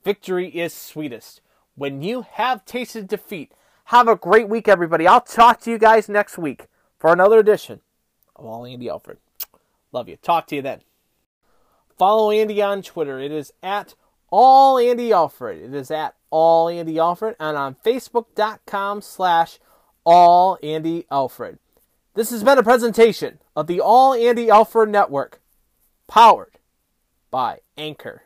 Victory 0.03 0.49
is 0.49 0.71
sweetest 0.71 1.41
when 1.77 2.01
you 2.01 2.25
have 2.33 2.65
tasted 2.65 3.07
defeat. 3.07 3.53
Have 3.85 4.09
a 4.09 4.15
great 4.17 4.49
week, 4.49 4.67
everybody. 4.67 5.07
I'll 5.07 5.21
talk 5.21 5.61
to 5.61 5.71
you 5.71 5.77
guys 5.77 6.09
next 6.09 6.37
week 6.37 6.65
for 6.99 7.13
another 7.13 7.39
edition 7.39 7.79
of 8.35 8.45
All 8.45 8.65
Andy 8.65 8.89
Alfred. 8.89 9.19
Love 9.93 10.09
you. 10.09 10.17
Talk 10.17 10.47
to 10.47 10.55
you 10.55 10.61
then. 10.61 10.81
Follow 11.97 12.31
Andy 12.31 12.61
on 12.61 12.81
Twitter. 12.81 13.19
It 13.19 13.31
is 13.31 13.53
at 13.63 13.93
All 14.29 14.77
Andy 14.77 15.13
Alfred. 15.13 15.61
It 15.61 15.73
is 15.73 15.89
at 15.89 16.15
All 16.29 16.67
Andy 16.67 16.99
Alfred, 16.99 17.35
and 17.39 17.55
on 17.55 17.75
Facebook.com 17.75 19.01
slash 19.01 19.59
All 20.03 20.57
Andy 20.61 21.05
Alfred. 21.09 21.59
This 22.13 22.31
has 22.31 22.43
been 22.43 22.57
a 22.57 22.63
presentation 22.63 23.39
of 23.55 23.67
the 23.67 23.79
All 23.79 24.13
Andy 24.13 24.49
Alfred 24.49 24.89
Network, 24.89 25.39
powered 26.07 26.59
by 27.31 27.59
Anchor. 27.77 28.23